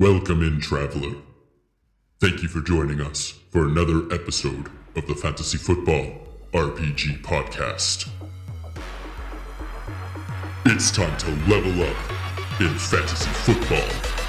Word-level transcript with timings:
Welcome 0.00 0.42
in, 0.42 0.62
traveler. 0.62 1.14
Thank 2.20 2.42
you 2.42 2.48
for 2.48 2.62
joining 2.62 3.02
us 3.02 3.38
for 3.50 3.66
another 3.66 4.10
episode 4.10 4.70
of 4.96 5.06
the 5.06 5.14
Fantasy 5.14 5.58
Football 5.58 6.26
RPG 6.54 7.20
Podcast. 7.20 8.08
It's 10.64 10.90
time 10.90 11.14
to 11.18 11.30
level 11.54 11.82
up 11.82 12.60
in 12.62 12.70
fantasy 12.78 13.28
football. 13.28 14.19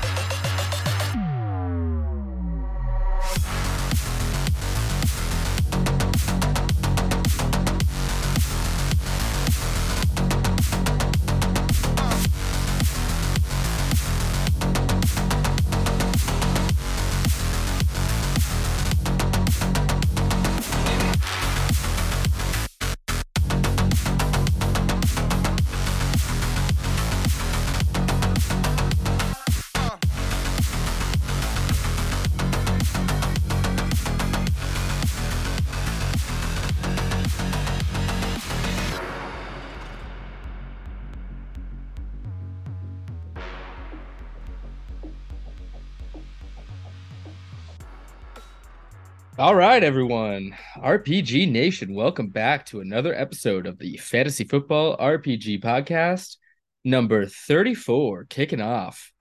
Right, 49.81 49.87
everyone. 49.87 50.55
RPG 50.77 51.49
Nation, 51.51 51.95
welcome 51.95 52.27
back 52.27 52.67
to 52.67 52.81
another 52.81 53.15
episode 53.15 53.65
of 53.65 53.79
the 53.79 53.97
Fantasy 53.97 54.43
Football 54.43 54.95
RPG 54.97 55.59
Podcast, 55.59 56.37
number 56.83 57.25
34, 57.25 58.25
kicking 58.25 58.61
off. 58.61 59.11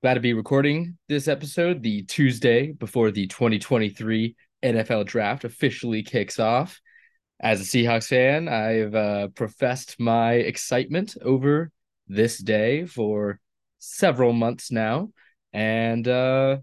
Glad 0.00 0.14
to 0.14 0.20
be 0.20 0.32
recording 0.32 0.96
this 1.08 1.26
episode 1.26 1.82
the 1.82 2.02
Tuesday 2.04 2.70
before 2.70 3.10
the 3.10 3.26
2023 3.26 4.36
NFL 4.62 5.06
Draft 5.06 5.42
officially 5.42 6.04
kicks 6.04 6.38
off. 6.38 6.80
As 7.40 7.60
a 7.60 7.64
Seahawks 7.64 8.06
fan, 8.06 8.46
I've 8.46 8.94
uh, 8.94 9.28
professed 9.34 9.98
my 9.98 10.34
excitement 10.34 11.16
over 11.20 11.72
this 12.06 12.38
day 12.38 12.86
for 12.86 13.40
several 13.80 14.32
months 14.32 14.70
now. 14.70 15.10
And 15.52 16.06
uh, 16.06 16.58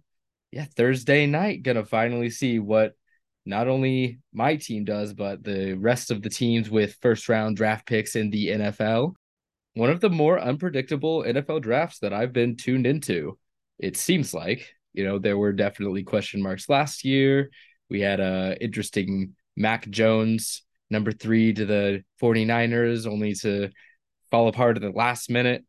yeah, 0.53 0.65
Thursday 0.77 1.25
night, 1.25 1.63
gonna 1.63 1.83
finally 1.83 2.29
see 2.29 2.57
what 2.57 2.95
not 3.45 3.67
only 3.67 4.19
my 4.33 4.55
team 4.55 4.85
does, 4.85 5.13
but 5.13 5.43
the 5.43 5.73
rest 5.73 6.11
of 6.11 6.21
the 6.21 6.29
teams 6.29 6.69
with 6.69 6.97
first 7.01 7.27
round 7.27 7.57
draft 7.57 7.87
picks 7.87 8.15
in 8.15 8.29
the 8.29 8.49
NFL. 8.49 9.13
One 9.73 9.89
of 9.89 10.01
the 10.01 10.09
more 10.09 10.39
unpredictable 10.39 11.23
NFL 11.23 11.61
drafts 11.61 11.99
that 11.99 12.13
I've 12.13 12.33
been 12.33 12.57
tuned 12.57 12.85
into. 12.85 13.37
It 13.79 13.97
seems 13.97 14.33
like, 14.33 14.73
you 14.93 15.05
know, 15.05 15.17
there 15.17 15.37
were 15.37 15.53
definitely 15.53 16.03
question 16.03 16.41
marks 16.41 16.69
last 16.69 17.03
year. 17.03 17.49
We 17.89 18.01
had 18.01 18.19
a 18.19 18.57
interesting 18.61 19.35
Mac 19.55 19.89
Jones, 19.89 20.63
number 20.89 21.11
three 21.11 21.53
to 21.53 21.65
the 21.65 22.03
49ers, 22.21 23.07
only 23.07 23.33
to 23.35 23.69
fall 24.29 24.47
apart 24.49 24.77
at 24.77 24.83
the 24.83 24.91
last 24.91 25.29
minute. 25.29 25.65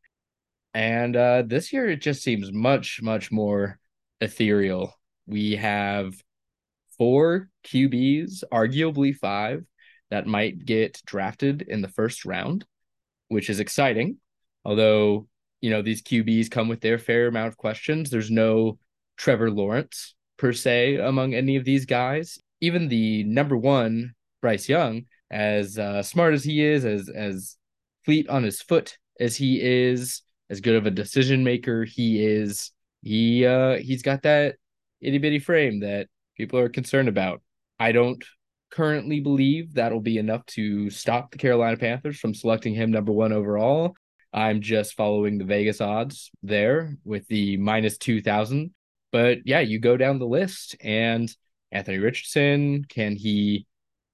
And 0.75 1.17
uh, 1.17 1.43
this 1.47 1.73
year, 1.73 1.89
it 1.89 2.01
just 2.01 2.23
seems 2.23 2.53
much, 2.53 3.01
much 3.03 3.31
more 3.31 3.79
ethereal. 4.21 4.95
We 5.27 5.57
have 5.57 6.15
four 6.99 7.49
QBs, 7.65 8.45
arguably 8.53 9.15
five, 9.15 9.65
that 10.11 10.27
might 10.27 10.65
get 10.65 11.01
drafted 11.07 11.63
in 11.63 11.81
the 11.81 11.89
first 11.89 12.25
round, 12.25 12.65
which 13.29 13.49
is 13.49 13.61
exciting. 13.61 14.19
Although, 14.65 15.27
you 15.61 15.71
know, 15.71 15.83
these 15.83 16.03
QBs 16.03 16.51
come 16.51 16.69
with 16.69 16.81
their 16.81 16.99
fair 16.99 17.29
amount 17.29 17.49
of 17.49 17.57
questions. 17.57 18.11
There's 18.11 18.31
no 18.31 18.79
Trevor 19.17 19.51
Lawrence 19.51 20.15
per 20.37 20.53
se 20.53 20.97
among 20.97 21.35
any 21.35 21.57
of 21.57 21.65
these 21.65 21.87
guys. 21.87 22.39
Even 22.61 22.89
the 22.89 23.25
number 23.25 23.57
one, 23.57 24.15
Bryce 24.41 24.69
Young, 24.69 25.05
as 25.31 25.79
uh, 25.79 26.03
smart 26.03 26.35
as 26.35 26.45
he 26.45 26.63
is, 26.65 26.85
as 26.85 27.09
as 27.09 27.57
fleet 28.05 28.29
on 28.29 28.43
his 28.43 28.61
foot 28.61 28.99
as 29.21 29.37
he 29.37 29.61
is, 29.63 30.23
as 30.51 30.61
good 30.61 30.75
of 30.75 30.87
a 30.87 30.91
decision 30.91 31.45
maker 31.45 31.85
he 31.85 32.25
is, 32.25 32.73
he 33.03 33.47
uh 33.47 33.79
he's 33.79 34.03
got 34.03 34.23
that 34.23 34.57
itty 35.01 35.19
bitty 35.19 35.39
frame 35.39 35.81
that 35.81 36.09
people 36.37 36.59
are 36.59 36.69
concerned 36.69 37.09
about. 37.09 37.43
I 37.79 37.93
don't 37.93 38.23
currently 38.71 39.21
believe 39.21 39.75
that'll 39.75 40.01
be 40.01 40.19
enough 40.19 40.45
to 40.47 40.89
stop 40.91 41.31
the 41.31 41.39
Carolina 41.39 41.77
Panthers 41.77 42.19
from 42.19 42.35
selecting 42.35 42.75
him 42.75 42.91
number 42.91 43.13
one 43.13 43.33
overall. 43.33 43.95
I'm 44.33 44.63
just 44.63 44.95
following 44.95 45.37
the 45.37 45.45
Vegas 45.45 45.81
odds 45.81 46.31
there 46.43 46.97
with 47.05 47.27
the 47.29 47.59
minus 47.59 47.99
2000. 47.99 48.73
But 49.11 49.39
yeah, 49.45 49.61
you 49.61 49.79
go 49.79 49.99
down 49.99 50.19
the 50.19 50.27
list 50.27 50.75
and 50.81 51.31
Anthony 51.71 51.99
Richardson, 51.99 52.85
can 52.85 53.15
he 53.15 53.67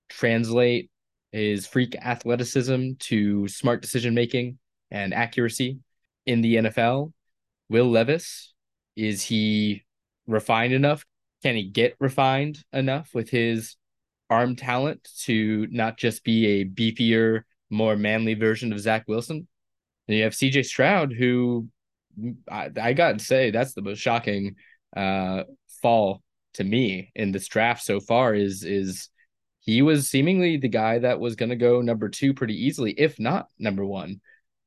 translate 0.08 0.90
his 1.30 1.66
freak 1.66 1.94
athleticism 1.96 2.92
to 2.98 3.46
smart 3.48 3.80
decision 3.82 4.14
making 4.14 4.58
and 4.90 5.14
accuracy 5.14 5.78
in 6.26 6.40
the 6.40 6.56
NFL? 6.56 7.12
Will 7.68 7.90
Levis, 7.90 8.54
is 8.96 9.22
he 9.22 9.84
refined 10.26 10.72
enough? 10.72 11.04
Can 11.43 11.54
he 11.54 11.65
get 11.65 11.94
refined 12.00 12.65
enough 12.72 13.10
with 13.15 13.31
his 13.31 13.76
arm 14.31 14.56
talent 14.56 15.09
to 15.25 15.66
not 15.71 15.97
just 15.97 16.25
be 16.25 16.47
a 16.47 16.65
beefier, 16.65 17.43
more 17.71 17.97
manly 17.97 18.34
version 18.34 18.72
of 18.72 18.81
Zach 18.81 19.04
Wilson? 19.06 19.47
And 20.06 20.16
you 20.16 20.25
have 20.25 20.32
CJ 20.32 20.65
Stroud, 20.65 21.12
who 21.12 21.69
I, 22.50 22.71
I 22.81 22.93
got 22.93 23.19
to 23.19 23.25
say, 23.25 23.50
that's 23.50 23.75
the 23.75 23.82
most 23.82 23.98
shocking 23.98 24.56
uh, 24.97 25.44
fall 25.82 26.22
to 26.54 26.65
me 26.65 27.12
in 27.15 27.32
this 27.32 27.47
draft 27.47 27.82
so 27.82 28.00
far. 28.00 28.34
Is 28.34 28.65
is 28.65 29.09
he 29.60 29.82
was 29.82 30.09
seemingly 30.09 30.56
the 30.56 30.69
guy 30.69 30.98
that 30.98 31.21
was 31.21 31.37
going 31.37 31.50
to 31.50 31.56
go 31.56 31.81
number 31.81 32.09
two 32.09 32.34
pretty 32.34 32.65
easily, 32.65 32.93
if 32.93 33.21
not 33.21 33.48
number 33.59 33.84
one, 33.84 34.21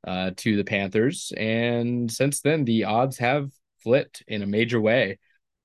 uh, 0.07 0.31
to 0.37 0.55
the 0.55 0.63
Panthers. 0.63 1.33
And 1.35 2.11
since 2.11 2.41
then, 2.41 2.65
the 2.65 2.83
odds 2.85 3.17
have 3.17 3.49
flipped 3.79 4.23
in 4.27 4.43
a 4.43 4.47
major 4.47 4.79
way. 4.79 5.17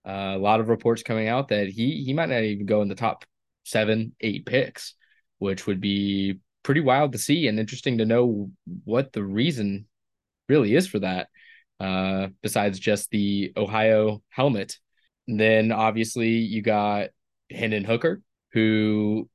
Uh, 0.06 0.34
a 0.36 0.38
lot 0.38 0.60
of 0.60 0.68
reports 0.68 1.02
coming 1.02 1.28
out 1.28 1.48
that 1.48 1.68
he 1.68 2.04
he 2.04 2.12
might 2.12 2.28
not 2.28 2.42
even 2.42 2.66
go 2.66 2.82
in 2.82 2.88
the 2.88 2.94
top 2.94 3.24
seven, 3.64 4.14
eight 4.20 4.46
picks, 4.46 4.94
which 5.38 5.66
would 5.66 5.80
be 5.80 6.38
pretty 6.62 6.80
wild 6.80 7.12
to 7.12 7.18
see 7.18 7.48
and 7.48 7.58
interesting 7.58 7.98
to 7.98 8.06
know 8.06 8.50
what 8.84 9.12
the 9.12 9.24
reason 9.24 9.86
really 10.48 10.74
is 10.74 10.86
for 10.86 11.00
that. 11.00 11.28
Uh, 11.78 12.28
besides 12.42 12.78
just 12.78 13.10
the 13.10 13.52
Ohio 13.56 14.22
helmet, 14.30 14.78
and 15.28 15.38
then 15.38 15.72
obviously 15.72 16.30
you 16.30 16.62
got 16.62 17.10
Hendon 17.50 17.84
Hooker, 17.84 18.22
who 18.52 19.28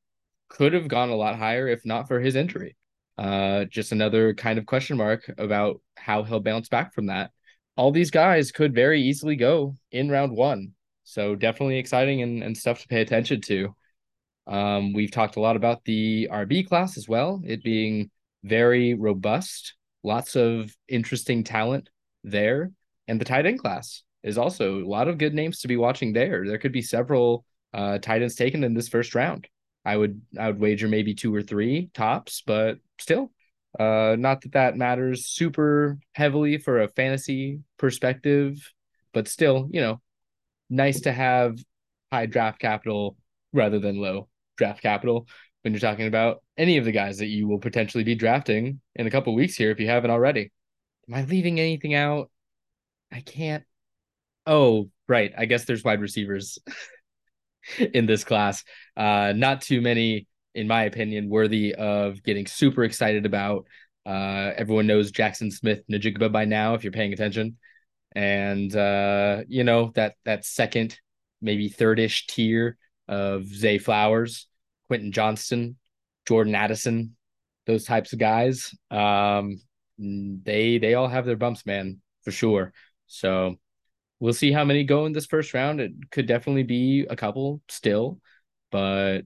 could 0.50 0.74
have 0.74 0.88
gone 0.88 1.10
a 1.10 1.16
lot 1.16 1.38
higher 1.38 1.68
if 1.68 1.86
not 1.86 2.08
for 2.08 2.20
his 2.20 2.36
injury. 2.36 2.76
Uh, 3.18 3.66
just 3.66 3.92
another 3.92 4.34
kind 4.34 4.58
of 4.58 4.66
question 4.66 4.98
mark 4.98 5.30
about 5.38 5.82
how 5.96 6.24
he'll 6.24 6.40
bounce 6.40 6.70
back 6.70 6.94
from 6.94 7.08
that 7.08 7.32
all 7.78 7.92
these 7.92 8.12
guys 8.12 8.52
could 8.52 8.74
very 8.74 9.02
easily 9.02 9.36
go 9.36 9.76
in 9.92 10.10
round 10.10 10.36
one. 10.36 10.74
So 11.04 11.36
definitely 11.36 11.78
exciting 11.78 12.22
and, 12.22 12.44
and 12.44 12.58
stuff 12.58 12.82
to 12.82 12.88
pay 12.88 13.02
attention 13.02 13.42
to. 13.42 13.76
Um, 14.48 14.94
we've 14.94 15.12
talked 15.12 15.36
a 15.36 15.42
lot 15.42 15.56
about 15.56 15.84
the 15.86 16.30
RB 16.32 16.68
class 16.68 16.98
as 16.98 17.08
well, 17.08 17.42
it 17.46 17.64
being 17.64 18.10
very 18.44 18.94
robust, 18.94 19.76
lots 20.04 20.36
of 20.36 20.76
interesting 20.88 21.44
talent 21.44 21.90
there. 22.24 22.72
And 23.08 23.20
the 23.20 23.26
tight 23.26 23.46
end 23.46 23.60
class 23.60 24.04
is 24.24 24.38
also 24.38 24.80
a 24.80 24.88
lot 24.88 25.08
of 25.08 25.18
good 25.18 25.34
names 25.34 25.60
to 25.60 25.68
be 25.68 25.78
watching 25.78 26.14
there. 26.14 26.46
There 26.46 26.58
could 26.58 26.72
be 26.72 26.82
several 26.82 27.46
uh, 27.74 27.98
tight 28.00 28.22
ends 28.22 28.36
taken 28.36 28.64
in 28.64 28.74
this 28.74 28.90
first 28.90 29.16
round. 29.16 29.48
I 29.84 29.98
would 29.98 30.22
I 30.38 30.48
would 30.48 30.60
wager 30.60 30.88
maybe 30.88 31.16
two 31.16 31.34
or 31.34 31.42
three 31.42 31.90
tops, 31.94 32.44
but 32.46 32.78
still 33.00 33.32
uh, 33.80 34.16
not 34.20 34.42
that 34.42 34.52
that 34.54 34.78
matters 34.78 35.26
super 35.26 35.98
heavily 36.14 36.58
for 36.58 36.82
a 36.82 36.90
fantasy 36.90 37.60
perspective, 37.78 38.72
but 39.14 39.28
still, 39.28 39.68
you 39.72 39.82
know, 39.82 40.02
nice 40.70 41.02
to 41.02 41.12
have 41.12 41.58
high 42.12 42.26
draft 42.26 42.60
capital 42.60 43.16
rather 43.54 43.80
than 43.80 44.02
low 44.02 44.28
draft 44.58 44.82
capital 44.82 45.28
when 45.62 45.74
you're 45.74 45.80
talking 45.80 46.08
about 46.08 46.44
any 46.58 46.78
of 46.78 46.86
the 46.86 46.92
guys 46.92 47.20
that 47.20 47.28
you 47.28 47.48
will 47.48 47.60
potentially 47.60 48.04
be 48.04 48.16
drafting 48.16 48.82
in 48.96 49.08
a 49.08 49.12
couple 49.12 49.34
weeks 49.34 49.56
here 49.56 49.72
if 49.72 49.80
you 49.80 49.88
haven't 49.88 50.12
already. 50.12 50.52
Am 51.08 51.16
I 51.16 51.24
leaving 51.24 51.60
anything 51.60 51.94
out? 51.94 52.30
I 53.12 53.22
can't. 53.22 53.64
Oh, 54.46 54.90
right. 55.08 55.32
I 55.38 55.46
guess 55.46 55.66
there's 55.66 55.84
wide 55.84 56.02
receivers 56.02 56.60
in 57.78 58.06
this 58.06 58.24
class. 58.24 58.64
Uh, 58.98 59.34
not 59.36 59.62
too 59.62 59.82
many 59.82 60.28
in 60.56 60.68
my 60.68 60.84
opinion, 60.84 61.30
worthy 61.30 61.74
of 61.76 62.24
getting 62.24 62.48
super 62.48 62.84
excited 62.84 63.26
about. 63.26 63.68
Uh, 64.06 64.52
everyone 64.58 64.88
knows 64.88 65.12
Jackson 65.12 65.52
Smith-Njigba 65.52 66.32
by 66.32 66.46
now, 66.46 66.74
if 66.74 66.84
you're 66.84 66.92
paying 66.94 67.14
attention. 67.14 67.58
and 68.14 68.76
uh, 68.76 69.44
you 69.48 69.64
know 69.64 69.92
that 69.96 70.16
that 70.26 70.46
second, 70.46 71.00
maybe 71.42 71.70
third-ish 71.70 72.28
tier 72.28 72.78
of 73.08 73.46
Zay 73.46 73.78
Flowers, 73.78 74.48
Quentin 74.88 75.12
Johnston, 75.12 75.78
Jordan 76.28 76.56
Addison, 76.56 77.16
those 77.66 77.86
types 77.86 78.14
of 78.14 78.20
guys. 78.20 78.76
Um, 78.90 79.62
they 79.98 80.78
they 80.78 80.94
all 80.96 81.08
have 81.08 81.26
their 81.26 81.38
bumps, 81.38 81.66
man, 81.66 82.02
for 82.24 82.32
sure. 82.32 82.74
So 83.08 83.56
we'll 84.20 84.34
see 84.34 84.52
how 84.52 84.66
many 84.66 84.84
go 84.84 85.06
in 85.06 85.14
this 85.14 85.26
first 85.26 85.54
round. 85.54 85.80
It 85.80 85.92
could 86.12 86.26
definitely 86.28 86.64
be 86.64 87.06
a 87.10 87.16
couple 87.16 87.62
still, 87.70 88.20
but 88.72 89.22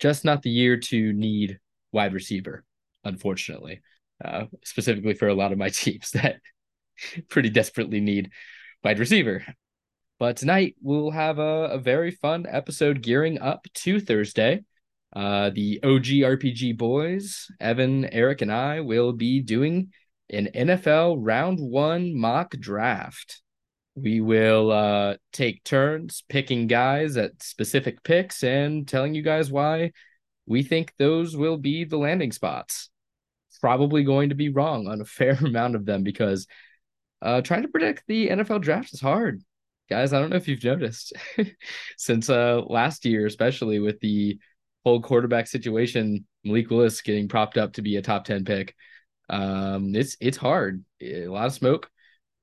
just 0.00 0.24
not 0.24 0.42
the 0.42 0.50
year 0.50 0.76
to 0.76 1.12
need 1.12 1.58
wide 1.92 2.14
receiver, 2.14 2.64
unfortunately. 3.04 3.82
Uh, 4.22 4.44
specifically 4.64 5.14
for 5.14 5.28
a 5.28 5.34
lot 5.34 5.52
of 5.52 5.58
my 5.58 5.68
teams 5.70 6.10
that 6.10 6.40
pretty 7.28 7.48
desperately 7.48 8.00
need 8.00 8.30
wide 8.82 8.98
receiver. 8.98 9.44
But 10.18 10.36
tonight 10.36 10.76
we'll 10.82 11.10
have 11.10 11.38
a, 11.38 11.68
a 11.70 11.78
very 11.78 12.10
fun 12.10 12.46
episode 12.48 13.00
gearing 13.00 13.40
up 13.40 13.66
to 13.74 14.00
Thursday. 14.00 14.64
Uh, 15.14 15.50
the 15.50 15.80
OG 15.82 16.04
RPG 16.04 16.76
boys, 16.76 17.48
Evan, 17.58 18.04
Eric, 18.04 18.42
and 18.42 18.52
I 18.52 18.80
will 18.80 19.12
be 19.12 19.40
doing 19.40 19.92
an 20.28 20.48
NFL 20.54 21.16
round 21.18 21.58
one 21.58 22.14
mock 22.14 22.50
draft. 22.52 23.40
We 24.02 24.20
will 24.20 24.70
uh, 24.70 25.16
take 25.32 25.64
turns 25.64 26.24
picking 26.28 26.66
guys 26.66 27.16
at 27.16 27.42
specific 27.42 28.02
picks 28.02 28.42
and 28.42 28.86
telling 28.86 29.14
you 29.14 29.22
guys 29.22 29.50
why 29.50 29.92
we 30.46 30.62
think 30.62 30.94
those 30.98 31.36
will 31.36 31.56
be 31.56 31.84
the 31.84 31.98
landing 31.98 32.32
spots. 32.32 32.90
Probably 33.60 34.04
going 34.04 34.30
to 34.30 34.34
be 34.34 34.48
wrong 34.48 34.88
on 34.88 35.00
a 35.00 35.04
fair 35.18 35.32
amount 35.32 35.74
of 35.74 35.84
them 35.84 36.02
because 36.02 36.46
uh, 37.22 37.42
trying 37.42 37.62
to 37.62 37.68
predict 37.68 38.04
the 38.06 38.28
NFL 38.28 38.62
draft 38.62 38.92
is 38.94 39.00
hard. 39.00 39.42
Guys, 39.88 40.12
I 40.12 40.20
don't 40.20 40.30
know 40.30 40.36
if 40.36 40.48
you've 40.48 40.64
noticed 40.64 41.12
since 41.96 42.30
uh, 42.30 42.62
last 42.66 43.04
year, 43.04 43.26
especially 43.26 43.80
with 43.80 44.00
the 44.00 44.38
whole 44.84 45.02
quarterback 45.02 45.46
situation, 45.46 46.26
Malik 46.44 46.70
Willis 46.70 47.02
getting 47.02 47.28
propped 47.28 47.58
up 47.58 47.74
to 47.74 47.82
be 47.82 47.96
a 47.96 48.02
top 48.02 48.24
10 48.24 48.44
pick. 48.44 48.74
Um, 49.28 49.94
it's 49.94 50.16
it's 50.20 50.36
hard. 50.36 50.84
A 51.00 51.26
lot 51.26 51.46
of 51.46 51.52
smoke. 51.52 51.90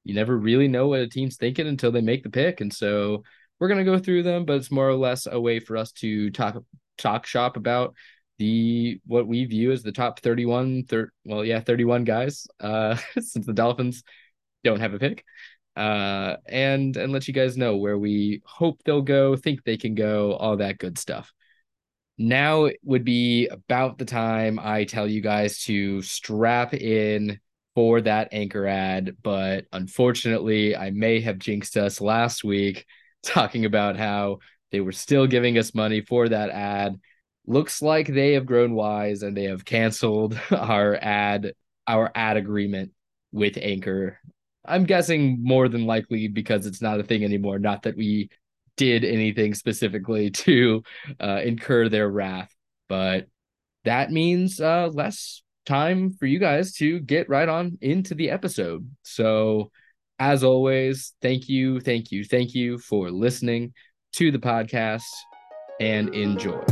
You 0.07 0.13
never 0.13 0.37
really 0.37 0.69
know 0.69 0.87
what 0.87 1.01
a 1.01 1.07
team's 1.07 1.35
thinking 1.35 1.67
until 1.67 1.91
they 1.91 1.99
make 1.99 2.23
the 2.23 2.29
pick. 2.29 2.61
And 2.61 2.73
so 2.73 3.23
we're 3.59 3.67
gonna 3.67 3.83
go 3.83 3.99
through 3.99 4.23
them, 4.23 4.45
but 4.45 4.55
it's 4.55 4.71
more 4.71 4.87
or 4.87 4.95
less 4.95 5.27
a 5.29 5.39
way 5.39 5.59
for 5.59 5.75
us 5.75 5.91
to 5.93 6.31
talk 6.31 6.63
talk 6.97 7.25
shop 7.25 7.57
about 7.57 7.93
the 8.39 9.01
what 9.05 9.27
we 9.27 9.43
view 9.45 9.71
as 9.71 9.83
the 9.83 9.91
top 9.91 10.19
31 10.21 10.85
thir- 10.85 11.11
well 11.25 11.43
yeah 11.43 11.59
31 11.59 12.03
guys 12.03 12.47
uh 12.59 12.95
since 13.19 13.45
the 13.45 13.53
dolphins 13.53 14.03
don't 14.63 14.79
have 14.79 14.93
a 14.93 14.99
pick 14.99 15.25
uh 15.75 16.37
and 16.47 16.97
and 16.97 17.11
let 17.11 17.27
you 17.27 17.33
guys 17.33 17.57
know 17.57 17.77
where 17.77 17.97
we 17.97 18.41
hope 18.45 18.79
they'll 18.83 19.01
go 19.01 19.35
think 19.35 19.63
they 19.63 19.77
can 19.77 19.95
go 19.95 20.33
all 20.33 20.57
that 20.57 20.77
good 20.77 20.97
stuff 20.97 21.33
now 22.17 22.69
would 22.83 23.03
be 23.03 23.47
about 23.47 23.97
the 23.97 24.05
time 24.05 24.59
I 24.59 24.85
tell 24.85 25.07
you 25.07 25.21
guys 25.21 25.63
to 25.63 26.01
strap 26.01 26.73
in 26.73 27.39
for 27.77 28.01
that 28.01 28.29
anchor 28.31 28.65
ad. 28.65 29.15
But 29.21 29.65
unfortunately, 29.71 30.75
I 30.75 30.89
may 30.89 31.21
have 31.21 31.37
jinxed 31.37 31.77
us 31.77 32.01
last 32.01 32.43
week 32.43 32.87
talking 33.23 33.65
about 33.65 33.97
how 33.97 34.39
they 34.71 34.79
were 34.79 34.91
still 34.91 35.27
giving 35.27 35.59
us 35.59 35.75
money 35.75 36.01
for 36.01 36.27
that 36.27 36.49
ad. 36.49 36.99
Looks 37.45 37.83
like 37.83 38.07
they 38.07 38.33
have 38.33 38.47
grown 38.47 38.73
wise 38.73 39.21
and 39.21 39.37
they 39.37 39.43
have 39.43 39.63
canceled 39.63 40.39
our 40.51 40.95
ad 40.95 41.53
our 41.85 42.11
ad 42.15 42.35
agreement 42.35 42.93
with 43.31 43.59
Anchor. 43.61 44.17
I'm 44.65 44.85
guessing 44.85 45.37
more 45.43 45.69
than 45.69 45.85
likely 45.85 46.29
because 46.29 46.65
it's 46.65 46.81
not 46.81 46.99
a 46.99 47.03
thing 47.03 47.23
anymore. 47.23 47.59
Not 47.59 47.83
that 47.83 47.95
we 47.95 48.31
did 48.75 49.05
anything 49.05 49.53
specifically 49.53 50.31
to 50.47 50.81
uh, 51.19 51.41
incur 51.43 51.89
their 51.89 52.09
wrath. 52.09 52.51
But 52.89 53.27
that 53.83 54.11
means 54.11 54.59
uh, 54.59 54.89
less 54.91 55.43
time 55.67 56.13
for 56.13 56.25
you 56.25 56.39
guys 56.39 56.73
to 56.73 56.99
get 57.01 57.29
right 57.29 57.49
on 57.49 57.77
into 57.81 58.15
the 58.15 58.29
episode. 58.29 58.89
So, 59.03 59.71
as 60.17 60.43
always, 60.43 61.13
thank 61.21 61.47
you, 61.47 61.79
thank 61.81 62.11
you, 62.11 62.23
thank 62.23 62.55
you 62.55 62.79
for 62.79 63.11
listening 63.11 63.73
to 64.13 64.31
the 64.31 64.39
podcast 64.39 65.03
and 65.79 66.13
enjoy. 66.15 66.63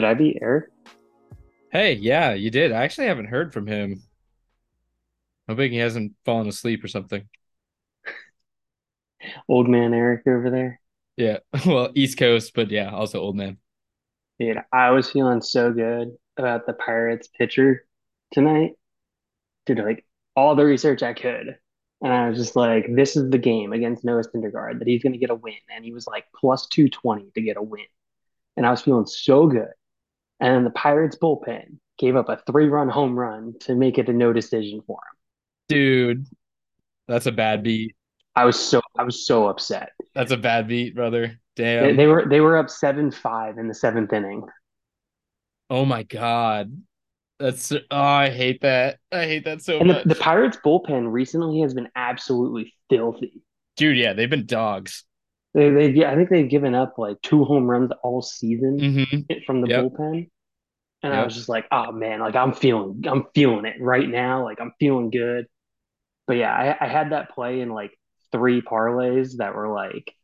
Did 0.00 0.06
I 0.06 0.14
beat 0.14 0.38
Eric? 0.40 0.70
Hey, 1.70 1.92
yeah, 1.92 2.32
you 2.32 2.50
did. 2.50 2.72
I 2.72 2.84
actually 2.84 3.08
haven't 3.08 3.26
heard 3.26 3.52
from 3.52 3.66
him. 3.66 4.02
I'm 5.46 5.56
Hoping 5.56 5.72
he 5.72 5.76
hasn't 5.76 6.14
fallen 6.24 6.48
asleep 6.48 6.82
or 6.82 6.88
something. 6.88 7.28
Old 9.46 9.68
man 9.68 9.92
Eric 9.92 10.26
over 10.26 10.48
there. 10.48 10.80
Yeah, 11.18 11.40
well, 11.66 11.90
East 11.94 12.16
Coast, 12.16 12.52
but 12.54 12.70
yeah, 12.70 12.88
also 12.88 13.20
old 13.20 13.36
man. 13.36 13.58
Dude, 14.38 14.56
I 14.72 14.92
was 14.92 15.10
feeling 15.10 15.42
so 15.42 15.70
good 15.70 16.16
about 16.38 16.64
the 16.64 16.72
Pirates 16.72 17.28
pitcher 17.28 17.84
tonight. 18.32 18.76
Did 19.66 19.80
like 19.80 20.06
all 20.34 20.56
the 20.56 20.64
research 20.64 21.02
I 21.02 21.12
could. 21.12 21.58
And 22.00 22.10
I 22.10 22.26
was 22.30 22.38
just 22.38 22.56
like, 22.56 22.86
this 22.88 23.16
is 23.16 23.28
the 23.28 23.36
game 23.36 23.74
against 23.74 24.02
Noah 24.02 24.22
Syndergaard 24.24 24.78
that 24.78 24.88
he's 24.88 25.02
going 25.02 25.12
to 25.12 25.18
get 25.18 25.28
a 25.28 25.34
win. 25.34 25.56
And 25.70 25.84
he 25.84 25.92
was 25.92 26.06
like 26.06 26.24
plus 26.34 26.68
220 26.68 27.32
to 27.34 27.42
get 27.42 27.58
a 27.58 27.62
win. 27.62 27.84
And 28.56 28.66
I 28.66 28.70
was 28.70 28.82
feeling 28.82 29.06
so 29.06 29.46
good. 29.46 29.68
And 30.40 30.54
then 30.54 30.64
the 30.64 30.70
Pirates 30.70 31.16
bullpen 31.16 31.76
gave 31.98 32.16
up 32.16 32.28
a 32.28 32.40
three 32.46 32.68
run 32.68 32.88
home 32.88 33.18
run 33.18 33.54
to 33.60 33.74
make 33.74 33.98
it 33.98 34.08
a 34.08 34.12
no 34.12 34.32
decision 34.32 34.80
for 34.86 34.94
him. 34.96 35.16
Dude, 35.68 36.26
that's 37.06 37.26
a 37.26 37.32
bad 37.32 37.62
beat. 37.62 37.94
I 38.34 38.44
was 38.44 38.58
so 38.58 38.80
I 38.98 39.02
was 39.02 39.26
so 39.26 39.48
upset. 39.48 39.90
That's 40.14 40.30
a 40.30 40.36
bad 40.36 40.68
beat, 40.68 40.94
brother. 40.94 41.38
Damn. 41.56 41.84
They, 41.84 41.92
they 41.94 42.06
were 42.06 42.26
they 42.28 42.40
were 42.40 42.56
up 42.56 42.70
seven 42.70 43.10
five 43.10 43.58
in 43.58 43.68
the 43.68 43.74
seventh 43.74 44.12
inning. 44.12 44.44
Oh 45.68 45.84
my 45.84 46.02
god. 46.04 46.72
That's 47.38 47.72
oh, 47.72 47.80
I 47.90 48.30
hate 48.30 48.62
that. 48.62 48.98
I 49.10 49.24
hate 49.24 49.44
that 49.44 49.62
so 49.62 49.78
and 49.78 49.88
much. 49.88 50.02
The, 50.04 50.10
the 50.10 50.20
Pirates 50.20 50.58
bullpen 50.64 51.10
recently 51.10 51.60
has 51.60 51.74
been 51.74 51.88
absolutely 51.96 52.74
filthy. 52.90 53.42
Dude, 53.76 53.96
yeah, 53.96 54.12
they've 54.12 54.28
been 54.28 54.46
dogs. 54.46 55.04
They, 55.54 55.70
they, 55.70 56.04
I 56.04 56.14
think 56.14 56.30
they've 56.30 56.48
given 56.48 56.74
up 56.74 56.94
like 56.96 57.20
two 57.22 57.44
home 57.44 57.68
runs 57.68 57.90
all 58.02 58.22
season 58.22 58.78
mm-hmm. 58.78 59.32
from 59.44 59.60
the 59.60 59.68
yep. 59.68 59.84
bullpen, 59.84 60.30
and 61.02 61.12
yep. 61.12 61.14
I 61.14 61.24
was 61.24 61.34
just 61.34 61.48
like, 61.48 61.66
oh 61.72 61.90
man, 61.92 62.20
like 62.20 62.36
I'm 62.36 62.52
feeling, 62.52 63.02
I'm 63.08 63.26
feeling 63.34 63.64
it 63.64 63.76
right 63.80 64.08
now. 64.08 64.44
Like 64.44 64.60
I'm 64.60 64.72
feeling 64.78 65.10
good. 65.10 65.46
But 66.26 66.36
yeah, 66.36 66.52
I, 66.52 66.84
I 66.84 66.88
had 66.88 67.10
that 67.10 67.30
play 67.30 67.60
in 67.60 67.70
like 67.70 67.90
three 68.30 68.62
parlays 68.62 69.38
that 69.38 69.54
were 69.54 69.72
like, 69.72 70.14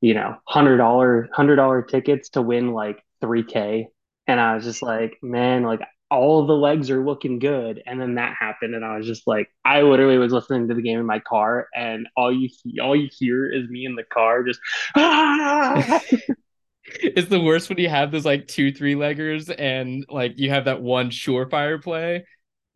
you 0.00 0.14
know, 0.14 0.36
hundred 0.46 0.76
dollar, 0.76 1.28
hundred 1.32 1.56
dollar 1.56 1.82
tickets 1.82 2.30
to 2.30 2.42
win 2.42 2.72
like 2.72 3.02
three 3.20 3.42
k, 3.42 3.88
and 4.28 4.38
I 4.38 4.54
was 4.54 4.64
just 4.64 4.82
like, 4.82 5.18
man, 5.20 5.64
like 5.64 5.80
all 6.10 6.46
the 6.46 6.52
legs 6.52 6.90
are 6.90 7.04
looking 7.04 7.38
good. 7.38 7.82
And 7.86 8.00
then 8.00 8.16
that 8.16 8.34
happened, 8.38 8.74
and 8.74 8.84
I 8.84 8.96
was 8.96 9.06
just 9.06 9.26
like, 9.26 9.48
I 9.64 9.82
literally 9.82 10.18
was 10.18 10.32
listening 10.32 10.68
to 10.68 10.74
the 10.74 10.82
game 10.82 10.98
in 10.98 11.06
my 11.06 11.20
car, 11.20 11.68
and 11.74 12.08
all 12.16 12.32
you 12.32 12.48
all 12.82 12.96
you 12.96 13.08
hear 13.18 13.50
is 13.50 13.68
me 13.68 13.86
in 13.86 13.94
the 13.94 14.04
car 14.04 14.42
just. 14.42 14.60
Ah! 14.96 16.00
it's 16.84 17.28
the 17.28 17.40
worst 17.40 17.68
when 17.68 17.78
you 17.78 17.88
have 17.88 18.10
those 18.10 18.24
like 18.24 18.48
two 18.48 18.72
three 18.72 18.94
leggers, 18.94 19.54
and 19.56 20.04
like 20.08 20.38
you 20.38 20.50
have 20.50 20.64
that 20.64 20.82
one 20.82 21.10
surefire 21.10 21.82
play 21.82 22.24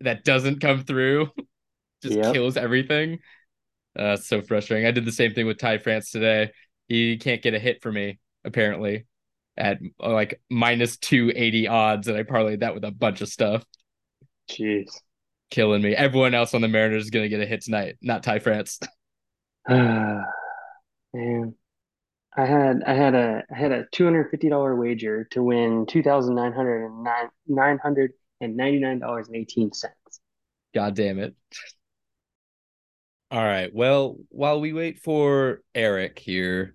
that 0.01 0.25
doesn't 0.25 0.61
come 0.61 0.85
through, 0.85 1.31
just 2.03 2.17
yep. 2.17 2.33
kills 2.33 2.57
everything. 2.57 3.19
Uh, 3.99 4.17
so 4.17 4.43
frustrating. 4.43 4.87
I 4.87 4.91
did 4.91 5.05
the 5.05 5.13
same 5.13 5.35
thing 5.35 5.47
with 5.47 5.59
Ty 5.59 5.79
France 5.79 6.11
today. 6.11 6.51
He 6.89 7.17
can't 7.17 7.43
get 7.43 7.55
a 7.55 7.59
hit 7.59 7.81
for 7.81 7.93
me 7.93 8.19
apparently 8.45 9.07
at 9.57 9.79
like 9.99 10.41
minus 10.51 10.97
280 10.97 11.69
odds 11.69 12.09
and 12.09 12.17
I 12.17 12.23
parlayed 12.23 12.61
that 12.61 12.75
with 12.75 12.85
a 12.85 12.91
bunch 12.91 13.21
of 13.21 13.29
stuff. 13.29 13.65
Jeez. 14.51 14.91
Killing 15.51 15.83
me. 15.83 15.95
Everyone 15.95 16.35
else 16.35 16.55
on 16.55 16.61
the 16.61 16.69
Mariners 16.69 17.05
is 17.05 17.11
going 17.11 17.25
to 17.25 17.29
get 17.29 17.41
a 17.41 17.47
hit 17.47 17.63
tonight, 17.63 17.97
not 18.03 18.23
Ty 18.23 18.41
France. 18.41 18.81
Man. 19.69 21.55
I 22.37 22.47
had 22.47 22.83
I 22.85 22.95
had 22.95 23.15
a 23.15 23.45
I 23.51 23.57
had 23.57 23.73
a 23.73 23.87
two 23.93 24.05
hundred 24.05 24.31
fifty 24.31 24.49
dollar 24.49 24.75
wager 24.75 25.25
to 25.31 25.43
win 25.43 25.87
two 25.87 26.03
thousand 26.03 26.35
nine 26.35 26.53
hundred 26.53 26.87
and 26.87 27.05
nine 27.05 27.29
nine 27.47 27.79
hundred 27.79 28.13
and 28.41 28.57
ninety 28.57 28.81
nine 28.81 28.99
dollars 28.99 29.29
and 29.29 29.37
eighteen 29.37 29.73
cents. 29.73 29.95
God 30.75 30.97
damn 30.97 31.21
it! 31.21 31.37
All 33.31 33.43
right. 33.43 33.73
Well, 33.73 34.17
while 34.31 34.61
we 34.61 34.73
wait 34.73 34.99
for 34.99 35.61
Eric 35.75 36.19
here, 36.19 36.75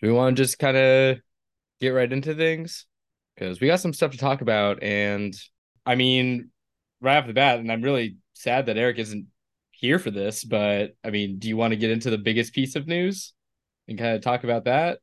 do 0.00 0.08
we 0.08 0.12
want 0.12 0.36
to 0.36 0.42
just 0.42 0.58
kind 0.58 0.76
of 0.76 1.18
get 1.84 1.90
right 1.90 2.12
into 2.12 2.34
things? 2.34 2.86
because 3.34 3.60
we 3.60 3.66
got 3.66 3.80
some 3.80 3.92
stuff 3.92 4.12
to 4.12 4.18
talk 4.18 4.40
about. 4.40 4.82
And 4.82 5.34
I 5.84 5.94
mean, 5.94 6.50
right 7.00 7.18
off 7.18 7.26
the 7.26 7.32
bat, 7.32 7.58
and 7.58 7.70
I'm 7.70 7.82
really 7.82 8.16
sad 8.34 8.66
that 8.66 8.76
Eric 8.76 8.98
isn't 8.98 9.26
here 9.72 9.98
for 9.98 10.10
this, 10.10 10.44
but 10.44 10.94
I 11.04 11.10
mean, 11.10 11.38
do 11.38 11.48
you 11.48 11.56
want 11.56 11.72
to 11.72 11.76
get 11.76 11.90
into 11.90 12.10
the 12.10 12.18
biggest 12.18 12.54
piece 12.54 12.76
of 12.76 12.86
news 12.86 13.32
and 13.88 13.98
kind 13.98 14.14
of 14.14 14.22
talk 14.22 14.44
about 14.44 14.64
that? 14.64 14.98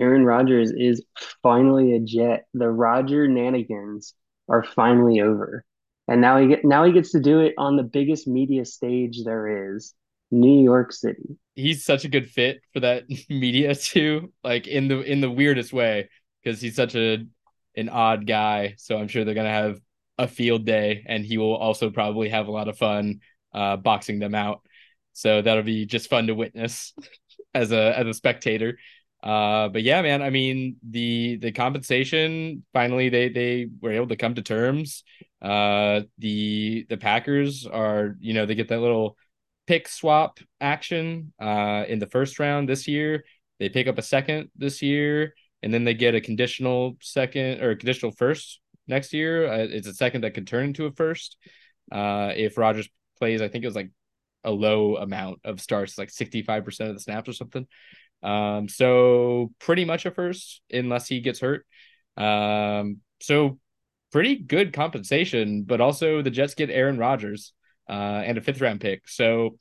Aaron 0.00 0.24
Rodgers 0.24 0.70
is 0.70 1.04
finally 1.42 1.94
a 1.94 2.00
Jet. 2.00 2.46
The 2.54 2.70
Roger 2.70 3.28
Nanigans 3.28 4.12
are 4.48 4.62
finally 4.62 5.20
over. 5.20 5.64
And 6.06 6.22
now 6.22 6.38
he 6.38 6.48
get, 6.48 6.64
now 6.64 6.84
he 6.84 6.92
gets 6.92 7.12
to 7.12 7.20
do 7.20 7.40
it 7.40 7.54
on 7.58 7.76
the 7.76 7.82
biggest 7.82 8.26
media 8.26 8.64
stage 8.64 9.24
there 9.24 9.74
is, 9.74 9.92
New 10.30 10.62
York 10.62 10.92
City. 10.92 11.38
He's 11.54 11.84
such 11.84 12.04
a 12.04 12.08
good 12.08 12.30
fit 12.30 12.60
for 12.72 12.80
that 12.80 13.04
media 13.28 13.74
too, 13.74 14.32
like 14.44 14.66
in 14.66 14.88
the 14.88 15.00
in 15.00 15.20
the 15.20 15.30
weirdest 15.30 15.72
way 15.72 16.08
because 16.42 16.60
he's 16.60 16.76
such 16.76 16.94
a 16.94 17.18
an 17.76 17.88
odd 17.88 18.26
guy. 18.26 18.74
So 18.78 18.98
I'm 18.98 19.08
sure 19.08 19.24
they're 19.24 19.34
gonna 19.34 19.50
have 19.50 19.78
a 20.18 20.28
field 20.28 20.64
day, 20.64 21.04
and 21.06 21.24
he 21.24 21.38
will 21.38 21.56
also 21.56 21.90
probably 21.90 22.28
have 22.28 22.48
a 22.48 22.52
lot 22.52 22.68
of 22.68 22.76
fun 22.76 23.20
uh, 23.52 23.76
boxing 23.76 24.18
them 24.18 24.34
out. 24.34 24.62
So 25.12 25.42
that'll 25.42 25.62
be 25.62 25.86
just 25.86 26.10
fun 26.10 26.26
to 26.26 26.34
witness 26.34 26.94
as 27.54 27.72
a 27.72 27.98
as 27.98 28.06
a 28.06 28.14
spectator. 28.14 28.78
Uh, 29.22 29.68
but 29.68 29.82
yeah, 29.82 30.00
man, 30.02 30.22
I 30.22 30.30
mean 30.30 30.76
the 30.88 31.36
the 31.36 31.52
compensation 31.52 32.64
finally 32.72 33.08
they 33.08 33.28
they 33.28 33.68
were 33.80 33.92
able 33.92 34.08
to 34.08 34.16
come 34.16 34.34
to 34.34 34.42
terms. 34.42 35.02
Uh, 35.42 36.02
the 36.18 36.86
the 36.88 36.96
Packers 36.96 37.66
are 37.66 38.16
you 38.20 38.34
know 38.34 38.46
they 38.46 38.54
get 38.54 38.68
that 38.68 38.80
little 38.80 39.16
pick 39.68 39.86
swap 39.86 40.40
action 40.62 41.30
uh 41.38 41.84
in 41.86 41.98
the 41.98 42.06
first 42.06 42.38
round 42.38 42.68
this 42.68 42.88
year. 42.88 43.24
They 43.58 43.68
pick 43.68 43.86
up 43.86 43.98
a 43.98 44.02
second 44.02 44.50
this 44.56 44.80
year, 44.80 45.34
and 45.62 45.72
then 45.72 45.84
they 45.84 45.94
get 45.94 46.14
a 46.14 46.20
conditional 46.20 46.96
second 47.02 47.60
or 47.62 47.76
conditional 47.76 48.12
first 48.12 48.60
next 48.86 49.12
year. 49.12 49.46
Uh, 49.46 49.66
it's 49.70 49.86
a 49.86 49.92
second 49.94 50.22
that 50.22 50.34
can 50.34 50.46
turn 50.46 50.64
into 50.64 50.86
a 50.86 50.92
first. 50.92 51.36
Uh, 51.92 52.32
if 52.34 52.56
Rodgers 52.56 52.88
plays, 53.18 53.42
I 53.42 53.48
think 53.48 53.64
it 53.64 53.68
was 53.68 53.76
like 53.76 53.90
a 54.44 54.50
low 54.50 54.96
amount 54.96 55.40
of 55.44 55.60
starts, 55.60 55.98
like 55.98 56.08
65% 56.08 56.88
of 56.88 56.94
the 56.94 57.00
snaps 57.00 57.28
or 57.28 57.32
something. 57.32 57.66
Um, 58.22 58.68
so 58.68 59.52
pretty 59.58 59.84
much 59.84 60.06
a 60.06 60.10
first 60.10 60.62
unless 60.70 61.08
he 61.08 61.20
gets 61.20 61.40
hurt. 61.40 61.66
Um, 62.16 62.98
so 63.20 63.58
pretty 64.12 64.36
good 64.36 64.72
compensation, 64.72 65.64
but 65.64 65.80
also 65.80 66.22
the 66.22 66.30
Jets 66.30 66.54
get 66.54 66.70
Aaron 66.70 66.98
Rodgers 66.98 67.52
uh, 67.88 68.22
and 68.24 68.38
a 68.38 68.40
fifth 68.40 68.60
round 68.60 68.80
pick. 68.80 69.08
So 69.08 69.56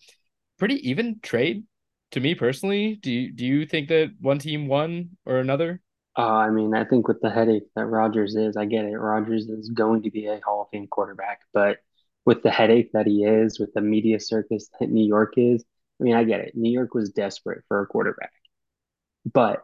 pretty 0.57 0.89
even 0.89 1.19
trade 1.21 1.63
to 2.11 2.19
me 2.19 2.35
personally. 2.35 2.95
Do 2.95 3.11
you, 3.11 3.31
do 3.31 3.45
you 3.45 3.65
think 3.65 3.89
that 3.89 4.11
one 4.19 4.39
team 4.39 4.67
won 4.67 5.17
or 5.25 5.37
another? 5.37 5.81
Uh, 6.17 6.21
I 6.21 6.49
mean, 6.49 6.73
I 6.73 6.83
think 6.83 7.07
with 7.07 7.21
the 7.21 7.29
headache 7.29 7.67
that 7.75 7.85
Rodgers 7.85 8.35
is, 8.35 8.57
I 8.57 8.65
get 8.65 8.85
it. 8.85 8.97
Rodgers 8.97 9.45
is 9.47 9.69
going 9.69 10.01
to 10.03 10.11
be 10.11 10.25
a 10.25 10.39
Hall 10.43 10.63
of 10.63 10.67
Fame 10.71 10.87
quarterback, 10.87 11.41
but 11.53 11.77
with 12.25 12.41
the 12.41 12.49
headache 12.49 12.91
that 12.93 13.05
he 13.05 13.23
is, 13.23 13.59
with 13.59 13.73
the 13.73 13.81
media 13.81 14.19
circus 14.19 14.69
that 14.79 14.89
New 14.89 15.05
York 15.05 15.33
is, 15.37 15.63
I 15.99 16.03
mean, 16.03 16.15
I 16.15 16.23
get 16.23 16.41
it. 16.41 16.55
New 16.55 16.71
York 16.71 16.93
was 16.93 17.11
desperate 17.11 17.63
for 17.67 17.81
a 17.81 17.87
quarterback. 17.87 18.31
But 19.31 19.63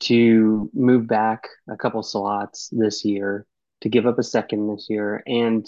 to 0.00 0.70
move 0.74 1.06
back 1.06 1.48
a 1.68 1.76
couple 1.76 2.02
slots 2.02 2.68
this 2.70 3.04
year, 3.04 3.46
to 3.80 3.88
give 3.88 4.06
up 4.06 4.18
a 4.18 4.22
second 4.22 4.68
this 4.68 4.86
year, 4.90 5.22
and 5.26 5.66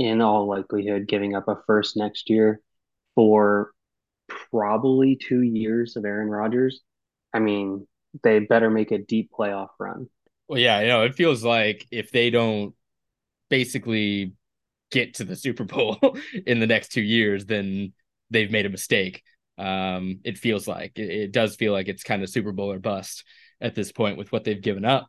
in 0.00 0.22
all 0.22 0.48
likelihood, 0.48 1.06
giving 1.06 1.36
up 1.36 1.46
a 1.46 1.58
first 1.66 1.94
next 1.94 2.30
year 2.30 2.62
for 3.14 3.70
probably 4.50 5.14
two 5.14 5.42
years 5.42 5.94
of 5.94 6.06
Aaron 6.06 6.28
Rodgers, 6.28 6.80
I 7.34 7.38
mean, 7.38 7.86
they 8.22 8.38
better 8.38 8.70
make 8.70 8.92
a 8.92 8.98
deep 8.98 9.30
playoff 9.30 9.68
run. 9.78 10.08
Well, 10.48 10.58
yeah, 10.58 10.80
you 10.80 10.88
know, 10.88 11.04
it 11.04 11.14
feels 11.14 11.44
like 11.44 11.86
if 11.90 12.10
they 12.12 12.30
don't 12.30 12.74
basically 13.50 14.32
get 14.90 15.14
to 15.14 15.24
the 15.24 15.36
Super 15.36 15.64
Bowl 15.64 15.98
in 16.46 16.60
the 16.60 16.66
next 16.66 16.92
two 16.92 17.02
years, 17.02 17.44
then 17.44 17.92
they've 18.30 18.50
made 18.50 18.64
a 18.64 18.70
mistake. 18.70 19.22
Um, 19.58 20.20
it 20.24 20.38
feels 20.38 20.66
like 20.66 20.98
it, 20.98 21.10
it, 21.10 21.32
does 21.32 21.56
feel 21.56 21.74
like 21.74 21.88
it's 21.88 22.02
kind 22.02 22.22
of 22.22 22.30
Super 22.30 22.52
Bowl 22.52 22.72
or 22.72 22.78
bust 22.78 23.24
at 23.60 23.74
this 23.74 23.92
point 23.92 24.16
with 24.16 24.32
what 24.32 24.44
they've 24.44 24.60
given 24.60 24.86
up. 24.86 25.08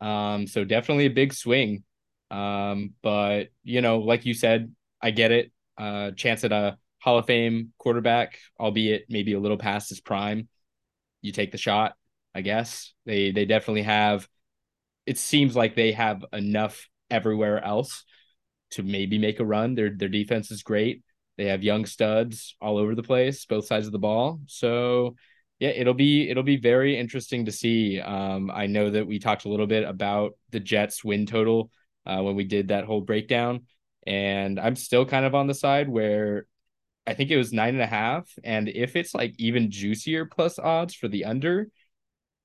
Um, 0.00 0.48
so 0.48 0.64
definitely 0.64 1.06
a 1.06 1.10
big 1.10 1.32
swing. 1.32 1.84
Um, 2.32 2.94
but 3.02 3.50
you 3.62 3.82
know, 3.82 3.98
like 3.98 4.24
you 4.26 4.34
said, 4.34 4.74
I 5.00 5.10
get 5.10 5.32
it. 5.32 5.52
Uh, 5.76 6.12
chance 6.12 6.44
at 6.44 6.52
a 6.52 6.78
Hall 6.98 7.18
of 7.18 7.26
Fame 7.26 7.72
quarterback, 7.78 8.38
albeit 8.58 9.06
maybe 9.08 9.34
a 9.34 9.40
little 9.40 9.58
past 9.58 9.90
his 9.90 10.00
prime. 10.00 10.48
You 11.20 11.32
take 11.32 11.52
the 11.52 11.58
shot, 11.58 11.94
I 12.34 12.40
guess. 12.40 12.94
They 13.06 13.30
they 13.32 13.44
definitely 13.44 13.82
have. 13.82 14.28
It 15.06 15.18
seems 15.18 15.54
like 15.56 15.74
they 15.74 15.92
have 15.92 16.24
enough 16.32 16.88
everywhere 17.10 17.62
else 17.62 18.04
to 18.72 18.82
maybe 18.82 19.18
make 19.18 19.40
a 19.40 19.44
run. 19.44 19.74
Their 19.74 19.90
their 19.90 20.08
defense 20.08 20.50
is 20.50 20.62
great. 20.62 21.02
They 21.36 21.46
have 21.46 21.62
young 21.62 21.86
studs 21.86 22.56
all 22.60 22.78
over 22.78 22.94
the 22.94 23.02
place, 23.02 23.44
both 23.46 23.66
sides 23.66 23.86
of 23.86 23.92
the 23.92 23.98
ball. 23.98 24.40
So 24.46 25.16
yeah, 25.58 25.70
it'll 25.70 25.94
be 25.94 26.30
it'll 26.30 26.42
be 26.42 26.56
very 26.56 26.98
interesting 26.98 27.44
to 27.46 27.52
see. 27.52 28.00
Um, 28.00 28.50
I 28.52 28.66
know 28.66 28.90
that 28.90 29.06
we 29.06 29.18
talked 29.18 29.44
a 29.44 29.48
little 29.48 29.66
bit 29.66 29.84
about 29.84 30.32
the 30.50 30.60
Jets 30.60 31.04
win 31.04 31.26
total 31.26 31.70
uh, 32.06 32.22
when 32.22 32.36
we 32.36 32.44
did 32.44 32.68
that 32.68 32.84
whole 32.84 33.00
breakdown, 33.00 33.66
and 34.06 34.58
I'm 34.58 34.76
still 34.76 35.06
kind 35.06 35.24
of 35.24 35.34
on 35.34 35.46
the 35.46 35.54
side 35.54 35.88
where 35.88 36.46
I 37.06 37.14
think 37.14 37.30
it 37.30 37.36
was 37.36 37.52
nine 37.52 37.74
and 37.74 37.82
a 37.82 37.86
half, 37.86 38.28
and 38.44 38.68
if 38.68 38.96
it's 38.96 39.14
like 39.14 39.34
even 39.38 39.70
juicier 39.70 40.24
plus 40.26 40.58
odds 40.58 40.94
for 40.94 41.08
the 41.08 41.24
under, 41.24 41.68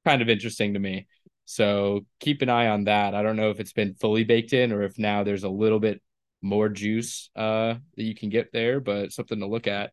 kind 0.05 0.21
of 0.21 0.29
interesting 0.29 0.73
to 0.73 0.79
me. 0.79 1.07
So 1.45 2.05
keep 2.19 2.41
an 2.41 2.49
eye 2.49 2.67
on 2.67 2.85
that. 2.85 3.15
I 3.15 3.23
don't 3.23 3.37
know 3.37 3.51
if 3.51 3.59
it's 3.59 3.73
been 3.73 3.95
fully 3.95 4.23
baked 4.23 4.53
in 4.53 4.73
or 4.73 4.83
if 4.83 4.99
now 4.99 5.23
there's 5.23 5.43
a 5.43 5.49
little 5.49 5.79
bit 5.79 6.01
more 6.41 6.69
juice 6.69 7.31
uh 7.35 7.73
that 7.95 8.03
you 8.03 8.13
can 8.15 8.29
get 8.29 8.51
there, 8.51 8.79
but 8.79 9.11
something 9.11 9.39
to 9.39 9.47
look 9.47 9.67
at. 9.67 9.91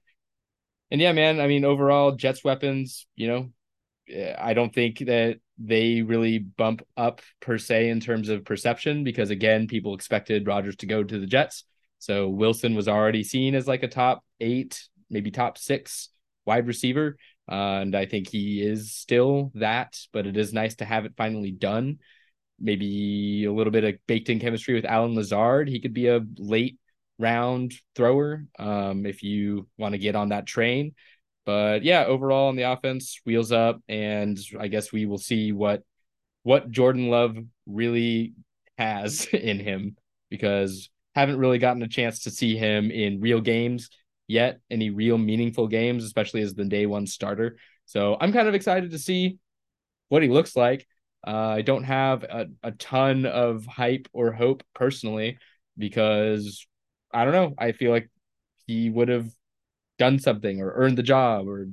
And 0.90 1.00
yeah, 1.00 1.12
man, 1.12 1.40
I 1.40 1.47
mean, 1.47 1.64
overall, 1.64 2.12
Jets 2.12 2.44
weapons, 2.44 3.06
you 3.16 3.26
know, 3.28 3.50
I 4.38 4.54
don't 4.54 4.75
think 4.75 4.99
that 5.00 5.38
they 5.58 6.02
really 6.02 6.38
bump 6.38 6.82
up 6.96 7.23
per 7.40 7.58
se 7.58 7.88
in 7.88 8.00
terms 8.00 8.28
of 8.28 8.44
perception 8.44 9.04
because 9.04 9.30
again, 9.30 9.66
people 9.66 9.94
expected 9.94 10.46
Rodgers 10.46 10.76
to 10.76 10.87
go 10.87 11.02
to 11.02 11.18
the 11.18 11.26
Jets. 11.26 11.64
So 11.99 12.28
Wilson 12.28 12.75
was 12.75 12.88
already 12.88 13.25
seen 13.25 13.54
as 13.54 13.66
like 13.66 13.82
a 13.82 13.88
top 13.88 14.25
eight, 14.40 14.82
maybe 15.08 15.30
top 15.30 15.56
six 15.56 16.11
wide 16.44 16.66
receiver. 16.66 17.16
Uh, 17.50 17.80
and 17.80 17.94
I 17.94 18.06
think 18.06 18.28
he 18.28 18.62
is 18.62 18.92
still 18.92 19.52
that, 19.54 19.99
but 20.12 20.26
it 20.26 20.37
is 20.37 20.52
nice 20.52 20.76
to 20.76 20.84
have 20.84 21.04
it 21.04 21.14
finally 21.16 21.50
done 21.50 21.99
maybe 22.61 23.44
a 23.44 23.52
little 23.52 23.70
bit 23.70 23.84
of 23.84 23.94
baked 24.06 24.28
in 24.28 24.40
chemistry 24.40 24.75
with 24.75 24.84
Allen 24.84 25.14
Lazard. 25.14 25.68
He 25.68 25.80
could 25.80 25.94
be 25.94 26.08
a 26.08 26.20
late 26.38 26.78
round 27.18 27.75
thrower 27.94 28.46
um, 28.58 29.06
if 29.06 29.23
you 29.23 29.68
want 29.78 29.92
to 29.92 29.99
get 29.99 30.16
on 30.16 30.30
that 30.30 30.46
train. 30.46 30.94
But 31.44 31.84
yeah, 31.84 32.04
overall 32.04 32.48
on 32.48 32.56
the 32.56 32.62
offense, 32.62 33.20
wheels 33.26 33.52
up, 33.52 33.80
and 33.88 34.38
I 34.58 34.68
guess 34.68 34.92
we 34.92 35.06
will 35.06 35.18
see 35.18 35.52
what 35.52 35.82
what 36.42 36.70
Jordan 36.70 37.08
Love 37.08 37.36
really 37.66 38.34
has 38.78 39.26
in 39.32 39.58
him 39.58 39.96
because 40.30 40.90
haven't 41.14 41.38
really 41.38 41.58
gotten 41.58 41.82
a 41.82 41.88
chance 41.88 42.20
to 42.20 42.30
see 42.30 42.56
him 42.56 42.90
in 42.90 43.20
real 43.20 43.40
games 43.40 43.90
yet, 44.26 44.60
any 44.70 44.90
real 44.90 45.18
meaningful 45.18 45.68
games, 45.68 46.04
especially 46.04 46.42
as 46.42 46.54
the 46.54 46.64
day 46.64 46.86
one 46.86 47.06
starter. 47.06 47.56
So 47.86 48.16
I'm 48.20 48.32
kind 48.32 48.48
of 48.48 48.54
excited 48.54 48.90
to 48.90 48.98
see 48.98 49.38
what 50.08 50.22
he 50.22 50.28
looks 50.28 50.56
like. 50.56 50.86
Uh, 51.26 51.54
I 51.56 51.62
don't 51.62 51.84
have 51.84 52.24
a, 52.24 52.46
a 52.62 52.72
ton 52.72 53.26
of 53.26 53.64
hype 53.66 54.08
or 54.12 54.32
hope 54.32 54.62
personally 54.74 55.38
because 55.78 56.66
I 57.12 57.24
don't 57.24 57.32
know. 57.32 57.54
I 57.58 57.72
feel 57.72 57.90
like 57.90 58.10
he 58.66 58.90
would 58.90 59.08
have 59.08 59.28
done 60.04 60.18
something 60.18 60.61
or 60.61 60.73
earned 60.75 60.99
the 60.99 61.02
job 61.02 61.49
or 61.49 61.68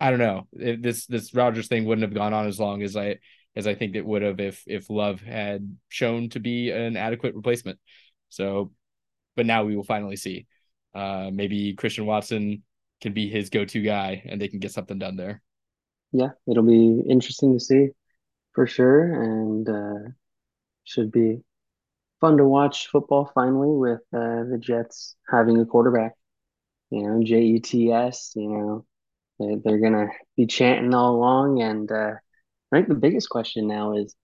I 0.00 0.10
don't 0.10 0.18
know. 0.18 0.46
If 0.52 0.82
this 0.82 1.06
this 1.06 1.34
Rodgers 1.34 1.68
thing 1.68 1.84
wouldn't 1.84 2.06
have 2.06 2.14
gone 2.14 2.34
on 2.34 2.46
as 2.46 2.60
long 2.60 2.82
as 2.82 2.96
I 2.96 3.18
as 3.54 3.66
I 3.66 3.74
think 3.74 3.96
it 3.96 4.04
would 4.04 4.22
have 4.22 4.40
if 4.40 4.62
if 4.66 4.90
Love 4.90 5.20
had 5.20 5.76
shown 5.88 6.28
to 6.30 6.40
be 6.40 6.70
an 6.70 6.96
adequate 6.96 7.34
replacement. 7.34 7.78
So, 8.28 8.72
but 9.36 9.46
now 9.46 9.64
we 9.64 9.76
will 9.76 9.84
finally 9.84 10.16
see. 10.16 10.46
Uh, 10.94 11.30
maybe 11.32 11.74
Christian 11.74 12.06
Watson 12.06 12.62
can 13.00 13.12
be 13.12 13.28
his 13.28 13.50
go-to 13.50 13.82
guy, 13.82 14.22
and 14.26 14.40
they 14.40 14.48
can 14.48 14.58
get 14.58 14.72
something 14.72 14.98
done 14.98 15.16
there. 15.16 15.42
Yeah, 16.12 16.30
it'll 16.46 16.62
be 16.62 17.02
interesting 17.08 17.52
to 17.54 17.60
see 17.60 17.88
for 18.52 18.66
sure, 18.66 19.22
and 19.22 19.68
uh, 19.68 20.10
should 20.84 21.10
be 21.12 21.40
fun 22.20 22.36
to 22.38 22.44
watch 22.44 22.88
football 22.88 23.30
finally 23.34 23.74
with 23.76 24.00
uh, 24.12 24.44
the 24.50 24.58
Jets 24.60 25.16
having 25.30 25.60
a 25.60 25.66
quarterback. 25.66 26.12
You 26.90 27.02
know, 27.02 27.22
J 27.22 27.42
E 27.42 27.60
T 27.60 27.92
S. 27.92 28.32
You 28.34 28.48
know, 28.48 28.86
they, 29.38 29.56
they're 29.64 29.80
gonna 29.80 30.08
be 30.36 30.46
chanting 30.46 30.94
all 30.94 31.16
along, 31.16 31.62
and 31.62 31.90
uh, 31.90 32.14
I 32.72 32.76
think 32.76 32.88
the 32.88 32.94
biggest 32.94 33.28
question 33.28 33.66
now 33.66 33.96
is, 33.96 34.14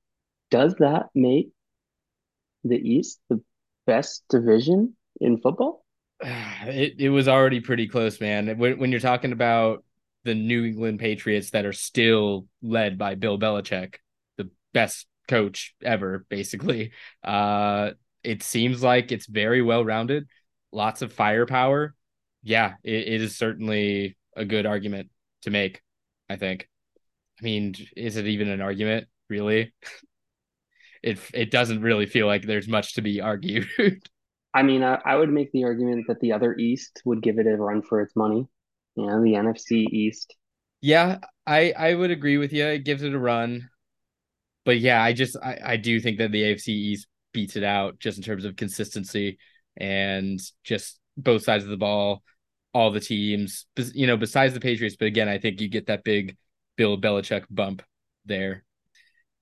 does 0.51 0.75
that 0.77 1.07
make 1.15 1.51
the 2.65 2.77
East 2.77 3.21
the 3.29 3.43
best 3.87 4.25
division 4.29 4.97
in 5.21 5.39
football? 5.39 5.85
It 6.65 7.01
it 7.01 7.09
was 7.09 7.27
already 7.27 7.61
pretty 7.61 7.89
close, 7.89 8.21
man. 8.21 8.57
When 8.57 8.79
when 8.79 8.93
you're 8.93 9.01
talking 9.01 9.33
about 9.33 9.85
the 10.25 10.35
New 10.35 10.65
England 10.65 11.01
Patriots 11.01 11.51
that 11.51 11.67
are 11.67 11.73
still 11.73 12.47
led 12.63 12.97
by 12.99 13.17
Bill 13.17 13.39
Belichick, 13.39 13.97
the 14.37 14.49
best 14.73 15.07
coach 15.29 15.75
ever, 15.83 16.25
basically. 16.29 16.93
Uh, 17.25 17.91
it 18.23 18.43
seems 18.43 18.83
like 18.83 19.11
it's 19.11 19.27
very 19.27 19.63
well 19.63 19.85
rounded, 19.85 20.29
lots 20.71 21.03
of 21.03 21.13
firepower. 21.13 21.95
Yeah, 22.43 22.75
it, 22.83 23.09
it 23.09 23.23
is 23.23 23.37
certainly 23.37 24.17
a 24.37 24.45
good 24.45 24.67
argument 24.67 25.11
to 25.43 25.51
make, 25.51 25.83
I 26.29 26.37
think. 26.37 26.69
I 27.41 27.45
mean, 27.45 27.75
is 27.97 28.17
it 28.17 28.27
even 28.27 28.49
an 28.49 28.61
argument, 28.61 29.09
really? 29.29 29.73
it 31.03 31.19
it 31.35 31.51
doesn't 31.51 31.83
really 31.83 32.07
feel 32.07 32.27
like 32.27 32.43
there's 32.43 32.69
much 32.69 32.95
to 32.95 33.03
be 33.03 33.21
argued. 33.21 33.69
I 34.55 34.63
mean, 34.63 34.83
I, 34.83 34.99
I 35.05 35.17
would 35.17 35.31
make 35.31 35.51
the 35.53 35.65
argument 35.65 36.05
that 36.09 36.21
the 36.21 36.33
other 36.33 36.55
East 36.55 37.01
would 37.05 37.23
give 37.23 37.39
it 37.39 37.47
a 37.47 37.57
run 37.57 37.83
for 37.83 38.01
its 38.01 38.15
money. 38.15 38.47
You 38.97 39.07
know, 39.07 39.23
the 39.23 39.33
NFC 39.33 39.87
East. 39.91 40.37
Yeah, 40.81 41.19
I 41.47 41.73
I 41.73 41.95
would 41.95 42.11
agree 42.11 42.39
with 42.39 42.53
you. 42.53 42.67
It 42.67 42.85
gives 42.85 43.03
it 43.03 43.15
a 43.15 43.19
run. 43.19 43.69
But 44.65 44.79
yeah, 44.79 45.03
I 45.03 45.13
just 45.13 45.37
I, 45.43 45.59
I 45.65 45.77
do 45.77 46.01
think 46.01 46.19
that 46.19 46.33
the 46.33 46.43
AFC 46.43 46.69
East 46.69 47.07
beats 47.33 47.57
it 47.57 47.65
out 47.65 47.99
just 47.99 48.19
in 48.19 48.25
terms 48.25 48.45
of 48.45 48.57
consistency 48.57 49.39
and 49.77 50.39
just 50.65 51.01
both 51.17 51.43
sides 51.43 51.65
of 51.65 51.71
the 51.71 51.77
ball, 51.77 52.23
all 52.75 52.91
the 52.91 53.01
teams, 53.01 53.67
you 53.95 54.07
know, 54.07 54.17
besides 54.17 54.55
the 54.55 54.61
Patriots. 54.61 54.97
But 54.99 55.07
again, 55.07 55.29
I 55.29 55.39
think 55.39 55.61
you 55.61 55.69
get 55.69 55.87
that 55.87 56.05
big 56.05 56.37
Bill 56.77 56.99
Belichick 57.01 57.45
bump 57.51 57.83
there. 58.25 58.65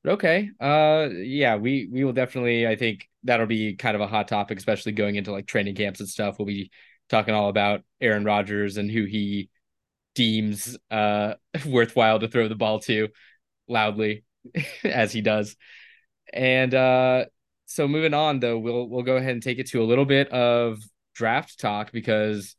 But 0.03 0.13
okay. 0.15 0.51
Uh 0.61 1.09
yeah, 1.13 1.57
we 1.57 1.89
we 1.93 2.05
will 2.05 2.13
definitely 2.13 2.67
I 2.67 2.77
think 2.77 3.09
that'll 3.25 3.47
be 3.47 3.77
kind 3.77 3.95
of 3.95 4.01
a 4.01 4.07
hot 4.07 4.29
topic, 4.29 4.59
especially 4.59 4.93
going 4.93 5.17
into 5.17 5.33
like 5.33 5.47
training 5.47 5.75
camps 5.75 6.01
and 6.01 6.09
stuff. 6.09 6.39
We'll 6.39 6.47
be 6.47 6.71
talking 7.09 7.35
all 7.35 7.49
about 7.49 7.83
Aaron 8.01 8.25
Rodgers 8.25 8.77
and 8.77 8.91
who 8.91 9.05
he 9.05 9.51
deems 10.15 10.77
uh 10.91 11.35
worthwhile 11.67 12.19
to 12.21 12.29
throw 12.29 12.49
the 12.49 12.55
ball 12.55 12.81
to 12.81 13.09
loudly 13.69 14.25
as 14.85 15.13
he 15.13 15.21
does. 15.21 15.57
And 16.33 16.75
uh 16.75 17.27
so 17.67 17.87
moving 17.87 18.15
on 18.15 18.41
though, 18.41 18.59
we'll 18.59 18.89
we'll 18.89 19.03
go 19.03 19.17
ahead 19.17 19.33
and 19.33 19.43
take 19.43 19.59
it 19.59 19.69
to 19.69 19.83
a 19.83 19.85
little 19.87 20.05
bit 20.07 20.29
of 20.29 20.81
draft 21.15 21.61
talk 21.61 21.93
because 21.93 22.57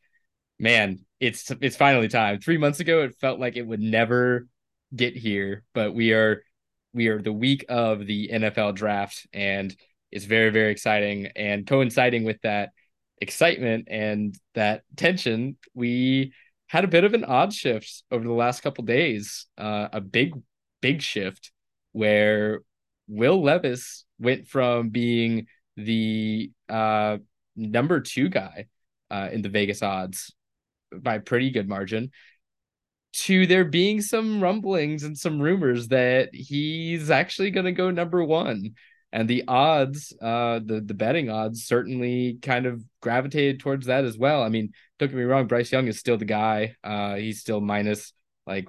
man, 0.62 1.00
it's 1.20 1.52
it's 1.62 1.76
finally 1.76 2.08
time. 2.08 2.40
3 2.40 2.58
months 2.58 2.80
ago 2.80 3.02
it 3.02 3.16
felt 3.20 3.40
like 3.40 3.58
it 3.58 3.66
would 3.68 3.82
never 3.82 4.48
get 4.96 5.16
here, 5.18 5.64
but 5.74 5.94
we 5.94 6.14
are 6.14 6.44
we 6.94 7.08
are 7.08 7.22
the 7.22 7.34
week 7.34 7.66
of 7.68 8.06
the 8.06 8.30
NFL 8.32 8.76
draft 8.76 9.26
and 9.34 9.76
it's 10.12 10.26
very 10.26 10.52
very 10.52 10.72
exciting 10.72 11.28
and 11.36 11.66
coinciding 11.66 12.24
with 12.26 12.40
that 12.44 12.70
excitement 13.22 13.88
and 13.90 14.36
that 14.56 14.84
tension, 14.96 15.58
we 15.74 16.34
had 16.68 16.84
a 16.84 16.88
bit 16.88 17.04
of 17.04 17.14
an 17.14 17.26
odd 17.26 17.54
shift 17.54 18.04
over 18.12 18.24
the 18.24 18.34
last 18.34 18.62
couple 18.62 18.84
days. 18.84 19.48
Uh, 19.58 19.88
a 19.92 20.02
big 20.02 20.34
big 20.82 21.02
shift 21.02 21.52
where 21.94 22.62
Will 23.08 23.42
Levis 23.42 24.06
went 24.20 24.48
from 24.48 24.90
being 24.90 25.48
the 25.76 26.52
uh, 26.70 27.18
number 27.56 28.00
2 28.00 28.30
guy 28.30 28.68
uh, 29.10 29.30
in 29.32 29.42
the 29.42 29.50
Vegas 29.50 29.82
odds 29.82 30.34
by 31.00 31.18
pretty 31.18 31.52
good 31.52 31.68
margin 31.68 32.12
to 33.14 33.46
there 33.46 33.66
being 33.66 34.02
some 34.02 34.42
rumblings 34.42 35.04
and 35.04 35.18
some 35.18 35.42
rumors 35.42 35.90
that 35.90 36.34
he's 36.34 37.10
actually 37.10 37.52
going 37.52 37.66
to 37.66 37.72
go 37.72 37.92
number 37.92 38.24
one. 38.24 38.76
And 39.14 39.30
the 39.30 39.44
odds 39.48 40.14
uh 40.22 40.60
the 40.64 40.80
the 40.80 40.94
betting 40.94 41.30
odds 41.30 41.66
certainly 41.66 42.40
kind 42.42 42.66
of 42.66 42.82
gravitated 43.02 43.60
towards 43.60 43.88
that 43.88 44.06
as 44.06 44.18
well. 44.18 44.42
I 44.42 44.48
mean 44.48 44.72
don't 45.00 45.10
get 45.10 45.18
me 45.18 45.24
wrong 45.24 45.48
bryce 45.48 45.72
young 45.72 45.88
is 45.88 46.00
still 46.00 46.18
the 46.18 46.26
guy. 46.26 46.76
Uh 46.84 47.16
he's 47.16 47.42
still 47.42 47.60
minus 47.60 48.14
like 48.48 48.68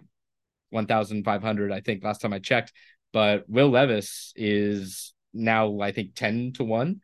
1500 0.70 1.70
i 1.70 1.80
think 1.80 2.02
last 2.02 2.20
time 2.20 2.32
i 2.32 2.40
checked. 2.40 2.72
But 3.12 3.48
will 3.48 3.70
levis 3.70 4.32
is 4.34 5.14
now 5.32 5.80
i 5.80 5.92
think 5.92 6.14
10 6.16 6.54
to 6.54 6.64
1 6.64 7.00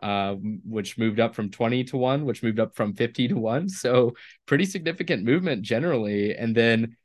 uh, 0.00 0.34
which 0.34 0.98
moved 0.98 1.20
up 1.20 1.34
from 1.34 1.50
20 1.50 1.84
to 1.84 1.96
1, 1.96 2.24
which 2.24 2.42
moved 2.42 2.60
up 2.60 2.74
from 2.74 2.94
50 2.94 3.28
to 3.28 3.36
1. 3.36 3.68
So 3.68 4.14
pretty 4.46 4.64
significant 4.64 5.24
movement 5.24 5.62
generally. 5.62 6.34
And 6.34 6.54
then 6.54 6.96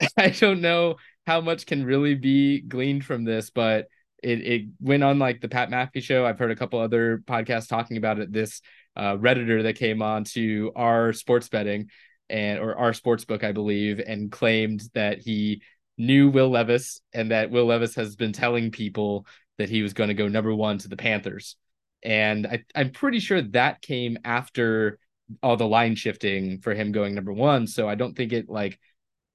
I 0.16 0.30
don't 0.30 0.60
know 0.60 0.96
how 1.26 1.40
much 1.40 1.66
can 1.66 1.84
really 1.84 2.14
be 2.14 2.60
gleaned 2.60 3.04
from 3.04 3.24
this, 3.24 3.50
but 3.50 3.88
it, 4.22 4.40
it 4.40 4.62
went 4.80 5.02
on 5.02 5.18
like 5.18 5.40
the 5.40 5.48
Pat 5.48 5.70
McAfee 5.70 6.02
show. 6.02 6.26
I've 6.26 6.38
heard 6.38 6.50
a 6.50 6.56
couple 6.56 6.78
other 6.78 7.22
podcasts 7.26 7.68
talking 7.68 7.96
about 7.96 8.18
it. 8.18 8.32
This 8.32 8.60
uh, 8.96 9.16
Redditor 9.16 9.62
that 9.62 9.76
came 9.76 10.02
on 10.02 10.24
to 10.24 10.72
our 10.76 11.12
sports 11.12 11.48
betting 11.48 11.90
and 12.28 12.58
or 12.58 12.76
our 12.76 12.92
sports 12.92 13.24
book, 13.24 13.44
I 13.44 13.52
believe, 13.52 14.00
and 14.04 14.30
claimed 14.30 14.82
that 14.94 15.18
he 15.18 15.62
knew 15.96 16.30
Will 16.30 16.50
Levis 16.50 17.00
and 17.12 17.30
that 17.30 17.50
Will 17.50 17.66
Levis 17.66 17.94
has 17.94 18.16
been 18.16 18.32
telling 18.32 18.70
people 18.70 19.26
that 19.58 19.68
he 19.68 19.82
was 19.82 19.92
going 19.92 20.08
to 20.08 20.14
go 20.14 20.28
number 20.28 20.54
one 20.54 20.78
to 20.78 20.88
the 20.88 20.96
Panthers 20.96 21.56
and 22.02 22.46
I, 22.46 22.64
I'm 22.74 22.90
pretty 22.90 23.20
sure 23.20 23.42
that 23.42 23.82
came 23.82 24.18
after 24.24 24.98
all 25.42 25.56
the 25.56 25.66
line 25.66 25.94
shifting 25.94 26.60
for 26.60 26.74
him 26.74 26.92
going 26.92 27.14
number 27.14 27.32
one. 27.32 27.66
So 27.66 27.88
I 27.88 27.94
don't 27.94 28.16
think 28.16 28.32
it 28.32 28.48
like 28.48 28.78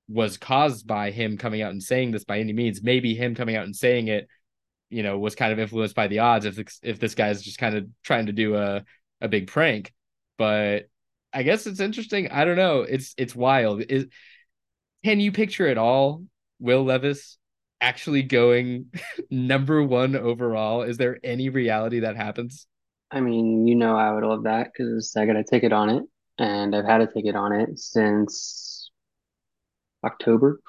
was 0.08 0.38
caused 0.38 0.86
by 0.86 1.12
him 1.12 1.38
coming 1.38 1.62
out 1.62 1.72
and 1.72 1.82
saying 1.82 2.12
this 2.12 2.26
by 2.26 2.40
any 2.40 2.54
means. 2.54 2.84
Maybe 2.84 3.16
him 3.16 3.36
coming 3.36 3.56
out 3.56 3.66
and 3.66 3.76
saying 3.76 4.08
it, 4.08 4.28
you 4.90 5.04
know, 5.04 5.18
was 5.18 5.36
kind 5.36 5.52
of 5.52 5.60
influenced 5.60 5.96
by 5.96 6.08
the 6.08 6.20
odds. 6.20 6.46
If 6.46 6.60
if 6.84 7.00
this 7.00 7.16
guy's 7.16 7.42
just 7.42 7.58
kind 7.58 7.76
of 7.76 7.88
trying 8.04 8.28
to 8.28 8.34
do 8.34 8.56
a 8.56 8.84
a 9.22 9.28
big 9.28 9.48
prank, 9.48 9.94
but 10.38 10.90
I 11.34 11.44
guess 11.44 11.68
it's 11.68 11.80
interesting. 11.80 12.30
I 12.30 12.46
don't 12.46 12.58
know. 12.58 12.82
It's 12.82 13.14
it's 13.18 13.36
wild. 13.36 13.82
Is 13.82 14.08
can 15.04 15.20
you 15.20 15.32
picture 15.32 15.68
it 15.68 15.78
all? 15.78 16.24
Will 16.60 16.84
Levis 16.84 17.38
actually 17.82 18.24
going 18.24 18.92
number 19.30 19.84
one 19.84 20.16
overall? 20.16 20.84
Is 20.84 20.98
there 20.98 21.20
any 21.24 21.50
reality 21.50 22.02
that 22.02 22.16
happens? 22.16 22.68
I 23.12 23.22
mean, 23.22 23.68
you 23.68 23.76
know, 23.76 23.96
I 23.96 24.12
would 24.12 24.24
love 24.24 24.44
that 24.44 24.72
because 24.74 25.16
I 25.16 25.26
got 25.26 25.36
a 25.36 25.44
ticket 25.44 25.72
on 25.72 25.90
it, 25.90 26.04
and 26.38 26.76
I've 26.76 26.86
had 26.86 27.02
a 27.02 27.08
ticket 27.08 27.36
on 27.36 27.54
it 27.54 27.80
since 27.80 28.90
October. 30.04 30.60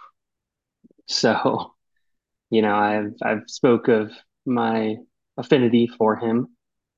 So, 1.06 1.74
you 2.50 2.62
know, 2.62 2.74
I've 2.74 3.14
I've 3.22 3.44
spoke 3.46 3.88
of 3.88 4.12
my 4.44 4.96
affinity 5.36 5.86
for 5.86 6.16
him 6.16 6.48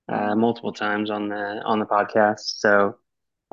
uh, 0.08 0.34
multiple 0.34 0.72
times 0.72 1.10
on 1.10 1.28
the 1.28 1.62
on 1.64 1.78
the 1.78 1.86
podcast. 1.86 2.58
So, 2.58 2.96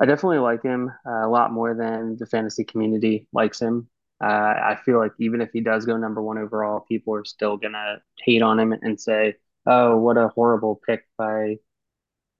I 0.00 0.06
definitely 0.06 0.38
like 0.38 0.62
him 0.62 0.90
uh, 1.06 1.26
a 1.26 1.30
lot 1.30 1.52
more 1.52 1.74
than 1.74 2.16
the 2.18 2.26
fantasy 2.26 2.64
community 2.64 3.28
likes 3.32 3.60
him. 3.60 3.88
Uh, 4.22 4.26
I 4.26 4.78
feel 4.84 4.98
like 4.98 5.12
even 5.18 5.40
if 5.42 5.50
he 5.52 5.60
does 5.60 5.84
go 5.86 5.96
number 5.96 6.22
one 6.22 6.38
overall, 6.38 6.80
people 6.80 7.14
are 7.14 7.24
still 7.24 7.56
gonna 7.58 8.00
hate 8.24 8.42
on 8.42 8.58
him 8.58 8.72
and 8.72 9.00
say, 9.00 9.36
"Oh, 9.66 9.98
what 9.98 10.16
a 10.16 10.28
horrible 10.28 10.80
pick 10.86 11.06
by 11.18 11.58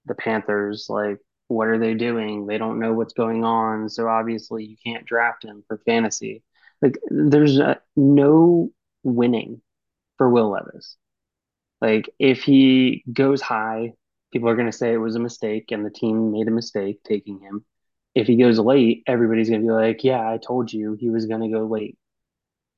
the 0.06 0.14
Panthers! 0.14 0.88
Like, 0.90 1.20
what 1.48 1.68
are 1.68 1.78
they 1.78 1.94
doing? 1.94 2.46
They 2.46 2.58
don't 2.58 2.80
know 2.80 2.94
what's 2.94 3.14
going 3.14 3.44
on, 3.44 3.88
so 3.90 4.08
obviously 4.08 4.64
you 4.66 4.76
can't 4.84 5.06
draft 5.06 5.44
him 5.44 5.64
for 5.68 5.78
fantasy." 5.86 6.44
Like, 6.82 6.98
there's 7.10 7.58
uh, 7.60 7.76
no 7.96 8.72
winning 9.04 9.62
for 10.18 10.30
Will 10.30 10.50
Levis. 10.50 10.96
Like, 11.80 12.10
if 12.18 12.42
he 12.42 13.04
goes 13.12 13.40
high, 13.42 13.94
people 14.32 14.48
are 14.48 14.56
gonna 14.56 14.72
say 14.72 14.92
it 14.92 14.98
was 14.98 15.16
a 15.16 15.20
mistake 15.20 15.72
and 15.72 15.84
the 15.84 15.90
team 15.90 16.32
made 16.32 16.48
a 16.48 16.50
mistake 16.50 17.02
taking 17.04 17.40
him 17.40 17.64
if 18.16 18.26
he 18.26 18.37
goes 18.37 18.59
late, 18.59 19.05
everybody's 19.07 19.50
going 19.50 19.61
to 19.61 19.66
be 19.66 19.72
like, 19.72 20.02
yeah, 20.02 20.26
I 20.26 20.38
told 20.38 20.72
you 20.72 20.94
he 20.94 21.11
was 21.11 21.26
going 21.26 21.42
to 21.42 21.55
go 21.55 21.66
late. 21.66 21.98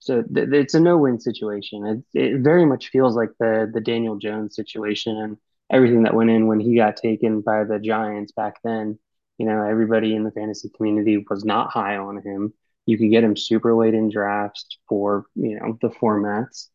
So 0.00 0.22
th- 0.22 0.48
it's 0.52 0.74
a 0.74 0.80
no-win 0.80 1.20
situation. 1.20 2.04
It, 2.14 2.20
it 2.20 2.40
very 2.40 2.66
much 2.66 2.90
feels 2.90 3.16
like 3.16 3.30
the 3.38 3.70
the 3.72 3.80
Daniel 3.80 4.16
Jones 4.16 4.56
situation 4.56 5.16
and 5.16 5.36
everything 5.70 6.02
that 6.04 6.14
went 6.14 6.30
in 6.30 6.48
when 6.48 6.60
he 6.60 6.76
got 6.76 6.96
taken 6.96 7.40
by 7.40 7.64
the 7.64 7.78
Giants 7.78 8.32
back 8.32 8.56
then. 8.64 8.98
You 9.38 9.46
know, 9.46 9.62
everybody 9.64 10.14
in 10.16 10.24
the 10.24 10.32
fantasy 10.32 10.70
community 10.76 11.24
was 11.30 11.44
not 11.44 11.70
high 11.70 11.96
on 11.98 12.20
him. 12.20 12.52
You 12.86 12.98
could 12.98 13.10
get 13.10 13.24
him 13.24 13.36
super 13.36 13.74
late 13.74 13.94
in 13.94 14.10
drafts 14.10 14.66
for 14.88 15.26
you 15.36 15.60
know 15.60 15.78
the 15.80 15.90
formats, 15.90 16.68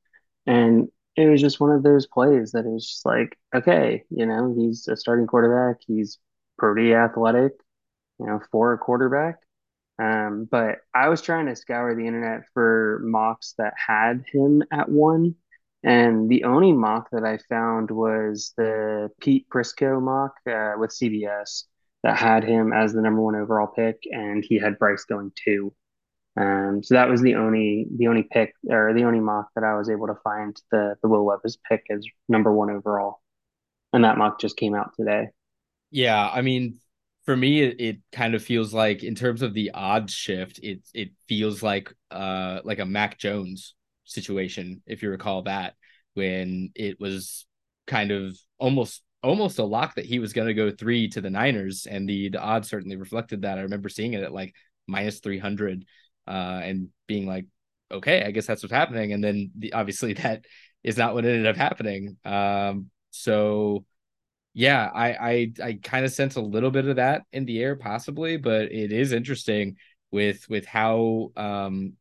and 0.48 0.88
it 1.18 1.28
was 1.28 1.42
just 1.42 1.60
one 1.60 1.72
of 1.72 1.84
those 1.84 2.08
plays 2.08 2.54
that 2.54 2.66
is 2.66 2.88
just 2.88 3.06
like, 3.06 3.38
okay, 3.54 4.06
you 4.10 4.26
know, 4.26 4.56
he's 4.58 4.88
a 4.88 4.96
starting 4.96 5.28
quarterback. 5.28 5.82
He's 5.86 6.18
pretty 6.58 6.94
athletic 6.94 7.54
you 8.20 8.26
know, 8.26 8.40
for 8.52 8.74
a 8.74 8.78
quarterback. 8.78 9.38
Um, 10.00 10.48
but 10.50 10.80
I 10.94 11.10
was 11.10 11.22
trying 11.22 11.46
to 11.48 11.56
scour 11.56 11.96
the 11.96 12.08
internet 12.08 12.42
for 12.54 13.00
mocks 13.04 13.54
that 13.58 13.74
had 13.78 14.24
him 14.32 14.64
at 14.72 14.90
one. 14.90 15.36
And 15.84 16.30
the 16.30 16.46
only 16.46 16.72
mock 16.72 17.10
that 17.12 17.26
I 17.26 17.38
found 17.50 17.92
was 17.92 18.54
the 18.58 19.12
Pete 19.20 19.48
Prisco 19.50 20.02
mock 20.02 20.36
uh, 20.50 20.74
with 20.78 20.92
CBS 20.92 21.64
that 22.04 22.18
had 22.18 22.44
him 22.44 22.72
as 22.74 22.94
the 22.94 23.02
number 23.02 23.22
one 23.22 23.36
overall 23.36 23.68
pick, 23.68 24.04
and 24.12 24.44
he 24.48 24.58
had 24.58 24.80
Bryce 24.80 25.06
going 25.06 25.32
two. 25.36 25.74
Um, 26.36 26.82
so 26.84 26.96
that 26.96 27.10
was 27.10 27.22
the 27.22 27.36
only 27.36 27.86
the 27.96 28.08
only 28.08 28.24
pick 28.24 28.56
or 28.70 28.94
the 28.94 29.04
only 29.04 29.20
mock 29.20 29.50
that 29.56 29.64
I 29.64 29.76
was 29.78 29.90
able 29.90 30.08
to 30.08 30.16
find 30.24 30.56
the 30.72 30.96
the 31.02 31.08
Will 31.08 31.26
Levis 31.26 31.58
pick 31.70 31.86
as 31.92 32.06
number 32.28 32.52
one 32.52 32.72
overall, 32.72 33.22
and 33.94 34.04
that 34.04 34.18
mock 34.18 34.40
just 34.40 34.58
came 34.58 34.74
out 34.74 34.94
today. 34.98 35.30
Yeah, 35.92 36.28
I 36.28 36.42
mean, 36.42 36.80
for 37.26 37.36
me 37.36 37.62
it, 37.62 37.82
it, 37.82 37.98
kind 38.12 38.36
of 38.36 38.44
feels 38.44 38.74
like 38.74 39.04
in 39.04 39.16
terms 39.16 39.42
of 39.42 39.54
the 39.54 39.72
odds 39.72 40.14
shift 40.14 40.60
it 40.62 40.82
it 40.94 41.10
feels 41.28 41.64
like 41.64 41.94
uh 42.12 42.60
like 42.64 42.80
a 42.80 42.86
mac 42.86 43.18
jones 43.18 43.76
situation 44.06 44.82
if 44.86 45.02
you 45.02 45.10
recall 45.10 45.44
that 45.44 45.76
when 46.14 46.72
it 46.76 47.00
was 47.00 47.46
kind 47.88 48.12
of 48.12 48.38
almost 48.60 49.02
almost 49.24 49.58
a 49.58 49.64
lock 49.64 49.96
that 49.96 50.06
he 50.06 50.20
was 50.20 50.34
going 50.34 50.48
to 50.48 50.54
go 50.54 50.70
three 50.70 51.08
to 51.08 51.22
the 51.22 51.30
Niners, 51.30 51.88
and 51.90 52.08
the 52.08 52.30
the 52.30 52.40
odds 52.40 52.70
certainly 52.70 52.98
reflected 52.98 53.42
that. 53.42 53.58
I 53.58 53.62
remember 53.62 53.90
seeing 53.90 54.14
it 54.14 54.24
at 54.24 54.34
like 54.34 54.54
minus 54.88 55.20
three 55.20 55.40
hundred, 55.40 55.86
uh, 56.28 56.62
and 56.64 56.90
being 57.08 57.26
like, 57.26 57.46
okay, 57.92 58.24
I 58.24 58.32
guess 58.32 58.46
that's 58.46 58.62
what's 58.62 58.74
happening. 58.74 59.14
And 59.14 59.24
then 59.24 59.52
the, 59.58 59.74
obviously 59.74 60.14
that 60.24 60.46
is 60.84 60.98
not 60.98 61.14
what 61.14 61.26
ended 61.26 61.48
up 61.48 61.56
happening. 61.56 62.18
Um, 62.26 62.90
so 63.12 63.86
yeah, 64.54 64.90
I 64.94 65.14
I 65.14 65.54
I 65.64 65.80
kind 65.82 66.06
of 66.06 66.12
sense 66.12 66.36
a 66.36 66.42
little 66.42 66.72
bit 66.72 66.88
of 66.88 66.98
that 66.98 67.24
in 67.32 67.46
the 67.46 67.62
air, 67.62 67.76
possibly, 67.76 68.38
but 68.38 68.72
it 68.72 68.92
is 68.92 69.12
interesting 69.12 69.78
with 70.12 70.48
with 70.50 70.66
how 70.66 71.32
um 71.36 71.94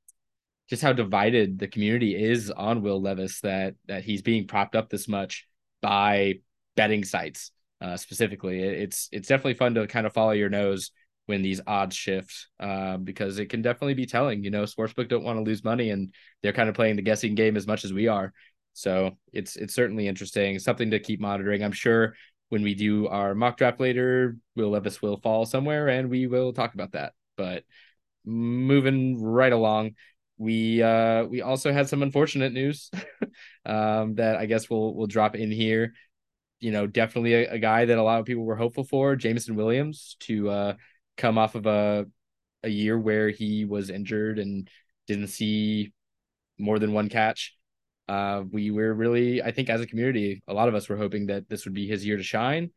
just 0.69 0.83
how 0.83 0.93
divided 0.93 1.59
the 1.59 1.69
community 1.69 2.15
is 2.15 2.51
on 2.51 2.83
Will 2.83 3.01
Levis 3.01 3.41
that 3.41 3.75
that 3.89 4.05
he's 4.05 4.23
being 4.23 4.47
propped 4.47 4.77
up 4.77 4.89
this 4.89 5.09
much 5.09 5.47
by 5.81 6.35
betting 6.77 7.05
sites 7.05 7.51
uh, 7.81 7.97
specifically. 7.97 8.63
It's 8.63 9.09
it's 9.13 9.29
definitely 9.29 9.55
fun 9.55 9.75
to 9.75 9.87
kind 9.87 10.07
of 10.07 10.13
follow 10.13 10.33
your 10.33 10.49
nose 10.49 10.91
when 11.27 11.43
these 11.43 11.61
odds 11.67 11.97
shift 11.97 12.49
uh, 12.61 12.97
because 12.97 13.39
it 13.39 13.47
can 13.47 13.63
definitely 13.63 13.95
be 13.95 14.07
telling. 14.07 14.45
You 14.45 14.51
know, 14.51 14.65
sportsbook 14.65 15.09
don't 15.09 15.25
want 15.25 15.39
to 15.39 15.43
lose 15.43 15.65
money 15.65 15.91
and 15.91 16.13
they're 16.43 16.53
kind 16.53 16.69
of 16.69 16.75
playing 16.75 16.97
the 16.97 17.03
guessing 17.03 17.35
game 17.35 17.57
as 17.57 17.67
much 17.67 17.85
as 17.85 17.93
we 17.93 18.09
are. 18.09 18.33
So 18.75 19.19
it's 19.33 19.57
it's 19.57 19.75
certainly 19.75 20.09
interesting, 20.09 20.59
something 20.59 20.91
to 20.93 20.99
keep 20.99 21.21
monitoring. 21.21 21.63
I'm 21.63 21.73
sure 21.73 22.15
when 22.53 22.63
we 22.63 22.75
do 22.75 23.09
our 23.09 23.35
mock 23.35 23.57
draft 23.57 23.81
later, 23.81 24.37
Will 24.57 24.69
Levis 24.69 25.01
will 25.01 25.17
fall 25.17 25.47
somewhere 25.47 25.89
and 25.89 26.11
we 26.11 26.27
will 26.27 26.53
talk 26.53 26.75
about 26.75 26.93
that. 26.93 27.15
But 27.35 27.65
moving 28.27 29.23
right 29.23 29.55
along, 29.55 29.93
we 30.37 30.83
uh 30.83 31.25
we 31.25 31.41
also 31.41 31.73
had 31.73 31.89
some 31.89 32.03
unfortunate 32.03 32.53
news 32.53 32.91
um 33.65 34.17
that 34.17 34.37
I 34.37 34.45
guess 34.45 34.69
we'll 34.69 34.95
we'll 34.95 35.07
drop 35.07 35.35
in 35.35 35.51
here. 35.51 35.95
You 36.61 36.73
know, 36.73 36.87
definitely 36.87 37.33
a, 37.33 37.53
a 37.53 37.59
guy 37.59 37.87
that 37.87 37.97
a 37.97 38.03
lot 38.03 38.21
of 38.21 38.27
people 38.27 38.45
were 38.45 38.57
hopeful 38.57 38.85
for, 38.85 39.17
Jameson 39.17 39.57
Williams, 39.57 40.19
to 40.21 40.51
uh 40.51 40.75
come 41.17 41.39
off 41.39 41.55
of 41.55 41.65
a 41.65 42.05
a 42.65 42.69
year 42.69 42.99
where 42.99 43.31
he 43.31 43.65
was 43.65 43.89
injured 43.89 44.39
and 44.39 44.69
didn't 45.07 45.29
see 45.29 45.95
more 46.59 46.79
than 46.79 46.93
one 46.93 47.09
catch. 47.09 47.57
Uh, 48.09 48.43
we 48.51 48.71
were 48.71 48.93
really, 48.93 49.43
I 49.43 49.53
think, 49.53 49.71
as 49.71 49.81
a 49.81 49.87
community, 49.87 50.43
a 50.49 50.55
lot 50.55 50.69
of 50.69 50.75
us 50.75 50.89
were 50.89 50.97
hoping 50.97 51.27
that 51.27 51.49
this 51.49 51.65
would 51.65 51.75
be 51.75 51.87
his 51.87 52.05
year 52.05 52.17
to 52.17 52.23
shine. 52.23 52.71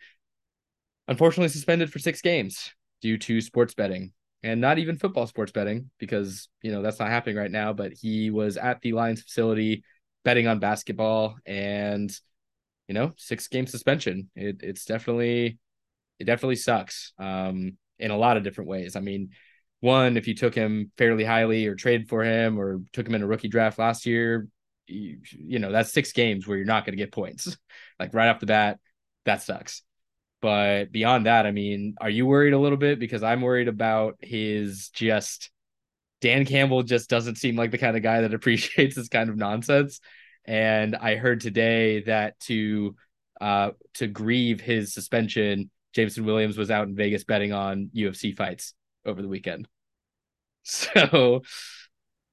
Unfortunately, 1.08 1.50
suspended 1.50 1.92
for 1.92 2.00
six 2.00 2.22
games 2.22 2.74
due 3.02 3.18
to 3.18 3.42
sports 3.42 3.74
betting 3.74 4.12
and 4.44 4.62
not 4.62 4.78
even 4.80 4.98
football 4.98 5.28
sports 5.28 5.52
betting 5.52 5.90
because, 6.00 6.50
you 6.62 6.72
know, 6.72 6.82
that's 6.82 7.00
not 7.00 7.10
happening 7.10 7.36
right 7.36 7.52
now. 7.52 7.74
But 7.74 7.94
he 7.94 8.30
was 8.32 8.58
at 8.58 8.82
the 8.82 8.94
Lions 8.94 9.22
facility 9.22 9.84
betting 10.24 10.48
on 10.48 10.60
basketball 10.60 11.36
and, 11.46 12.12
you 12.88 12.94
know, 12.94 13.14
six 13.18 13.48
game 13.48 13.68
suspension. 13.68 14.30
It, 14.36 14.62
it's 14.62 14.86
definitely, 14.86 15.60
it 16.20 16.24
definitely 16.26 16.56
sucks. 16.56 17.14
Um, 17.20 17.78
in 18.00 18.12
a 18.12 18.18
lot 18.18 18.38
of 18.38 18.44
different 18.44 18.70
ways. 18.70 18.96
I 18.96 19.00
mean, 19.00 19.30
one, 19.80 20.18
if 20.18 20.28
you 20.28 20.36
took 20.36 20.56
him 20.56 20.92
fairly 20.98 21.24
highly 21.24 21.68
or 21.68 21.76
traded 21.76 22.10
for 22.10 22.24
him 22.24 22.60
or 22.60 22.82
took 22.94 23.08
him 23.08 23.16
in 23.16 23.22
a 23.22 23.28
rookie 23.28 23.48
draft 23.48 23.80
last 23.80 24.06
year, 24.06 24.48
you, 24.88 25.20
you 25.32 25.60
know, 25.60 25.72
that's 25.72 25.92
six 25.92 26.12
games 26.12 26.48
where 26.48 26.58
you're 26.58 26.66
not 26.66 26.86
going 26.86 26.94
to 26.94 27.04
get 27.04 27.12
points. 27.12 27.58
like 28.00 28.14
right 28.14 28.30
off 28.30 28.40
the 28.40 28.46
bat, 28.46 28.80
that 29.26 29.42
sucks. 29.42 29.84
But 30.42 30.92
beyond 30.92 31.26
that, 31.26 31.46
I 31.46 31.52
mean, 31.52 31.96
are 32.00 32.10
you 32.10 32.26
worried 32.26 32.54
a 32.54 32.60
little 32.60 32.78
bit? 32.78 33.00
Because 33.00 33.24
I'm 33.24 33.42
worried 33.42 33.68
about 33.68 34.18
his 34.22 34.90
just 34.90 35.50
Dan 36.22 36.46
Campbell 36.46 36.84
just 36.84 37.10
doesn't 37.10 37.38
seem 37.38 37.56
like 37.56 37.72
the 37.72 37.78
kind 37.78 37.98
of 37.98 38.04
guy 38.04 38.22
that 38.22 38.34
appreciates 38.34 38.96
this 38.96 39.10
kind 39.10 39.30
of 39.30 39.38
nonsense. 39.38 40.00
And 40.46 40.96
I 40.96 41.16
heard 41.16 41.42
today 41.42 42.02
that 42.04 42.40
to 42.42 42.96
uh 43.42 43.72
to 43.96 44.08
grieve 44.08 44.62
his 44.62 44.94
suspension, 44.94 45.70
Jameson 45.94 46.26
Williams 46.26 46.58
was 46.58 46.72
out 46.72 46.88
in 46.88 46.96
Vegas 46.96 47.24
betting 47.24 47.52
on 47.52 47.90
UFC 47.96 48.36
fights 48.36 48.74
over 49.06 49.22
the 49.22 49.28
weekend. 49.28 49.68
So, 50.68 51.44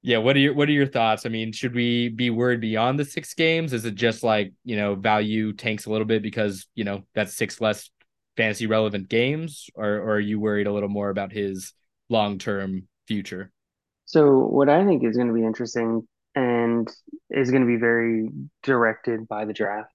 yeah, 0.03 0.17
what 0.17 0.35
are 0.35 0.39
your 0.39 0.53
what 0.53 0.67
are 0.67 0.73
your 0.73 0.85
thoughts? 0.85 1.25
I 1.25 1.29
mean, 1.29 1.53
should 1.53 1.73
we 1.73 2.09
be 2.09 2.29
worried 2.29 2.59
beyond 2.59 2.99
the 2.99 3.05
six 3.05 3.33
games? 3.33 3.71
Is 3.71 3.85
it 3.85 3.95
just 3.95 4.21
like 4.21 4.51
you 4.65 4.75
know 4.75 4.95
value 4.95 5.53
tanks 5.53 5.85
a 5.85 5.89
little 5.89 6.05
bit 6.05 6.21
because 6.21 6.67
you 6.75 6.83
know 6.83 7.03
that's 7.15 7.33
six 7.33 7.61
less 7.61 7.89
fantasy 8.35 8.67
relevant 8.67 9.07
games, 9.07 9.69
or, 9.75 9.87
or 9.87 10.15
are 10.15 10.19
you 10.19 10.41
worried 10.41 10.67
a 10.67 10.73
little 10.73 10.89
more 10.89 11.09
about 11.09 11.31
his 11.31 11.71
long 12.09 12.37
term 12.37 12.87
future? 13.07 13.49
So, 14.03 14.39
what 14.39 14.67
I 14.67 14.85
think 14.85 15.05
is 15.05 15.15
going 15.15 15.29
to 15.29 15.33
be 15.33 15.45
interesting 15.45 16.05
and 16.35 16.85
is 17.29 17.49
going 17.49 17.61
to 17.61 17.67
be 17.67 17.77
very 17.77 18.29
directed 18.61 19.25
by 19.29 19.45
the 19.45 19.53
draft 19.53 19.93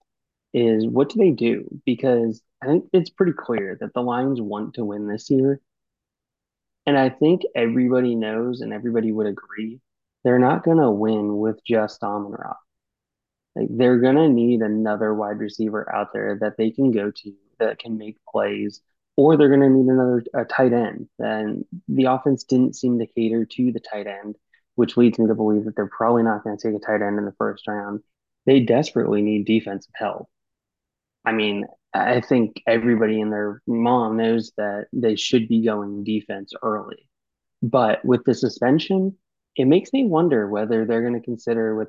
is 0.55 0.87
what 0.87 1.11
do 1.11 1.19
they 1.19 1.33
do? 1.33 1.69
Because 1.85 2.41
I 2.63 2.67
think 2.67 2.87
it's 2.95 3.11
pretty 3.11 3.35
clear 3.35 3.77
that 3.83 3.93
the 3.93 4.01
Lions 4.01 4.41
want 4.41 4.75
to 4.75 4.87
win 4.87 5.07
this 5.07 5.29
year. 5.29 5.61
And 6.87 6.97
I 6.97 7.11
think 7.11 7.43
everybody 7.55 8.15
knows 8.15 8.63
and 8.63 8.73
everybody 8.73 9.13
would 9.13 9.27
agree 9.27 9.83
they're 10.25 10.39
not 10.39 10.65
going 10.65 10.79
to 10.79 10.91
win 10.91 11.39
with 11.39 11.61
just 11.65 12.03
Amon 12.03 12.33
Ra. 12.33 12.55
Like 13.57 13.69
they're 13.71 13.99
going 13.99 14.17
to 14.17 14.29
need 14.29 14.61
another 14.61 15.15
wide 15.15 15.39
receiver 15.39 15.93
out 15.95 16.13
there 16.13 16.39
that 16.41 16.57
they 16.57 16.71
can 16.71 16.91
go 16.91 17.11
to 17.11 17.33
that 17.59 17.79
can 17.79 17.99
make 17.99 18.17
plays, 18.31 18.81
or 19.17 19.37
they're 19.37 19.49
going 19.49 19.61
to 19.61 19.69
need 19.69 19.91
another 19.91 20.23
a 20.35 20.45
tight 20.45 20.73
end. 20.73 21.09
And 21.19 21.65
the 21.89 22.05
offense 22.05 22.45
didn't 22.45 22.77
seem 22.77 22.99
to 22.99 23.07
cater 23.07 23.45
to 23.45 23.73
the 23.73 23.81
tight 23.81 24.07
end, 24.07 24.37
which 24.77 24.97
leads 24.97 25.19
me 25.19 25.27
to 25.27 25.35
believe 25.35 25.65
that 25.65 25.75
they're 25.75 25.89
probably 25.89 26.23
not 26.23 26.45
going 26.45 26.57
to 26.57 26.69
take 26.69 26.77
a 26.77 26.85
tight 26.85 27.03
end 27.03 27.19
in 27.19 27.25
the 27.25 27.35
first 27.39 27.67
round. 27.67 28.01
They 28.47 28.61
desperately 28.61 29.23
need 29.23 29.45
defensive 29.45 29.93
help. 29.95 30.29
I 31.25 31.33
mean, 31.33 31.67
I 31.93 32.21
think 32.21 32.63
everybody 32.67 33.21
and 33.21 33.33
their 33.33 33.61
mom 33.67 34.17
knows 34.17 34.53
that 34.57 34.87
they 34.93 35.17
should 35.17 35.49
be 35.49 35.65
going 35.65 36.05
defense 36.05 36.53
early. 36.63 37.09
But 37.63 38.05
with 38.05 38.23
the 38.25 38.35
suspension, 38.35 39.17
it 39.59 39.67
makes 39.67 39.93
me 39.93 40.05
wonder 40.05 40.49
whether 40.49 40.87
they're 40.87 41.03
going 41.03 41.21
to 41.21 41.25
consider 41.25 41.75
with 41.77 41.89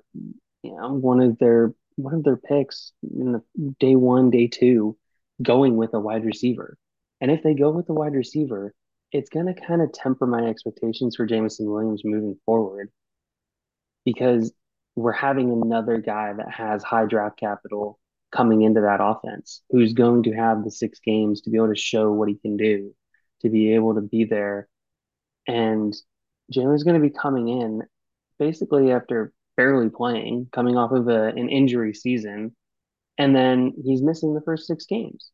you 0.64 0.76
know 0.76 0.94
one 0.94 1.22
of 1.22 1.38
their 1.38 1.74
one 1.96 2.16
of 2.16 2.24
their 2.24 2.38
picks 2.38 2.92
in 3.04 3.34
the 3.34 3.44
day 3.80 3.96
one, 3.96 4.30
day 4.32 4.48
two, 4.48 4.98
going 5.42 5.78
with 5.78 5.94
a 5.94 6.00
wide 6.00 6.26
receiver. 6.26 6.78
And 7.22 7.30
if 7.30 7.44
they 7.44 7.54
go 7.54 7.70
with 7.70 7.90
a 7.90 7.94
wide 7.94 8.14
receiver, 8.14 8.74
it's 9.12 9.30
going 9.30 9.54
to 9.54 9.54
kind 9.54 9.82
of 9.82 9.92
temper 9.92 10.26
my 10.26 10.46
expectations 10.46 11.16
for 11.16 11.26
Jameson 11.26 11.70
Williams 11.70 12.02
moving 12.04 12.38
forward 12.46 12.90
because 14.06 14.52
we're 14.96 15.12
having 15.12 15.52
another 15.52 15.98
guy 15.98 16.34
that 16.34 16.52
has 16.52 16.84
high 16.84 17.06
draft 17.06 17.38
capital 17.38 18.00
coming 18.32 18.62
into 18.62 18.82
that 18.82 19.00
offense 19.02 19.62
who's 19.70 19.94
going 19.94 20.24
to 20.24 20.32
have 20.32 20.64
the 20.64 20.72
six 20.72 21.00
games 21.00 21.42
to 21.42 21.50
be 21.50 21.58
able 21.58 21.74
to 21.74 21.76
show 21.76 22.12
what 22.12 22.30
he 22.30 22.36
can 22.36 22.58
do, 22.58 22.94
to 23.42 23.50
be 23.50 23.74
able 23.76 23.96
to 23.96 24.02
be 24.02 24.24
there. 24.24 24.68
And 25.48 25.94
Jalen's 26.54 26.84
going 26.84 27.00
to 27.00 27.08
be 27.08 27.14
coming 27.14 27.48
in 27.48 27.84
basically 28.38 28.92
after 28.92 29.34
barely 29.58 29.90
playing, 29.90 30.48
coming 30.54 30.78
off 30.78 30.92
of 30.92 31.08
a, 31.08 31.28
an 31.28 31.50
injury 31.50 31.94
season, 31.94 32.56
and 33.18 33.36
then 33.36 33.74
he's 33.84 34.02
missing 34.02 34.34
the 34.34 34.42
first 34.42 34.68
six 34.68 34.86
games. 34.86 35.32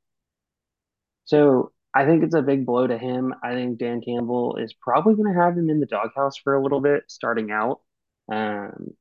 So 1.25 1.71
I 1.93 2.05
think 2.05 2.23
it's 2.23 2.35
a 2.35 2.41
big 2.41 2.65
blow 2.65 2.87
to 2.87 2.97
him. 2.97 3.33
I 3.43 3.53
think 3.53 3.77
Dan 3.77 4.01
Campbell 4.01 4.57
is 4.57 4.73
probably 4.73 5.15
going 5.15 5.33
to 5.33 5.39
have 5.39 5.57
him 5.57 5.69
in 5.69 5.79
the 5.79 5.85
doghouse 5.85 6.37
for 6.37 6.55
a 6.55 6.61
little 6.61 6.81
bit 6.81 7.03
starting 7.07 7.51
out. 7.51 7.81
Um, 8.31 8.95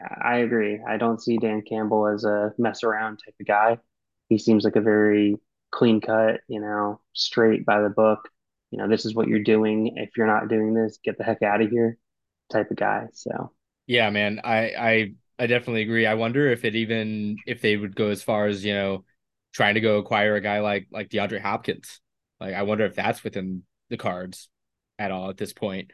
I 0.00 0.38
agree. 0.38 0.80
I 0.86 0.98
don't 0.98 1.22
see 1.22 1.38
Dan 1.38 1.62
Campbell 1.62 2.06
as 2.06 2.24
a 2.24 2.52
mess 2.58 2.84
around 2.84 3.16
type 3.16 3.34
of 3.40 3.46
guy. 3.46 3.78
He 4.28 4.38
seems 4.38 4.64
like 4.64 4.76
a 4.76 4.80
very 4.80 5.38
clean 5.70 6.00
cut, 6.00 6.40
you 6.48 6.60
know, 6.60 7.00
straight 7.14 7.64
by 7.64 7.80
the 7.80 7.88
book. 7.88 8.28
You 8.76 8.82
know, 8.82 8.88
this 8.88 9.06
is 9.06 9.14
what 9.14 9.28
you're 9.28 9.42
doing. 9.42 9.94
If 9.96 10.10
you're 10.16 10.26
not 10.26 10.48
doing 10.48 10.74
this, 10.74 10.98
get 11.02 11.18
the 11.18 11.24
heck 11.24 11.42
out 11.42 11.62
of 11.62 11.70
here 11.70 11.98
type 12.52 12.70
of 12.70 12.76
guy. 12.76 13.06
So 13.14 13.52
yeah, 13.86 14.10
man, 14.10 14.40
I 14.44 14.58
I 14.78 15.12
I 15.38 15.46
definitely 15.46 15.82
agree. 15.82 16.06
I 16.06 16.14
wonder 16.14 16.50
if 16.50 16.64
it 16.64 16.74
even 16.74 17.38
if 17.46 17.60
they 17.60 17.76
would 17.76 17.96
go 17.96 18.08
as 18.08 18.22
far 18.22 18.46
as, 18.46 18.64
you 18.64 18.74
know, 18.74 19.04
trying 19.52 19.74
to 19.74 19.80
go 19.80 19.98
acquire 19.98 20.36
a 20.36 20.40
guy 20.40 20.60
like 20.60 20.88
like 20.90 21.08
DeAndre 21.08 21.40
Hopkins. 21.40 22.00
Like 22.38 22.54
I 22.54 22.62
wonder 22.62 22.84
if 22.84 22.94
that's 22.94 23.24
within 23.24 23.62
the 23.88 23.96
cards 23.96 24.48
at 24.98 25.10
all 25.10 25.30
at 25.30 25.38
this 25.38 25.52
point. 25.52 25.90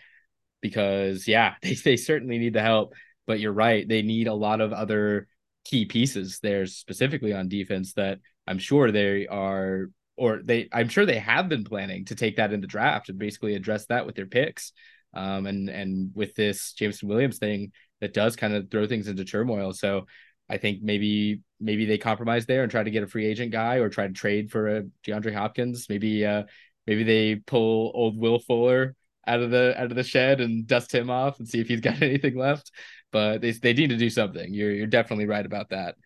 Because 0.61 1.27
yeah, 1.29 1.55
they, 1.63 1.75
they 1.75 1.97
certainly 1.97 2.39
need 2.39 2.55
the 2.55 2.63
help 2.63 2.95
but 3.27 3.41
you're 3.41 3.53
right. 3.53 3.87
They 3.87 4.03
need 4.03 4.27
a 4.27 4.35
lot 4.35 4.61
of 4.61 4.73
other 4.73 5.29
key 5.65 5.85
pieces 5.85 6.41
there, 6.41 6.67
specifically 6.67 7.33
on 7.33 7.49
defense, 7.49 7.95
that 7.95 8.19
I'm 8.47 8.59
sure 8.59 8.91
they 8.91 9.27
are, 9.27 9.91
or 10.17 10.41
they, 10.45 10.69
I'm 10.73 10.89
sure 10.89 11.07
they 11.07 11.19
have 11.19 11.49
been 11.49 11.65
planning 11.65 12.05
to 12.07 12.15
take 12.15 12.37
that 12.37 12.53
in 12.53 12.61
the 12.61 12.67
draft 12.67 13.09
and 13.09 13.19
basically 13.19 13.55
address 13.55 13.87
that 13.87 14.07
with 14.07 14.15
their 14.15 14.27
picks. 14.27 14.73
Um, 15.15 15.47
and 15.47 15.69
and 15.69 16.11
with 16.15 16.35
this 16.35 16.73
Jameson 16.73 17.09
Williams 17.09 17.39
thing, 17.39 17.73
that 18.01 18.15
does 18.15 18.37
kind 18.37 18.55
of 18.55 18.71
throw 18.71 18.87
things 18.87 19.09
into 19.09 19.25
turmoil. 19.25 19.73
So 19.73 20.07
I 20.49 20.59
think 20.59 20.83
maybe 20.83 21.41
maybe 21.61 21.85
they 21.85 21.99
compromise 21.99 22.47
there 22.47 22.63
and 22.63 22.71
try 22.71 22.83
to 22.83 22.91
get 22.91 23.03
a 23.03 23.07
free 23.07 23.27
agent 23.27 23.53
guy 23.53 23.77
or 23.77 23.89
try 23.89 24.07
to 24.07 24.13
trade 24.13 24.51
for 24.51 24.77
a 24.77 24.83
DeAndre 25.05 25.35
Hopkins. 25.35 25.87
Maybe 25.89 26.25
uh 26.25 26.45
maybe 26.87 27.05
they 27.05 27.37
pull 27.37 27.93
old 27.95 28.17
Will 28.19 28.39
Fuller 28.39 28.95
out 29.27 29.41
of 29.41 29.51
the 29.51 29.75
out 29.79 29.91
of 29.91 29.97
the 29.97 30.03
shed 30.03 30.41
and 30.41 30.67
dust 30.67 30.95
him 30.95 31.11
off 31.11 31.39
and 31.39 31.49
see 31.49 31.61
if 31.61 31.69
he's 31.69 31.81
got 31.81 32.03
anything 32.03 32.37
left 32.37 32.71
but 33.13 33.41
they 33.43 33.53
they 33.53 33.75
need 33.75 33.91
to 33.91 33.97
do 33.97 34.11
something. 34.11 34.53
You're 34.53 34.73
you're 34.73 34.87
definitely 34.89 35.27
right 35.27 35.45
about 35.47 35.69
that. 35.69 35.97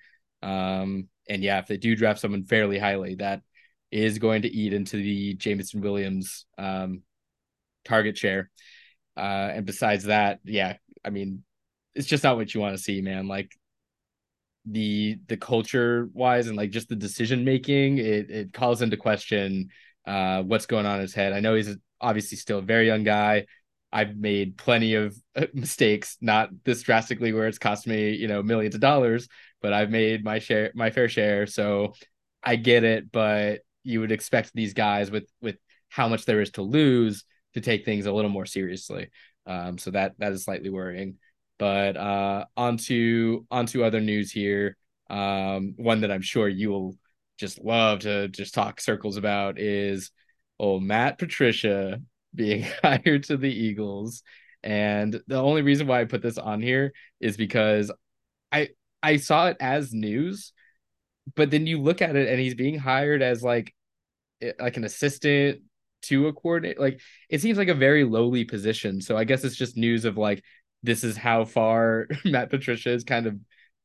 Um, 0.42 1.08
and 1.28 1.42
yeah, 1.42 1.60
if 1.60 1.66
they 1.66 1.78
do 1.78 1.96
draft 1.96 2.20
someone 2.20 2.44
fairly 2.44 2.78
highly, 2.78 3.14
that 3.16 3.42
is 3.90 4.18
going 4.18 4.42
to 4.42 4.48
eat 4.48 4.72
into 4.72 4.96
the 4.96 5.34
Jameson 5.34 5.80
Williams 5.80 6.46
um, 6.58 7.02
target 7.84 8.18
share. 8.18 8.50
Uh, 9.16 9.50
and 9.54 9.66
besides 9.66 10.04
that, 10.04 10.40
yeah, 10.44 10.76
I 11.04 11.10
mean, 11.10 11.42
it's 11.94 12.06
just 12.06 12.24
not 12.24 12.36
what 12.36 12.52
you 12.54 12.60
want 12.60 12.76
to 12.76 12.82
see, 12.82 13.00
man. 13.00 13.28
Like 13.28 13.52
the 14.66 15.18
the 15.28 15.36
culture 15.36 16.08
wise 16.12 16.48
and 16.48 16.56
like 16.56 16.70
just 16.70 16.88
the 16.88 16.96
decision 16.96 17.44
making, 17.44 17.98
it 17.98 18.30
it 18.30 18.52
calls 18.52 18.82
into 18.82 18.96
question 18.96 19.68
uh, 20.06 20.42
what's 20.42 20.66
going 20.66 20.86
on 20.86 20.96
in 20.96 21.02
his 21.02 21.14
head. 21.14 21.32
I 21.32 21.40
know 21.40 21.54
he's 21.54 21.76
obviously 22.00 22.36
still 22.36 22.58
a 22.58 22.62
very 22.62 22.86
young 22.86 23.04
guy. 23.04 23.46
I've 23.92 24.16
made 24.16 24.58
plenty 24.58 24.94
of 24.94 25.16
uh, 25.34 25.46
mistakes, 25.54 26.18
not 26.20 26.50
this 26.64 26.82
drastically 26.82 27.32
where 27.32 27.46
it's 27.46 27.58
cost 27.58 27.86
me, 27.86 28.14
you 28.14 28.28
know, 28.28 28.42
millions 28.42 28.74
of 28.74 28.80
dollars, 28.80 29.28
but 29.62 29.72
I've 29.72 29.90
made 29.90 30.24
my 30.24 30.38
share, 30.38 30.72
my 30.74 30.90
fair 30.90 31.08
share. 31.08 31.46
So 31.46 31.94
I 32.42 32.56
get 32.56 32.84
it, 32.84 33.10
but 33.10 33.60
you 33.86 34.00
would 34.00 34.12
expect 34.12 34.50
these 34.54 34.74
guys 34.74 35.10
with 35.10 35.28
with 35.40 35.56
how 35.88 36.08
much 36.08 36.24
there 36.24 36.40
is 36.40 36.50
to 36.52 36.62
lose 36.62 37.24
to 37.54 37.60
take 37.60 37.84
things 37.84 38.06
a 38.06 38.12
little 38.12 38.30
more 38.30 38.46
seriously. 38.46 39.08
Um, 39.46 39.78
so 39.78 39.90
that 39.92 40.14
that 40.18 40.32
is 40.32 40.44
slightly 40.44 40.70
worrying. 40.70 41.16
But 41.58 41.96
uh, 41.96 42.46
onto 42.56 43.44
onto 43.50 43.84
other 43.84 44.00
news 44.00 44.30
here. 44.32 44.76
Um, 45.08 45.74
one 45.76 46.00
that 46.00 46.10
I'm 46.10 46.22
sure 46.22 46.48
you 46.48 46.70
will 46.70 46.96
just 47.38 47.62
love 47.62 48.00
to 48.00 48.28
just 48.28 48.54
talk 48.54 48.80
circles 48.80 49.16
about 49.16 49.58
is 49.58 50.10
oh 50.58 50.80
Matt 50.80 51.18
Patricia 51.18 52.00
being 52.34 52.66
hired 52.82 53.24
to 53.24 53.36
the 53.36 53.52
Eagles. 53.52 54.22
And 54.62 55.20
the 55.28 55.36
only 55.36 55.62
reason 55.62 55.86
why 55.86 56.00
I 56.00 56.06
put 56.06 56.22
this 56.22 56.38
on 56.38 56.60
here 56.60 56.92
is 57.20 57.36
because 57.36 57.92
I 58.50 58.70
I 59.02 59.18
saw 59.18 59.48
it 59.48 59.56
as 59.60 59.92
news, 59.92 60.52
but 61.36 61.50
then 61.50 61.66
you 61.66 61.80
look 61.80 62.02
at 62.02 62.16
it 62.16 62.28
and 62.28 62.40
he's 62.40 62.54
being 62.54 62.78
hired 62.78 63.22
as 63.22 63.42
like 63.42 63.74
like 64.58 64.76
an 64.76 64.84
assistant 64.84 65.62
to 66.02 66.28
a 66.28 66.32
coordinator. 66.32 66.80
Like 66.80 67.00
it 67.28 67.40
seems 67.40 67.58
like 67.58 67.68
a 67.68 67.74
very 67.74 68.04
lowly 68.04 68.44
position. 68.44 69.00
So 69.00 69.16
I 69.16 69.24
guess 69.24 69.44
it's 69.44 69.56
just 69.56 69.76
news 69.76 70.04
of 70.04 70.16
like 70.16 70.42
this 70.82 71.04
is 71.04 71.16
how 71.16 71.44
far 71.44 72.06
Matt 72.24 72.50
Patricia 72.50 72.90
is 72.90 73.04
kind 73.04 73.26
of 73.26 73.36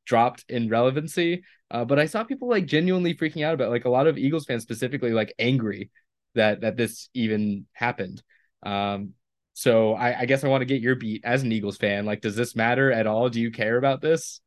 dropped 0.06 0.46
in 0.50 0.70
relevancy. 0.70 1.44
Uh, 1.70 1.86
but 1.86 2.00
I 2.00 2.06
saw 2.06 2.24
people 2.24 2.50
like 2.50 2.66
genuinely 2.66 3.16
freaking 3.16 3.46
out 3.46 3.54
about 3.54 3.72
like 3.72 3.86
a 3.86 3.90
lot 3.90 4.08
of 4.08 4.18
Eagles 4.18 4.46
fans 4.46 4.64
specifically 4.64 5.12
like 5.12 5.34
angry 5.40 5.90
that 6.36 6.62
that 6.62 6.78
this 6.78 7.10
even 7.14 7.66
happened. 7.74 8.22
Um, 8.64 9.14
so 9.54 9.94
I, 9.94 10.22
I 10.22 10.26
guess 10.26 10.44
I 10.44 10.48
want 10.48 10.62
to 10.62 10.66
get 10.66 10.82
your 10.82 10.96
beat 10.96 11.24
as 11.26 11.44
an 11.44 11.52
Eagles 11.52 11.78
fan. 11.78 12.06
Like, 12.06 12.22
does 12.22 12.36
this 12.36 12.56
matter 12.56 12.92
at 12.92 13.08
all? 13.08 13.30
Do 13.30 13.42
you 13.42 13.52
care 13.52 13.78
about 13.78 14.02
this? 14.02 14.42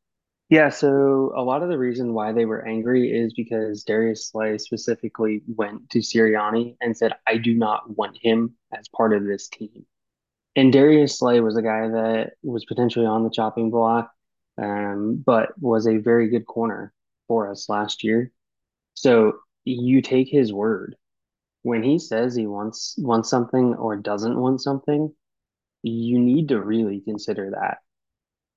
Yeah, 0.49 0.69
so 0.69 1.33
a 1.35 1.41
lot 1.41 1.63
of 1.63 1.69
the 1.69 1.77
reason 1.77 2.13
why 2.13 2.31
they 2.31 2.45
were 2.45 2.65
angry 2.65 3.09
is 3.11 3.33
because 3.33 3.83
Darius 3.83 4.29
Slay 4.29 4.57
specifically 4.59 5.41
went 5.47 5.89
to 5.89 5.99
Sirianni 5.99 6.77
and 6.81 6.95
said, 6.95 7.13
I 7.25 7.37
do 7.37 7.55
not 7.55 7.89
want 7.97 8.17
him 8.21 8.55
as 8.71 8.87
part 8.87 9.13
of 9.13 9.23
this 9.25 9.49
team. 9.49 9.85
And 10.55 10.73
Darius 10.73 11.19
Slay 11.19 11.41
was 11.41 11.57
a 11.57 11.63
guy 11.63 11.89
that 11.89 12.33
was 12.43 12.65
potentially 12.65 13.05
on 13.07 13.23
the 13.23 13.31
chopping 13.31 13.71
block, 13.71 14.11
um, 14.61 15.23
but 15.25 15.49
was 15.61 15.87
a 15.87 15.97
very 15.97 16.29
good 16.29 16.45
corner 16.47 16.93
for 17.27 17.51
us 17.51 17.69
last 17.69 18.03
year. 18.03 18.31
So 18.95 19.39
you 19.65 20.01
take 20.01 20.29
his 20.29 20.53
word. 20.53 20.95
When 21.63 21.83
he 21.83 21.99
says 21.99 22.35
he 22.35 22.47
wants 22.47 22.95
wants 22.97 23.29
something 23.29 23.75
or 23.75 23.95
doesn't 23.97 24.39
want 24.39 24.61
something, 24.61 25.13
you 25.83 26.19
need 26.19 26.49
to 26.49 26.61
really 26.61 27.01
consider 27.01 27.51
that. 27.51 27.79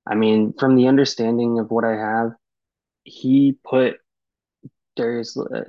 I 0.09 0.15
mean, 0.15 0.53
from 0.59 0.75
the 0.75 0.87
understanding 0.87 1.59
of 1.59 1.69
what 1.69 1.85
I 1.85 1.95
have, 1.95 2.31
he 3.03 3.55
put 3.63 3.97
Darius, 4.95 5.37
uh, 5.37 5.63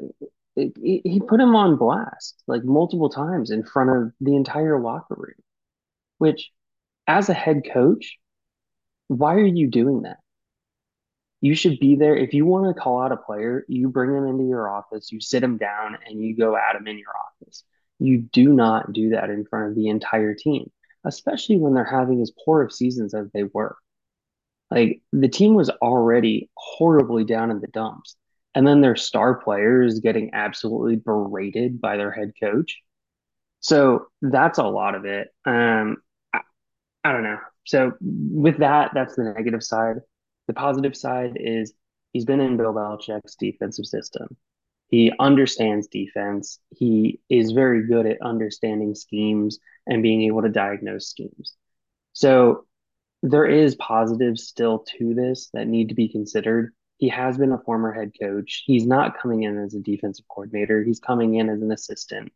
he 0.56 1.22
put 1.28 1.40
him 1.40 1.54
on 1.54 1.76
blast 1.76 2.42
like 2.46 2.64
multiple 2.64 3.10
times 3.10 3.50
in 3.50 3.62
front 3.64 3.90
of 3.90 4.12
the 4.20 4.34
entire 4.34 4.80
locker 4.80 5.14
room, 5.16 5.34
which 6.18 6.50
as 7.06 7.28
a 7.28 7.34
head 7.34 7.62
coach, 7.70 8.16
why 9.08 9.34
are 9.34 9.44
you 9.44 9.68
doing 9.68 10.02
that? 10.02 10.18
You 11.42 11.54
should 11.54 11.78
be 11.78 11.96
there. 11.96 12.16
If 12.16 12.34
you 12.34 12.46
want 12.46 12.74
to 12.74 12.80
call 12.80 13.02
out 13.02 13.12
a 13.12 13.16
player, 13.16 13.64
you 13.68 13.88
bring 13.88 14.14
him 14.14 14.26
into 14.26 14.44
your 14.44 14.68
office, 14.68 15.12
you 15.12 15.20
sit 15.20 15.42
him 15.42 15.56
down, 15.58 15.98
and 16.06 16.22
you 16.22 16.36
go 16.36 16.56
at 16.56 16.76
him 16.76 16.86
in 16.86 16.98
your 16.98 17.12
office. 17.28 17.64
You 17.98 18.18
do 18.18 18.52
not 18.52 18.92
do 18.92 19.10
that 19.10 19.30
in 19.30 19.44
front 19.44 19.70
of 19.70 19.74
the 19.76 19.88
entire 19.88 20.34
team, 20.34 20.70
especially 21.04 21.58
when 21.58 21.74
they're 21.74 21.84
having 21.84 22.20
as 22.22 22.32
poor 22.44 22.62
of 22.62 22.72
seasons 22.72 23.14
as 23.14 23.30
they 23.32 23.44
were. 23.44 23.76
Like 24.70 25.02
the 25.12 25.28
team 25.28 25.54
was 25.54 25.70
already 25.70 26.50
horribly 26.54 27.24
down 27.24 27.50
in 27.50 27.60
the 27.60 27.66
dumps. 27.68 28.16
And 28.54 28.66
then 28.66 28.80
their 28.80 28.96
star 28.96 29.34
player 29.34 29.82
is 29.82 30.00
getting 30.00 30.30
absolutely 30.32 30.96
berated 30.96 31.80
by 31.80 31.96
their 31.96 32.10
head 32.10 32.32
coach. 32.40 32.80
So 33.60 34.06
that's 34.22 34.58
a 34.58 34.64
lot 34.64 34.94
of 34.94 35.04
it. 35.04 35.28
Um, 35.44 35.98
I, 36.32 36.40
I 37.04 37.12
don't 37.12 37.22
know. 37.22 37.38
So 37.64 37.92
with 38.00 38.58
that, 38.58 38.90
that's 38.94 39.14
the 39.16 39.24
negative 39.36 39.62
side. 39.62 39.96
The 40.48 40.54
positive 40.54 40.96
side 40.96 41.36
is 41.36 41.72
he's 42.12 42.24
been 42.24 42.40
in 42.40 42.56
Bill 42.56 42.72
Belichick's 42.72 43.36
defensive 43.36 43.86
system. 43.86 44.36
He 44.88 45.12
understands 45.20 45.86
defense. 45.86 46.58
He 46.70 47.20
is 47.28 47.52
very 47.52 47.86
good 47.86 48.06
at 48.06 48.20
understanding 48.22 48.96
schemes 48.96 49.60
and 49.86 50.02
being 50.02 50.22
able 50.22 50.42
to 50.42 50.48
diagnose 50.48 51.06
schemes. 51.06 51.54
So 52.12 52.66
there 53.22 53.46
is 53.46 53.74
positives 53.76 54.44
still 54.44 54.80
to 54.98 55.14
this 55.14 55.50
that 55.52 55.68
need 55.68 55.90
to 55.90 55.94
be 55.94 56.08
considered. 56.08 56.72
He 56.98 57.08
has 57.08 57.38
been 57.38 57.52
a 57.52 57.58
former 57.58 57.92
head 57.92 58.12
coach. 58.20 58.64
He's 58.66 58.86
not 58.86 59.18
coming 59.20 59.42
in 59.42 59.58
as 59.58 59.74
a 59.74 59.80
defensive 59.80 60.26
coordinator. 60.28 60.82
He's 60.82 61.00
coming 61.00 61.34
in 61.34 61.48
as 61.48 61.62
an 61.62 61.72
assistant. 61.72 62.32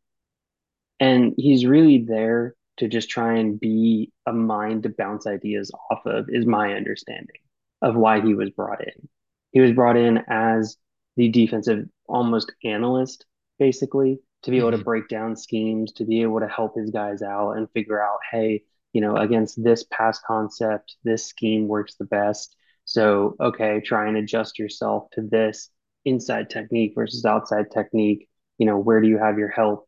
And 1.01 1.35
he's 1.37 1.66
really 1.66 1.99
there 1.99 2.55
to 2.79 2.88
just 2.88 3.09
try 3.09 3.37
and 3.38 3.59
be 3.59 4.12
a 4.27 4.33
mind 4.33 4.83
to 4.83 4.88
bounce 4.88 5.27
ideas 5.27 5.70
off 5.90 6.07
of, 6.07 6.27
is 6.29 6.47
my 6.47 6.75
understanding 6.75 7.40
of 7.83 7.94
why 7.94 8.20
he 8.20 8.35
was 8.35 8.51
brought 8.51 8.81
in. 8.81 9.09
He 9.53 9.61
was 9.61 9.73
brought 9.73 9.97
in 9.97 10.23
as 10.29 10.77
the 11.16 11.29
defensive 11.29 11.87
almost 12.09 12.53
analyst, 12.64 13.27
basically, 13.59 14.18
to 14.42 14.51
be 14.51 14.59
able 14.59 14.70
mm-hmm. 14.70 14.79
to 14.79 14.85
break 14.85 15.09
down 15.09 15.37
schemes, 15.37 15.92
to 15.92 16.05
be 16.05 16.23
able 16.23 16.40
to 16.40 16.49
help 16.49 16.77
his 16.77 16.90
guys 16.90 17.23
out 17.23 17.53
and 17.53 17.70
figure 17.70 18.03
out, 18.03 18.18
hey, 18.31 18.64
you 18.94 19.02
know, 19.02 19.16
against 19.16 19.62
this 19.62 19.85
pass 19.90 20.18
concept, 20.26 20.96
this 21.04 21.26
scheme 21.26 21.68
works 21.68 21.96
the 21.96 22.07
best. 22.07 22.57
So, 22.87 23.37
okay, 23.40 23.83
try 23.85 24.09
and 24.09 24.16
adjust 24.16 24.59
yourself 24.59 25.09
to 25.12 25.22
this 25.22 25.68
inside 26.07 26.48
technique 26.48 26.92
versus 26.94 27.24
outside 27.26 27.70
technique. 27.70 28.28
You 28.59 28.66
know, 28.66 28.78
where 28.78 29.02
do 29.02 29.09
you 29.09 29.18
have 29.18 29.37
your 29.37 29.48
help? 29.48 29.87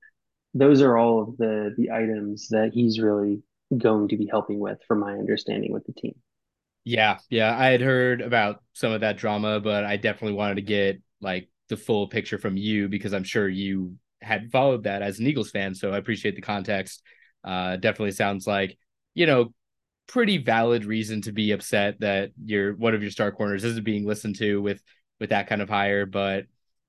Those 0.52 0.82
are 0.82 0.98
all 0.98 1.22
of 1.22 1.36
the 1.38 1.74
the 1.78 1.92
items 1.92 2.48
that 2.48 2.72
he's 2.74 3.00
really 3.00 3.42
going 3.76 4.08
to 4.08 4.16
be 4.16 4.26
helping 4.26 4.58
with, 4.58 4.78
from 4.88 5.00
my 5.00 5.12
understanding, 5.12 5.72
with 5.72 5.86
the 5.86 5.92
team. 5.92 6.14
Yeah, 6.84 7.18
yeah, 7.30 7.56
I 7.56 7.66
had 7.66 7.80
heard 7.80 8.20
about 8.20 8.62
some 8.72 8.92
of 8.92 9.00
that 9.00 9.18
drama, 9.18 9.60
but 9.60 9.84
I 9.84 9.96
definitely 9.96 10.36
wanted 10.36 10.56
to 10.56 10.62
get 10.62 11.00
like 11.20 11.48
the 11.68 11.76
full 11.76 12.08
picture 12.08 12.38
from 12.38 12.56
you 12.56 12.88
because 12.88 13.12
I'm 13.12 13.24
sure 13.24 13.48
you 13.48 13.96
had 14.22 14.50
followed 14.50 14.84
that 14.84 15.02
as 15.02 15.18
an 15.18 15.26
Eagles 15.26 15.50
fan. 15.50 15.74
So 15.74 15.90
I 15.92 15.98
appreciate 15.98 16.36
the 16.36 16.42
context. 16.42 17.02
Uh, 17.44 17.76
definitely 17.76 18.12
sounds 18.12 18.46
like 18.46 18.78
you 19.16 19.26
know, 19.26 19.52
pretty 20.08 20.38
valid 20.38 20.84
reason 20.84 21.22
to 21.22 21.32
be 21.32 21.52
upset 21.52 21.98
that 22.00 22.30
your 22.44 22.74
one 22.76 22.94
of 22.94 23.02
your 23.02 23.10
star 23.10 23.32
corners 23.32 23.64
isn't 23.64 23.84
being 23.84 24.06
listened 24.06 24.36
to 24.36 24.60
with 24.62 24.80
with 25.18 25.30
that 25.30 25.48
kind 25.48 25.62
of 25.62 25.70
hire. 25.70 26.06
But 26.06 26.44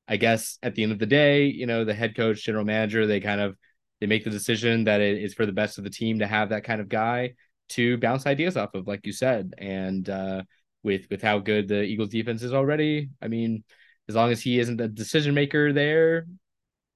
I 0.07 0.17
guess 0.17 0.59
at 0.61 0.75
the 0.75 0.83
end 0.83 0.91
of 0.91 0.99
the 0.99 1.05
day, 1.05 1.45
you 1.45 1.65
know, 1.65 1.85
the 1.85 1.93
head 1.93 2.15
coach, 2.15 2.43
general 2.43 2.65
manager, 2.65 3.07
they 3.07 3.21
kind 3.21 3.41
of 3.41 3.55
they 4.01 4.07
make 4.07 4.25
the 4.25 4.29
decision 4.29 4.83
that 4.83 5.01
it 5.01 5.23
is 5.23 5.33
for 5.33 5.45
the 5.45 5.53
best 5.53 5.77
of 5.77 5.85
the 5.85 5.89
team 5.89 6.19
to 6.19 6.27
have 6.27 6.49
that 6.49 6.65
kind 6.65 6.81
of 6.81 6.89
guy 6.89 7.33
to 7.69 7.97
bounce 7.97 8.25
ideas 8.25 8.57
off 8.57 8.73
of, 8.75 8.87
like 8.87 9.05
you 9.05 9.13
said. 9.13 9.53
And 9.57 10.07
uh, 10.09 10.43
with 10.83 11.07
with 11.09 11.21
how 11.21 11.39
good 11.39 11.69
the 11.69 11.81
Eagles 11.83 12.09
defense 12.09 12.43
is 12.43 12.53
already, 12.53 13.09
I 13.21 13.29
mean, 13.29 13.63
as 14.09 14.15
long 14.15 14.31
as 14.31 14.41
he 14.41 14.59
isn't 14.59 14.77
the 14.77 14.89
decision 14.89 15.33
maker 15.33 15.71
there, 15.71 16.27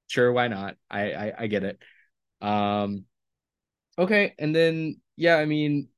sure, 0.07 0.33
why 0.33 0.49
not? 0.49 0.75
I 0.89 1.13
I, 1.13 1.33
I 1.39 1.47
get 1.47 1.63
it. 1.63 1.79
Um, 2.41 3.05
okay, 3.97 4.35
and 4.37 4.55
then 4.55 5.00
yeah, 5.15 5.35
I 5.37 5.45
mean, 5.45 5.89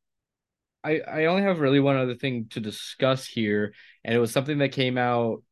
I 0.83 0.99
I 1.01 1.25
only 1.25 1.43
have 1.43 1.59
really 1.59 1.79
one 1.79 1.97
other 1.97 2.15
thing 2.15 2.47
to 2.51 2.59
discuss 2.59 3.25
here, 3.27 3.73
and 4.03 4.15
it 4.15 4.19
was 4.19 4.31
something 4.31 4.57
that 4.59 4.71
came 4.73 4.97
out, 4.97 5.43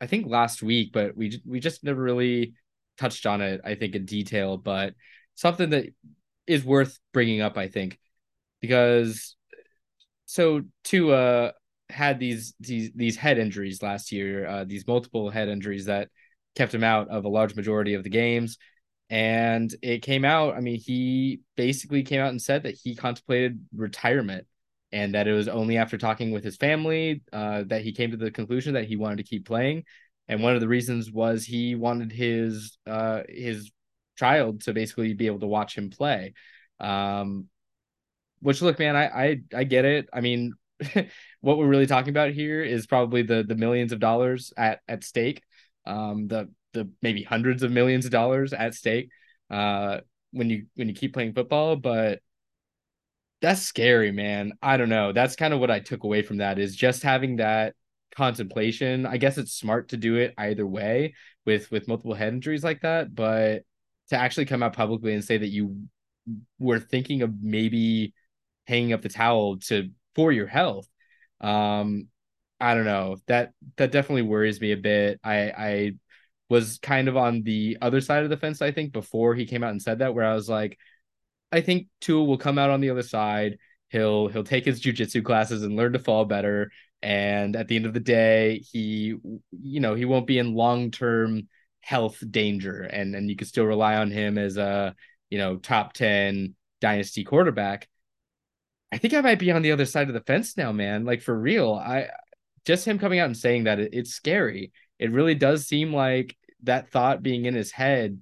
I 0.00 0.06
think 0.06 0.26
last 0.26 0.62
week, 0.62 0.90
but 0.92 1.16
we 1.16 1.40
we 1.46 1.60
just 1.60 1.84
never 1.84 2.02
really 2.02 2.54
touched 2.98 3.26
on 3.26 3.40
it. 3.40 3.60
I 3.64 3.74
think 3.74 3.94
in 3.94 4.04
detail, 4.06 4.56
but 4.56 4.94
something 5.34 5.70
that 5.70 5.86
is 6.46 6.64
worth 6.64 6.98
bringing 7.12 7.40
up, 7.40 7.56
I 7.56 7.68
think, 7.68 7.98
because 8.60 9.36
so 10.26 10.62
Tua 10.84 11.52
had 11.90 12.18
these 12.18 12.54
these 12.60 12.90
these 12.94 13.16
head 13.16 13.38
injuries 13.38 13.82
last 13.82 14.12
year, 14.12 14.46
uh, 14.46 14.64
these 14.64 14.86
multiple 14.86 15.30
head 15.30 15.48
injuries 15.48 15.86
that 15.86 16.08
kept 16.56 16.74
him 16.74 16.84
out 16.84 17.08
of 17.08 17.24
a 17.24 17.28
large 17.28 17.54
majority 17.54 17.94
of 17.94 18.02
the 18.02 18.10
games. 18.10 18.58
And 19.12 19.74
it 19.82 20.00
came 20.00 20.24
out, 20.24 20.54
I 20.54 20.60
mean, 20.60 20.80
he 20.80 21.40
basically 21.54 22.02
came 22.02 22.22
out 22.22 22.30
and 22.30 22.40
said 22.40 22.62
that 22.62 22.76
he 22.82 22.96
contemplated 22.96 23.62
retirement 23.76 24.46
and 24.90 25.14
that 25.14 25.28
it 25.28 25.34
was 25.34 25.48
only 25.48 25.76
after 25.76 25.98
talking 25.98 26.30
with 26.30 26.42
his 26.42 26.56
family 26.56 27.22
uh, 27.30 27.64
that 27.66 27.82
he 27.82 27.92
came 27.92 28.12
to 28.12 28.16
the 28.16 28.30
conclusion 28.30 28.72
that 28.72 28.86
he 28.86 28.96
wanted 28.96 29.18
to 29.18 29.24
keep 29.24 29.46
playing. 29.46 29.84
And 30.28 30.42
one 30.42 30.54
of 30.54 30.62
the 30.62 30.68
reasons 30.68 31.12
was 31.12 31.44
he 31.44 31.74
wanted 31.74 32.10
his 32.10 32.78
uh, 32.86 33.24
his 33.28 33.70
child 34.16 34.62
to 34.62 34.72
basically 34.72 35.12
be 35.12 35.26
able 35.26 35.40
to 35.40 35.46
watch 35.46 35.76
him 35.76 35.90
play. 35.90 36.32
Um, 36.80 37.48
which 38.40 38.62
look, 38.62 38.78
man, 38.78 38.96
I 38.96 39.04
I, 39.08 39.40
I 39.54 39.64
get 39.64 39.84
it. 39.84 40.08
I 40.10 40.22
mean, 40.22 40.54
what 41.42 41.58
we're 41.58 41.68
really 41.68 41.86
talking 41.86 42.10
about 42.10 42.30
here 42.30 42.62
is 42.62 42.86
probably 42.86 43.20
the 43.20 43.42
the 43.42 43.56
millions 43.56 43.92
of 43.92 44.00
dollars 44.00 44.54
at 44.56 44.80
at 44.88 45.04
stake, 45.04 45.42
um, 45.84 46.28
the 46.28 46.48
the 46.72 46.90
maybe 47.02 47.22
hundreds 47.22 47.62
of 47.62 47.70
millions 47.70 48.04
of 48.04 48.10
dollars 48.10 48.52
at 48.52 48.74
stake 48.74 49.10
uh, 49.50 50.00
when 50.32 50.50
you 50.50 50.66
when 50.74 50.88
you 50.88 50.94
keep 50.94 51.14
playing 51.14 51.34
football. 51.34 51.76
But 51.76 52.20
that's 53.40 53.62
scary, 53.62 54.12
man. 54.12 54.52
I 54.62 54.76
don't 54.76 54.88
know. 54.88 55.12
That's 55.12 55.36
kind 55.36 55.52
of 55.52 55.60
what 55.60 55.70
I 55.70 55.80
took 55.80 56.04
away 56.04 56.22
from 56.22 56.38
that 56.38 56.58
is 56.58 56.76
just 56.76 57.02
having 57.02 57.36
that 57.36 57.74
contemplation. 58.14 59.04
I 59.06 59.16
guess 59.16 59.38
it's 59.38 59.52
smart 59.52 59.88
to 59.88 59.96
do 59.96 60.16
it 60.16 60.34
either 60.38 60.66
way 60.66 61.14
with 61.44 61.70
with 61.70 61.88
multiple 61.88 62.14
head 62.14 62.32
injuries 62.32 62.62
like 62.64 62.82
that, 62.82 63.14
but 63.14 63.62
to 64.10 64.16
actually 64.16 64.46
come 64.46 64.62
out 64.62 64.74
publicly 64.74 65.14
and 65.14 65.24
say 65.24 65.38
that 65.38 65.48
you 65.48 65.88
were 66.58 66.78
thinking 66.78 67.22
of 67.22 67.42
maybe 67.42 68.14
hanging 68.66 68.92
up 68.92 69.02
the 69.02 69.08
towel 69.08 69.58
to 69.58 69.90
for 70.14 70.30
your 70.30 70.46
health. 70.46 70.86
Um 71.40 72.08
I 72.60 72.74
don't 72.74 72.84
know. 72.84 73.16
That 73.26 73.52
that 73.76 73.90
definitely 73.90 74.22
worries 74.22 74.60
me 74.60 74.70
a 74.72 74.76
bit. 74.76 75.18
I 75.24 75.36
I 75.50 75.92
was 76.52 76.78
kind 76.78 77.08
of 77.08 77.16
on 77.16 77.42
the 77.42 77.78
other 77.80 78.00
side 78.00 78.24
of 78.24 78.30
the 78.30 78.36
fence 78.36 78.60
I 78.62 78.70
think 78.70 78.92
before 78.92 79.34
he 79.34 79.46
came 79.46 79.64
out 79.64 79.70
and 79.70 79.82
said 79.82 80.00
that 80.00 80.14
where 80.14 80.26
I 80.26 80.34
was 80.34 80.48
like 80.48 80.78
I 81.52 81.60
think 81.60 81.88
Tua 82.00 82.24
will 82.24 82.38
come 82.38 82.58
out 82.58 82.70
on 82.70 82.80
the 82.80 82.90
other 82.90 83.02
side. 83.02 83.58
He'll 83.90 84.28
he'll 84.28 84.42
take 84.42 84.64
his 84.64 84.80
jujitsu 84.80 85.22
classes 85.22 85.62
and 85.62 85.76
learn 85.76 85.92
to 85.92 85.98
fall 85.98 86.24
better. 86.24 86.72
And 87.02 87.56
at 87.56 87.68
the 87.68 87.76
end 87.76 87.86
of 87.86 87.92
the 87.92 88.00
day, 88.00 88.60
he 88.60 89.14
you 89.50 89.80
know 89.80 89.94
he 89.94 90.06
won't 90.06 90.26
be 90.26 90.38
in 90.38 90.54
long 90.54 90.90
term 90.90 91.48
health 91.82 92.22
danger, 92.30 92.82
and 92.82 93.14
and 93.14 93.28
you 93.28 93.36
can 93.36 93.46
still 93.46 93.66
rely 93.66 93.96
on 93.96 94.10
him 94.10 94.38
as 94.38 94.56
a 94.56 94.94
you 95.30 95.38
know 95.38 95.56
top 95.56 95.92
ten 95.92 96.54
dynasty 96.80 97.22
quarterback. 97.24 97.88
I 98.90 98.98
think 98.98 99.14
I 99.14 99.20
might 99.20 99.38
be 99.38 99.50
on 99.52 99.62
the 99.62 99.72
other 99.72 99.86
side 99.86 100.08
of 100.08 100.14
the 100.14 100.20
fence 100.20 100.56
now, 100.56 100.72
man. 100.72 101.04
Like 101.04 101.22
for 101.22 101.38
real, 101.38 101.74
I 101.74 102.08
just 102.64 102.86
him 102.86 102.98
coming 102.98 103.18
out 103.18 103.26
and 103.26 103.36
saying 103.36 103.64
that 103.64 103.80
it, 103.80 103.90
it's 103.92 104.12
scary. 104.12 104.72
It 104.98 105.12
really 105.12 105.34
does 105.34 105.66
seem 105.66 105.92
like 105.92 106.36
that 106.62 106.90
thought 106.90 107.22
being 107.22 107.46
in 107.46 107.54
his 107.54 107.72
head. 107.72 108.20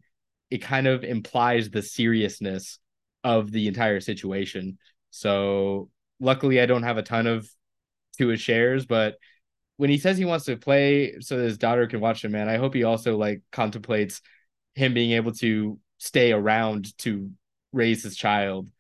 It 0.51 0.59
kind 0.59 0.87
of 0.87 1.05
implies 1.05 1.71
the 1.71 1.83
seriousness 1.83 2.79
of 3.23 3.53
the 3.53 3.69
entire 3.69 4.01
situation. 4.01 4.79
So 5.11 5.91
luckily 6.19 6.61
I 6.61 6.67
don't 6.67 6.83
have 6.83 6.99
a 6.99 7.03
ton 7.03 7.27
of 7.27 7.49
Tua 8.17 8.37
shares, 8.37 8.87
but 8.87 9.17
when 9.77 9.91
he 9.91 9.99
says 9.99 10.19
he 10.19 10.25
wants 10.25 10.45
to 10.47 10.57
play 10.57 11.21
so 11.21 11.39
his 11.39 11.57
daughter 11.57 11.87
can 11.87 12.01
watch 12.01 12.25
him, 12.25 12.33
man, 12.33 12.49
I 12.49 12.57
hope 12.57 12.75
he 12.75 12.85
also 12.85 13.17
like 13.17 13.43
contemplates 13.53 14.21
him 14.75 14.95
being 14.95 15.13
able 15.13 15.33
to 15.35 15.79
stay 15.99 16.33
around 16.33 16.97
to 16.99 17.31
raise 17.73 18.03
his 18.03 18.17
child 18.17 18.71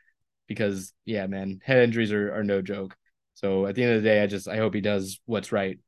because 0.46 0.92
yeah, 1.04 1.26
man, 1.26 1.60
head 1.62 1.82
injuries 1.84 2.12
are, 2.12 2.34
are 2.34 2.44
no 2.44 2.60
joke. 2.60 2.96
So 3.34 3.66
at 3.66 3.74
the 3.74 3.84
end 3.84 3.92
of 3.96 4.02
the 4.02 4.08
day, 4.08 4.22
I 4.22 4.26
just 4.26 4.48
I 4.48 4.56
hope 4.56 4.74
he 4.74 4.80
does 4.80 5.20
what's 5.24 5.52
right 5.52 5.78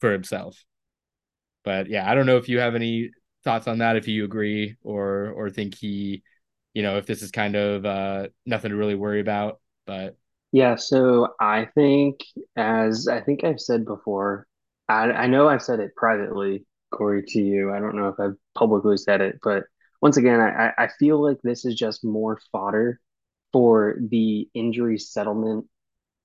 for 0.00 0.12
himself. 0.12 0.62
But 1.64 1.88
yeah, 1.88 2.10
I 2.10 2.14
don't 2.14 2.26
know 2.26 2.36
if 2.36 2.48
you 2.48 2.58
have 2.60 2.74
any 2.74 3.10
thoughts 3.42 3.66
on 3.66 3.78
that, 3.78 3.96
if 3.96 4.06
you 4.08 4.24
agree 4.24 4.76
or 4.82 5.30
or 5.30 5.50
think 5.50 5.74
he 5.74 6.22
you 6.74 6.82
know, 6.82 6.98
if 6.98 7.06
this 7.06 7.22
is 7.22 7.30
kind 7.30 7.54
of 7.54 7.86
uh, 7.86 8.26
nothing 8.44 8.70
to 8.70 8.76
really 8.76 8.96
worry 8.96 9.20
about. 9.20 9.60
But 9.86 10.16
yeah, 10.52 10.76
so 10.76 11.28
I 11.40 11.68
think, 11.74 12.20
as 12.56 13.08
I 13.08 13.20
think 13.20 13.44
I've 13.44 13.60
said 13.60 13.84
before, 13.84 14.46
I, 14.88 15.04
I 15.12 15.26
know 15.28 15.48
I've 15.48 15.62
said 15.62 15.80
it 15.80 15.96
privately, 15.96 16.66
Corey, 16.90 17.22
to 17.28 17.40
you. 17.40 17.72
I 17.72 17.78
don't 17.78 17.96
know 17.96 18.08
if 18.08 18.20
I've 18.20 18.36
publicly 18.54 18.96
said 18.96 19.20
it, 19.20 19.38
but 19.42 19.64
once 20.02 20.16
again, 20.16 20.40
I, 20.40 20.72
I 20.76 20.88
feel 20.98 21.22
like 21.22 21.38
this 21.42 21.64
is 21.64 21.76
just 21.76 22.04
more 22.04 22.38
fodder 22.52 23.00
for 23.52 23.96
the 24.10 24.48
injury 24.52 24.98
settlement 24.98 25.66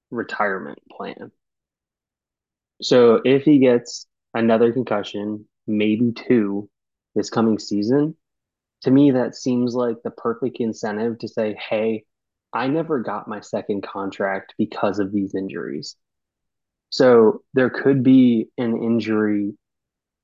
retirement 0.09 0.79
plan. 0.91 1.31
So 2.81 3.21
if 3.23 3.43
he 3.43 3.59
gets 3.59 4.07
another 4.33 4.71
concussion, 4.71 5.45
maybe 5.67 6.11
two 6.11 6.69
this 7.15 7.29
coming 7.29 7.59
season, 7.59 8.15
to 8.81 8.91
me, 8.91 9.11
that 9.11 9.35
seems 9.35 9.75
like 9.75 9.97
the 10.03 10.11
perfect 10.11 10.57
incentive 10.59 11.19
to 11.19 11.27
say, 11.27 11.57
hey, 11.69 12.05
I 12.53 12.67
never 12.67 12.99
got 13.01 13.27
my 13.27 13.41
second 13.41 13.83
contract 13.83 14.53
because 14.57 14.99
of 14.99 15.11
these 15.11 15.35
injuries. 15.35 15.95
So 16.89 17.43
there 17.53 17.69
could 17.69 18.03
be 18.03 18.49
an 18.57 18.81
injury 18.81 19.53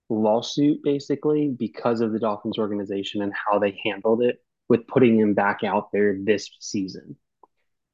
lawsuit 0.10 0.80
basically 0.84 1.50
because 1.50 2.02
of 2.02 2.14
the 2.14 2.20
Dolphins 2.20 2.58
organization 2.58 3.22
and 3.22 3.34
how 3.34 3.60
they 3.60 3.80
handled 3.84 4.24
it 4.24 4.38
with 4.70 4.88
putting 4.88 5.20
him 5.20 5.34
back 5.34 5.64
out 5.64 5.90
there 5.92 6.18
this 6.20 6.50
season. 6.60 7.18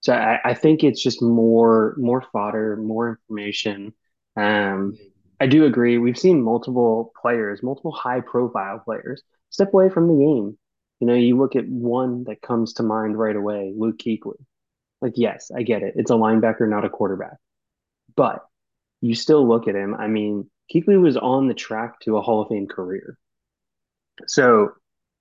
So 0.02 0.14
I, 0.14 0.40
I 0.44 0.54
think 0.54 0.84
it's 0.84 1.02
just 1.02 1.22
more 1.22 1.96
more 1.98 2.24
fodder, 2.34 2.78
more 2.78 3.10
information. 3.10 3.94
Um, 4.36 4.98
I 5.42 5.48
do 5.48 5.66
agree. 5.66 5.98
We've 5.98 6.20
seen 6.20 6.44
multiple 6.44 7.12
players, 7.20 7.64
multiple 7.64 7.92
high 7.92 8.22
profile 8.22 8.78
players 8.78 9.24
step 9.50 9.74
away 9.74 9.90
from 9.90 10.08
the 10.08 10.14
game. 10.14 10.56
You 11.00 11.08
know, 11.08 11.16
you 11.16 11.36
look 11.36 11.56
at 11.56 11.68
one 11.68 12.26
that 12.26 12.44
comes 12.44 12.74
to 12.74 12.84
mind 12.84 13.18
right 13.18 13.36
away, 13.36 13.74
Luke 13.76 13.98
Kuechly. 13.98 14.38
Like, 15.02 15.14
yes, 15.16 15.50
I 15.50 15.64
get 15.64 15.82
it. 15.82 15.96
It's 15.98 16.12
a 16.12 16.14
linebacker, 16.14 16.70
not 16.70 16.86
a 16.86 16.92
quarterback. 16.92 17.38
But 18.16 18.46
you 19.02 19.16
still 19.16 19.48
look 19.48 19.68
at 19.68 19.74
him. 19.74 19.96
I 19.96 20.06
mean, 20.06 20.48
Kuechly 20.72 21.02
was 21.02 21.18
on 21.18 21.48
the 21.48 21.56
track 21.56 22.00
to 22.02 22.18
a 22.18 22.22
Hall 22.22 22.44
of 22.44 22.50
Fame 22.50 22.68
career. 22.68 23.18
So 24.28 24.74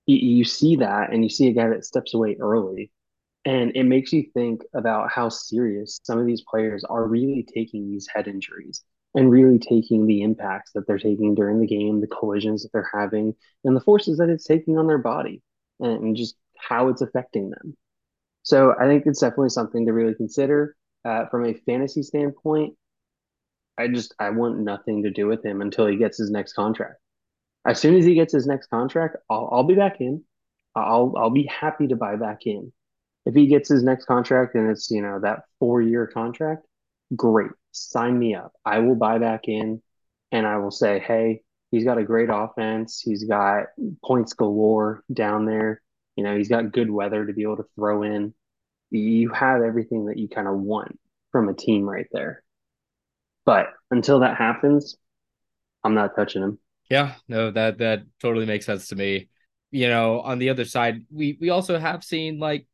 you, 0.05 0.17
you 0.17 0.43
see 0.45 0.75
that, 0.75 1.11
and 1.11 1.23
you 1.23 1.31
see 1.31 1.47
a 1.47 1.53
guy 1.53 1.69
that 1.69 1.83
steps 1.83 2.13
away 2.13 2.37
early. 2.39 2.91
And 3.43 3.71
it 3.75 3.85
makes 3.85 4.13
you 4.13 4.23
think 4.35 4.61
about 4.75 5.11
how 5.11 5.29
serious 5.29 5.99
some 6.03 6.19
of 6.19 6.27
these 6.27 6.43
players 6.43 6.83
are 6.83 7.07
really 7.07 7.43
taking 7.51 7.89
these 7.89 8.07
head 8.07 8.27
injuries 8.27 8.83
and 9.13 9.31
really 9.31 9.59
taking 9.59 10.05
the 10.07 10.21
impacts 10.21 10.71
that 10.73 10.87
they're 10.87 10.97
taking 10.97 11.35
during 11.35 11.59
the 11.59 11.67
game, 11.67 11.99
the 12.01 12.07
collisions 12.07 12.63
that 12.63 12.71
they're 12.71 12.89
having, 12.93 13.35
and 13.63 13.75
the 13.75 13.81
forces 13.81 14.17
that 14.17 14.29
it's 14.29 14.45
taking 14.45 14.77
on 14.77 14.87
their 14.87 14.97
body 14.97 15.41
and 15.79 16.15
just 16.15 16.35
how 16.57 16.87
it's 16.87 17.01
affecting 17.01 17.49
them. 17.49 17.75
So 18.43 18.73
I 18.79 18.85
think 18.87 19.05
it's 19.05 19.19
definitely 19.21 19.49
something 19.49 19.85
to 19.85 19.93
really 19.93 20.15
consider. 20.15 20.75
Uh, 21.03 21.25
from 21.27 21.45
a 21.45 21.53
fantasy 21.65 22.03
standpoint, 22.03 22.75
I 23.77 23.87
just 23.87 24.13
I 24.19 24.29
want 24.29 24.59
nothing 24.59 25.03
to 25.03 25.09
do 25.11 25.27
with 25.27 25.43
him 25.43 25.61
until 25.61 25.87
he 25.87 25.97
gets 25.97 26.17
his 26.17 26.29
next 26.29 26.53
contract. 26.53 26.99
As 27.65 27.79
soon 27.79 27.95
as 27.95 28.05
he 28.05 28.15
gets 28.15 28.33
his 28.33 28.47
next 28.47 28.67
contract, 28.67 29.17
I'll 29.29 29.49
I'll 29.51 29.63
be 29.63 29.75
back 29.75 30.01
in. 30.01 30.23
I'll 30.75 31.13
I'll 31.17 31.29
be 31.31 31.45
happy 31.45 31.87
to 31.87 31.95
buy 31.95 32.15
back 32.15 32.45
in. 32.45 32.71
If 33.25 33.35
he 33.35 33.47
gets 33.47 33.69
his 33.69 33.83
next 33.83 34.05
contract 34.05 34.55
and 34.55 34.69
it's 34.69 34.91
you 34.91 35.01
know 35.01 35.19
that 35.21 35.43
four 35.59 35.81
year 35.81 36.07
contract, 36.07 36.65
great, 37.15 37.51
sign 37.71 38.17
me 38.17 38.35
up. 38.35 38.53
I 38.65 38.79
will 38.79 38.95
buy 38.95 39.17
back 39.17 39.47
in, 39.47 39.81
and 40.31 40.45
I 40.45 40.57
will 40.57 40.71
say, 40.71 40.99
hey, 40.99 41.41
He's 41.71 41.85
got 41.85 41.97
a 41.97 42.03
great 42.03 42.29
offense. 42.31 43.01
He's 43.03 43.23
got 43.23 43.67
points 44.03 44.33
galore 44.33 45.03
down 45.11 45.45
there. 45.45 45.81
You 46.17 46.25
know, 46.25 46.37
he's 46.37 46.49
got 46.49 46.73
good 46.73 46.91
weather 46.91 47.25
to 47.25 47.33
be 47.33 47.43
able 47.43 47.57
to 47.57 47.65
throw 47.75 48.03
in. 48.03 48.33
You 48.89 49.29
have 49.29 49.61
everything 49.61 50.07
that 50.07 50.17
you 50.17 50.27
kind 50.27 50.49
of 50.49 50.59
want 50.59 50.99
from 51.31 51.47
a 51.47 51.53
team 51.53 51.89
right 51.89 52.07
there. 52.11 52.43
But 53.45 53.67
until 53.89 54.19
that 54.19 54.37
happens, 54.37 54.97
I'm 55.81 55.93
not 55.93 56.13
touching 56.13 56.43
him. 56.43 56.59
Yeah, 56.89 57.13
no, 57.29 57.51
that 57.51 57.77
that 57.77 58.03
totally 58.21 58.45
makes 58.45 58.65
sense 58.65 58.89
to 58.89 58.97
me. 58.97 59.29
You 59.71 59.87
know, 59.87 60.19
on 60.19 60.39
the 60.39 60.49
other 60.49 60.65
side, 60.65 61.05
we 61.09 61.37
we 61.39 61.51
also 61.51 61.79
have 61.79 62.03
seen 62.03 62.37
like 62.37 62.67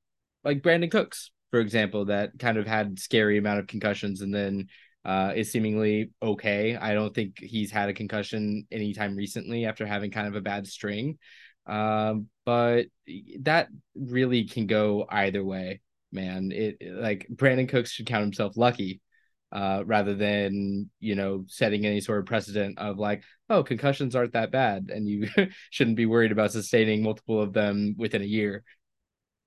like 0.43 0.63
Brandin 0.63 0.89
Cooks, 0.89 1.29
for 1.51 1.59
example, 1.59 2.05
that 2.05 2.39
kind 2.39 2.57
of 2.57 2.65
had 2.65 2.97
scary 2.97 3.37
amount 3.37 3.59
of 3.59 3.67
concussions 3.67 4.21
and 4.21 4.33
then 4.33 4.69
uh, 5.07 5.31
is 5.35 5.49
seemingly 5.49 6.11
okay. 6.21 6.75
I 6.75 6.93
don't 6.93 7.15
think 7.15 7.39
he's 7.39 7.71
had 7.71 7.87
a 7.87 7.93
concussion 7.93 8.67
anytime 8.71 9.15
recently 9.15 9.65
after 9.65 9.87
having 9.87 10.11
kind 10.11 10.27
of 10.27 10.35
a 10.35 10.41
bad 10.41 10.67
string. 10.67 11.17
Um, 11.65 12.27
but 12.45 12.87
that 13.41 13.69
really 13.95 14.43
can 14.43 14.67
go 14.67 15.05
either 15.09 15.43
way, 15.43 15.79
man. 16.11 16.51
It 16.51 16.77
like 16.81 17.25
Brandin 17.33 17.69
Cooks 17.69 17.91
should 17.91 18.05
count 18.05 18.23
himself 18.23 18.57
lucky 18.57 19.01
uh, 19.51 19.83
rather 19.85 20.13
than 20.13 20.89
you 20.99 21.15
know 21.15 21.45
setting 21.47 21.85
any 21.85 22.01
sort 22.01 22.19
of 22.19 22.25
precedent 22.25 22.77
of 22.77 22.97
like 22.97 23.23
oh 23.49 23.63
concussions 23.63 24.15
aren't 24.15 24.33
that 24.33 24.51
bad 24.51 24.89
and 24.93 25.07
you 25.07 25.27
shouldn't 25.69 25.95
be 25.95 26.05
worried 26.05 26.33
about 26.33 26.51
sustaining 26.51 27.01
multiple 27.01 27.41
of 27.41 27.53
them 27.53 27.95
within 27.97 28.21
a 28.21 28.25
year 28.25 28.63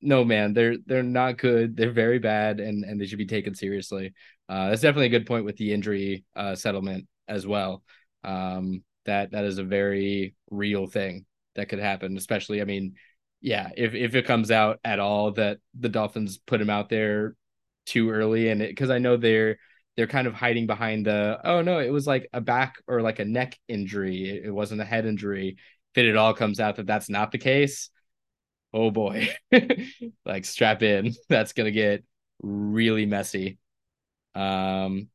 no 0.01 0.25
man 0.25 0.55
they're 0.55 0.77
they're 0.87 1.03
not 1.03 1.37
good 1.37 1.77
they're 1.77 1.93
very 1.93 2.19
bad 2.19 2.61
and 2.61 2.85
and 2.85 2.99
they 2.99 3.07
should 3.07 3.19
be 3.19 3.27
taken 3.27 3.55
seriously 3.55 4.15
uh, 4.51 4.69
that's 4.69 4.83
definitely 4.83 5.07
a 5.07 5.11
good 5.11 5.27
point 5.27 5.45
with 5.45 5.57
the 5.57 5.73
injury 5.73 6.25
uh, 6.35 6.57
settlement 6.57 7.07
as 7.29 7.47
well. 7.47 7.85
Um, 8.25 8.83
that 9.07 9.31
that 9.31 9.45
is 9.45 9.59
a 9.59 9.65
very 9.65 10.35
real 10.51 10.89
thing 10.89 11.25
that 11.55 11.69
could 11.69 11.79
happen. 11.79 12.17
Especially, 12.17 12.61
I 12.61 12.65
mean, 12.65 12.97
yeah, 13.41 13.71
if 13.77 13.95
if 13.95 14.17
it 14.17 14.27
comes 14.27 14.51
out 14.51 14.81
at 14.83 14.99
all 14.99 15.31
that 15.33 15.59
the 15.79 15.89
Dolphins 15.89 16.39
put 16.39 16.61
him 16.61 16.69
out 16.69 16.89
there 16.89 17.37
too 17.87 18.11
early, 18.11 18.49
and 18.49 18.61
because 18.61 18.91
I 18.91 18.99
know 18.99 19.17
they're 19.17 19.57
they're 19.97 20.09
kind 20.09 20.27
of 20.27 20.35
hiding 20.35 20.67
behind 20.67 21.07
the 21.07 21.39
oh 21.45 21.63
no, 21.63 21.79
it 21.79 21.91
was 21.91 22.09
like 22.09 22.29
a 22.33 22.41
back 22.41 22.75
or 22.89 23.03
like 23.03 23.21
a 23.21 23.25
neck 23.25 23.57
injury, 23.69 24.29
it, 24.31 24.47
it 24.47 24.51
wasn't 24.51 24.81
a 24.81 24.85
head 24.85 25.07
injury. 25.07 25.59
If 25.95 26.05
it 26.05 26.17
all 26.17 26.35
comes 26.35 26.59
out 26.59 26.77
that 26.77 26.87
that's 26.87 27.09
not 27.09 27.31
the 27.31 27.39
case, 27.39 27.89
oh 28.75 28.91
boy, 28.91 29.29
like 30.27 30.45
strap 30.45 30.83
in, 30.83 31.15
that's 31.29 31.53
gonna 31.53 31.71
get 31.71 32.03
really 32.43 33.07
messy. 33.07 33.59
Um, 34.35 35.09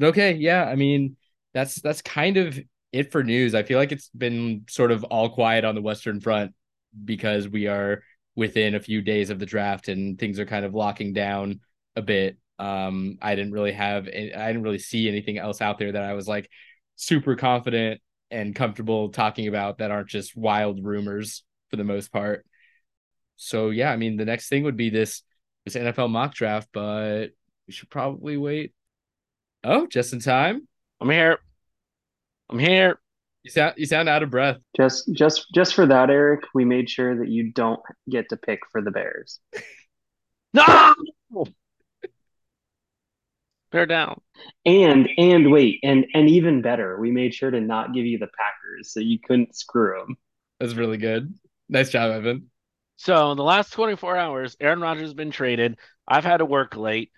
okay, 0.00 0.34
yeah, 0.34 0.64
I 0.64 0.76
mean 0.76 1.16
that's 1.54 1.76
that's 1.76 2.02
kind 2.02 2.36
of 2.36 2.58
it 2.92 3.12
for 3.12 3.22
news. 3.22 3.54
I 3.54 3.62
feel 3.62 3.78
like 3.78 3.92
it's 3.92 4.08
been 4.10 4.64
sort 4.68 4.92
of 4.92 5.04
all 5.04 5.28
quiet 5.30 5.64
on 5.64 5.74
the 5.74 5.82
Western 5.82 6.20
Front 6.20 6.54
because 7.04 7.48
we 7.48 7.66
are 7.66 8.02
within 8.34 8.74
a 8.74 8.80
few 8.80 9.02
days 9.02 9.30
of 9.30 9.38
the 9.38 9.46
draft 9.46 9.88
and 9.88 10.18
things 10.18 10.38
are 10.38 10.46
kind 10.46 10.64
of 10.64 10.74
locking 10.74 11.12
down 11.12 11.60
a 11.96 12.02
bit. 12.02 12.38
Um, 12.58 13.18
I 13.20 13.34
didn't 13.34 13.52
really 13.52 13.72
have, 13.72 14.06
I 14.06 14.10
didn't 14.10 14.62
really 14.62 14.78
see 14.78 15.08
anything 15.08 15.38
else 15.38 15.60
out 15.60 15.78
there 15.78 15.92
that 15.92 16.02
I 16.02 16.14
was 16.14 16.28
like 16.28 16.50
super 16.96 17.36
confident 17.36 18.00
and 18.30 18.54
comfortable 18.54 19.10
talking 19.10 19.48
about 19.48 19.78
that 19.78 19.90
aren't 19.90 20.08
just 20.08 20.36
wild 20.36 20.84
rumors 20.84 21.44
for 21.70 21.76
the 21.76 21.84
most 21.84 22.12
part. 22.12 22.44
So 23.36 23.70
yeah, 23.70 23.90
I 23.90 23.96
mean, 23.96 24.16
the 24.16 24.24
next 24.24 24.48
thing 24.48 24.64
would 24.64 24.76
be 24.76 24.90
this 24.90 25.22
this 25.64 25.74
NFL 25.74 26.10
mock 26.10 26.34
draft, 26.34 26.68
but 26.72 27.28
we 27.66 27.72
should 27.72 27.90
probably 27.90 28.36
wait. 28.36 28.72
Oh, 29.64 29.86
just 29.86 30.12
in 30.12 30.20
time. 30.20 30.66
I'm 31.00 31.10
here. 31.10 31.38
I'm 32.48 32.58
here. 32.58 32.98
You 33.42 33.50
sound 33.50 33.74
you 33.76 33.86
sound 33.86 34.08
out 34.08 34.22
of 34.22 34.30
breath. 34.30 34.56
Just 34.76 35.08
just 35.12 35.46
just 35.54 35.74
for 35.74 35.86
that, 35.86 36.10
Eric, 36.10 36.44
we 36.54 36.64
made 36.64 36.90
sure 36.90 37.18
that 37.18 37.28
you 37.28 37.52
don't 37.52 37.80
get 38.08 38.28
to 38.30 38.36
pick 38.36 38.60
for 38.70 38.82
the 38.82 38.90
Bears. 38.90 39.40
no. 40.54 40.94
Bear 43.72 43.86
down. 43.86 44.20
And 44.64 45.08
and 45.18 45.50
wait, 45.52 45.80
and 45.82 46.06
and 46.14 46.28
even 46.30 46.62
better, 46.62 46.98
we 46.98 47.10
made 47.10 47.34
sure 47.34 47.50
to 47.50 47.60
not 47.60 47.92
give 47.94 48.06
you 48.06 48.18
the 48.18 48.26
Packers, 48.26 48.92
so 48.92 49.00
you 49.00 49.18
couldn't 49.20 49.56
screw 49.56 49.98
them. 49.98 50.16
That's 50.58 50.74
really 50.74 50.98
good. 50.98 51.34
Nice 51.68 51.90
job, 51.90 52.12
Evan. 52.12 52.50
So 52.96 53.30
in 53.32 53.36
the 53.36 53.44
last 53.44 53.72
24 53.72 54.16
hours, 54.16 54.56
Aaron 54.58 54.80
Rodgers 54.80 55.02
has 55.02 55.14
been 55.14 55.30
traded. 55.30 55.78
I've 56.08 56.24
had 56.24 56.38
to 56.38 56.46
work 56.46 56.76
late. 56.76 57.10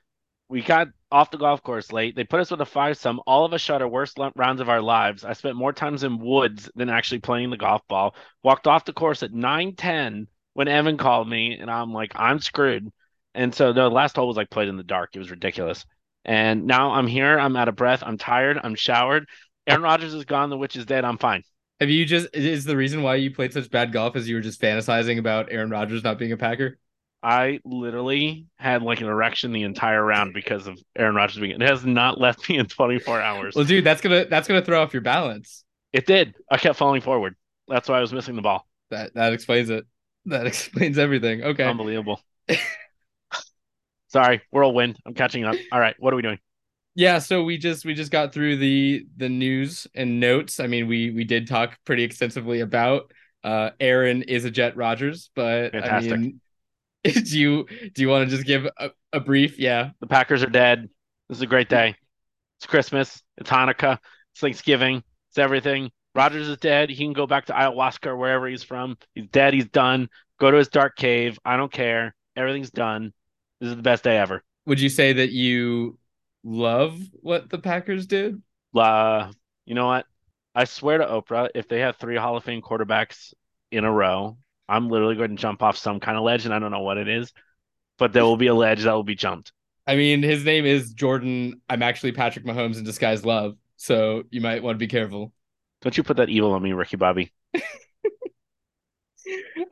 We 0.49 0.63
got 0.63 0.89
off 1.11 1.31
the 1.31 1.37
golf 1.37 1.63
course 1.63 1.93
late. 1.93 2.17
They 2.17 2.25
put 2.25 2.41
us 2.41 2.51
with 2.51 2.61
a 2.61 2.67
five 2.67 2.97
sum. 2.97 3.21
All 3.27 3.45
of 3.45 3.53
us 3.53 3.61
shot 3.61 3.83
our 3.83 3.89
worst 3.89 4.19
rounds 4.35 4.61
of 4.61 4.69
our 4.69 4.81
lives. 4.81 5.25
I 5.25 5.35
spent 5.35 5.57
more 5.57 5.73
times 5.73 6.05
in 6.05 6.19
woods 6.19 6.71
than 6.75 6.89
actually 6.89 7.21
playing 7.21 7.51
the 7.51 7.57
golf 7.57 7.83
ball. 7.89 8.15
Walked 8.43 8.67
off 8.67 8.85
the 8.85 8.93
course 8.93 9.23
at 9.23 9.33
9:10 9.33 10.27
when 10.55 10.69
Evan 10.69 10.97
called 10.97 11.29
me, 11.29 11.59
and 11.59 11.71
I'm 11.71 11.93
like, 11.93 12.13
I'm 12.17 12.41
screwed. 12.41 12.91
And 13.35 13.55
so 13.55 13.73
the 13.73 13.89
last 13.89 14.17
hole 14.17 14.27
was 14.27 14.37
like 14.37 14.51
played 14.51 14.69
in 14.69 14.77
the 14.77 14.83
dark. 14.83 15.11
It 15.15 15.19
was 15.19 15.31
ridiculous. 15.31 15.85
And 16.25 16.67
now 16.67 16.93
I'm 16.93 17.07
here. 17.07 17.39
I'm 17.39 17.57
out 17.57 17.69
of 17.69 17.77
breath. 17.77 18.03
I'm 18.05 18.19
tired. 18.19 18.59
I'm 18.63 18.75
showered. 18.75 19.29
Aaron 19.67 19.83
Rodgers 19.83 20.15
is 20.15 20.25
gone. 20.25 20.51
The 20.51 20.57
witch 20.57 20.77
is 20.77 20.87
dead. 20.87 21.05
I'm 21.05 21.19
fine. 21.19 21.43
Have 21.81 21.91
you 21.91 22.05
just 22.05 22.35
is 22.35 22.65
the 22.65 22.77
reason 22.77 23.03
why 23.03 23.17
you 23.17 23.33
played 23.33 23.53
such 23.53 23.71
bad 23.71 23.93
golf 23.93 24.17
as 24.17 24.29
you 24.29 24.35
were 24.35 24.41
just 24.41 24.61
fantasizing 24.61 25.19
about 25.19 25.53
Aaron 25.53 25.71
Rodgers 25.71 26.03
not 26.03 26.19
being 26.19 26.33
a 26.33 26.37
Packer? 26.37 26.79
I 27.23 27.61
literally 27.65 28.47
had 28.59 28.83
like 28.83 29.01
an 29.01 29.09
erection 29.09 29.53
the 29.53 29.63
entire 29.63 30.05
round 30.05 30.35
because 30.35 30.67
of 30.67 30.79
Aaron 30.97 31.15
Rodgers 31.15 31.39
being. 31.39 31.61
It 31.61 31.69
has 31.69 31.85
not 31.85 32.21
left 32.21 32.49
me 32.49 32.59
in 32.59 32.67
24 32.67 33.21
hours. 33.21 33.55
well, 33.57 33.65
dude, 33.65 33.85
that's 33.85 34.01
gonna 34.01 34.27
that's 34.27 34.47
gonna 34.47 34.65
throw 34.65 34.83
off 34.83 34.93
your 34.93 35.03
balance. 35.03 35.65
It 35.93 36.07
did. 36.07 36.35
I 36.51 36.59
kept 36.59 36.79
falling 36.79 37.01
forward. 37.01 37.35
That's 37.67 37.89
why 37.89 37.99
I 37.99 38.01
was 38.01 38.13
missing 38.13 38.37
the 38.37 38.43
ball. 38.43 38.67
That 38.91 39.15
that 39.15 39.33
explains 39.33 39.71
it. 39.71 39.85
That 40.27 40.47
explains 40.49 40.99
everything. 40.99 41.43
Okay. 41.43 41.65
Unbelievable. 41.65 42.21
Sorry, 44.09 44.41
whirlwind. 44.51 44.97
I'm 45.05 45.15
catching 45.15 45.45
up. 45.45 45.57
All 45.71 45.81
right, 45.81 45.95
what 45.99 46.13
are 46.13 46.17
we 46.17 46.23
doing? 46.23 46.39
Yeah, 46.95 47.19
so 47.19 47.45
we 47.45 47.59
just 47.59 47.85
we 47.85 47.95
just 47.95 48.11
got 48.11 48.33
through 48.33 48.57
the 48.57 49.07
the 49.17 49.29
news 49.29 49.87
and 49.95 50.19
notes. 50.21 50.61
I 50.61 50.67
mean, 50.67 50.89
we 50.89 51.11
we 51.11 51.25
did 51.25 51.47
talk 51.47 51.79
pretty 51.85 52.05
extensively 52.05 52.61
about 52.61 53.13
uh 53.45 53.71
Aaron 53.81 54.23
is 54.23 54.45
a 54.45 54.51
Jet 54.51 54.77
Rodgers, 54.77 55.31
but 55.35 55.73
Fantastic. 55.73 56.13
I 56.13 56.17
mean, 56.17 56.41
do 57.25 57.39
you 57.39 57.67
do 57.95 58.03
you 58.03 58.09
want 58.09 58.29
to 58.29 58.37
just 58.37 58.47
give 58.47 58.67
a, 58.79 58.91
a 59.13 59.21
brief? 59.21 59.59
Yeah, 59.59 59.91
the 60.01 60.07
Packers 60.07 60.43
are 60.43 60.51
dead. 60.51 60.89
This 61.29 61.39
is 61.39 61.43
a 61.43 61.47
great 61.47 61.69
day. 61.69 61.95
It's 62.59 62.67
Christmas. 62.67 63.23
It's 63.37 63.51
Hanukkah. 63.51 63.99
It's 64.33 64.41
Thanksgiving. 64.41 65.03
It's 65.31 65.39
everything. 65.39 65.91
Rodgers 66.15 66.49
is 66.49 66.57
dead. 66.57 66.91
He 66.91 66.97
can 66.97 67.13
go 67.13 67.27
back 67.27 67.47
to 67.47 67.53
ayahuasca 67.53 68.07
or 68.07 68.17
wherever 68.17 68.49
he's 68.49 68.63
from. 68.63 68.97
He's 69.15 69.29
dead. 69.29 69.55
He's 69.55 69.69
done. 69.69 70.09
Go 70.41 70.51
to 70.51 70.57
his 70.57 70.69
dark 70.69 70.97
cave. 70.97 71.39
I 71.45 71.57
don't 71.57 71.71
care. 71.73 72.15
Everything's 72.37 72.71
done. 72.71 73.13
This 73.61 73.71
is 73.71 73.77
the 73.77 73.83
best 73.83 74.05
day 74.05 74.19
ever. 74.19 74.43
Would 74.67 74.81
you 74.81 74.89
say 74.89 75.13
that 75.13 75.31
you 75.31 75.99
love 76.45 76.99
what 77.13 77.51
the 77.51 77.59
Packers 77.59 78.07
did? 78.07 78.43
Uh, 78.75 79.31
you 79.65 79.75
know 79.75 79.87
what? 79.87 80.07
I 80.55 80.65
swear 80.65 80.99
to 80.99 81.07
Oprah, 81.07 81.51
if 81.55 81.69
they 81.69 81.81
have 81.81 81.97
three 81.97 82.17
Hall 82.17 82.37
of 82.37 82.45
Fame 82.45 82.63
quarterbacks 82.63 83.33
in 83.71 83.85
a 83.85 83.93
row, 83.93 84.39
I'm 84.69 84.89
literally 84.89 85.17
going 85.17 85.31
to 85.31 85.37
jump 85.37 85.63
off 85.63 85.77
some 85.77 86.01
kind 86.01 86.17
of 86.17 86.25
ledge, 86.25 86.45
and 86.45 86.55
I 86.55 86.59
don't 86.59 86.71
know 86.71 86.83
what 86.83 86.99
it 86.99 87.09
is, 87.09 87.33
but 87.99 88.13
there 88.13 88.25
will 88.25 88.37
be 88.37 88.49
a 88.49 88.55
ledge 88.55 88.85
that 88.85 88.93
will 88.93 89.05
be 89.05 89.15
jumped. 89.15 89.53
I 89.87 89.97
mean, 89.97 90.23
his 90.23 90.45
name 90.45 90.67
is 90.67 90.93
Jordan. 90.93 91.63
I'm 91.69 91.83
actually 91.83 92.13
Patrick 92.13 92.45
Mahomes 92.45 92.77
in 92.77 92.85
disguise 92.85 93.25
love, 93.25 93.57
so 93.77 94.25
you 94.31 94.41
might 94.41 94.63
want 94.63 94.75
to 94.75 94.79
be 94.79 94.89
careful. 94.89 95.33
Don't 95.81 95.97
you 95.97 96.03
put 96.03 96.19
that 96.19 96.29
evil 96.29 96.53
on 96.53 96.63
me, 96.63 96.73
Ricky 96.73 96.97
Bobby. 96.97 97.33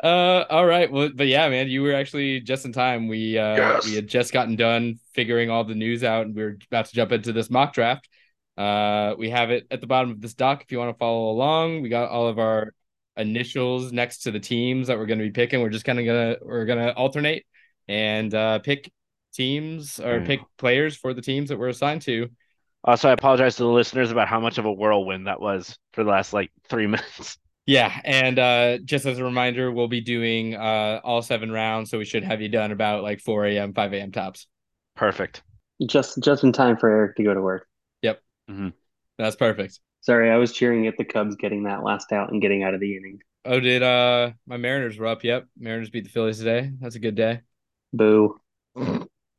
uh 0.03 0.45
all 0.51 0.67
right 0.67 0.93
well 0.93 1.09
but 1.15 1.27
yeah 1.27 1.49
man 1.49 1.69
you 1.69 1.83
were 1.83 1.95
actually 1.95 2.41
just 2.41 2.65
in 2.65 2.73
time 2.73 3.09
we 3.09 3.39
uh 3.39 3.57
yes. 3.57 3.87
we 3.87 3.95
had 3.95 4.07
just 4.07 4.33
gotten 4.33 4.57
done 4.57 4.99
figuring 5.15 5.49
all 5.49 5.65
the 5.65 5.75
news 5.75 6.05
out 6.05 6.27
and 6.27 6.35
we 6.35 6.43
are 6.43 6.59
about 6.71 6.85
to 6.87 6.95
jump 6.95 7.13
into 7.13 7.33
this 7.33 7.49
mock 7.49 7.73
draft 7.73 8.09
uh 8.59 9.15
we 9.17 9.31
have 9.31 9.51
it 9.51 9.67
at 9.71 9.81
the 9.81 9.87
bottom 9.87 10.11
of 10.11 10.21
this 10.21 10.35
doc 10.35 10.63
if 10.63 10.71
you 10.71 10.79
want 10.79 10.95
to 10.95 10.99
follow 10.99 11.31
along 11.31 11.81
we 11.81 11.89
got 11.89 12.11
all 12.11 12.29
of 12.29 12.39
our 12.39 12.75
initials 13.17 13.93
next 13.93 14.19
to 14.19 14.31
the 14.31 14.41
teams 14.41 14.89
that 14.89 14.99
we're 14.99 15.07
going 15.07 15.19
to 15.19 15.25
be 15.25 15.31
picking. 15.31 15.61
We're 15.61 15.71
just 15.71 15.85
kind 15.85 15.99
of 15.99 16.07
gonna 16.07 16.37
we're 16.43 16.67
gonna 16.67 16.91
alternate 16.91 17.47
and 17.89 18.33
uh, 18.35 18.59
pick 18.61 18.91
teams 19.35 20.01
or 20.01 20.21
pick 20.23 20.41
players 20.59 20.97
for 20.97 21.14
the 21.14 21.23
teams 21.23 21.51
that 21.51 21.59
we're 21.59 21.69
assigned 21.69 22.03
to. 22.03 22.29
Also, 22.85 23.09
I 23.09 23.12
apologize 23.12 23.57
to 23.57 23.64
the 23.64 23.69
listeners 23.69 24.11
about 24.11 24.29
how 24.29 24.41
much 24.41 24.59
of 24.59 24.64
a 24.64 24.73
whirlwind 24.73 25.27
that 25.27 25.41
was 25.41 25.77
for 25.93 26.05
the 26.05 26.11
last 26.11 26.33
like 26.33 26.51
three 26.69 26.87
minutes. 26.87 27.39
Yeah, 27.67 27.93
and 28.05 28.39
uh, 28.39 28.79
just 28.79 29.07
as 29.07 29.19
a 29.19 29.25
reminder, 29.25 29.73
we'll 29.73 29.89
be 29.89 30.01
doing 30.01 30.55
uh, 30.55 31.01
all 31.03 31.21
seven 31.21 31.51
rounds, 31.51 31.91
so 31.91 31.99
we 31.99 32.05
should 32.05 32.23
have 32.23 32.41
you 32.41 32.49
done 32.49 32.71
about 32.71 33.03
like 33.03 33.21
four 33.21 33.45
a.m., 33.45 33.75
five 33.75 33.93
a.m. 33.93 34.12
tops. 34.12 34.47
Perfect. 34.95 35.43
Just 35.85 36.23
just 36.23 36.45
in 36.45 36.53
time 36.53 36.77
for 36.77 36.89
Eric 36.89 37.17
to 37.17 37.25
go 37.25 37.35
to 37.35 37.43
work. 37.43 37.67
Yep, 38.03 38.23
mm-hmm. 38.49 38.69
that's 39.19 39.35
perfect. 39.35 39.81
Sorry, 40.07 40.31
I 40.31 40.37
was 40.37 40.53
cheering 40.53 40.87
at 40.87 40.97
the 40.97 41.05
Cubs 41.05 41.35
getting 41.35 41.65
that 41.65 41.83
last 41.83 42.13
out 42.13 42.31
and 42.31 42.41
getting 42.41 42.63
out 42.63 42.75
of 42.75 42.81
the 42.81 42.97
inning. 42.97 43.19
Oh, 43.45 43.59
did 43.59 43.83
uh 43.83 44.31
my 44.47 44.57
Mariners 44.57 44.97
were 44.97 45.09
up? 45.09 45.25
Yep, 45.25 45.47
Mariners 45.59 45.91
beat 45.91 46.05
the 46.05 46.11
Phillies 46.11 46.39
today. 46.39 46.71
That's 46.81 46.95
a 46.95 47.01
good 47.01 47.17
day. 47.17 47.41
Boo. 47.93 48.39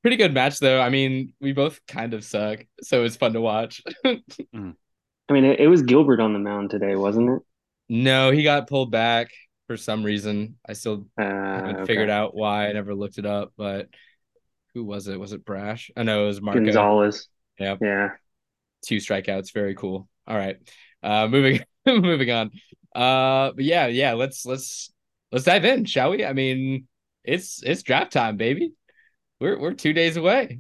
Pretty 0.02 0.18
good 0.18 0.34
match 0.34 0.60
though. 0.60 0.82
I 0.82 0.90
mean, 0.90 1.32
we 1.40 1.54
both 1.54 1.80
kind 1.88 2.14
of 2.14 2.26
suck, 2.26 2.66
so 2.82 3.06
it's 3.06 3.16
fun 3.16 3.32
to 3.32 3.40
watch. 3.40 3.82
mm. 4.06 4.76
I 5.30 5.34
mean, 5.34 5.46
it, 5.46 5.62
it, 5.62 5.68
was 5.68 5.84
Gilbert 5.84 6.20
on 6.20 6.34
the 6.34 6.40
mound 6.40 6.70
today, 6.70 6.98
wasn't 6.98 7.30
it? 7.30 7.42
No, 7.88 8.32
he 8.32 8.44
got 8.44 8.68
pulled 8.68 8.92
back 8.92 9.30
for 9.68 9.78
some 9.78 10.04
reason. 10.04 10.58
I 10.68 10.74
still 10.74 11.08
uh, 11.18 11.24
haven't 11.24 11.76
okay. 11.78 11.86
figured 11.86 12.10
out 12.10 12.36
why. 12.36 12.68
I 12.68 12.74
never 12.74 12.94
looked 12.94 13.20
it 13.20 13.26
up, 13.26 13.54
but 13.58 13.88
who 14.74 14.84
was 14.84 15.08
it? 15.08 15.18
Was 15.18 15.32
it 15.32 15.46
Brash? 15.46 15.92
I 15.96 16.04
know 16.04 16.26
it 16.26 16.28
was 16.28 16.42
Marco 16.42 16.60
Gonzalez. 16.60 17.30
Yep. 17.58 17.80
Yeah. 17.82 18.10
Two 18.86 18.98
strikeouts. 18.98 19.54
Very 19.54 19.74
cool. 19.74 20.10
All 20.28 20.38
right. 20.38 20.58
Uh 21.04 21.28
moving 21.28 21.62
moving 21.86 22.32
on. 22.32 22.52
Uh 22.96 23.52
but 23.54 23.64
yeah, 23.64 23.88
yeah, 23.88 24.14
let's 24.14 24.46
let's 24.46 24.92
let's 25.32 25.46
dive 25.46 25.66
in, 25.66 25.86
shall 25.86 26.12
we? 26.12 26.26
I 26.26 26.34
mean, 26.34 26.88
it's 27.24 27.62
it's 27.64 27.84
draft 27.84 28.12
time, 28.12 28.38
baby. 28.38 28.74
We're 29.40 29.60
we're 29.60 29.74
two 29.74 29.94
days 29.94 30.18
away. 30.18 30.60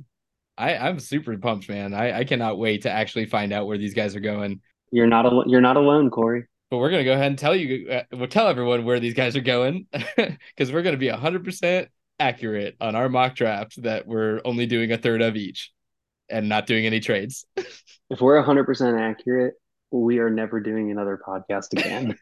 I 0.57 0.75
I'm 0.75 0.99
super 0.99 1.37
pumped, 1.37 1.69
man. 1.69 1.93
I 1.93 2.19
I 2.19 2.23
cannot 2.23 2.57
wait 2.57 2.83
to 2.83 2.91
actually 2.91 3.25
find 3.25 3.53
out 3.53 3.67
where 3.67 3.77
these 3.77 3.93
guys 3.93 4.15
are 4.15 4.21
going. 4.21 4.61
You're 4.91 5.07
not 5.07 5.25
al- 5.25 5.47
you're 5.47 5.61
not 5.61 5.77
alone, 5.77 6.09
Corey. 6.09 6.45
But 6.69 6.77
we're 6.77 6.89
gonna 6.89 7.03
go 7.03 7.13
ahead 7.13 7.27
and 7.27 7.39
tell 7.39 7.55
you, 7.55 7.89
uh, 7.89 8.03
we'll 8.11 8.27
tell 8.27 8.47
everyone 8.47 8.83
where 8.83 8.99
these 8.99 9.13
guys 9.13 9.35
are 9.37 9.41
going, 9.41 9.87
because 10.17 10.71
we're 10.71 10.81
gonna 10.81 10.97
be 10.97 11.07
hundred 11.07 11.43
percent 11.45 11.89
accurate 12.19 12.75
on 12.81 12.95
our 12.95 13.09
mock 13.09 13.35
draft 13.35 13.81
that 13.83 14.07
we're 14.07 14.41
only 14.43 14.65
doing 14.65 14.91
a 14.91 14.97
third 14.97 15.21
of 15.21 15.35
each, 15.35 15.71
and 16.29 16.49
not 16.49 16.65
doing 16.67 16.85
any 16.85 16.99
trades. 16.99 17.45
If 18.09 18.21
we're 18.21 18.41
100% 18.41 18.97
accurate, 18.97 19.55
we 19.91 20.19
are 20.19 20.29
never 20.29 20.61
doing 20.61 20.91
another 20.91 21.19
podcast 21.27 21.73
again. 21.73 22.17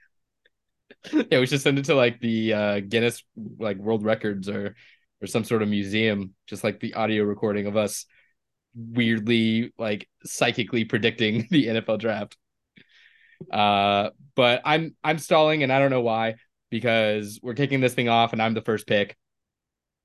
yeah, 1.30 1.40
we 1.40 1.46
should 1.46 1.62
send 1.62 1.78
it 1.78 1.86
to 1.86 1.94
like 1.94 2.20
the 2.20 2.54
uh, 2.54 2.80
Guinness 2.80 3.24
like 3.60 3.78
World 3.78 4.04
Records 4.04 4.50
or 4.50 4.76
or 5.22 5.28
some 5.28 5.44
sort 5.44 5.62
of 5.62 5.70
museum, 5.70 6.34
just 6.48 6.64
like 6.64 6.80
the 6.80 6.96
audio 6.96 7.24
recording 7.24 7.68
of 7.68 7.78
us 7.78 8.08
weirdly 8.76 9.74
like 9.78 10.10
psychically 10.26 10.86
predicting 10.86 11.48
the 11.52 11.68
NFL 11.68 12.00
draft. 12.00 12.38
Uh, 13.52 14.10
but 14.36 14.62
I'm 14.66 14.96
I'm 15.04 15.20
stalling 15.20 15.64
and 15.64 15.72
I 15.72 15.80
don't 15.80 15.92
know 15.92 16.02
why 16.02 16.36
because 16.70 17.40
we're 17.42 17.54
kicking 17.54 17.80
this 17.80 17.94
thing 17.94 18.10
off 18.10 18.34
and 18.34 18.42
I'm 18.42 18.54
the 18.54 18.62
first 18.62 18.88
pick, 18.88 19.16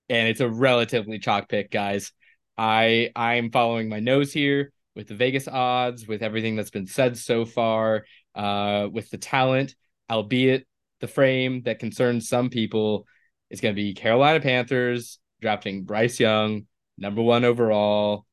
and 0.08 0.28
it's 0.28 0.40
a 0.40 0.48
relatively 0.48 1.18
chalk 1.18 1.48
pick, 1.48 1.70
guys. 1.70 2.12
I 2.60 3.10
I'm 3.16 3.50
following 3.50 3.88
my 3.88 4.00
nose 4.00 4.34
here 4.34 4.70
with 4.94 5.08
the 5.08 5.14
Vegas 5.14 5.48
odds, 5.48 6.06
with 6.06 6.22
everything 6.22 6.56
that's 6.56 6.68
been 6.68 6.86
said 6.86 7.16
so 7.16 7.46
far, 7.46 8.04
uh, 8.34 8.86
with 8.92 9.08
the 9.08 9.16
talent, 9.16 9.74
albeit 10.10 10.66
the 11.00 11.08
frame 11.08 11.62
that 11.62 11.78
concerns 11.78 12.28
some 12.28 12.50
people 12.50 13.06
is 13.48 13.62
going 13.62 13.74
to 13.74 13.80
be 13.82 13.94
Carolina 13.94 14.40
Panthers 14.40 15.18
drafting 15.40 15.84
Bryce 15.84 16.20
Young, 16.20 16.66
number 16.98 17.22
one 17.22 17.46
overall. 17.46 18.26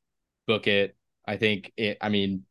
Book 0.45 0.67
it. 0.67 0.97
I 1.25 1.37
think 1.37 1.71
it. 1.77 1.97
I 2.01 2.09
mean, 2.09 2.43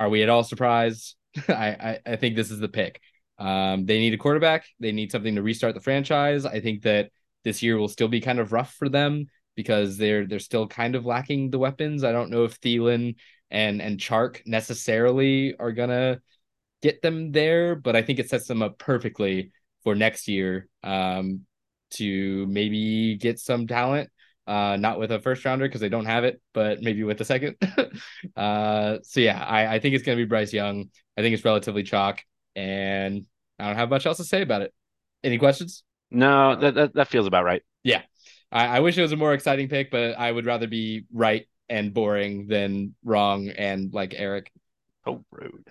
are 0.00 0.08
we 0.08 0.24
at 0.24 0.28
all 0.30 0.42
surprised? 0.42 1.14
I, 1.48 1.52
I 1.54 1.98
I 2.04 2.16
think 2.16 2.34
this 2.34 2.50
is 2.50 2.58
the 2.58 2.68
pick. 2.68 3.00
Um, 3.38 3.86
they 3.86 4.00
need 4.00 4.14
a 4.14 4.18
quarterback. 4.18 4.66
They 4.80 4.90
need 4.90 5.12
something 5.12 5.36
to 5.36 5.42
restart 5.42 5.74
the 5.74 5.80
franchise. 5.80 6.44
I 6.44 6.58
think 6.58 6.82
that 6.82 7.10
this 7.44 7.62
year 7.62 7.78
will 7.78 7.88
still 7.88 8.08
be 8.08 8.20
kind 8.20 8.40
of 8.40 8.52
rough 8.52 8.74
for 8.74 8.88
them 8.88 9.26
because 9.60 9.98
they're 9.98 10.26
they're 10.26 10.38
still 10.38 10.66
kind 10.66 10.94
of 10.94 11.04
lacking 11.04 11.50
the 11.50 11.58
weapons. 11.58 12.02
I 12.02 12.12
don't 12.12 12.30
know 12.30 12.44
if 12.44 12.58
Thielen 12.60 13.16
and 13.50 13.82
and 13.82 14.00
Chark 14.00 14.40
necessarily 14.46 15.54
are 15.58 15.72
gonna 15.72 16.22
get 16.80 17.02
them 17.02 17.30
there, 17.30 17.74
but 17.74 17.94
I 17.94 18.02
think 18.02 18.18
it 18.18 18.30
sets 18.30 18.46
them 18.46 18.62
up 18.62 18.78
perfectly 18.78 19.52
for 19.84 19.94
next 19.94 20.28
year 20.28 20.66
um, 20.82 21.42
to 21.90 22.46
maybe 22.46 23.16
get 23.16 23.38
some 23.38 23.66
talent. 23.66 24.08
Uh, 24.46 24.76
not 24.76 24.98
with 24.98 25.12
a 25.12 25.20
first 25.20 25.44
rounder 25.44 25.68
because 25.68 25.82
they 25.82 25.90
don't 25.90 26.06
have 26.06 26.24
it, 26.24 26.40
but 26.54 26.80
maybe 26.80 27.04
with 27.04 27.20
a 27.20 27.24
second. 27.24 27.56
uh, 28.36 28.96
so 29.02 29.20
yeah, 29.20 29.44
I, 29.44 29.74
I 29.74 29.78
think 29.78 29.94
it's 29.94 30.04
gonna 30.04 30.16
be 30.16 30.24
Bryce 30.24 30.54
Young. 30.54 30.88
I 31.18 31.20
think 31.20 31.34
it's 31.34 31.44
relatively 31.44 31.82
chalk, 31.82 32.24
and 32.56 33.26
I 33.58 33.66
don't 33.66 33.76
have 33.76 33.90
much 33.90 34.06
else 34.06 34.16
to 34.16 34.24
say 34.24 34.40
about 34.40 34.62
it. 34.62 34.72
Any 35.22 35.36
questions? 35.36 35.84
No, 36.10 36.56
that 36.56 36.74
that, 36.74 36.94
that 36.94 37.08
feels 37.08 37.26
about 37.26 37.44
right. 37.44 37.62
Yeah, 37.84 38.02
I, 38.52 38.66
I 38.66 38.80
wish 38.80 38.98
it 38.98 39.02
was 39.02 39.12
a 39.12 39.16
more 39.16 39.34
exciting 39.34 39.68
pick, 39.68 39.90
but 39.90 40.18
I 40.18 40.30
would 40.30 40.46
rather 40.46 40.66
be 40.66 41.04
right 41.12 41.46
and 41.68 41.94
boring 41.94 42.48
than 42.48 42.94
wrong 43.04 43.48
and 43.48 43.92
like 43.94 44.14
Eric. 44.16 44.52
Oh, 45.06 45.24
rude. 45.30 45.66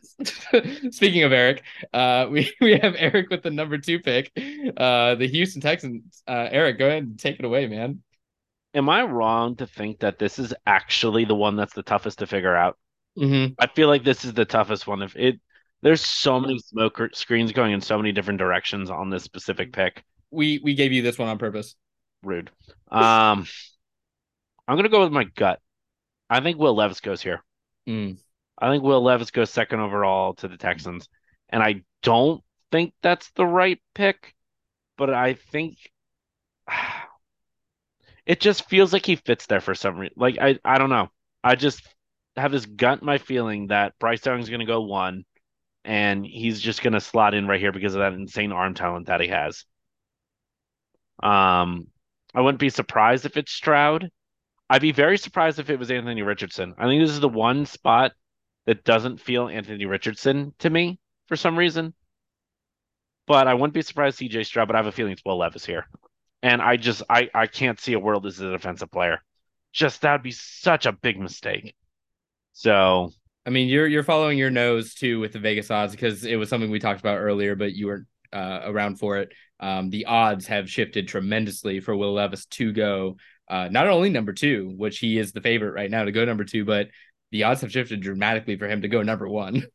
Speaking 0.94 1.24
of 1.24 1.32
Eric, 1.32 1.64
uh, 1.94 2.28
we 2.32 2.52
we 2.62 2.80
have 2.80 2.96
Eric 2.98 3.30
with 3.30 3.44
the 3.44 3.52
number 3.52 3.78
two 3.78 4.00
pick, 4.00 4.32
uh, 4.78 5.16
the 5.16 5.28
Houston 5.28 5.62
Texans. 5.62 6.24
Uh, 6.28 6.48
Eric, 6.50 6.80
go 6.80 6.88
ahead 6.88 7.04
and 7.04 7.20
take 7.20 7.38
it 7.38 7.46
away, 7.46 7.68
man. 7.68 8.02
Am 8.74 8.90
I 8.90 9.04
wrong 9.04 9.56
to 9.58 9.68
think 9.68 10.00
that 10.00 10.20
this 10.20 10.40
is 10.40 10.54
actually 10.66 11.26
the 11.26 11.36
one 11.36 11.56
that's 11.56 11.74
the 11.74 11.84
toughest 11.84 12.20
to 12.20 12.28
figure 12.28 12.56
out? 12.56 12.78
Mm-hmm. 13.18 13.54
I 13.60 13.68
feel 13.68 13.88
like 13.88 14.04
this 14.04 14.26
is 14.26 14.34
the 14.34 14.46
toughest 14.46 14.88
one. 14.88 15.02
If 15.02 15.16
it, 15.16 15.40
there's 15.82 16.02
so 16.02 16.40
many 16.40 16.60
smoke 16.60 17.00
screens 17.14 17.52
going 17.52 17.74
in 17.74 17.82
so 17.82 17.98
many 17.98 18.12
different 18.12 18.40
directions 18.40 18.90
on 18.90 19.10
this 19.10 19.24
specific 19.24 19.74
pick. 19.74 20.04
We 20.32 20.60
we 20.64 20.76
gave 20.76 20.92
you 20.92 21.02
this 21.02 21.18
one 21.18 21.30
on 21.30 21.38
purpose. 21.38 21.76
Rude. 22.24 22.52
Um, 22.90 23.46
I'm 24.68 24.76
gonna 24.76 24.90
go 24.90 25.04
with 25.04 25.12
my 25.12 25.24
gut. 25.24 25.60
I 26.30 26.42
think 26.42 26.58
Will 26.58 26.76
Levis 26.76 27.02
goes 27.02 27.22
here. 27.22 27.44
Mm. 27.88 28.18
I 28.58 28.70
think 28.70 28.84
Will 28.84 29.02
Levis 29.02 29.32
goes 29.32 29.50
second 29.50 29.80
overall 29.80 30.34
to 30.36 30.48
the 30.48 30.58
Texans, 30.58 31.10
and 31.50 31.64
I 31.64 31.84
don't 32.04 32.44
think 32.72 32.94
that's 33.02 33.32
the 33.32 33.46
right 33.46 33.82
pick, 33.96 34.34
but 34.98 35.14
I 35.14 35.34
think 35.34 35.78
it 38.26 38.40
just 38.40 38.70
feels 38.70 38.94
like 38.94 39.06
he 39.06 39.16
fits 39.16 39.46
there 39.48 39.62
for 39.62 39.76
some 39.76 39.98
reason. 39.98 40.16
Like 40.18 40.38
I, 40.40 40.60
I 40.64 40.78
don't 40.78 40.90
know. 40.90 41.10
I 41.44 41.56
just 41.56 41.82
have 42.36 42.52
this 42.52 42.66
gut 42.66 43.02
my 43.02 43.18
feeling 43.18 43.68
that 43.68 43.98
Bryce 44.00 44.26
Young 44.26 44.40
is 44.40 44.50
going 44.50 44.60
to 44.60 44.66
go 44.66 44.82
one, 44.82 45.26
and 45.84 46.26
he's 46.26 46.60
just 46.62 46.82
going 46.82 46.94
to 46.94 47.02
slot 47.02 47.34
in 47.34 47.48
right 47.48 47.60
here 47.60 47.72
because 47.72 47.96
of 47.96 48.00
that 48.00 48.14
insane 48.14 48.52
arm 48.52 48.74
talent 48.74 49.08
that 49.08 49.22
he 49.22 49.28
has. 49.30 49.66
Um, 51.22 51.88
I 52.34 52.42
wouldn't 52.42 52.60
be 52.60 52.70
surprised 52.70 53.26
if 53.26 53.38
it's 53.38 53.52
Stroud. 53.52 54.10
I'd 54.70 54.82
be 54.82 54.92
very 54.92 55.18
surprised 55.18 55.60
if 55.60 55.70
it 55.70 55.80
was 55.80 55.90
Anthony 55.90 56.22
Richardson. 56.22 56.76
I 56.78 56.86
think 56.86 57.02
this 57.02 57.10
is 57.10 57.20
the 57.20 57.30
one 57.30 57.66
spot 57.66 58.12
that 58.66 58.84
doesn't 58.84 59.20
feel 59.20 59.48
Anthony 59.48 59.86
Richardson 59.86 60.54
to 60.60 60.70
me 60.70 61.00
for 61.28 61.36
some 61.36 61.58
reason. 61.58 61.94
But 63.26 63.48
I 63.48 63.54
wouldn't 63.56 63.74
be 63.74 63.82
surprised 63.82 64.20
CJ 64.20 64.46
Stroud, 64.46 64.68
but 64.68 64.76
I 64.76 64.80
have 64.80 64.86
a 64.86 64.92
feeling 64.92 65.14
it's 65.14 65.24
Will 65.26 65.38
Levis 65.38 65.66
here. 65.66 65.88
And 66.42 66.62
I 66.62 66.78
just 66.78 67.04
I 67.10 67.30
I 67.34 67.48
can't 67.48 67.80
see 67.80 67.94
a 67.94 68.00
world 68.00 68.26
as 68.26 68.40
a 68.40 68.52
defensive 68.52 68.92
player. 68.92 69.22
Just 69.74 70.02
that'd 70.02 70.24
be 70.24 70.32
such 70.32 70.86
a 70.86 70.92
big 70.92 71.20
mistake. 71.20 71.76
So 72.54 73.12
I 73.46 73.52
mean, 73.52 73.68
you're 73.68 73.88
you're 73.88 74.04
following 74.04 74.38
your 74.38 74.52
nose 74.52 74.94
too 74.94 75.20
with 75.20 75.34
the 75.34 75.40
Vegas 75.40 75.72
odds 75.72 75.94
because 75.94 76.26
it 76.26 76.36
was 76.36 76.50
something 76.50 76.70
we 76.70 76.80
talked 76.80 77.00
about 77.00 77.18
earlier, 77.18 77.56
but 77.56 77.74
you 77.74 77.88
weren't 77.88 78.08
uh, 78.32 78.62
around 78.64 79.00
for 79.00 79.18
it. 79.18 79.32
Um, 79.60 79.90
the 79.90 80.06
odds 80.06 80.48
have 80.48 80.70
shifted 80.70 81.08
tremendously 81.08 81.80
for 81.80 81.96
Will 81.96 82.14
Levis 82.14 82.46
to 82.48 82.72
go 82.72 83.18
uh, 83.50 83.68
not 83.70 83.88
only 83.88 84.10
number 84.10 84.34
two, 84.34 84.74
which 84.78 85.00
he 85.00 85.18
is 85.18 85.32
the 85.32 85.42
favorite 85.42 85.74
right 85.74 85.90
now 85.90 86.04
to 86.04 86.12
go 86.12 86.24
number 86.24 86.44
two, 86.44 86.66
but 86.66 86.88
the 87.32 87.44
odds 87.44 87.62
have 87.62 87.72
shifted 87.72 88.02
dramatically 88.02 88.58
for 88.58 88.68
him 88.68 88.82
to 88.82 88.88
go 88.88 89.02
number 89.02 89.28
one. 89.28 89.66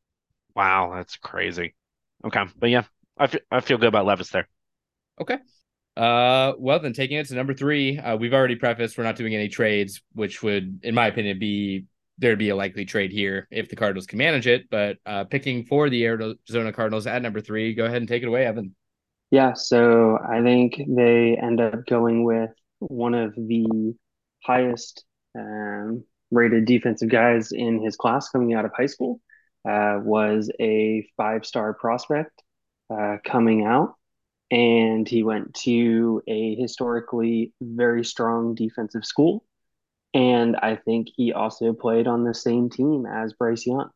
Wow, 0.57 0.93
that's 0.95 1.17
crazy. 1.17 1.75
Okay, 2.25 2.45
but 2.57 2.71
yeah, 2.71 2.85
I 3.19 3.27
feel, 3.27 3.41
I 3.51 3.59
feel 3.59 3.77
good 3.77 3.89
about 3.89 4.07
Levis 4.07 4.31
there. 4.31 4.49
Okay. 5.21 5.39
Uh, 5.97 6.53
well 6.59 6.79
then, 6.79 6.93
taking 6.93 7.17
it 7.17 7.27
to 7.27 7.35
number 7.35 7.55
three, 7.55 7.99
uh, 7.99 8.17
we've 8.17 8.33
already 8.33 8.55
prefaced 8.55 8.97
we're 8.97 9.03
not 9.03 9.17
doing 9.17 9.35
any 9.35 9.49
trades, 9.49 10.01
which 10.13 10.45
would, 10.45 10.79
in 10.85 10.95
my 10.95 11.09
opinion, 11.09 11.41
be 11.41 11.87
there'd 12.19 12.39
be 12.39 12.51
a 12.51 12.57
likely 12.57 12.85
trade 12.85 13.11
here 13.11 13.49
if 13.51 13.69
the 13.69 13.75
Cardinals 13.77 14.07
can 14.07 14.19
manage 14.19 14.47
it. 14.47 14.71
But 14.71 14.99
uh, 15.05 15.25
picking 15.25 15.65
for 15.65 15.91
the 15.91 16.05
Arizona 16.07 16.73
Cardinals 16.73 17.09
at 17.09 17.23
number 17.23 17.41
three, 17.41 17.75
go 17.75 17.85
ahead 17.85 17.99
and 17.99 18.09
take 18.09 18.23
it 18.23 18.29
away, 18.29 18.47
Evan. 18.47 18.75
Yeah, 19.31 19.55
so 19.55 20.19
I 20.19 20.43
think 20.43 20.81
they 20.89 21.37
end 21.37 21.61
up 21.61 21.87
going 21.87 22.25
with 22.25 22.51
one 22.79 23.15
of 23.15 23.35
the 23.35 23.95
highest 24.45 25.05
um, 25.37 26.05
rated 26.31 26.67
defensive 26.67 27.09
guys 27.09 27.51
in 27.53 27.83
his 27.83 27.97
class 27.97 28.29
coming 28.29 28.55
out 28.55 28.65
of 28.65 28.73
high 28.77 28.87
school. 28.87 29.21
Uh, 29.69 29.99
was 30.05 30.51
a 30.61 31.09
five 31.17 31.47
star 31.47 31.73
prospect 31.73 32.43
uh, 32.93 33.17
coming 33.25 33.65
out, 33.65 33.95
and 34.51 35.09
he 35.09 35.23
went 35.23 35.55
to 35.55 36.23
a 36.29 36.55
historically 36.57 37.53
very 37.63 38.05
strong 38.05 38.55
defensive 38.55 39.05
school. 39.05 39.45
And 40.15 40.57
I 40.57 40.77
think 40.77 41.09
he 41.17 41.33
also 41.33 41.73
played 41.73 42.07
on 42.07 42.25
the 42.25 42.35
same 42.35 42.71
team 42.71 43.07
as 43.07 43.33
Bryce 43.35 43.67
Young. 43.67 43.91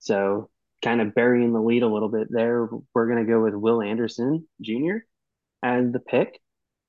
So, 0.00 0.50
kind 0.82 1.00
of 1.00 1.14
burying 1.14 1.52
the 1.52 1.60
lead 1.60 1.82
a 1.82 1.88
little 1.88 2.08
bit 2.08 2.28
there, 2.30 2.68
we're 2.94 3.06
going 3.06 3.24
to 3.24 3.30
go 3.30 3.42
with 3.42 3.54
Will 3.54 3.82
Anderson 3.82 4.46
Jr. 4.60 4.98
as 5.62 5.92
the 5.92 6.00
pick. 6.00 6.40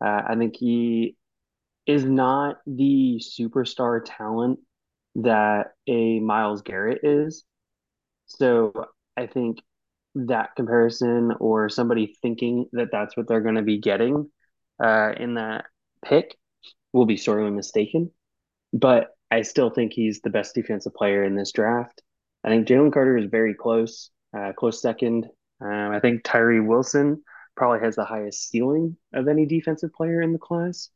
Uh, 0.03 0.21
I 0.27 0.35
think 0.35 0.55
he 0.57 1.15
is 1.85 2.03
not 2.03 2.57
the 2.65 3.21
superstar 3.21 4.01
talent 4.05 4.59
that 5.15 5.73
a 5.87 6.19
Myles 6.19 6.61
Garrett 6.61 7.01
is. 7.03 7.43
So 8.27 8.87
I 9.17 9.27
think 9.27 9.59
that 10.15 10.55
comparison 10.55 11.33
or 11.39 11.69
somebody 11.69 12.15
thinking 12.21 12.67
that 12.73 12.89
that's 12.91 13.15
what 13.15 13.27
they're 13.27 13.41
going 13.41 13.55
to 13.55 13.61
be 13.61 13.79
getting 13.79 14.29
uh, 14.81 15.13
in 15.17 15.35
that 15.35 15.65
pick 16.03 16.35
will 16.93 17.05
be 17.05 17.17
sorely 17.17 17.51
mistaken. 17.51 18.11
But 18.73 19.09
I 19.29 19.43
still 19.43 19.69
think 19.69 19.93
he's 19.93 20.21
the 20.21 20.29
best 20.29 20.55
defensive 20.55 20.93
player 20.93 21.23
in 21.23 21.35
this 21.35 21.51
draft. 21.51 22.01
I 22.43 22.49
think 22.49 22.67
Jalen 22.67 22.93
Carter 22.93 23.17
is 23.17 23.29
very 23.29 23.53
close, 23.53 24.09
uh, 24.37 24.53
close 24.53 24.81
second. 24.81 25.27
Um, 25.59 25.91
I 25.91 25.99
think 25.99 26.23
Tyree 26.23 26.59
Wilson 26.59 27.23
probably 27.55 27.79
has 27.79 27.95
the 27.95 28.05
highest 28.05 28.49
ceiling 28.49 28.97
of 29.13 29.27
any 29.27 29.45
defensive 29.45 29.93
player 29.93 30.21
in 30.21 30.33
the 30.33 30.39
class. 30.39 30.89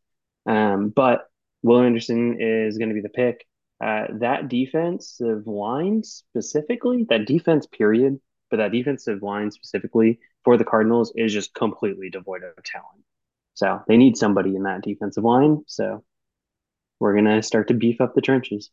Um, 0.46 0.90
but 0.90 1.30
Will 1.64 1.82
Anderson 1.82 2.38
is 2.40 2.78
going 2.78 2.90
to 2.90 2.96
be 2.96 3.02
the 3.02 3.10
pick. 3.10 3.46
Uh, 3.84 4.06
that 4.20 4.48
defensive 4.48 5.46
line 5.48 6.04
specifically, 6.04 7.06
that 7.10 7.26
defense 7.26 7.68
period, 7.68 8.20
but 8.50 8.58
that 8.58 8.72
defensive 8.72 9.22
line 9.22 9.52
specifically 9.52 10.20
for 10.44 10.58
the 10.58 10.64
Cardinals 10.64 11.12
is 11.16 11.34
just 11.34 11.54
completely 11.54 12.10
devoid 12.10 12.44
of 12.44 12.64
talent. 12.64 13.04
So 13.56 13.82
they 13.88 13.98
need 13.98 14.18
somebody 14.18 14.56
in 14.56 14.64
that 14.64 14.84
defensive 14.84 15.24
line. 15.24 15.64
So 15.68 16.04
we're 17.00 17.16
gonna 17.16 17.42
start 17.44 17.68
to 17.68 17.74
beef 17.74 18.00
up 18.00 18.14
the 18.16 18.22
trenches. 18.22 18.70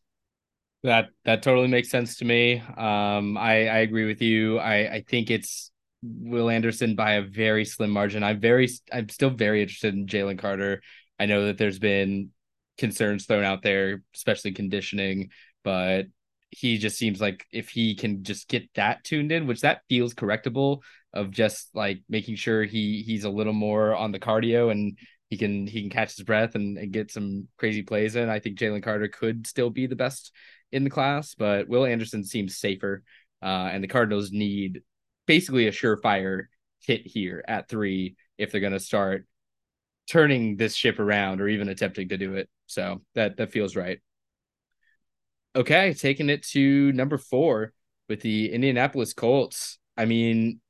That 0.83 1.11
that 1.25 1.43
totally 1.43 1.69
makes 1.69 1.91
sense 1.91 2.17
to 2.17 2.25
me. 2.25 2.59
Um, 2.59 3.37
I 3.39 3.69
I 3.69 3.79
agree 3.79 4.07
with 4.07 4.21
you. 4.21 4.59
I 4.59 4.95
I 4.95 5.05
think 5.09 5.31
it's 5.31 5.71
Will 6.03 6.51
Anderson 6.51 6.97
by 6.97 7.13
a 7.15 7.23
very 7.23 7.65
slim 7.65 7.91
margin. 7.91 8.25
I'm 8.25 8.41
very 8.41 8.69
I'm 8.93 9.09
still 9.09 9.31
very 9.31 9.63
interested 9.63 9.95
in 9.95 10.07
Jalen 10.07 10.39
Carter. 10.39 10.83
I 11.21 11.27
know 11.27 11.47
that 11.47 11.59
there's 11.59 11.79
been 11.79 12.31
concerns 12.79 13.27
thrown 13.27 13.45
out 13.45 13.63
there, 13.63 14.03
especially 14.15 14.53
conditioning, 14.53 15.31
but 15.63 16.07
he 16.51 16.79
just 16.79 16.99
seems 16.99 17.21
like 17.21 17.47
if 17.53 17.69
he 17.69 17.95
can 17.95 18.25
just 18.25 18.49
get 18.49 18.69
that 18.75 19.05
tuned 19.05 19.31
in, 19.31 19.47
which 19.47 19.61
that 19.61 19.83
feels 19.89 20.15
correctable 20.15 20.81
of 21.15 21.31
just 21.31 21.69
like 21.75 22.03
making 22.09 22.35
sure 22.35 22.65
he 22.65 23.03
he's 23.07 23.23
a 23.25 23.31
little 23.31 23.53
more 23.53 23.95
on 23.95 24.11
the 24.11 24.19
cardio 24.19 24.73
and 24.73 24.99
he 25.33 25.39
can 25.39 25.67
he 25.67 25.81
can 25.81 25.89
catch 25.89 26.15
his 26.15 26.27
breath 26.27 26.57
and, 26.57 26.77
and 26.77 26.93
get 26.93 27.11
some 27.11 27.49
crazy 27.57 27.81
plays 27.81 28.17
in. 28.17 28.29
I 28.29 28.39
think 28.39 28.59
Jalen 28.59 28.83
Carter 28.83 29.09
could 29.09 29.47
still 29.47 29.71
be 29.71 29.87
the 29.87 29.97
best 29.97 30.31
in 30.71 30.85
the 30.85 30.91
class, 30.91 31.35
but 31.35 31.69
Will 31.69 31.87
Anderson 31.87 32.23
seems 32.23 32.59
safer. 32.59 33.03
Uh, 33.43 33.71
and 33.73 33.83
the 33.83 33.89
Cardinals 33.89 34.31
need 34.31 34.83
basically 35.27 35.69
a 35.69 35.73
surefire 35.73 36.49
hit 36.81 37.07
here 37.07 37.43
at 37.49 37.67
three 37.67 38.15
if 38.37 38.53
they're 38.53 38.61
going 38.61 38.75
to 38.75 38.79
start 38.79 39.27
turning 40.07 40.59
this 40.59 40.75
ship 40.75 40.99
around 40.99 41.41
or 41.41 41.49
even 41.49 41.71
attempting 41.71 42.11
to 42.11 42.19
do 42.19 42.35
it. 42.35 42.51
So 42.67 43.01
that 43.15 43.39
that 43.39 43.53
feels 43.53 43.75
right. 43.75 44.01
Okay, 45.57 45.95
taking 45.95 46.29
it 46.29 46.43
to 46.49 46.93
number 46.93 47.17
four 47.17 47.73
with 48.07 48.21
the 48.21 48.53
Indianapolis 48.53 49.15
Colts. 49.15 49.79
I 49.97 50.05
mean, 50.05 50.61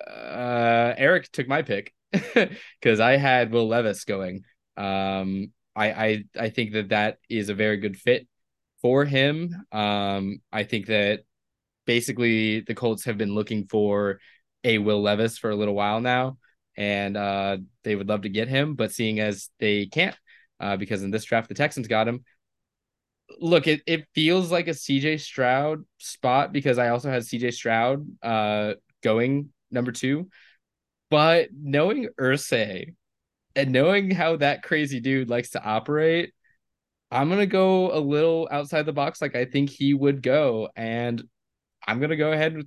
uh, 0.00 0.94
Eric 0.96 1.32
took 1.32 1.48
my 1.48 1.62
pick 1.62 1.92
because 2.34 3.00
I 3.00 3.16
had 3.16 3.52
Will 3.52 3.68
Levis 3.68 4.04
going. 4.04 4.44
Um, 4.76 5.52
I, 5.74 5.92
I 5.92 6.24
I 6.38 6.50
think 6.50 6.72
that 6.72 6.90
that 6.90 7.18
is 7.28 7.48
a 7.48 7.54
very 7.54 7.78
good 7.78 7.96
fit 7.96 8.26
for 8.80 9.04
him. 9.04 9.64
Um, 9.72 10.40
I 10.52 10.64
think 10.64 10.86
that 10.86 11.20
basically 11.86 12.60
the 12.60 12.74
Colts 12.74 13.04
have 13.04 13.18
been 13.18 13.34
looking 13.34 13.66
for 13.66 14.20
a 14.64 14.78
Will 14.78 15.02
Levis 15.02 15.38
for 15.38 15.50
a 15.50 15.56
little 15.56 15.74
while 15.74 16.00
now, 16.00 16.38
and 16.76 17.16
uh, 17.16 17.58
they 17.84 17.96
would 17.96 18.08
love 18.08 18.22
to 18.22 18.28
get 18.28 18.48
him, 18.48 18.74
but 18.74 18.92
seeing 18.92 19.20
as 19.20 19.48
they 19.58 19.86
can't, 19.86 20.16
uh, 20.60 20.76
because 20.76 21.02
in 21.02 21.10
this 21.10 21.24
draft 21.24 21.48
the 21.48 21.54
Texans 21.54 21.88
got 21.88 22.08
him. 22.08 22.24
Look, 23.40 23.66
it, 23.66 23.80
it 23.86 24.06
feels 24.14 24.50
like 24.50 24.68
a 24.68 24.74
CJ 24.74 25.16
Stroud 25.16 25.84
spot 25.98 26.52
because 26.52 26.78
I 26.78 26.88
also 26.90 27.10
had 27.10 27.24
CJ 27.24 27.50
Stroud 27.50 28.06
uh, 28.22 28.74
going 29.02 29.50
number 29.70 29.90
two. 29.92 30.28
But 31.12 31.50
knowing 31.52 32.08
Irsay 32.18 32.94
and 33.54 33.70
knowing 33.70 34.10
how 34.10 34.36
that 34.36 34.62
crazy 34.62 34.98
dude 34.98 35.28
likes 35.28 35.50
to 35.50 35.62
operate, 35.62 36.32
I'm 37.10 37.28
gonna 37.28 37.44
go 37.44 37.94
a 37.94 38.00
little 38.00 38.48
outside 38.50 38.86
the 38.86 38.94
box, 38.94 39.20
like 39.20 39.36
I 39.36 39.44
think 39.44 39.68
he 39.68 39.92
would 39.92 40.22
go, 40.22 40.70
and 40.74 41.22
I'm 41.86 42.00
gonna 42.00 42.16
go 42.16 42.32
ahead 42.32 42.54
and 42.54 42.64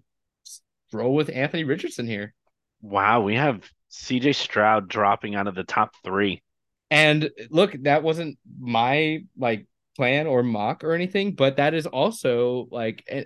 roll 0.93 1.15
with 1.15 1.31
Anthony 1.33 1.63
Richardson 1.63 2.05
here. 2.05 2.35
Wow, 2.83 3.21
we 3.21 3.33
have 3.33 3.67
CJ 3.89 4.35
Stroud 4.35 4.89
dropping 4.89 5.33
out 5.33 5.47
of 5.47 5.55
the 5.55 5.63
top 5.63 5.95
three. 6.03 6.43
And 6.91 7.31
look, 7.49 7.75
that 7.81 8.03
wasn't 8.03 8.37
my 8.59 9.23
like 9.35 9.65
plan 9.95 10.27
or 10.27 10.43
mock 10.43 10.83
or 10.83 10.93
anything, 10.93 11.33
but 11.33 11.57
that 11.57 11.73
is 11.73 11.87
also 11.87 12.67
like 12.69 13.03
eh, 13.07 13.23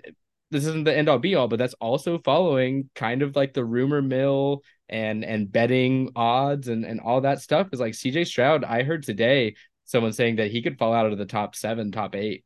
this 0.50 0.64
isn't 0.64 0.84
the 0.84 0.96
end 0.96 1.10
all 1.10 1.18
be 1.18 1.34
all, 1.34 1.46
but 1.46 1.58
that's 1.58 1.74
also 1.74 2.18
following 2.18 2.88
kind 2.94 3.20
of 3.20 3.36
like 3.36 3.52
the 3.52 3.66
rumor 3.66 4.00
mill 4.00 4.62
and 4.90 5.24
and 5.24 5.50
betting 5.50 6.10
odds 6.16 6.68
and 6.68 6.84
and 6.84 7.00
all 7.00 7.22
that 7.22 7.40
stuff 7.40 7.68
is 7.72 7.80
like 7.80 7.94
CJ 7.94 8.26
Stroud. 8.26 8.64
I 8.64 8.82
heard 8.82 9.04
today 9.04 9.54
someone 9.84 10.12
saying 10.12 10.36
that 10.36 10.50
he 10.50 10.62
could 10.62 10.78
fall 10.78 10.92
out 10.92 11.10
of 11.10 11.16
the 11.16 11.24
top 11.24 11.54
seven, 11.54 11.90
top 11.90 12.14
eight. 12.14 12.44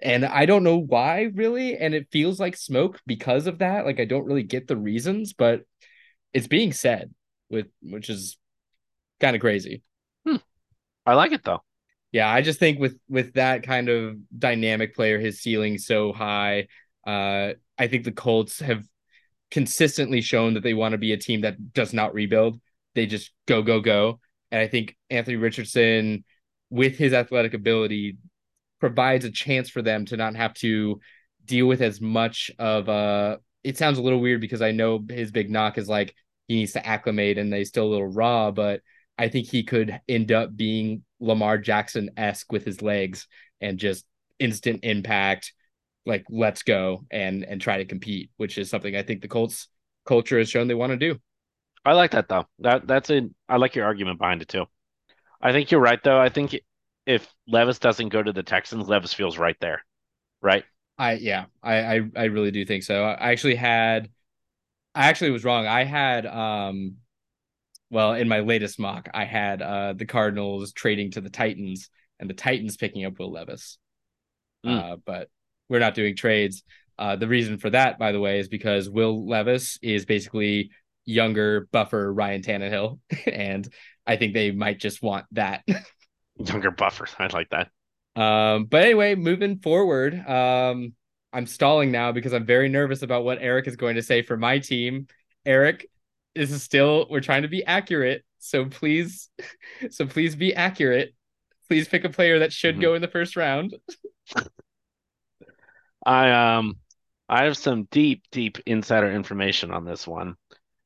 And 0.00 0.24
I 0.24 0.46
don't 0.46 0.62
know 0.62 0.76
why 0.76 1.30
really. 1.34 1.76
And 1.76 1.94
it 1.94 2.08
feels 2.12 2.38
like 2.38 2.56
smoke 2.56 3.00
because 3.06 3.46
of 3.46 3.58
that. 3.58 3.86
Like 3.86 3.98
I 3.98 4.04
don't 4.04 4.26
really 4.26 4.42
get 4.42 4.68
the 4.68 4.76
reasons, 4.76 5.32
but 5.32 5.62
it's 6.32 6.46
being 6.46 6.72
said 6.72 7.12
with 7.50 7.66
which 7.82 8.10
is 8.10 8.36
kind 9.18 9.34
of 9.34 9.40
crazy. 9.40 9.82
Hmm. 10.26 10.36
I 11.06 11.14
like 11.14 11.32
it 11.32 11.42
though. 11.42 11.62
Yeah, 12.12 12.28
I 12.28 12.42
just 12.42 12.58
think 12.58 12.78
with 12.78 12.98
with 13.08 13.34
that 13.34 13.62
kind 13.62 13.88
of 13.88 14.16
dynamic 14.38 14.94
player, 14.94 15.18
his 15.18 15.40
ceiling 15.40 15.78
so 15.78 16.12
high. 16.12 16.68
Uh, 17.06 17.52
I 17.78 17.86
think 17.88 18.04
the 18.04 18.12
Colts 18.12 18.60
have 18.60 18.84
consistently 19.50 20.20
shown 20.20 20.54
that 20.54 20.62
they 20.62 20.74
want 20.74 20.92
to 20.92 20.98
be 20.98 21.12
a 21.12 21.16
team 21.16 21.42
that 21.42 21.72
does 21.72 21.92
not 21.92 22.14
rebuild. 22.14 22.60
They 22.94 23.06
just 23.06 23.32
go, 23.46 23.62
go, 23.62 23.80
go. 23.80 24.20
And 24.50 24.60
I 24.60 24.68
think 24.68 24.96
Anthony 25.10 25.36
Richardson, 25.36 26.24
with 26.70 26.96
his 26.96 27.12
athletic 27.12 27.54
ability, 27.54 28.18
provides 28.80 29.24
a 29.24 29.30
chance 29.30 29.68
for 29.68 29.82
them 29.82 30.04
to 30.06 30.16
not 30.16 30.36
have 30.36 30.54
to 30.54 31.00
deal 31.44 31.66
with 31.66 31.80
as 31.80 32.00
much 32.00 32.50
of 32.58 32.88
a. 32.88 33.38
It 33.64 33.76
sounds 33.76 33.98
a 33.98 34.02
little 34.02 34.20
weird 34.20 34.40
because 34.40 34.62
I 34.62 34.70
know 34.70 35.04
his 35.08 35.32
big 35.32 35.50
knock 35.50 35.78
is 35.78 35.88
like 35.88 36.14
he 36.48 36.56
needs 36.56 36.72
to 36.72 36.86
acclimate 36.86 37.38
and 37.38 37.52
they 37.52 37.64
still 37.64 37.86
a 37.86 37.90
little 37.90 38.06
raw, 38.06 38.50
but 38.50 38.80
I 39.18 39.28
think 39.28 39.48
he 39.48 39.64
could 39.64 40.00
end 40.08 40.30
up 40.30 40.56
being 40.56 41.02
Lamar 41.20 41.58
Jackson 41.58 42.10
esque 42.16 42.52
with 42.52 42.64
his 42.64 42.82
legs 42.82 43.26
and 43.60 43.78
just 43.78 44.04
instant 44.38 44.80
impact, 44.82 45.52
like 46.06 46.24
let's 46.30 46.62
go 46.62 47.04
and 47.10 47.44
and 47.44 47.60
try 47.60 47.78
to 47.78 47.84
compete, 47.84 48.30
which 48.36 48.58
is 48.58 48.70
something 48.70 48.96
I 48.96 49.02
think 49.02 49.20
the 49.20 49.28
Colts 49.28 49.68
culture 50.06 50.38
has 50.38 50.48
shown 50.48 50.68
they 50.68 50.74
want 50.74 50.92
to 50.92 50.96
do. 50.96 51.18
I 51.84 51.92
like 51.92 52.12
that 52.12 52.28
though. 52.28 52.46
That 52.60 52.86
that's 52.86 53.10
a 53.10 53.28
I 53.48 53.56
like 53.56 53.74
your 53.74 53.84
argument 53.84 54.18
behind 54.18 54.42
it 54.42 54.48
too. 54.48 54.66
I 55.40 55.52
think 55.52 55.70
you're 55.70 55.80
right 55.80 56.02
though. 56.02 56.18
I 56.18 56.28
think 56.28 56.58
if 57.06 57.32
Levis 57.46 57.78
doesn't 57.78 58.08
go 58.08 58.22
to 58.22 58.32
the 58.32 58.42
Texans, 58.42 58.88
Levis 58.88 59.14
feels 59.14 59.38
right 59.38 59.56
there, 59.60 59.84
right? 60.40 60.64
I 60.98 61.14
yeah, 61.14 61.46
I 61.62 61.96
I, 61.96 62.00
I 62.16 62.24
really 62.24 62.50
do 62.50 62.64
think 62.64 62.82
so. 62.82 63.04
I 63.04 63.30
actually 63.30 63.54
had, 63.54 64.10
I 64.94 65.08
actually 65.08 65.30
was 65.30 65.44
wrong. 65.44 65.66
I 65.66 65.84
had 65.84 66.26
um, 66.26 66.96
well, 67.90 68.14
in 68.14 68.28
my 68.28 68.40
latest 68.40 68.78
mock, 68.78 69.08
I 69.12 69.24
had 69.24 69.62
uh 69.62 69.92
the 69.92 70.06
Cardinals 70.06 70.72
trading 70.72 71.12
to 71.12 71.20
the 71.20 71.30
Titans 71.30 71.90
and 72.18 72.28
the 72.28 72.34
Titans 72.34 72.76
picking 72.76 73.04
up 73.04 73.18
Will 73.18 73.30
Levis. 73.30 73.78
Mm. 74.64 74.92
Uh, 74.92 74.96
but 75.04 75.28
we're 75.68 75.78
not 75.78 75.94
doing 75.94 76.16
trades. 76.16 76.62
Uh, 76.98 77.16
the 77.16 77.28
reason 77.28 77.58
for 77.58 77.70
that, 77.70 77.98
by 77.98 78.12
the 78.12 78.20
way, 78.20 78.38
is 78.38 78.48
because 78.48 78.88
Will 78.88 79.26
Levis 79.26 79.78
is 79.82 80.06
basically 80.06 80.70
younger, 81.04 81.68
buffer 81.72 82.12
Ryan 82.12 82.42
Tannehill, 82.42 82.98
and 83.26 83.68
I 84.06 84.16
think 84.16 84.34
they 84.34 84.50
might 84.50 84.78
just 84.78 85.02
want 85.02 85.26
that. 85.32 85.64
younger 86.38 86.70
buffer, 86.70 87.06
I 87.18 87.26
like 87.28 87.48
that. 87.50 87.68
Um, 88.20 88.64
but 88.64 88.82
anyway, 88.82 89.14
moving 89.14 89.58
forward, 89.58 90.14
um, 90.26 90.94
I'm 91.32 91.46
stalling 91.46 91.92
now 91.92 92.12
because 92.12 92.32
I'm 92.32 92.46
very 92.46 92.68
nervous 92.68 93.02
about 93.02 93.24
what 93.24 93.38
Eric 93.40 93.66
is 93.66 93.76
going 93.76 93.96
to 93.96 94.02
say 94.02 94.22
for 94.22 94.36
my 94.36 94.58
team. 94.58 95.06
Eric, 95.44 95.86
this 96.34 96.50
is 96.50 96.62
still 96.62 97.06
we're 97.10 97.20
trying 97.20 97.42
to 97.42 97.48
be 97.48 97.64
accurate, 97.64 98.24
so 98.38 98.64
please, 98.64 99.28
so 99.90 100.06
please 100.06 100.34
be 100.34 100.54
accurate. 100.54 101.14
Please 101.68 101.88
pick 101.88 102.04
a 102.04 102.08
player 102.08 102.38
that 102.38 102.52
should 102.52 102.76
mm-hmm. 102.76 102.82
go 102.82 102.94
in 102.94 103.02
the 103.02 103.08
first 103.08 103.36
round. 103.36 103.74
I 106.06 106.56
um 106.56 106.76
I 107.28 107.44
have 107.44 107.56
some 107.56 107.88
deep, 107.90 108.22
deep 108.30 108.58
insider 108.66 109.10
information 109.10 109.72
on 109.72 109.84
this 109.84 110.06
one, 110.06 110.36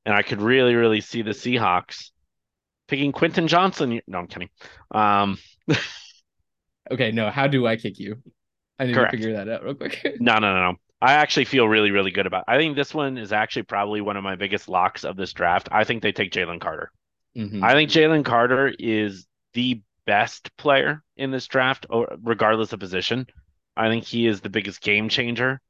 and 0.07 0.15
I 0.15 0.23
could 0.23 0.41
really, 0.41 0.75
really 0.75 1.03
see 1.03 1.23
the 1.23 1.31
Seahawks 1.31 2.11
picking 2.89 3.13
Quentin 3.13 3.47
Johnston. 3.47 4.01
No, 4.07 4.19
I'm 4.19 4.27
kidding. 4.27 4.49
Um, 4.91 5.39
okay, 6.91 7.13
no. 7.13 7.31
How 7.31 7.47
do 7.47 7.67
I 7.67 7.77
kick 7.77 7.99
you? 7.99 8.17
I 8.79 8.87
need 8.87 8.95
correct. 8.95 9.13
to 9.13 9.19
figure 9.19 9.35
that 9.35 9.49
out 9.49 9.63
real 9.63 9.75
quick. 9.75 10.01
no, 10.21 10.39
no, 10.39 10.55
no, 10.55 10.73
no. 10.73 10.77
I 11.03 11.15
actually 11.15 11.45
feel 11.45 11.69
really, 11.69 11.91
really 11.91 12.11
good 12.11 12.27
about. 12.27 12.45
It. 12.49 12.53
I 12.53 12.59
think 12.59 12.77
this 12.77 12.95
one 12.95 13.19
is 13.19 13.33
actually 13.33 13.63
probably 13.65 14.01
one 14.01 14.17
of 14.17 14.25
my 14.25 14.37
biggest 14.37 14.69
locks 14.69 15.05
of 15.05 15.17
this 15.17 15.33
draft. 15.33 15.69
I 15.71 15.85
think 15.85 16.03
they 16.03 16.13
take 16.13 16.33
Jalen 16.33 16.61
Carter. 16.61 16.91
Mm-hmm. 17.37 17.63
I 17.63 17.73
think 17.73 17.91
Jalen 17.91 18.25
Carter 18.25 18.73
is 18.79 19.27
the 19.53 19.83
best 20.07 20.55
player 20.57 21.03
in 21.17 21.31
this 21.31 21.47
draft, 21.47 21.87
regardless 22.23 22.73
of 22.73 22.81
position. 22.81 23.27
I 23.77 23.89
think 23.89 24.05
he 24.05 24.27
is 24.27 24.41
the 24.41 24.51
biggest 24.51 24.81
game 24.81 25.09
changer. 25.09 25.61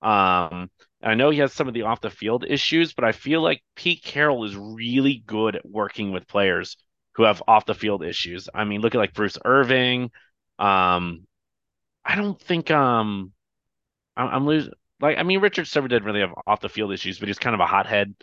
Um, 0.00 0.70
I 1.02 1.14
know 1.14 1.30
he 1.30 1.38
has 1.38 1.52
some 1.52 1.68
of 1.68 1.74
the 1.74 1.82
off 1.82 2.00
the 2.00 2.10
field 2.10 2.44
issues, 2.46 2.92
but 2.92 3.04
I 3.04 3.12
feel 3.12 3.40
like 3.42 3.62
Pete 3.76 4.02
Carroll 4.02 4.44
is 4.44 4.56
really 4.56 5.22
good 5.26 5.56
at 5.56 5.68
working 5.68 6.12
with 6.12 6.26
players 6.26 6.76
who 7.14 7.24
have 7.24 7.42
off 7.46 7.66
the 7.66 7.74
field 7.74 8.04
issues. 8.04 8.48
I 8.54 8.64
mean, 8.64 8.80
look 8.80 8.94
at 8.94 8.98
like 8.98 9.14
Bruce 9.14 9.38
Irvin. 9.44 10.10
Um, 10.58 11.26
I 12.04 12.14
don't 12.14 12.40
think 12.40 12.70
um, 12.70 13.32
I'm, 14.16 14.28
I'm 14.28 14.46
losing. 14.46 14.72
Like, 15.00 15.18
I 15.18 15.22
mean, 15.22 15.40
Richard 15.40 15.66
Silver 15.66 15.88
didn't 15.88 16.04
really 16.04 16.20
have 16.20 16.34
off 16.46 16.60
the 16.60 16.68
field 16.68 16.92
issues, 16.92 17.18
but 17.18 17.28
he's 17.28 17.38
kind 17.38 17.54
of 17.54 17.60
a 17.60 17.66
hothead. 17.66 18.14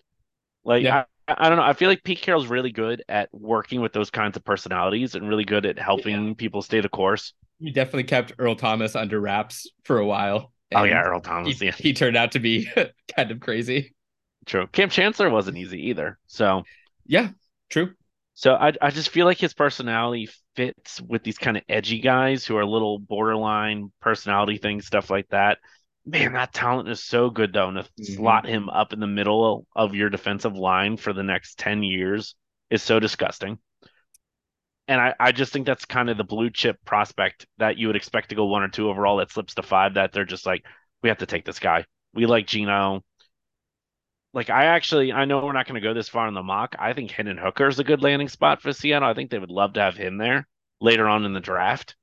Like, 0.65 0.83
yeah. 0.83 1.05
I, 1.27 1.35
I 1.37 1.49
don't 1.49 1.57
know. 1.57 1.63
I 1.63 1.73
feel 1.73 1.89
like 1.89 2.03
Pete 2.03 2.21
Carroll's 2.21 2.47
really 2.47 2.71
good 2.71 3.03
at 3.07 3.29
working 3.31 3.81
with 3.81 3.93
those 3.93 4.09
kinds 4.09 4.35
of 4.35 4.43
personalities 4.43 5.15
and 5.15 5.27
really 5.27 5.45
good 5.45 5.65
at 5.65 5.79
helping 5.79 6.29
yeah. 6.29 6.33
people 6.35 6.61
stay 6.61 6.81
the 6.81 6.89
course. 6.89 7.33
He 7.59 7.71
definitely 7.71 8.03
kept 8.03 8.33
Earl 8.37 8.55
Thomas 8.55 8.95
under 8.95 9.19
wraps 9.19 9.69
for 9.83 9.97
a 9.97 10.05
while. 10.05 10.51
Oh 10.73 10.83
yeah, 10.83 11.01
Earl 11.01 11.21
Thomas. 11.21 11.59
He, 11.59 11.65
yeah. 11.65 11.71
he 11.71 11.93
turned 11.93 12.17
out 12.17 12.33
to 12.33 12.39
be 12.39 12.69
kind 13.15 13.31
of 13.31 13.39
crazy. 13.39 13.93
True. 14.45 14.67
Kam 14.67 14.89
Chancellor 14.89 15.29
wasn't 15.29 15.57
easy 15.57 15.89
either. 15.89 16.17
So 16.27 16.63
yeah, 17.05 17.29
true. 17.69 17.93
So 18.33 18.53
I 18.53 18.73
I 18.81 18.89
just 18.91 19.09
feel 19.09 19.25
like 19.25 19.37
his 19.37 19.53
personality 19.53 20.29
fits 20.55 21.01
with 21.01 21.23
these 21.23 21.37
kind 21.37 21.57
of 21.57 21.63
edgy 21.69 21.99
guys 21.99 22.45
who 22.45 22.57
are 22.57 22.61
a 22.61 22.69
little 22.69 22.99
borderline 22.99 23.91
personality 24.01 24.57
things, 24.57 24.85
stuff 24.85 25.09
like 25.09 25.27
that. 25.29 25.59
Man, 26.05 26.33
that 26.33 26.53
talent 26.53 26.89
is 26.89 27.03
so 27.03 27.29
good 27.29 27.53
though, 27.53 27.69
and 27.69 27.77
to 27.77 27.83
mm-hmm. 27.83 28.13
slot 28.15 28.45
him 28.45 28.69
up 28.69 28.93
in 28.93 28.99
the 28.99 29.07
middle 29.07 29.65
of 29.75 29.95
your 29.95 30.09
defensive 30.09 30.55
line 30.55 30.97
for 30.97 31.13
the 31.13 31.23
next 31.23 31.57
ten 31.57 31.81
years 31.81 32.35
is 32.69 32.83
so 32.83 32.99
disgusting 32.99 33.57
and 34.87 35.01
I, 35.01 35.15
I 35.19 35.31
just 35.31 35.51
think 35.51 35.65
that's 35.65 35.85
kind 35.85 36.09
of 36.09 36.17
the 36.17 36.23
blue 36.23 36.49
chip 36.49 36.77
prospect 36.85 37.47
that 37.57 37.77
you 37.77 37.87
would 37.87 37.95
expect 37.95 38.29
to 38.29 38.35
go 38.35 38.45
one 38.45 38.63
or 38.63 38.67
two 38.67 38.89
overall 38.89 39.17
that 39.17 39.31
slips 39.31 39.55
to 39.55 39.63
five 39.63 39.95
that 39.95 40.11
they're 40.11 40.25
just 40.25 40.45
like 40.45 40.63
we 41.01 41.09
have 41.09 41.19
to 41.19 41.25
take 41.25 41.45
this 41.45 41.59
guy. 41.59 41.85
We 42.13 42.25
like 42.25 42.47
Geno 42.47 43.03
like 44.33 44.49
I 44.49 44.65
actually 44.65 45.11
I 45.13 45.25
know 45.25 45.43
we're 45.43 45.53
not 45.53 45.65
going 45.65 45.81
to 45.81 45.87
go 45.87 45.93
this 45.93 46.09
far 46.09 46.27
in 46.27 46.33
the 46.33 46.43
mock. 46.43 46.75
I 46.77 46.93
think 46.93 47.09
Hendon 47.09 47.37
Hooker 47.37 47.67
is 47.67 47.79
a 47.79 47.83
good 47.83 48.03
landing 48.03 48.27
spot 48.27 48.61
for 48.61 48.73
Seattle. 48.73 49.09
I 49.09 49.13
think 49.13 49.31
they 49.31 49.39
would 49.39 49.49
love 49.49 49.73
to 49.73 49.81
have 49.81 49.95
him 49.95 50.17
there 50.17 50.47
later 50.81 51.07
on 51.07 51.25
in 51.25 51.33
the 51.33 51.39
draft. 51.39 51.95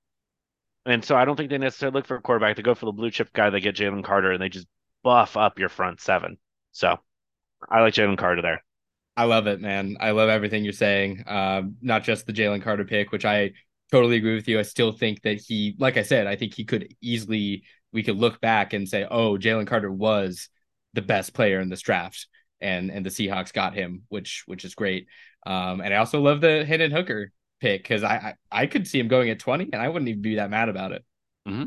And 0.87 1.05
so 1.05 1.15
I 1.15 1.25
don't 1.25 1.37
think 1.37 1.51
they 1.51 1.59
necessarily 1.59 1.95
look 1.95 2.07
for 2.07 2.17
a 2.17 2.23
quarterback. 2.23 2.57
They 2.57 2.63
go 2.63 2.75
for 2.75 2.87
the 2.87 2.93
blue 2.93 3.11
chip 3.11 3.33
guy. 3.33 3.51
They 3.51 3.61
get 3.61 3.77
Jalen 3.77 4.03
Carter 4.03 4.33
and 4.33 4.43
they 4.43 4.49
just 4.49 4.67
buff 5.05 5.37
up 5.37 5.59
your 5.59 5.69
front 5.69 6.01
seven. 6.01 6.39
So 6.73 6.99
I 7.71 7.81
like 7.83 7.95
Jalen 7.95 8.19
Carter 8.19 8.43
there 8.43 8.65
I 9.17 9.25
love 9.25 9.47
it, 9.47 9.61
man. 9.61 9.97
I 10.01 10.13
love 10.13 10.29
everything 10.29 10.65
you're 10.65 10.73
saying. 10.73 11.25
Um, 11.27 11.77
not 11.83 12.03
just 12.03 12.27
the 12.27 12.33
Jalen 12.33 12.63
Carter 12.63 12.85
pick, 12.85 13.13
which 13.13 13.25
I 13.25 13.53
totally 13.91 14.17
agree 14.17 14.35
with 14.35 14.49
you. 14.49 14.59
I 14.59 14.63
still 14.63 14.93
think 14.93 15.23
that 15.23 15.41
he, 15.41 15.77
like 15.79 15.97
I 15.97 16.03
said, 16.03 16.27
I 16.27 16.37
think 16.37 16.55
he 16.55 16.65
could 16.65 16.95
easily, 17.01 17.65
we 17.93 18.03
could 18.03 18.17
look 18.17 18.41
back 18.41 18.73
and 18.73 18.89
say, 18.89 19.07
oh, 19.11 19.37
Jalen 19.37 19.67
Carter 19.67 19.93
was 19.93 20.49
the 20.95 21.03
best 21.03 21.35
player 21.35 21.61
in 21.61 21.69
this 21.69 21.83
draft. 21.83 22.27
And, 22.61 22.91
and 22.91 23.05
the 23.05 23.11
Seahawks 23.11 23.53
got 23.53 23.75
him, 23.75 24.03
which 24.09 24.45
which 24.47 24.65
is 24.65 24.77
great. 24.77 25.09
Um, 25.45 25.81
and 25.81 25.93
I 25.93 25.97
also 25.97 26.21
love 26.21 26.41
the 26.41 26.65
Hendon 26.65 26.93
Hooker 26.93 27.33
pick 27.61 27.83
because 27.83 28.05
I, 28.05 28.15
I, 28.51 28.63
I 28.63 28.67
could 28.67 28.87
see 28.87 29.01
him 29.01 29.09
going 29.09 29.31
at 29.31 29.41
twenty, 29.41 29.69
and 29.73 29.83
I 29.83 29.89
wouldn't 29.89 30.09
even 30.09 30.23
be 30.23 30.37
that 30.37 30.49
mad 30.49 30.69
about 30.69 30.93
it. 30.93 31.05
Mm-hmm. 31.49 31.65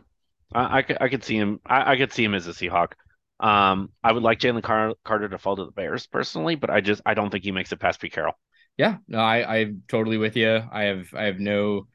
I, 0.53 0.77
I 0.77 0.81
could 0.83 0.97
I 1.01 1.09
could 1.09 1.25
see 1.25 1.35
him. 1.35 1.59
I, 1.65 1.91
I 1.91 1.97
could 1.97 2.13
see 2.13 2.23
him 2.23 2.33
as 2.33 2.47
a 2.47 2.51
Seahawk. 2.51 2.93
Um, 3.39 3.89
I 4.03 4.11
would 4.11 4.23
like 4.23 4.39
Jalen 4.39 4.63
Car- 4.63 4.95
Carter 5.03 5.29
to 5.29 5.37
fall 5.37 5.57
to 5.57 5.65
the 5.65 5.71
Bears 5.71 6.07
personally, 6.07 6.55
but 6.55 6.69
I 6.69 6.81
just 6.81 7.01
I 7.05 7.13
don't 7.13 7.29
think 7.29 7.43
he 7.43 7.51
makes 7.51 7.71
it 7.71 7.79
past 7.79 7.99
Pete 7.99 8.13
Carroll. 8.13 8.37
Yeah, 8.77 8.97
no, 9.07 9.19
I 9.19 9.57
I'm 9.57 9.83
totally 9.87 10.17
with 10.17 10.35
you. 10.35 10.61
I 10.71 10.83
have 10.83 11.13
I 11.13 11.23
have 11.23 11.39
no 11.39 11.87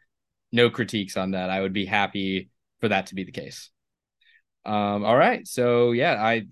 no 0.53 0.71
critiques 0.71 1.17
on 1.17 1.33
that. 1.33 1.51
I 1.51 1.61
would 1.61 1.73
be 1.73 1.87
happy 1.87 2.51
for 2.81 2.89
that 2.89 3.07
to 3.07 3.15
be 3.15 3.25
the 3.25 3.33
case. 3.33 3.71
Um, 4.65 5.05
all 5.05 5.17
right, 5.17 5.47
so 5.47 5.93
yeah, 5.93 6.23
I 6.23 6.47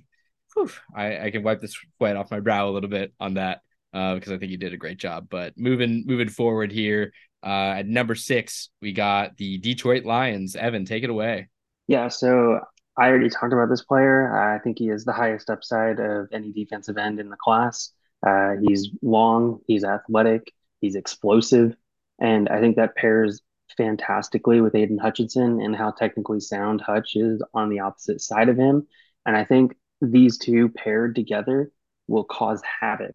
whew, 0.55 0.71
I 0.95 1.27
I 1.27 1.31
can 1.31 1.43
wipe 1.43 1.61
the 1.61 1.69
sweat 1.69 2.17
off 2.17 2.31
my 2.31 2.41
brow 2.41 2.69
a 2.69 2.73
little 2.73 2.91
bit 2.91 3.13
on 3.21 3.35
that 3.35 3.61
uh, 3.93 4.15
because 4.15 4.33
I 4.33 4.39
think 4.39 4.51
you 4.51 4.59
did 4.59 4.73
a 4.73 4.79
great 4.79 4.99
job. 4.99 5.29
But 5.29 5.55
moving 5.57 6.05
moving 6.07 6.29
forward 6.29 6.73
here, 6.73 7.13
uh, 7.43 7.75
at 7.79 7.87
number 7.87 8.15
six, 8.15 8.71
we 8.81 8.93
got 8.93 9.37
the 9.37 9.59
Detroit 9.59 10.05
Lions. 10.05 10.57
Evan, 10.57 10.85
take 10.85 11.05
it 11.05 11.11
away. 11.11 11.49
Yeah, 11.87 12.09
so 12.09 12.61
I 12.99 13.09
already 13.09 13.29
talked 13.29 13.53
about 13.53 13.69
this 13.69 13.83
player. 13.83 14.37
I 14.37 14.59
think 14.59 14.79
he 14.79 14.89
is 14.89 15.05
the 15.05 15.13
highest 15.13 15.51
upside 15.51 16.01
of 16.01 16.29
any 16.33 16.53
defensive 16.53 16.99
end 16.99 17.21
in 17.21 17.29
the 17.29 17.37
class. 17.37 17.93
Uh, 18.27 18.55
he's 18.67 18.89
long, 19.03 19.61
he's 19.67 19.85
athletic, 19.85 20.53
he's 20.81 20.97
explosive, 20.97 21.77
and 22.19 22.49
I 22.49 22.61
think 22.61 22.77
that 22.77 22.97
pairs 22.97 23.41
fantastically 23.77 24.61
with 24.61 24.75
Aidan 24.75 24.99
Hutchinson 24.99 25.61
and 25.61 25.77
how 25.77 25.93
technically 25.93 26.41
sound 26.41 26.81
Hutch 26.81 27.15
is 27.15 27.43
on 27.55 27.69
the 27.69 27.81
opposite 27.81 28.21
side 28.21 28.49
of 28.49 28.57
him. 28.57 28.87
And 29.25 29.37
I 29.37 29.45
think 29.45 29.77
these 30.01 30.39
two 30.39 30.71
paired 30.71 31.15
together 31.15 31.71
will 32.09 32.25
cause 32.25 32.63
havoc 32.81 33.15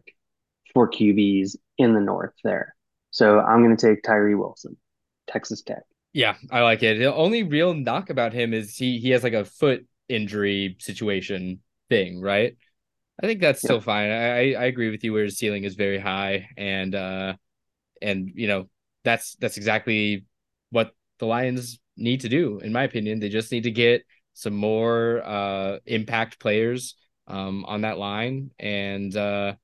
for 0.72 0.88
QBs 0.90 1.56
in 1.76 1.92
the 1.92 2.00
north 2.00 2.34
there. 2.42 2.74
So 3.10 3.40
I'm 3.40 3.62
going 3.62 3.76
to 3.76 3.86
take 3.86 4.02
Tyree 4.02 4.34
Wilson, 4.34 4.76
Texas 5.28 5.62
Tech. 5.62 5.82
Yeah, 6.14 6.36
I 6.50 6.62
like 6.62 6.82
it. 6.84 7.00
The 7.00 7.14
only 7.14 7.42
real 7.42 7.74
knock 7.74 8.10
about 8.10 8.32
him 8.32 8.54
is 8.54 8.76
he 8.76 8.98
he 9.00 9.10
has 9.10 9.24
like 9.24 9.34
a 9.34 9.44
foot 9.44 9.86
injury 10.08 10.76
situation 10.80 11.60
thing, 11.90 12.20
right? 12.22 12.56
I 13.22 13.26
think 13.26 13.40
that's 13.40 13.62
still 13.62 13.80
fine. 13.80 14.10
I 14.10 14.54
I 14.54 14.64
agree 14.66 14.90
with 14.90 15.04
you 15.04 15.12
where 15.14 15.24
his 15.24 15.38
ceiling 15.38 15.64
is 15.64 15.76
very 15.76 15.98
high 15.98 16.48
and 16.58 16.94
uh 16.94 17.34
and 18.02 18.32
you 18.34 18.48
know 18.48 18.68
that's 19.04 19.36
that's 19.36 19.58
exactly 19.58 20.26
what 20.70 20.94
the 21.18 21.26
Lions 21.26 21.80
need 21.96 22.22
to 22.22 22.30
do 22.30 22.60
in 22.60 22.72
my 22.72 22.84
opinion. 22.84 23.20
They 23.20 23.30
just 23.30 23.52
need 23.52 23.64
to 23.64 23.72
get 23.72 24.04
some 24.34 24.54
more 24.54 25.22
uh 25.24 25.78
impact 25.86 26.40
players 26.40 26.96
um 27.28 27.64
on 27.66 27.82
that 27.82 27.98
line 27.98 28.50
and 28.60 29.16
uh 29.16 29.54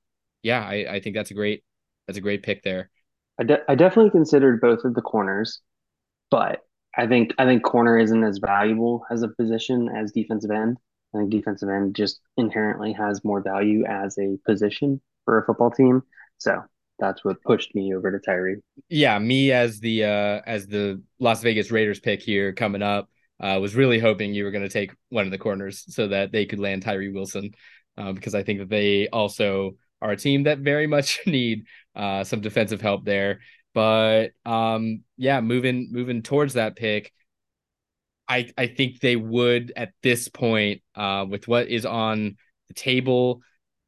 yeah, 0.43 0.61
I 0.65 0.95
I 0.95 1.01
think 1.01 1.15
that's 1.15 1.31
a 1.31 1.35
great 1.35 1.63
that's 2.07 2.19
a 2.19 2.21
great 2.21 2.43
pick 2.43 2.63
there. 2.63 2.89
I, 3.39 3.43
de- 3.43 3.71
I 3.71 3.75
definitely 3.75 4.11
considered 4.11 4.61
both 4.61 4.85
of 4.85 4.93
the 4.93 5.01
corners 5.01 5.61
but 6.31 6.61
I 6.97 7.07
think 7.07 7.33
I 7.37 7.45
think 7.45 7.63
corner 7.63 7.99
isn't 7.99 8.23
as 8.23 8.39
valuable 8.39 9.05
as 9.11 9.21
a 9.21 9.27
position 9.27 9.89
as 9.89 10.11
defensive 10.11 10.51
end. 10.51 10.77
I 11.13 11.19
think 11.19 11.29
defensive 11.29 11.69
end 11.69 11.95
just 11.95 12.21
inherently 12.37 12.93
has 12.93 13.23
more 13.23 13.41
value 13.41 13.85
as 13.85 14.17
a 14.17 14.37
position 14.45 15.01
for 15.25 15.37
a 15.37 15.45
football 15.45 15.69
team. 15.71 16.03
So 16.37 16.63
that's 16.99 17.23
what 17.23 17.41
pushed 17.43 17.75
me 17.75 17.93
over 17.93 18.11
to 18.11 18.19
Tyree. 18.19 18.61
Yeah, 18.89 19.19
me 19.19 19.51
as 19.51 19.79
the 19.79 20.05
uh 20.05 20.41
as 20.45 20.67
the 20.67 21.01
Las 21.19 21.41
Vegas 21.41 21.71
Raiders 21.71 21.99
pick 21.99 22.21
here 22.21 22.53
coming 22.53 22.81
up, 22.81 23.09
uh 23.39 23.59
was 23.61 23.75
really 23.75 23.99
hoping 23.99 24.33
you 24.33 24.43
were 24.43 24.51
going 24.51 24.63
to 24.63 24.69
take 24.69 24.93
one 25.09 25.25
of 25.25 25.31
the 25.31 25.37
corners 25.37 25.83
so 25.93 26.07
that 26.07 26.31
they 26.31 26.45
could 26.45 26.59
land 26.59 26.81
Tyree 26.81 27.11
Wilson, 27.11 27.51
uh, 27.97 28.11
because 28.11 28.35
I 28.35 28.43
think 28.43 28.59
that 28.59 28.69
they 28.69 29.07
also 29.09 29.71
are 30.01 30.11
a 30.11 30.17
team 30.17 30.43
that 30.43 30.59
very 30.59 30.87
much 30.87 31.19
need 31.25 31.65
uh 31.95 32.23
some 32.23 32.41
defensive 32.41 32.81
help 32.81 33.05
there. 33.05 33.39
But 33.73 34.31
um, 34.45 35.03
yeah, 35.17 35.41
moving 35.41 35.89
moving 35.91 36.21
towards 36.21 36.53
that 36.55 36.75
pick, 36.75 37.11
I 38.27 38.51
I 38.57 38.67
think 38.67 38.99
they 38.99 39.15
would 39.15 39.73
at 39.75 39.93
this 40.03 40.27
point, 40.27 40.81
uh, 40.95 41.25
with 41.29 41.47
what 41.47 41.67
is 41.67 41.85
on 41.85 42.37
the 42.67 42.73
table. 42.73 43.41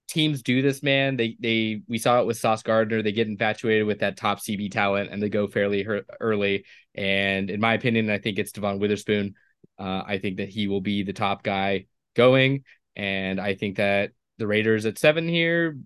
Teams 0.09 0.41
do 0.43 0.61
this, 0.61 0.84
man. 0.84 1.17
They 1.17 1.38
they 1.39 1.81
we 1.88 1.97
saw 1.97 2.19
it 2.19 2.27
with 2.27 2.38
Sauce 2.38 2.61
Gardner. 2.61 3.01
They 3.01 3.11
get 3.13 3.27
infatuated 3.27 3.88
with 3.88 3.99
that 3.99 4.17
top 4.17 4.39
CB 4.39 4.71
talent 4.71 5.11
and 5.11 5.21
they 5.21 5.29
go 5.29 5.47
fairly 5.47 5.88
early. 6.19 6.65
And 6.93 7.49
in 7.49 7.59
my 7.59 7.73
opinion, 7.73 8.09
I 8.09 8.19
think 8.19 8.38
it's 8.38 8.51
Devon 8.51 8.79
Witherspoon. 8.79 9.36
Uh, 9.79 10.03
I 10.05 10.19
think 10.19 10.38
that 10.38 10.49
he 10.49 10.67
will 10.67 10.81
be 10.81 11.03
the 11.03 11.13
top 11.13 11.41
guy 11.41 11.86
going, 12.15 12.63
and 12.95 13.39
I 13.39 13.55
think 13.55 13.77
that 13.77 14.11
the 14.38 14.45
Raiders 14.45 14.86
at 14.86 14.99
seven 14.99 15.27
here 15.27 15.77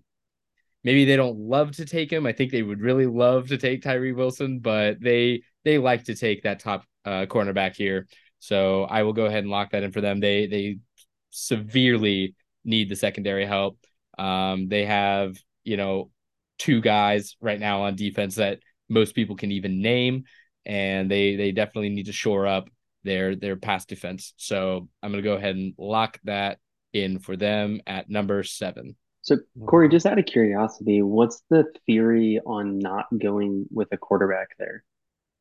maybe 0.84 1.04
they 1.04 1.16
don't 1.16 1.38
love 1.38 1.72
to 1.72 1.84
take 1.84 2.12
him. 2.12 2.26
I 2.26 2.32
think 2.32 2.52
they 2.52 2.62
would 2.62 2.80
really 2.80 3.06
love 3.06 3.48
to 3.48 3.58
take 3.58 3.82
Tyree 3.82 4.12
Wilson, 4.12 4.60
but 4.60 5.00
they 5.00 5.42
they 5.64 5.78
like 5.78 6.04
to 6.04 6.14
take 6.14 6.42
that 6.42 6.60
top 6.60 6.84
uh, 7.04 7.26
cornerback 7.26 7.76
here. 7.76 8.06
So 8.38 8.84
I 8.84 9.02
will 9.02 9.12
go 9.12 9.26
ahead 9.26 9.40
and 9.40 9.50
lock 9.50 9.72
that 9.72 9.82
in 9.82 9.92
for 9.92 10.00
them. 10.00 10.20
They 10.20 10.46
they 10.46 10.78
severely 11.30 12.34
need 12.64 12.88
the 12.88 12.96
secondary 12.96 13.46
help. 13.46 13.78
Um, 14.18 14.68
they 14.68 14.84
have 14.84 15.36
you 15.64 15.76
know 15.76 16.10
two 16.58 16.80
guys 16.80 17.36
right 17.40 17.60
now 17.60 17.82
on 17.82 17.96
defense 17.96 18.36
that 18.36 18.58
most 18.88 19.14
people 19.14 19.36
can 19.36 19.52
even 19.52 19.82
name, 19.82 20.24
and 20.64 21.10
they 21.10 21.36
they 21.36 21.52
definitely 21.52 21.90
need 21.90 22.06
to 22.06 22.12
shore 22.12 22.46
up 22.46 22.68
their 23.04 23.36
their 23.36 23.56
pass 23.56 23.84
defense. 23.84 24.34
So 24.36 24.88
I'm 25.02 25.10
gonna 25.10 25.22
go 25.22 25.34
ahead 25.34 25.56
and 25.56 25.74
lock 25.78 26.18
that 26.24 26.58
in 26.92 27.18
for 27.18 27.36
them 27.36 27.80
at 27.86 28.08
number 28.08 28.42
seven. 28.42 28.96
So, 29.28 29.36
mm-hmm. 29.36 29.66
Corey, 29.66 29.88
just 29.90 30.06
out 30.06 30.18
of 30.18 30.24
curiosity, 30.24 31.02
what's 31.02 31.42
the 31.50 31.66
theory 31.84 32.40
on 32.46 32.78
not 32.78 33.06
going 33.16 33.66
with 33.70 33.88
a 33.92 33.98
quarterback 33.98 34.56
there? 34.58 34.82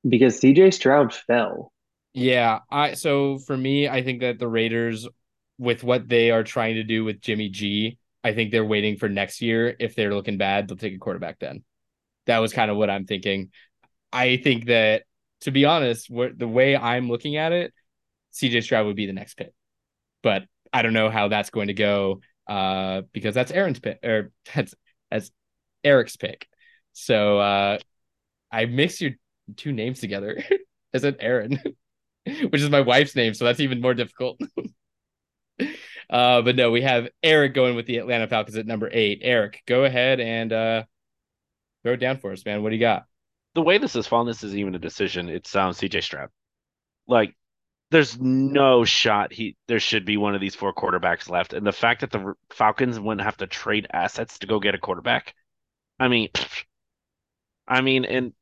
Because 0.08 0.42
CJ 0.42 0.74
Stroud 0.74 1.14
fell. 1.14 1.72
Yeah, 2.14 2.60
I 2.70 2.96
so 2.96 3.38
for 3.38 3.56
me, 3.56 3.88
I 3.88 4.04
think 4.04 4.20
that 4.22 4.40
the 4.40 4.48
Raiders, 4.48 5.08
with 5.58 5.86
what 5.86 6.10
they 6.10 6.32
are 6.32 6.44
trying 6.44 6.76
to 6.76 6.84
do 6.84 7.06
with 7.06 7.22
Jimmy 7.22 7.48
G, 7.48 7.98
I 8.26 8.34
think 8.34 8.52
they're 8.52 8.66
waiting 8.66 8.98
for 8.98 9.08
next 9.08 9.42
year. 9.42 9.74
If 9.80 9.96
they're 9.96 10.14
looking 10.14 10.38
bad, 10.38 10.68
they'll 10.68 10.76
take 10.76 10.96
a 10.96 11.00
quarterback 11.00 11.40
then. 11.40 11.64
That 12.26 12.40
was 12.40 12.52
kind 12.52 12.70
of 12.70 12.76
what 12.76 12.90
I'm 12.90 13.06
thinking. 13.06 13.52
I 14.12 14.36
think 14.36 14.66
that, 14.66 15.04
to 15.42 15.52
be 15.52 15.64
honest, 15.64 16.10
what 16.10 16.38
the 16.38 16.48
way 16.48 16.76
I'm 16.76 17.08
looking 17.08 17.38
at 17.38 17.54
it, 17.54 17.74
CJ 18.34 18.64
Stroud 18.64 18.86
would 18.86 18.98
be 18.98 19.06
the 19.06 19.14
next 19.14 19.36
pick, 19.36 19.54
but 20.24 20.44
I 20.74 20.82
don't 20.82 20.94
know 20.94 21.10
how 21.10 21.30
that's 21.30 21.52
going 21.52 21.68
to 21.68 21.74
go 21.74 22.20
uh, 22.48 23.02
because 23.12 23.36
that's 23.36 23.52
Aaron's 23.52 23.80
pick 23.80 24.00
or 24.04 24.32
that's 24.56 24.74
that's 25.12 25.32
Eric's 25.84 26.16
pick. 26.16 26.48
So 26.93 27.39
uh, 27.39 27.78
I 28.52 28.66
mixed 28.66 29.02
your 29.02 29.12
two 29.56 29.72
names 29.72 30.00
together. 30.00 30.43
I 30.93 30.98
said 30.98 31.18
Aaron, 31.20 31.60
which 32.50 32.62
is 32.62 32.70
my 32.70 32.82
wife's 32.82 33.16
name, 33.16 33.34
so 33.34 33.45
that's 33.45 33.60
even 33.60 33.82
more 33.82 33.93
difficult. 33.93 34.39
uh, 36.10 36.41
but 36.41 36.56
no, 36.56 36.72
we 36.72 36.82
have 36.82 37.10
Eric 37.22 37.54
going 37.54 37.76
with 37.76 37.86
the 37.86 37.98
Atlanta 37.98 38.28
Falcons 38.28 38.58
at 38.58 38.66
number 38.66 38.89
eight. 38.91 39.20
Eric, 39.22 39.62
go 39.68 39.84
ahead 39.84 40.20
and 40.20 40.52
uh, 40.54 40.84
throw 41.84 41.93
it 41.93 41.98
down 41.98 42.18
for 42.18 42.32
us, 42.32 42.45
man. 42.45 42.64
What 42.64 42.70
do 42.70 42.76
you 42.76 42.82
got? 42.82 43.06
The 43.54 43.62
way 43.62 43.78
this 43.78 43.95
is 43.95 44.08
fallen, 44.08 44.28
this 44.28 44.43
is 44.43 44.56
even 44.56 44.76
a 44.76 44.80
decision. 44.80 45.30
It's 45.30 45.56
um 45.56 45.74
CJ 45.74 46.04
Stroud. 46.04 46.30
Like 47.08 47.36
there's 47.90 48.20
no 48.20 48.84
shot 48.84 49.32
he 49.32 49.56
there 49.68 49.80
should 49.80 50.06
be 50.06 50.18
one 50.18 50.36
of 50.36 50.42
these 50.42 50.56
four 50.56 50.74
quarterbacks 50.74 51.30
left. 51.30 51.54
And 51.54 51.66
the 51.66 51.72
fact 51.72 52.02
that 52.02 52.12
the 52.12 52.34
Falcons 52.50 53.00
wouldn't 53.00 53.24
have 53.24 53.38
to 53.38 53.48
trade 53.48 53.88
assets 53.92 54.40
to 54.40 54.48
go 54.48 54.60
get 54.60 54.76
a 54.76 54.80
quarterback, 54.80 55.34
I 56.00 56.08
mean, 56.08 56.30
I 57.68 57.82
mean, 57.82 58.06
and 58.06 58.34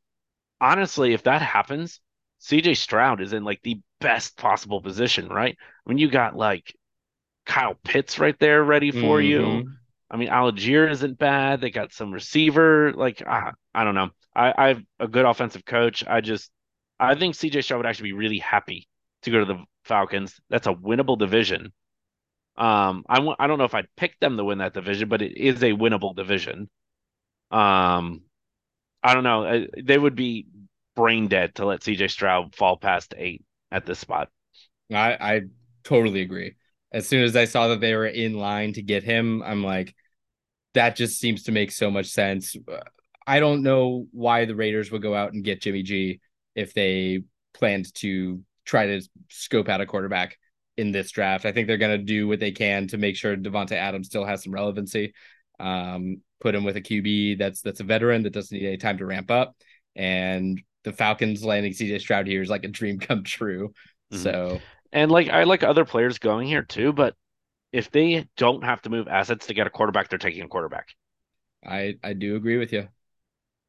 honestly, 0.61 1.13
if 1.13 1.23
that 1.23 1.41
happens, 1.41 1.99
CJ 2.41 2.77
Stroud 2.77 3.21
is 3.21 3.33
in 3.33 3.43
like 3.43 3.61
the 3.63 3.79
best 3.99 4.37
possible 4.37 4.81
position, 4.81 5.29
right? 5.29 5.57
When 5.83 5.97
you 5.97 6.09
got 6.09 6.35
like 6.35 6.75
Kyle 7.45 7.75
Pitts 7.83 8.19
right 8.19 8.37
there 8.39 8.63
ready 8.63 8.91
for 8.91 9.19
mm-hmm. 9.19 9.27
you. 9.27 9.71
I 10.09 10.17
mean, 10.17 10.29
Allgeier 10.29 10.89
isn't 10.91 11.17
bad. 11.17 11.61
They 11.61 11.71
got 11.71 11.91
some 11.91 12.11
receiver. 12.11 12.93
Like, 12.93 13.23
uh, 13.25 13.51
I 13.73 13.83
don't 13.83 13.95
know. 13.95 14.09
I, 14.35 14.53
I 14.55 14.67
have 14.69 14.81
a 14.99 15.07
good 15.07 15.25
offensive 15.25 15.65
coach. 15.65 16.03
I 16.07 16.21
just, 16.21 16.51
I 16.99 17.15
think 17.15 17.35
CJ 17.35 17.63
Stroud 17.63 17.79
would 17.79 17.85
actually 17.87 18.09
be 18.09 18.13
really 18.13 18.37
happy 18.37 18.87
to 19.25 19.31
go 19.31 19.39
to 19.39 19.45
the 19.45 19.63
Falcons. 19.83 20.39
That's 20.49 20.67
a 20.67 20.73
winnable 20.73 21.17
division. 21.17 21.73
Um, 22.57 23.03
I 23.09 23.15
w- 23.15 23.35
I 23.37 23.47
don't 23.47 23.57
know 23.57 23.65
if 23.65 23.73
I'd 23.73 23.93
pick 23.97 24.19
them 24.19 24.37
to 24.37 24.43
win 24.43 24.59
that 24.59 24.73
division, 24.73 25.09
but 25.09 25.21
it 25.21 25.37
is 25.37 25.61
a 25.61 25.71
winnable 25.71 26.15
division. 26.15 26.69
Um, 27.51 28.21
I 29.03 29.13
don't 29.13 29.23
know. 29.23 29.67
They 29.81 29.97
would 29.97 30.15
be 30.15 30.47
brain 30.95 31.27
dead 31.27 31.55
to 31.55 31.65
let 31.65 31.81
CJ 31.81 32.09
Stroud 32.09 32.55
fall 32.55 32.77
past 32.77 33.13
eight 33.17 33.43
at 33.71 33.85
this 33.85 33.99
spot. 33.99 34.29
I 34.91 35.17
I 35.19 35.41
totally 35.83 36.21
agree. 36.21 36.55
As 36.91 37.07
soon 37.07 37.23
as 37.23 37.35
I 37.35 37.45
saw 37.45 37.67
that 37.69 37.81
they 37.81 37.93
were 37.93 38.07
in 38.07 38.35
line 38.35 38.73
to 38.73 38.81
get 38.81 39.03
him, 39.03 39.43
I'm 39.43 39.63
like, 39.63 39.93
that 40.75 40.95
just 40.95 41.19
seems 41.19 41.43
to 41.43 41.51
make 41.51 41.71
so 41.71 41.91
much 41.91 42.07
sense. 42.07 42.55
I 43.27 43.39
don't 43.39 43.63
know 43.63 44.07
why 44.11 44.45
the 44.45 44.55
Raiders 44.55 44.91
would 44.91 45.01
go 45.01 45.13
out 45.13 45.33
and 45.33 45.43
get 45.43 45.61
Jimmy 45.61 45.83
G 45.83 46.21
if 46.55 46.73
they 46.73 47.23
planned 47.53 47.93
to 47.95 48.41
try 48.65 48.87
to 48.87 49.01
scope 49.29 49.69
out 49.69 49.81
a 49.81 49.85
quarterback 49.85 50.37
in 50.77 50.91
this 50.91 51.11
draft. 51.11 51.45
I 51.45 51.51
think 51.51 51.67
they're 51.67 51.77
going 51.77 51.97
to 51.97 52.03
do 52.03 52.27
what 52.27 52.39
they 52.39 52.51
can 52.51 52.87
to 52.87 52.97
make 52.97 53.15
sure 53.15 53.37
Davante 53.37 53.73
Adams 53.73 54.07
still 54.07 54.25
has 54.25 54.43
some 54.43 54.53
relevancy. 54.53 55.13
Um, 55.59 56.21
put 56.41 56.55
him 56.55 56.63
with 56.63 56.75
a 56.75 56.81
QB 56.81 57.39
that's 57.39 57.61
that's 57.61 57.79
a 57.79 57.85
veteran 57.85 58.23
that 58.23 58.33
doesn't 58.33 58.55
need 58.55 58.67
any 58.67 58.77
time 58.77 58.97
to 58.97 59.05
ramp 59.05 59.31
up, 59.31 59.55
and 59.95 60.61
the 60.83 60.91
Falcons 60.91 61.43
landing 61.43 61.71
CJ 61.71 62.01
Stroud 62.01 62.27
here 62.27 62.41
is 62.41 62.49
like 62.49 62.65
a 62.65 62.69
dream 62.69 62.99
come 62.99 63.23
true. 63.23 63.73
Mm-hmm. 64.11 64.23
So, 64.23 64.59
and 64.91 65.11
like 65.11 65.29
I 65.29 65.43
like 65.43 65.63
other 65.63 65.85
players 65.85 66.19
going 66.19 66.47
here 66.47 66.63
too, 66.63 66.91
but 66.91 67.15
if 67.71 67.91
they 67.91 68.27
don't 68.37 68.63
have 68.63 68.81
to 68.83 68.89
move 68.89 69.07
assets 69.07 69.47
to 69.47 69.53
get 69.53 69.67
a 69.67 69.69
quarterback, 69.69 70.09
they're 70.09 70.19
taking 70.19 70.43
a 70.43 70.47
quarterback. 70.47 70.89
I 71.65 71.95
I 72.03 72.13
do 72.13 72.35
agree 72.35 72.57
with 72.57 72.73
you. 72.73 72.87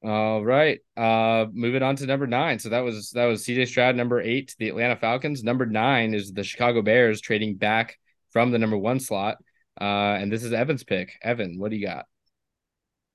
All 0.07 0.45
right. 0.45 0.79
Uh 0.97 1.47
moving 1.53 1.83
on 1.83 1.97
to 1.97 2.07
number 2.07 2.27
nine. 2.27 2.59
So 2.61 2.69
that 2.69 2.81
was 2.81 3.11
that 3.11 3.25
was 3.25 3.45
CJ 3.45 3.67
Stroud, 3.67 3.97
number 3.97 4.21
eight, 4.21 4.55
the 4.59 4.69
Atlanta 4.69 4.97
Falcons. 4.97 5.43
Number 5.43 5.67
nine 5.67 6.15
is 6.15 6.33
the 6.33 6.45
Chicago 6.45 6.81
Bears 6.81 7.21
trading 7.21 7.57
back 7.57 7.99
from 8.31 8.53
the 8.53 8.59
number 8.59 8.79
one 8.79 9.01
slot. 9.01 9.39
Uh, 9.81 10.15
and 10.21 10.33
this 10.33 10.45
is 10.45 10.53
Evan's 10.53 10.85
pick. 10.85 11.13
Evan, 11.23 11.59
what 11.59 11.71
do 11.71 11.77
you 11.77 11.87
got? 11.87 12.07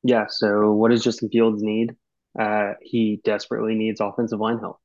Yeah, 0.03 0.25
so 0.27 0.73
what 0.73 0.91
does 0.91 1.03
Justin 1.03 1.29
Fields 1.29 1.63
need? 1.63 1.95
Uh, 2.37 2.73
he 2.81 3.21
desperately 3.23 3.75
needs 3.75 4.01
offensive 4.01 4.39
line 4.39 4.59
help. 4.59 4.79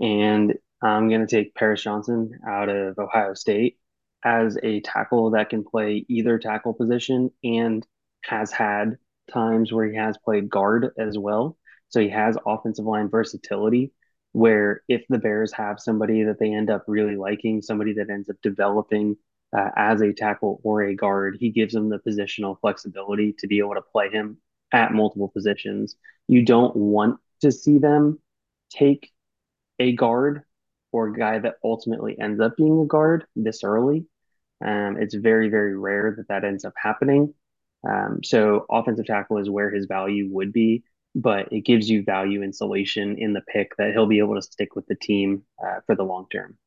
And 0.00 0.54
I'm 0.82 1.08
to 1.08 1.26
take 1.26 1.54
Paris 1.54 1.82
Johnson 1.82 2.38
out 2.46 2.68
of 2.68 2.98
Ohio 2.98 3.34
State 3.34 3.78
as 4.24 4.58
a 4.62 4.80
tackle 4.80 5.30
that 5.30 5.50
can 5.50 5.64
play 5.64 6.04
either 6.08 6.38
tackle 6.38 6.74
position 6.74 7.30
and 7.44 7.86
has 8.24 8.50
had 8.50 8.98
times 9.32 9.72
where 9.72 9.88
he 9.88 9.96
has 9.96 10.16
played 10.18 10.50
guard 10.50 10.90
as 10.98 11.18
well. 11.18 11.56
So 11.88 12.00
he 12.00 12.08
has 12.10 12.36
offensive 12.46 12.84
line 12.84 13.08
versatility. 13.08 13.92
Where 14.32 14.82
if 14.86 15.04
the 15.08 15.18
Bears 15.18 15.52
have 15.54 15.80
somebody 15.80 16.24
that 16.24 16.38
they 16.38 16.52
end 16.52 16.68
up 16.68 16.84
really 16.86 17.16
liking, 17.16 17.62
somebody 17.62 17.94
that 17.94 18.10
ends 18.10 18.28
up 18.28 18.36
developing 18.42 19.16
uh, 19.56 19.70
as 19.76 20.02
a 20.02 20.12
tackle 20.12 20.60
or 20.62 20.82
a 20.82 20.94
guard, 20.94 21.38
he 21.40 21.50
gives 21.50 21.72
them 21.72 21.88
the 21.88 21.98
positional 21.98 22.60
flexibility 22.60 23.34
to 23.38 23.46
be 23.46 23.58
able 23.58 23.74
to 23.74 23.80
play 23.82 24.10
him 24.10 24.36
at 24.72 24.92
multiple 24.92 25.28
positions. 25.28 25.96
You 26.28 26.44
don't 26.44 26.76
want 26.76 27.18
to 27.40 27.50
see 27.50 27.78
them 27.78 28.20
take 28.70 29.10
a 29.78 29.92
guard 29.92 30.42
or 30.92 31.08
a 31.08 31.12
guy 31.14 31.38
that 31.38 31.54
ultimately 31.64 32.18
ends 32.20 32.40
up 32.40 32.56
being 32.56 32.80
a 32.80 32.86
guard 32.86 33.24
this 33.36 33.64
early. 33.64 34.06
Um, 34.64 34.96
it's 34.98 35.14
very, 35.14 35.48
very 35.48 35.76
rare 35.76 36.14
that 36.16 36.28
that 36.28 36.44
ends 36.44 36.64
up 36.64 36.74
happening. 36.76 37.34
Um, 37.86 38.20
so 38.24 38.66
offensive 38.70 39.06
tackle 39.06 39.38
is 39.38 39.50
where 39.50 39.70
his 39.70 39.86
value 39.86 40.28
would 40.32 40.52
be, 40.52 40.84
but 41.14 41.52
it 41.52 41.60
gives 41.64 41.88
you 41.88 42.02
value 42.02 42.42
insulation 42.42 43.16
in 43.18 43.32
the 43.32 43.42
pick 43.42 43.76
that 43.76 43.92
he'll 43.92 44.06
be 44.06 44.18
able 44.18 44.34
to 44.36 44.42
stick 44.42 44.74
with 44.74 44.86
the 44.86 44.96
team 44.96 45.42
uh, 45.64 45.80
for 45.86 45.94
the 45.94 46.04
long 46.04 46.26
term. 46.32 46.58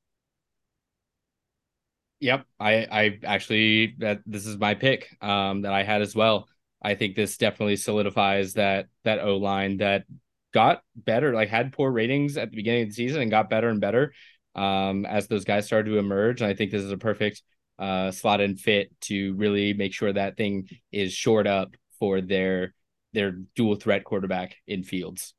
Yep, 2.21 2.45
I 2.59 2.73
I 2.91 3.19
actually 3.23 3.95
that 3.99 4.21
this 4.25 4.45
is 4.45 4.57
my 4.57 4.75
pick 4.75 5.07
um, 5.21 5.61
that 5.61 5.73
I 5.73 5.83
had 5.83 6.01
as 6.01 6.15
well. 6.15 6.49
I 6.81 6.95
think 6.95 7.15
this 7.15 7.37
definitely 7.37 7.77
solidifies 7.77 8.53
that 8.53 8.87
that 9.05 9.19
O 9.19 9.37
line 9.37 9.77
that 9.77 10.05
got 10.53 10.81
better, 10.95 11.33
like 11.33 11.49
had 11.49 11.71
poor 11.71 11.91
ratings 11.91 12.37
at 12.37 12.49
the 12.51 12.57
beginning 12.57 12.83
of 12.83 12.89
the 12.89 12.95
season 12.95 13.21
and 13.21 13.31
got 13.31 13.49
better 13.49 13.69
and 13.69 13.79
better 13.79 14.13
um, 14.55 15.05
as 15.05 15.27
those 15.27 15.45
guys 15.45 15.65
started 15.65 15.89
to 15.91 15.97
emerge. 15.97 16.41
And 16.41 16.49
I 16.49 16.53
think 16.55 16.71
this 16.71 16.83
is 16.83 16.91
a 16.91 16.97
perfect 16.97 17.41
uh, 17.79 18.11
slot 18.11 18.41
and 18.41 18.59
fit 18.59 18.91
to 19.01 19.33
really 19.35 19.73
make 19.73 19.93
sure 19.93 20.11
that 20.11 20.37
thing 20.37 20.67
is 20.91 21.13
shored 21.13 21.47
up 21.47 21.75
for 21.99 22.21
their 22.21 22.73
their 23.13 23.31
dual 23.55 23.75
threat 23.75 24.03
quarterback 24.03 24.55
in 24.67 24.83
Fields. 24.83 25.33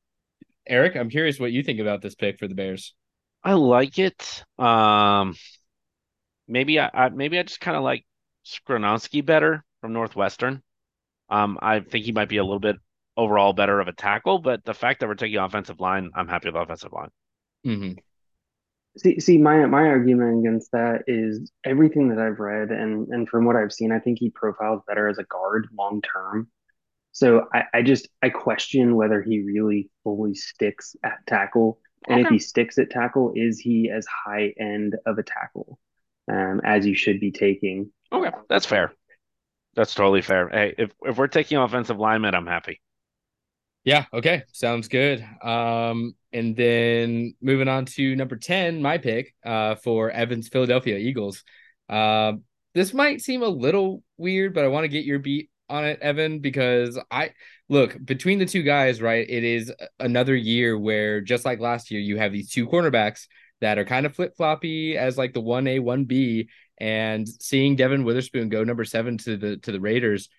Eric, 0.66 0.96
I'm 0.96 1.10
curious 1.10 1.38
what 1.38 1.52
you 1.52 1.62
think 1.62 1.78
about 1.78 2.02
this 2.02 2.14
pick 2.14 2.38
for 2.38 2.48
the 2.48 2.54
Bears. 2.54 2.94
I 3.44 3.54
like 3.54 3.98
it. 3.98 4.44
Um, 4.58 5.34
maybe 6.48 6.80
I, 6.80 6.90
I 6.92 7.08
maybe 7.10 7.38
I 7.38 7.42
just 7.42 7.60
kind 7.60 7.76
of 7.76 7.82
like 7.82 8.04
Skoronski 8.44 9.24
better 9.24 9.64
from 9.80 9.92
Northwestern. 9.92 10.62
Um, 11.28 11.58
I 11.62 11.80
think 11.80 12.04
he 12.04 12.12
might 12.12 12.28
be 12.28 12.38
a 12.38 12.44
little 12.44 12.60
bit 12.60 12.76
overall 13.16 13.52
better 13.52 13.80
of 13.80 13.88
a 13.88 13.92
tackle, 13.92 14.38
but 14.38 14.64
the 14.64 14.74
fact 14.74 15.00
that 15.00 15.08
we're 15.08 15.14
taking 15.14 15.38
offensive 15.38 15.80
line, 15.80 16.10
I'm 16.14 16.28
happy 16.28 16.48
with 16.48 16.60
offensive 16.60 16.92
line. 16.92 17.10
Mm-hmm. 17.66 17.98
See, 19.02 19.18
see, 19.18 19.38
my 19.38 19.64
my 19.66 19.86
argument 19.86 20.40
against 20.40 20.72
that 20.72 21.04
is 21.06 21.50
everything 21.64 22.08
that 22.08 22.18
I've 22.18 22.38
read 22.38 22.70
and 22.70 23.08
and 23.08 23.26
from 23.26 23.46
what 23.46 23.56
I've 23.56 23.72
seen, 23.72 23.92
I 23.92 23.98
think 23.98 24.18
he 24.18 24.28
profiles 24.28 24.82
better 24.86 25.08
as 25.08 25.16
a 25.18 25.24
guard 25.24 25.68
long 25.76 26.02
term. 26.02 26.48
So 27.12 27.48
I, 27.52 27.64
I 27.72 27.82
just 27.82 28.08
I 28.22 28.28
question 28.28 28.96
whether 28.96 29.22
he 29.22 29.40
really 29.40 29.90
fully 30.04 30.34
sticks 30.34 30.96
at 31.02 31.18
tackle. 31.26 31.78
And 32.08 32.20
okay. 32.20 32.26
if 32.26 32.30
he 32.30 32.38
sticks 32.38 32.78
at 32.78 32.90
tackle, 32.90 33.32
is 33.34 33.58
he 33.58 33.90
as 33.90 34.06
high 34.06 34.52
end 34.58 34.96
of 35.06 35.18
a 35.18 35.22
tackle 35.22 35.78
um, 36.30 36.60
as 36.62 36.86
you 36.86 36.94
should 36.94 37.20
be 37.20 37.30
taking? 37.30 37.90
Okay, 38.12 38.30
that's 38.48 38.66
fair. 38.66 38.92
That's 39.74 39.94
totally 39.94 40.22
fair. 40.22 40.48
Hey, 40.50 40.74
if 40.76 40.90
if 41.02 41.16
we're 41.16 41.28
taking 41.28 41.56
offensive 41.56 41.98
lineman, 41.98 42.34
I'm 42.34 42.46
happy. 42.46 42.80
Yeah. 43.84 44.04
Okay. 44.12 44.42
Sounds 44.52 44.88
good. 44.88 45.26
Um, 45.42 46.14
and 46.32 46.54
then 46.54 47.34
moving 47.40 47.68
on 47.68 47.86
to 47.86 48.14
number 48.14 48.36
10, 48.36 48.82
my 48.82 48.98
pick 48.98 49.34
uh, 49.44 49.76
for 49.76 50.10
Evans 50.10 50.48
Philadelphia 50.48 50.98
Eagles. 50.98 51.42
Uh, 51.88 52.34
this 52.74 52.92
might 52.92 53.20
seem 53.20 53.42
a 53.42 53.48
little 53.48 54.02
weird, 54.16 54.54
but 54.54 54.64
I 54.64 54.68
want 54.68 54.84
to 54.84 54.88
get 54.88 55.04
your 55.04 55.18
beat 55.18 55.50
on 55.68 55.84
it, 55.84 56.00
Evan, 56.00 56.40
because 56.40 56.98
I 57.10 57.30
look 57.68 57.96
between 58.04 58.38
the 58.38 58.46
two 58.46 58.62
guys, 58.62 59.00
right? 59.00 59.28
It 59.28 59.44
is 59.44 59.72
another 59.98 60.34
year 60.34 60.78
where, 60.78 61.20
just 61.20 61.44
like 61.44 61.58
last 61.58 61.90
year, 61.90 62.00
you 62.00 62.18
have 62.18 62.32
these 62.32 62.50
two 62.50 62.66
cornerbacks 62.68 63.26
that 63.60 63.78
are 63.78 63.84
kind 63.84 64.06
of 64.06 64.14
flip 64.14 64.36
floppy 64.36 64.96
as 64.96 65.16
like 65.16 65.32
the 65.32 65.42
1A, 65.42 65.80
1B. 65.80 66.48
And 66.78 67.28
seeing 67.28 67.76
Devon 67.76 68.04
Witherspoon 68.04 68.48
go 68.48 68.64
number 68.64 68.84
seven 68.84 69.18
to 69.18 69.36
the 69.36 69.56
to 69.58 69.72
the 69.72 69.80
Raiders 69.80 70.30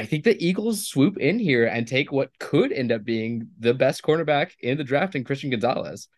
I 0.00 0.06
think 0.06 0.24
the 0.24 0.42
Eagles 0.42 0.88
swoop 0.88 1.18
in 1.18 1.38
here 1.38 1.66
and 1.66 1.86
take 1.86 2.10
what 2.10 2.30
could 2.38 2.72
end 2.72 2.90
up 2.90 3.04
being 3.04 3.48
the 3.58 3.74
best 3.74 4.02
cornerback 4.02 4.52
in 4.58 4.78
the 4.78 4.84
draft 4.84 5.14
in 5.14 5.24
Christian 5.24 5.50
Gonzalez. 5.50 6.08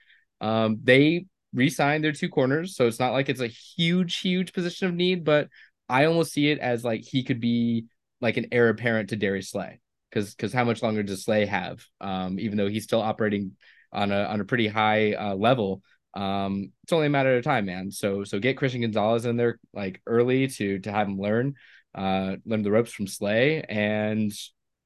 Um, 0.40 0.78
they 0.84 1.26
re-signed 1.52 2.04
their 2.04 2.12
two 2.12 2.28
corners, 2.28 2.76
so 2.76 2.86
it's 2.86 3.00
not 3.00 3.12
like 3.12 3.28
it's 3.28 3.40
a 3.40 3.48
huge, 3.48 4.18
huge 4.18 4.52
position 4.52 4.86
of 4.86 4.94
need, 4.94 5.24
but 5.24 5.48
I 5.88 6.04
almost 6.04 6.32
see 6.32 6.48
it 6.48 6.60
as 6.60 6.84
like 6.84 7.00
he 7.00 7.24
could 7.24 7.40
be 7.40 7.86
like 8.20 8.36
an 8.36 8.46
heir 8.52 8.68
apparent 8.68 9.08
to 9.08 9.16
Darius 9.16 9.50
Slay. 9.50 9.80
Because 10.08 10.32
because 10.32 10.52
how 10.52 10.62
much 10.62 10.80
longer 10.80 11.02
does 11.02 11.24
Slay 11.24 11.44
have? 11.46 11.84
Um, 12.00 12.38
even 12.38 12.58
though 12.58 12.68
he's 12.68 12.84
still 12.84 13.02
operating 13.02 13.56
on 13.92 14.12
a 14.12 14.22
on 14.26 14.40
a 14.40 14.44
pretty 14.44 14.68
high 14.68 15.14
uh, 15.14 15.34
level, 15.34 15.82
um, 16.14 16.70
it's 16.84 16.92
only 16.92 17.08
a 17.08 17.10
matter 17.10 17.36
of 17.36 17.42
time, 17.42 17.66
man. 17.66 17.90
So 17.90 18.22
so 18.22 18.38
get 18.38 18.56
Christian 18.58 18.82
Gonzalez 18.82 19.26
in 19.26 19.36
there 19.36 19.58
like 19.74 20.00
early 20.06 20.46
to 20.46 20.78
to 20.78 20.92
have 20.92 21.08
him 21.08 21.18
learn 21.18 21.56
uh, 21.94 22.36
learned 22.44 22.64
the 22.64 22.70
ropes 22.70 22.92
from 22.92 23.06
Slay, 23.06 23.62
and 23.62 24.32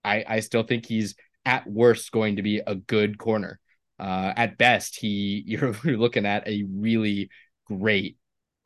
I 0.04 0.24
I 0.26 0.40
still 0.40 0.62
think 0.62 0.86
he's 0.86 1.14
at 1.44 1.66
worst 1.66 2.10
going 2.12 2.36
to 2.36 2.42
be 2.42 2.58
a 2.66 2.74
good 2.74 3.18
corner. 3.18 3.60
Uh, 3.98 4.32
at 4.36 4.58
best, 4.58 4.98
he 4.98 5.42
you're, 5.46 5.74
you're 5.84 5.96
looking 5.96 6.26
at 6.26 6.46
a 6.46 6.64
really 6.70 7.30
great 7.66 8.16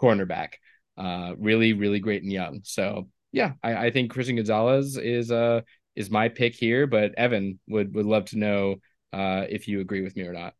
cornerback, 0.00 0.54
uh, 0.96 1.34
really 1.38 1.72
really 1.72 2.00
great 2.00 2.22
and 2.22 2.32
young. 2.32 2.60
So 2.64 3.08
yeah, 3.32 3.52
I, 3.62 3.86
I 3.86 3.90
think 3.90 4.10
Christian 4.10 4.36
Gonzalez 4.36 4.96
is 4.96 5.30
uh 5.30 5.62
is 5.96 6.10
my 6.10 6.28
pick 6.28 6.54
here, 6.54 6.86
but 6.86 7.14
Evan 7.16 7.58
would 7.68 7.94
would 7.94 8.06
love 8.06 8.26
to 8.26 8.38
know 8.38 8.76
uh, 9.12 9.44
if 9.48 9.68
you 9.68 9.80
agree 9.80 10.02
with 10.02 10.16
me 10.16 10.22
or 10.22 10.32
not. 10.32 10.54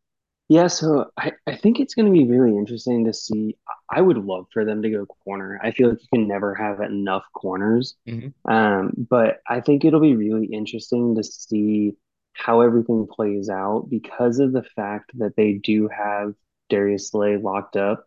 Yeah, 0.51 0.67
so 0.67 1.09
I, 1.15 1.31
I 1.47 1.55
think 1.55 1.79
it's 1.79 1.93
going 1.95 2.07
to 2.07 2.11
be 2.11 2.27
really 2.27 2.57
interesting 2.57 3.05
to 3.05 3.13
see. 3.13 3.55
I 3.89 4.01
would 4.01 4.17
love 4.17 4.47
for 4.51 4.65
them 4.65 4.81
to 4.81 4.89
go 4.89 5.05
corner. 5.05 5.57
I 5.63 5.71
feel 5.71 5.91
like 5.91 6.01
you 6.01 6.07
can 6.13 6.27
never 6.27 6.53
have 6.53 6.81
enough 6.81 7.23
corners. 7.33 7.95
Mm-hmm. 8.05 8.51
Um, 8.51 8.91
but 8.97 9.39
I 9.47 9.61
think 9.61 9.85
it'll 9.85 10.01
be 10.01 10.17
really 10.17 10.47
interesting 10.47 11.15
to 11.15 11.23
see 11.23 11.95
how 12.33 12.59
everything 12.59 13.07
plays 13.09 13.47
out 13.47 13.87
because 13.89 14.39
of 14.39 14.51
the 14.51 14.65
fact 14.75 15.11
that 15.19 15.37
they 15.37 15.53
do 15.53 15.87
have 15.87 16.33
Darius 16.69 17.11
Slay 17.11 17.37
locked 17.37 17.77
up. 17.77 18.05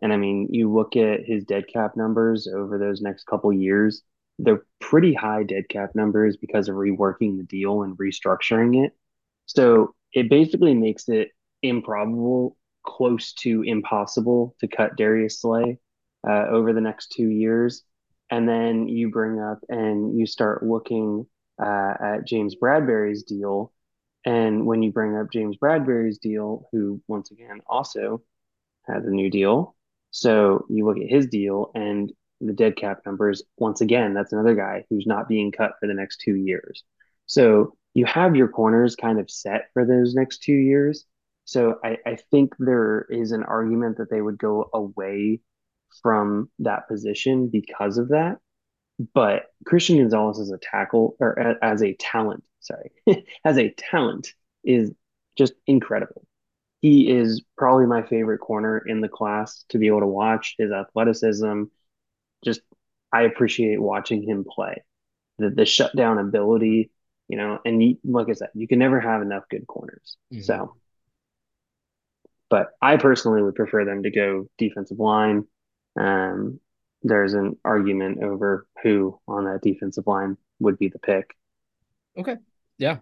And 0.00 0.14
I 0.14 0.16
mean, 0.16 0.48
you 0.50 0.72
look 0.72 0.96
at 0.96 1.26
his 1.26 1.44
dead 1.44 1.64
cap 1.70 1.94
numbers 1.94 2.48
over 2.48 2.78
those 2.78 3.02
next 3.02 3.26
couple 3.26 3.52
years, 3.52 4.00
they're 4.38 4.64
pretty 4.80 5.12
high 5.12 5.42
dead 5.42 5.68
cap 5.68 5.90
numbers 5.94 6.38
because 6.38 6.70
of 6.70 6.74
reworking 6.74 7.36
the 7.36 7.44
deal 7.44 7.82
and 7.82 7.98
restructuring 7.98 8.82
it. 8.82 8.96
So 9.44 9.94
it 10.14 10.30
basically 10.30 10.72
makes 10.72 11.10
it 11.10 11.32
improbable, 11.62 12.56
close 12.84 13.32
to 13.34 13.62
impossible 13.62 14.54
to 14.60 14.68
cut 14.68 14.96
Darius 14.96 15.40
Slay 15.40 15.78
uh, 16.28 16.46
over 16.48 16.72
the 16.72 16.80
next 16.80 17.12
two 17.12 17.28
years. 17.28 17.82
And 18.30 18.48
then 18.48 18.88
you 18.88 19.10
bring 19.10 19.40
up 19.40 19.58
and 19.68 20.18
you 20.18 20.26
start 20.26 20.64
looking 20.64 21.26
uh, 21.62 21.94
at 22.00 22.26
James 22.26 22.56
Bradberry's 22.56 23.22
deal. 23.24 23.72
And 24.24 24.66
when 24.66 24.82
you 24.82 24.92
bring 24.92 25.16
up 25.16 25.32
James 25.32 25.56
Bradberry's 25.56 26.18
deal, 26.18 26.68
who 26.72 27.02
once 27.08 27.30
again 27.30 27.60
also 27.66 28.22
has 28.86 29.04
a 29.04 29.10
new 29.10 29.30
deal. 29.30 29.76
So 30.10 30.66
you 30.68 30.86
look 30.86 30.98
at 30.98 31.10
his 31.10 31.26
deal 31.26 31.70
and 31.74 32.12
the 32.40 32.52
dead 32.52 32.76
cap 32.76 33.00
numbers, 33.06 33.42
once 33.56 33.80
again, 33.80 34.14
that's 34.14 34.32
another 34.32 34.54
guy 34.54 34.84
who's 34.90 35.06
not 35.06 35.28
being 35.28 35.52
cut 35.52 35.72
for 35.78 35.86
the 35.86 35.94
next 35.94 36.20
two 36.20 36.34
years. 36.34 36.84
So 37.26 37.76
you 37.94 38.04
have 38.06 38.36
your 38.36 38.48
corners 38.48 38.96
kind 38.96 39.20
of 39.20 39.30
set 39.30 39.68
for 39.72 39.84
those 39.84 40.14
next 40.14 40.42
two 40.42 40.52
years. 40.52 41.04
So 41.52 41.78
I, 41.84 41.98
I 42.06 42.16
think 42.30 42.54
there 42.58 43.06
is 43.10 43.32
an 43.32 43.42
argument 43.42 43.98
that 43.98 44.10
they 44.10 44.22
would 44.22 44.38
go 44.38 44.70
away 44.72 45.40
from 46.02 46.50
that 46.60 46.88
position 46.88 47.48
because 47.48 47.98
of 47.98 48.08
that. 48.08 48.38
But 49.12 49.44
Christian 49.66 49.98
Gonzalez 49.98 50.40
as 50.40 50.50
a 50.50 50.56
tackle 50.56 51.14
or 51.20 51.38
as 51.62 51.82
a 51.82 51.92
talent, 51.92 52.42
sorry, 52.60 52.92
as 53.44 53.58
a 53.58 53.68
talent 53.70 54.32
is 54.64 54.92
just 55.36 55.52
incredible. 55.66 56.26
He 56.80 57.10
is 57.10 57.42
probably 57.58 57.84
my 57.86 58.02
favorite 58.02 58.38
corner 58.38 58.78
in 58.78 59.02
the 59.02 59.08
class 59.08 59.66
to 59.68 59.78
be 59.78 59.88
able 59.88 60.00
to 60.00 60.06
watch 60.06 60.54
his 60.58 60.72
athleticism. 60.72 61.64
Just 62.42 62.62
I 63.12 63.22
appreciate 63.22 63.78
watching 63.80 64.22
him 64.22 64.46
play. 64.48 64.82
The 65.38 65.50
the 65.50 65.66
shutdown 65.66 66.18
ability, 66.18 66.90
you 67.28 67.36
know, 67.36 67.58
and 67.64 67.80
he, 67.80 67.98
like 68.04 68.30
I 68.30 68.32
said, 68.32 68.48
you 68.54 68.66
can 68.66 68.78
never 68.78 69.00
have 69.00 69.20
enough 69.20 69.44
good 69.50 69.66
corners. 69.66 70.16
Mm-hmm. 70.32 70.42
So, 70.42 70.76
but 72.52 72.68
I 72.82 72.98
personally 72.98 73.42
would 73.42 73.54
prefer 73.54 73.86
them 73.86 74.02
to 74.02 74.10
go 74.10 74.46
defensive 74.58 74.98
line. 74.98 75.44
Um, 75.98 76.60
there's 77.02 77.32
an 77.32 77.56
argument 77.64 78.22
over 78.22 78.66
who 78.82 79.18
on 79.26 79.46
that 79.46 79.62
defensive 79.62 80.06
line 80.06 80.36
would 80.60 80.78
be 80.78 80.90
the 80.90 80.98
pick. 80.98 81.30
Okay. 82.18 82.36
Yeah. 82.76 82.98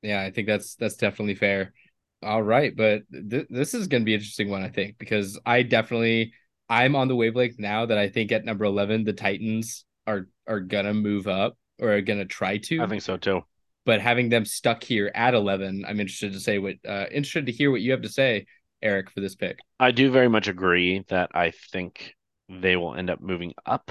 Yeah, 0.00 0.22
I 0.22 0.30
think 0.30 0.48
that's 0.48 0.76
that's 0.76 0.96
definitely 0.96 1.34
fair. 1.34 1.74
All 2.22 2.42
right, 2.42 2.74
but 2.74 3.02
th- 3.12 3.46
this 3.50 3.74
is 3.74 3.88
going 3.88 4.00
to 4.02 4.06
be 4.06 4.14
an 4.14 4.20
interesting 4.20 4.48
one 4.48 4.62
I 4.62 4.70
think 4.70 4.96
because 4.96 5.38
I 5.44 5.62
definitely 5.62 6.32
I'm 6.70 6.96
on 6.96 7.08
the 7.08 7.16
wavelength 7.16 7.58
now 7.58 7.84
that 7.84 7.98
I 7.98 8.08
think 8.08 8.32
at 8.32 8.46
number 8.46 8.64
11 8.64 9.04
the 9.04 9.12
Titans 9.12 9.84
are 10.06 10.28
are 10.46 10.60
going 10.60 10.86
to 10.86 10.94
move 10.94 11.28
up 11.28 11.58
or 11.78 11.92
are 11.92 12.00
going 12.00 12.20
to 12.20 12.24
try 12.24 12.56
to. 12.56 12.80
I 12.80 12.86
think 12.86 13.02
so 13.02 13.18
too. 13.18 13.42
But 13.84 14.00
having 14.00 14.30
them 14.30 14.46
stuck 14.46 14.82
here 14.82 15.12
at 15.14 15.34
11, 15.34 15.84
I'm 15.86 16.00
interested 16.00 16.32
to 16.32 16.40
say 16.40 16.58
what 16.58 16.76
uh 16.88 17.04
interested 17.10 17.44
to 17.46 17.52
hear 17.52 17.70
what 17.70 17.82
you 17.82 17.90
have 17.90 18.02
to 18.02 18.08
say 18.08 18.46
Eric 18.84 19.10
for 19.10 19.20
this 19.20 19.34
pick. 19.34 19.58
I 19.80 19.90
do 19.90 20.10
very 20.10 20.28
much 20.28 20.46
agree 20.46 21.04
that 21.08 21.30
I 21.34 21.52
think 21.72 22.14
they 22.48 22.76
will 22.76 22.94
end 22.94 23.10
up 23.10 23.20
moving 23.20 23.54
up. 23.66 23.90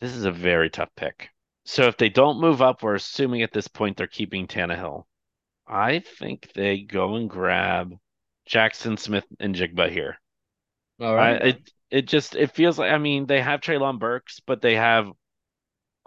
This 0.00 0.16
is 0.16 0.24
a 0.24 0.32
very 0.32 0.70
tough 0.70 0.88
pick. 0.96 1.28
So 1.66 1.84
if 1.84 1.98
they 1.98 2.08
don't 2.08 2.40
move 2.40 2.62
up, 2.62 2.82
we're 2.82 2.94
assuming 2.94 3.42
at 3.42 3.52
this 3.52 3.68
point 3.68 3.96
they're 3.96 4.06
keeping 4.06 4.46
Tannehill. 4.46 5.04
I 5.68 6.00
think 6.00 6.50
they 6.54 6.80
go 6.80 7.14
and 7.16 7.28
grab 7.28 7.92
Jackson 8.46 8.96
Smith 8.96 9.26
and 9.38 9.54
Jigba 9.54 9.90
here. 9.90 10.18
All 11.00 11.14
right. 11.14 11.40
I, 11.40 11.46
it 11.46 11.70
it 11.90 12.06
just 12.06 12.34
it 12.34 12.52
feels 12.52 12.78
like 12.78 12.90
I 12.90 12.98
mean 12.98 13.26
they 13.26 13.40
have 13.40 13.60
Treylon 13.60 13.98
Burks, 13.98 14.40
but 14.46 14.62
they 14.62 14.76
have 14.76 15.06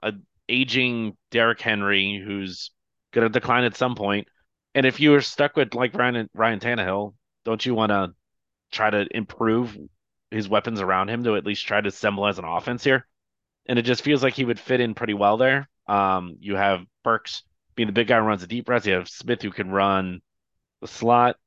a 0.01 0.13
aging 0.49 1.15
Derrick 1.31 1.61
Henry 1.61 2.21
who's 2.23 2.71
gonna 3.13 3.29
decline 3.29 3.63
at 3.63 3.77
some 3.77 3.95
point. 3.95 4.27
And 4.75 4.85
if 4.85 4.99
you 4.99 5.13
are 5.13 5.21
stuck 5.21 5.55
with 5.55 5.75
like 5.75 5.93
Ryan 5.93 6.29
Ryan 6.33 6.59
Tannehill, 6.59 7.13
don't 7.45 7.65
you 7.65 7.75
want 7.75 7.91
to 7.91 8.13
try 8.73 8.89
to 8.89 9.07
improve 9.15 9.77
his 10.31 10.49
weapons 10.49 10.81
around 10.81 11.09
him 11.09 11.23
to 11.23 11.35
at 11.35 11.45
least 11.45 11.65
try 11.65 11.79
to 11.79 11.87
as 11.87 12.39
an 12.39 12.45
offense 12.45 12.83
here. 12.83 13.07
And 13.67 13.79
it 13.79 13.83
just 13.83 14.03
feels 14.03 14.23
like 14.23 14.33
he 14.33 14.45
would 14.45 14.59
fit 14.59 14.81
in 14.81 14.95
pretty 14.95 15.13
well 15.13 15.37
there. 15.37 15.69
Um, 15.87 16.37
you 16.39 16.55
have 16.55 16.81
Burks 17.03 17.43
being 17.75 17.87
the 17.87 17.93
big 17.93 18.07
guy 18.07 18.17
who 18.17 18.25
runs 18.25 18.41
the 18.41 18.47
deep 18.47 18.67
routes. 18.67 18.85
You 18.85 18.93
have 18.93 19.07
Smith 19.07 19.41
who 19.41 19.51
can 19.51 19.69
run 19.69 20.21
the 20.81 20.87
slot. 20.87 21.37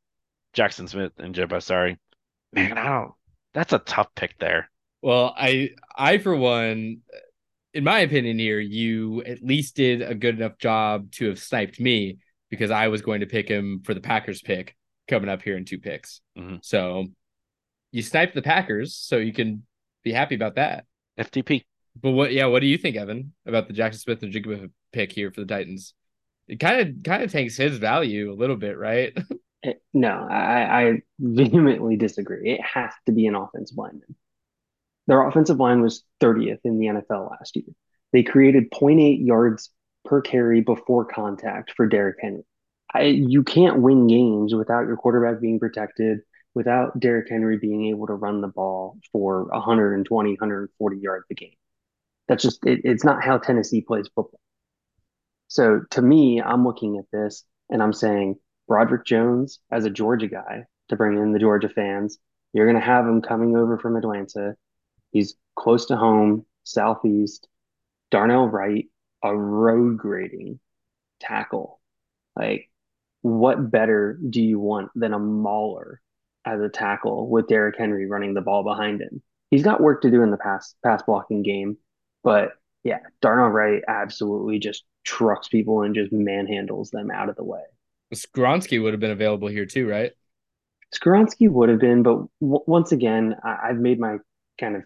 Jackson 0.52 0.88
Smith-Njigba, 0.88 1.62
sorry. 1.62 1.98
Man, 2.52 2.78
I 2.78 2.84
don't. 2.84 3.12
That's 3.52 3.72
a 3.72 3.78
tough 3.78 4.08
pick 4.14 4.38
there. 4.38 4.70
Well, 5.02 5.34
I, 5.36 5.70
I 5.94 6.18
for 6.18 6.34
one, 6.34 6.98
in 7.74 7.84
my 7.84 8.00
opinion, 8.00 8.38
here 8.38 8.60
you 8.60 9.22
at 9.24 9.42
least 9.42 9.76
did 9.76 10.00
a 10.00 10.14
good 10.14 10.36
enough 10.36 10.58
job 10.58 11.12
to 11.12 11.28
have 11.28 11.38
sniped 11.38 11.78
me 11.78 12.18
because 12.50 12.70
I 12.70 12.88
was 12.88 13.02
going 13.02 13.20
to 13.20 13.26
pick 13.26 13.48
him 13.48 13.82
for 13.84 13.92
the 13.92 14.00
Packers 14.00 14.40
pick 14.40 14.76
coming 15.08 15.28
up 15.28 15.42
here 15.42 15.56
in 15.56 15.64
two 15.64 15.78
picks. 15.78 16.20
Mm-hmm. 16.38 16.56
So 16.62 17.06
you 17.92 18.02
snipe 18.02 18.34
the 18.34 18.42
Packers, 18.42 18.94
so 18.94 19.16
you 19.16 19.32
can 19.32 19.64
be 20.04 20.12
happy 20.12 20.34
about 20.34 20.56
that. 20.56 20.84
FTP. 21.18 21.64
But 22.00 22.10
what? 22.10 22.32
Yeah, 22.32 22.46
what 22.46 22.60
do 22.60 22.66
you 22.66 22.78
think, 22.78 22.96
Evan, 22.96 23.32
about 23.46 23.68
the 23.68 23.74
Jackson 23.74 24.00
Smith-Njigba 24.00 24.70
pick 24.92 25.12
here 25.12 25.30
for 25.30 25.40
the 25.40 25.46
Titans? 25.46 25.94
It 26.48 26.60
kind 26.60 26.80
of 26.80 27.02
kind 27.02 27.22
of 27.22 27.32
takes 27.32 27.56
his 27.56 27.78
value 27.78 28.32
a 28.32 28.34
little 28.34 28.56
bit, 28.56 28.78
right? 28.78 29.16
Eh, 29.64 29.72
no, 29.94 30.10
I, 30.10 30.82
I 30.82 31.02
vehemently 31.18 31.96
disagree. 31.96 32.52
It 32.52 32.60
has 32.60 32.92
to 33.06 33.12
be 33.12 33.26
an 33.26 33.34
offensive 33.34 33.78
lineman. 33.78 34.14
Their 35.06 35.26
offensive 35.26 35.58
line 35.58 35.80
was 35.80 36.04
30th 36.20 36.60
in 36.64 36.78
the 36.78 36.86
NFL 36.86 37.30
last 37.30 37.56
year. 37.56 37.64
They 38.12 38.22
created 38.22 38.70
0.8 38.70 39.24
yards 39.26 39.70
per 40.04 40.20
carry 40.20 40.60
before 40.60 41.06
contact 41.06 41.72
for 41.76 41.86
Derrick 41.86 42.18
Henry. 42.20 42.44
I, 42.92 43.02
you 43.02 43.42
can't 43.42 43.80
win 43.80 44.06
games 44.06 44.54
without 44.54 44.86
your 44.86 44.96
quarterback 44.96 45.40
being 45.40 45.58
protected, 45.58 46.20
without 46.54 46.98
Derrick 46.98 47.28
Henry 47.28 47.58
being 47.58 47.86
able 47.86 48.06
to 48.06 48.14
run 48.14 48.40
the 48.40 48.48
ball 48.48 48.98
for 49.12 49.44
120, 49.44 50.30
140 50.30 50.98
yards 50.98 51.26
a 51.30 51.34
game. 51.34 51.56
That's 52.28 52.42
just, 52.42 52.64
it, 52.64 52.80
it's 52.84 53.04
not 53.04 53.22
how 53.22 53.38
Tennessee 53.38 53.80
plays 53.80 54.08
football. 54.14 54.40
So 55.48 55.82
to 55.90 56.02
me, 56.02 56.40
I'm 56.40 56.64
looking 56.64 56.98
at 56.98 57.10
this 57.12 57.44
and 57.70 57.82
I'm 57.82 57.92
saying 57.92 58.36
Broderick 58.68 59.04
Jones 59.04 59.60
as 59.70 59.84
a 59.84 59.90
Georgia 59.90 60.28
guy 60.28 60.64
to 60.88 60.96
bring 60.96 61.18
in 61.18 61.32
the 61.32 61.38
Georgia 61.38 61.68
fans. 61.68 62.18
You're 62.52 62.66
going 62.66 62.80
to 62.80 62.86
have 62.86 63.06
him 63.06 63.22
coming 63.22 63.56
over 63.56 63.78
from 63.78 63.96
Atlanta. 63.96 64.56
He's 65.10 65.36
close 65.56 65.86
to 65.86 65.96
home, 65.96 66.46
southeast. 66.64 67.48
Darnell 68.10 68.48
Wright, 68.48 68.86
a 69.22 69.36
road 69.36 69.98
grading 69.98 70.60
tackle. 71.20 71.80
Like, 72.36 72.70
what 73.26 73.70
better 73.70 74.18
do 74.30 74.40
you 74.40 74.58
want 74.58 74.90
than 74.94 75.12
a 75.12 75.18
mauler 75.18 76.00
as 76.44 76.60
a 76.60 76.68
tackle 76.68 77.28
with 77.28 77.48
Derrick 77.48 77.76
Henry 77.76 78.06
running 78.06 78.34
the 78.34 78.40
ball 78.40 78.62
behind 78.62 79.00
him. 79.00 79.20
He's 79.50 79.64
got 79.64 79.80
work 79.80 80.02
to 80.02 80.10
do 80.10 80.22
in 80.22 80.30
the 80.30 80.36
pass 80.36 80.74
pass 80.84 81.02
blocking 81.02 81.42
game, 81.42 81.76
but 82.22 82.52
yeah, 82.84 83.00
Darnell 83.20 83.48
Wright 83.48 83.82
absolutely 83.88 84.60
just 84.60 84.84
trucks 85.04 85.48
people 85.48 85.82
and 85.82 85.94
just 85.94 86.12
manhandles 86.12 86.90
them 86.90 87.10
out 87.10 87.28
of 87.28 87.36
the 87.36 87.44
way. 87.44 87.62
Skoronski 88.14 88.80
would 88.80 88.92
have 88.92 89.00
been 89.00 89.10
available 89.10 89.48
here 89.48 89.66
too, 89.66 89.88
right? 89.88 90.12
Skoronski 90.94 91.50
would 91.50 91.68
have 91.68 91.80
been, 91.80 92.04
but 92.04 92.26
w- 92.40 92.62
once 92.66 92.92
again, 92.92 93.34
I- 93.42 93.68
have 93.68 93.78
made 93.78 93.98
my 93.98 94.18
kind 94.58 94.76
of 94.76 94.82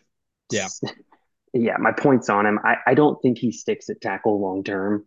yeah, 0.50 0.68
yeah, 1.52 1.76
my 1.78 1.92
points 1.92 2.30
on 2.30 2.46
him. 2.46 2.58
I, 2.64 2.76
I 2.86 2.94
don't 2.94 3.20
think 3.20 3.38
he 3.38 3.52
sticks 3.52 3.90
at 3.90 4.00
tackle 4.00 4.40
long 4.40 4.64
term, 4.64 5.06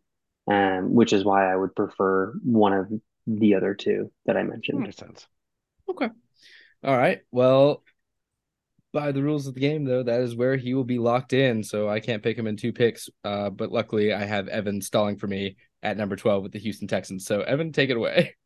um, 0.50 0.94
which 0.94 1.14
is 1.14 1.26
why 1.26 1.52
I 1.52 1.56
would 1.56 1.76
prefer 1.76 2.34
one 2.44 2.74
of 2.74 2.92
the 3.28 3.56
other 3.56 3.74
two 3.74 4.12
that 4.26 4.38
I 4.38 4.44
mentioned. 4.44 4.80
Makes 4.80 4.98
sense. 4.98 5.28
Okay. 5.90 6.10
All 6.84 6.98
right. 6.98 7.20
Well, 7.32 7.84
by 8.92 9.12
the 9.12 9.24
rules 9.24 9.48
of 9.48 9.56
the 9.56 9.60
game, 9.60 9.86
though, 9.86 10.04
that 10.04 10.22
is 10.22 10.36
where 10.36 10.56
he 10.56 10.74
will 10.74 10.84
be 10.84 11.00
locked 11.00 11.34
in. 11.34 11.64
So 11.64 11.90
I 11.90 12.00
can't 12.00 12.22
pick 12.24 12.38
him 12.38 12.48
in 12.48 12.58
two 12.58 12.72
picks. 12.72 13.10
Uh, 13.24 13.50
but 13.50 13.72
luckily, 13.72 14.14
I 14.14 14.24
have 14.24 14.48
Evan 14.48 14.82
stalling 14.82 15.18
for 15.18 15.28
me 15.28 15.58
at 15.82 15.98
number 15.98 16.16
12 16.16 16.44
with 16.44 16.52
the 16.52 16.60
Houston 16.60 16.88
Texans. 16.88 17.26
So, 17.26 17.42
Evan, 17.42 17.72
take 17.72 17.90
it 17.90 17.98
away. 17.98 18.36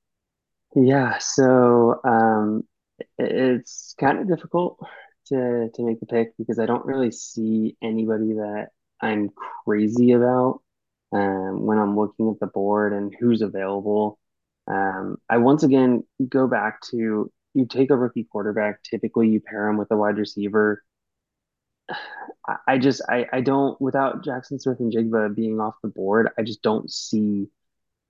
Yeah. 0.75 1.17
So 1.19 2.01
um, 2.03 2.63
it's 3.17 3.95
kind 3.97 4.19
of 4.19 4.28
difficult 4.28 4.78
to, 5.28 5.69
to 5.73 5.84
make 5.84 6.01
the 6.01 6.05
pick 6.05 6.36
because 6.38 6.59
I 6.59 6.65
don't 6.65 6.86
really 6.86 7.09
see 7.09 7.78
anybody 7.82 8.34
that 8.34 8.67
I'm 9.01 9.30
crazy 9.65 10.11
about 10.11 10.61
um, 11.13 11.65
when 11.65 11.78
I'm 11.78 11.95
looking 11.97 12.30
at 12.30 12.39
the 12.39 12.47
board 12.47 12.93
and 12.93 13.15
who's 13.17 13.41
available. 13.41 14.19
Um, 14.68 15.18
I 15.30 15.38
once 15.38 15.63
again 15.63 16.03
go 16.28 16.47
back 16.47 16.82
to 16.91 17.32
you 17.53 17.65
take 17.65 17.89
a 17.89 17.95
rookie 17.95 18.26
quarterback, 18.26 18.84
typically 18.84 19.30
you 19.30 19.39
pair 19.39 19.68
him 19.68 19.78
with 19.78 19.91
a 19.91 19.97
wide 19.97 20.18
receiver. 20.18 20.84
I 22.68 22.78
just 22.78 23.01
I, 23.09 23.26
I 23.32 23.41
don't 23.41 23.80
without 23.82 24.24
Jackson 24.24 24.59
Smith-Njigba 24.59 25.36
being 25.36 25.59
off 25.59 25.76
the 25.82 25.89
board, 25.89 26.30
I 26.38 26.43
just 26.43 26.61
don't 26.61 26.91
see 26.91 27.49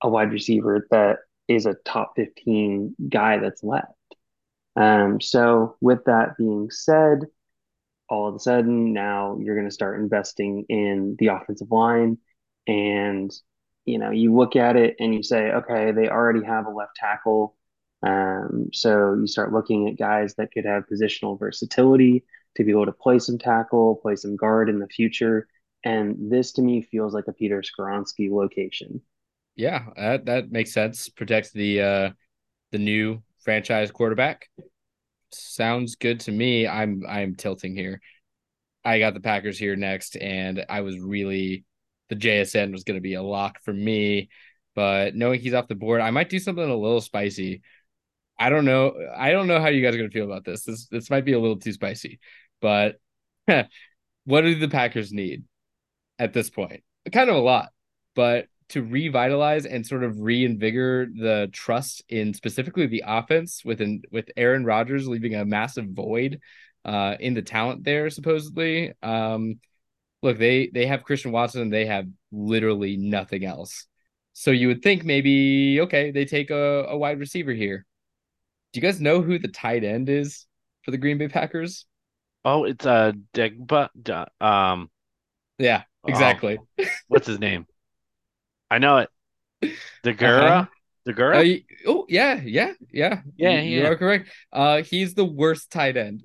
a 0.01 0.09
wide 0.09 0.31
receiver 0.31 0.87
that 0.91 1.19
is 1.47 1.65
a 1.65 1.75
top 1.85 2.13
15 2.15 2.95
guy 3.09 3.37
that's 3.37 3.63
left. 3.63 3.93
Um, 4.75 5.21
so 5.21 5.75
with 5.81 6.05
that 6.05 6.37
being 6.37 6.69
said, 6.69 7.21
all 8.09 8.27
of 8.27 8.35
a 8.35 8.39
sudden 8.39 8.93
now 8.93 9.37
you're 9.41 9.55
going 9.55 9.67
to 9.67 9.73
start 9.73 9.99
investing 9.99 10.65
in 10.69 11.15
the 11.19 11.27
offensive 11.27 11.71
line 11.71 12.17
and 12.67 13.31
you 13.87 13.97
know 13.97 14.11
you 14.11 14.35
look 14.35 14.55
at 14.55 14.75
it 14.75 14.95
and 14.99 15.13
you 15.13 15.23
say 15.23 15.51
okay 15.51 15.91
they 15.91 16.09
already 16.09 16.45
have 16.45 16.67
a 16.67 16.69
left 16.69 16.95
tackle 16.95 17.55
um, 18.03 18.69
so 18.73 19.15
you 19.15 19.27
start 19.27 19.53
looking 19.53 19.87
at 19.87 19.97
guys 19.97 20.35
that 20.35 20.51
could 20.51 20.65
have 20.65 20.83
positional 20.91 21.39
versatility 21.39 22.23
to 22.55 22.63
be 22.63 22.71
able 22.71 22.85
to 22.85 22.91
play 22.91 23.19
some 23.19 23.37
tackle, 23.37 23.95
play 23.95 24.15
some 24.15 24.35
guard 24.35 24.69
in 24.69 24.79
the 24.79 24.87
future. 24.87 25.47
And 25.83 26.31
this 26.31 26.53
to 26.53 26.61
me 26.61 26.81
feels 26.81 27.13
like 27.13 27.27
a 27.27 27.33
Peter 27.33 27.61
Skoronski 27.61 28.31
location. 28.31 29.01
Yeah, 29.55 29.85
that, 29.95 30.25
that 30.25 30.51
makes 30.51 30.73
sense. 30.73 31.09
Protects 31.09 31.51
the 31.51 31.81
uh, 31.81 32.09
the 32.71 32.77
new 32.77 33.23
franchise 33.43 33.91
quarterback. 33.91 34.47
Sounds 35.31 35.95
good 35.95 36.19
to 36.21 36.31
me. 36.31 36.67
I'm 36.67 37.03
I'm 37.07 37.35
tilting 37.35 37.75
here. 37.75 37.99
I 38.85 38.99
got 38.99 39.13
the 39.13 39.19
Packers 39.19 39.57
here 39.57 39.75
next, 39.75 40.15
and 40.15 40.65
I 40.69 40.81
was 40.81 40.99
really 40.99 41.65
the 42.09 42.15
JSN 42.15 42.71
was 42.71 42.83
going 42.83 42.97
to 42.97 43.01
be 43.01 43.15
a 43.15 43.23
lock 43.23 43.61
for 43.63 43.73
me. 43.73 44.29
But 44.75 45.15
knowing 45.15 45.39
he's 45.39 45.53
off 45.53 45.67
the 45.67 45.75
board, 45.75 46.01
I 46.01 46.11
might 46.11 46.29
do 46.29 46.39
something 46.39 46.63
a 46.63 46.75
little 46.75 47.01
spicy. 47.01 47.61
I 48.39 48.49
don't 48.49 48.65
know. 48.65 48.93
I 49.15 49.31
don't 49.31 49.47
know 49.47 49.59
how 49.59 49.69
you 49.69 49.81
guys 49.81 49.95
are 49.95 49.97
gonna 49.97 50.09
feel 50.09 50.25
about 50.25 50.45
this. 50.45 50.63
This 50.63 50.87
this 50.87 51.09
might 51.09 51.25
be 51.25 51.33
a 51.33 51.39
little 51.39 51.57
too 51.57 51.73
spicy, 51.73 52.19
but 52.61 52.97
what 54.25 54.41
do 54.41 54.53
the 54.53 54.67
Packers 54.67 55.11
need 55.11 55.45
at 56.19 56.33
this 56.33 56.49
point? 56.49 56.83
Kind 57.11 57.29
of 57.29 57.35
a 57.35 57.39
lot, 57.39 57.69
but 58.15 58.45
to 58.69 58.83
revitalize 58.83 59.65
and 59.65 59.87
sort 59.87 60.03
of 60.03 60.19
reinvigorate 60.19 61.17
the 61.17 61.49
trust 61.53 62.03
in 62.09 62.33
specifically 62.33 62.85
the 62.85 63.03
offense 63.07 63.63
within 63.63 64.01
with 64.11 64.29
Aaron 64.35 64.65
Rodgers 64.65 65.07
leaving 65.07 65.35
a 65.35 65.45
massive 65.45 65.87
void 65.87 66.39
uh, 66.83 67.15
in 67.19 67.33
the 67.33 67.41
talent 67.41 67.83
there 67.83 68.09
supposedly. 68.09 68.93
Um, 69.01 69.59
look, 70.21 70.37
they 70.37 70.67
they 70.73 70.85
have 70.85 71.03
Christian 71.03 71.31
Watson, 71.31 71.61
and 71.61 71.73
they 71.73 71.85
have 71.85 72.07
literally 72.31 72.97
nothing 72.97 73.45
else. 73.45 73.85
So 74.33 74.51
you 74.51 74.67
would 74.67 74.81
think 74.81 75.03
maybe 75.03 75.81
okay, 75.81 76.11
they 76.11 76.25
take 76.25 76.51
a, 76.51 76.85
a 76.89 76.97
wide 76.97 77.19
receiver 77.19 77.53
here. 77.53 77.85
Do 78.73 78.79
you 78.79 78.81
guys 78.81 79.01
know 79.01 79.21
who 79.21 79.39
the 79.39 79.47
tight 79.47 79.83
end 79.83 80.09
is 80.09 80.45
for 80.83 80.91
the 80.91 80.97
Green 80.97 81.17
Bay 81.17 81.27
Packers? 81.27 81.85
Oh, 82.45 82.63
it's 82.65 82.85
a 82.85 82.89
uh, 82.89 83.11
Digba. 83.33 83.89
Um, 84.39 84.89
yeah, 85.57 85.83
oh, 86.03 86.09
exactly. 86.09 86.59
Oh, 86.79 86.85
what's 87.07 87.27
his 87.27 87.39
name? 87.39 87.65
I 88.69 88.77
know 88.79 88.97
it. 88.97 89.09
Deguara. 90.03 90.49
Uh-huh. 90.49 90.65
Deguara. 91.07 91.57
Uh, 91.57 91.63
oh 91.87 92.05
yeah, 92.09 92.41
yeah, 92.43 92.73
yeah. 92.91 93.21
Yeah, 93.37 93.61
you, 93.61 93.81
yeah. 93.81 93.87
are 93.87 93.95
correct. 93.95 94.29
Uh, 94.51 94.81
he's 94.81 95.13
the 95.13 95.25
worst 95.25 95.71
tight 95.71 95.95
end. 95.95 96.23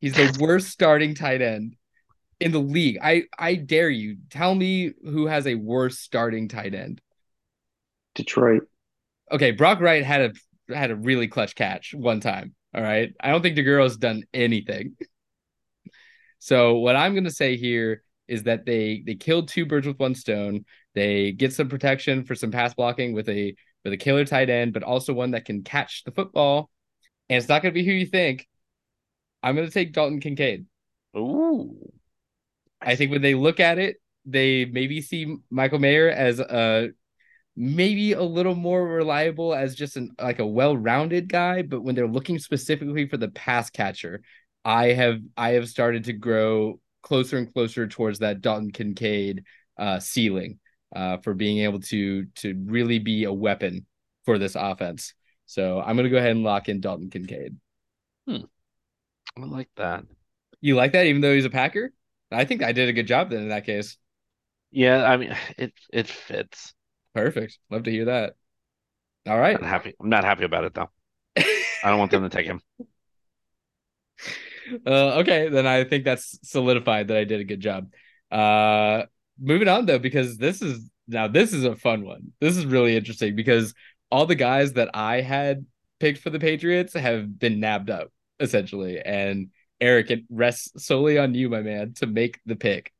He's 0.00 0.14
the 0.14 0.36
worst 0.40 0.68
starting 0.68 1.14
tight 1.14 1.42
end 1.42 1.74
in 2.40 2.52
the 2.52 2.60
league. 2.60 2.98
I 3.02 3.24
I 3.38 3.54
dare 3.54 3.90
you 3.90 4.18
tell 4.30 4.54
me 4.54 4.92
who 5.02 5.26
has 5.26 5.46
a 5.46 5.54
worse 5.54 5.98
starting 5.98 6.48
tight 6.48 6.74
end. 6.74 7.00
Detroit. 8.14 8.62
Okay, 9.30 9.50
Brock 9.50 9.80
Wright 9.80 10.04
had 10.04 10.20
a 10.70 10.74
had 10.74 10.90
a 10.90 10.96
really 10.96 11.28
clutch 11.28 11.54
catch 11.54 11.94
one 11.94 12.20
time. 12.20 12.54
All 12.74 12.82
right, 12.82 13.12
I 13.20 13.30
don't 13.30 13.42
think 13.42 13.56
Deguara's 13.56 13.96
done 13.96 14.24
anything. 14.32 14.96
So 16.40 16.74
what 16.74 16.94
I'm 16.94 17.14
going 17.14 17.24
to 17.24 17.30
say 17.30 17.56
here 17.56 18.02
is 18.28 18.42
that 18.42 18.66
they 18.66 19.02
they 19.06 19.14
killed 19.14 19.48
two 19.48 19.64
birds 19.64 19.86
with 19.86 19.98
one 19.98 20.14
stone. 20.14 20.66
They 20.94 21.32
get 21.32 21.54
some 21.54 21.70
protection 21.70 22.22
for 22.22 22.34
some 22.34 22.50
pass 22.50 22.74
blocking 22.74 23.14
with 23.14 23.30
a 23.30 23.54
with 23.82 23.94
a 23.94 23.96
killer 23.96 24.26
tight 24.26 24.50
end, 24.50 24.74
but 24.74 24.82
also 24.82 25.14
one 25.14 25.30
that 25.30 25.46
can 25.46 25.62
catch 25.62 26.04
the 26.04 26.10
football. 26.10 26.68
And 27.30 27.38
it's 27.38 27.48
not 27.48 27.62
going 27.62 27.72
to 27.72 27.80
be 27.80 27.86
who 27.86 27.92
you 27.92 28.04
think. 28.04 28.46
I'm 29.42 29.54
going 29.54 29.66
to 29.66 29.72
take 29.72 29.94
Dalton 29.94 30.20
Kincaid. 30.20 30.66
Ooh. 31.16 31.90
I 32.84 32.96
think 32.96 33.10
when 33.10 33.22
they 33.22 33.34
look 33.34 33.60
at 33.60 33.78
it, 33.78 33.96
they 34.24 34.64
maybe 34.64 35.00
see 35.00 35.36
Michael 35.50 35.78
Mayer 35.78 36.08
as 36.08 36.40
a 36.40 36.90
maybe 37.56 38.12
a 38.12 38.22
little 38.22 38.54
more 38.54 38.86
reliable 38.86 39.54
as 39.54 39.74
just 39.74 39.96
an 39.96 40.14
like 40.20 40.38
a 40.38 40.46
well-rounded 40.46 41.28
guy, 41.28 41.62
but 41.62 41.82
when 41.82 41.94
they're 41.94 42.08
looking 42.08 42.38
specifically 42.38 43.08
for 43.08 43.16
the 43.16 43.28
pass 43.28 43.70
catcher, 43.70 44.22
I 44.64 44.88
have 44.88 45.20
I 45.36 45.50
have 45.50 45.68
started 45.68 46.04
to 46.04 46.12
grow 46.12 46.80
closer 47.02 47.38
and 47.38 47.52
closer 47.52 47.86
towards 47.86 48.20
that 48.20 48.40
Dalton 48.40 48.70
Kincaid 48.70 49.44
uh, 49.78 50.00
ceiling 50.00 50.58
uh, 50.94 51.18
for 51.18 51.34
being 51.34 51.58
able 51.58 51.80
to 51.80 52.26
to 52.36 52.62
really 52.66 52.98
be 52.98 53.24
a 53.24 53.32
weapon 53.32 53.86
for 54.24 54.38
this 54.38 54.56
offense. 54.56 55.14
So 55.46 55.80
I'm 55.80 55.96
gonna 55.96 56.08
go 56.08 56.16
ahead 56.16 56.30
and 56.30 56.42
lock 56.42 56.68
in 56.68 56.80
Dalton 56.80 57.10
Kincaid. 57.10 57.56
Hmm. 58.26 58.44
I 59.36 59.44
like 59.44 59.68
that. 59.76 60.04
You 60.60 60.76
like 60.76 60.92
that, 60.92 61.06
even 61.06 61.20
though 61.20 61.34
he's 61.34 61.44
a 61.44 61.50
Packer? 61.50 61.92
I 62.30 62.44
think 62.44 62.62
I 62.62 62.72
did 62.72 62.88
a 62.88 62.92
good 62.92 63.06
job 63.06 63.30
then 63.30 63.42
in 63.42 63.48
that 63.48 63.66
case. 63.66 63.96
Yeah, 64.70 65.04
I 65.04 65.16
mean 65.16 65.36
it 65.58 65.72
it 65.92 66.08
fits. 66.08 66.74
Perfect. 67.14 67.58
Love 67.70 67.84
to 67.84 67.90
hear 67.90 68.06
that. 68.06 68.34
All 69.26 69.38
right. 69.38 69.56
I'm 69.56 69.64
happy. 69.64 69.94
I'm 70.00 70.08
not 70.08 70.24
happy 70.24 70.44
about 70.44 70.64
it 70.64 70.74
though. 70.74 70.90
I 71.36 71.90
don't 71.90 71.98
want 71.98 72.10
them 72.10 72.22
to 72.22 72.28
take 72.28 72.46
him. 72.46 72.60
Uh, 74.86 75.18
okay, 75.20 75.48
then 75.48 75.66
I 75.66 75.84
think 75.84 76.04
that's 76.04 76.38
solidified 76.42 77.08
that 77.08 77.16
I 77.16 77.24
did 77.24 77.40
a 77.40 77.44
good 77.44 77.60
job. 77.60 77.92
Uh, 78.30 79.04
moving 79.38 79.68
on 79.68 79.86
though, 79.86 79.98
because 79.98 80.36
this 80.36 80.62
is 80.62 80.90
now 81.06 81.28
this 81.28 81.52
is 81.52 81.64
a 81.64 81.76
fun 81.76 82.04
one. 82.04 82.32
This 82.40 82.56
is 82.56 82.66
really 82.66 82.96
interesting 82.96 83.36
because 83.36 83.74
all 84.10 84.26
the 84.26 84.34
guys 84.34 84.74
that 84.74 84.90
I 84.94 85.20
had 85.20 85.66
picked 86.00 86.20
for 86.20 86.30
the 86.30 86.38
Patriots 86.38 86.94
have 86.94 87.38
been 87.38 87.60
nabbed 87.60 87.90
up 87.90 88.10
essentially, 88.40 89.00
and 89.00 89.50
Eric, 89.80 90.10
it 90.10 90.24
rests 90.30 90.84
solely 90.84 91.18
on 91.18 91.34
you, 91.34 91.48
my 91.48 91.62
man, 91.62 91.94
to 91.94 92.06
make 92.06 92.40
the 92.46 92.56
pick 92.56 92.92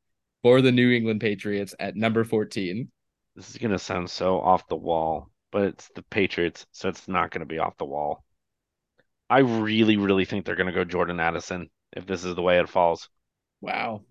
for 0.43 0.61
the 0.61 0.71
New 0.71 0.91
England 0.91 1.21
Patriots 1.21 1.73
at 1.79 1.95
number 1.95 2.23
fourteen. 2.23 2.91
This 3.35 3.49
is 3.49 3.57
gonna 3.57 3.79
sound 3.79 4.09
so 4.09 4.39
off 4.39 4.67
the 4.67 4.75
wall, 4.75 5.29
but 5.51 5.63
it's 5.63 5.89
the 5.95 6.03
Patriots, 6.03 6.65
so 6.71 6.89
it's 6.89 7.07
not 7.07 7.31
gonna 7.31 7.45
be 7.45 7.59
off 7.59 7.77
the 7.77 7.85
wall. 7.85 8.23
I 9.29 9.39
really, 9.39 9.97
really 9.97 10.25
think 10.25 10.45
they're 10.45 10.55
going 10.55 10.67
to 10.67 10.71
go 10.71 10.83
Jordan 10.83 11.19
Addison 11.19 11.71
if 11.93 12.05
this 12.05 12.23
is 12.23 12.35
the 12.35 12.43
way 12.43 12.59
it 12.59 12.69
falls. 12.69 13.09
Wow. 13.59 14.03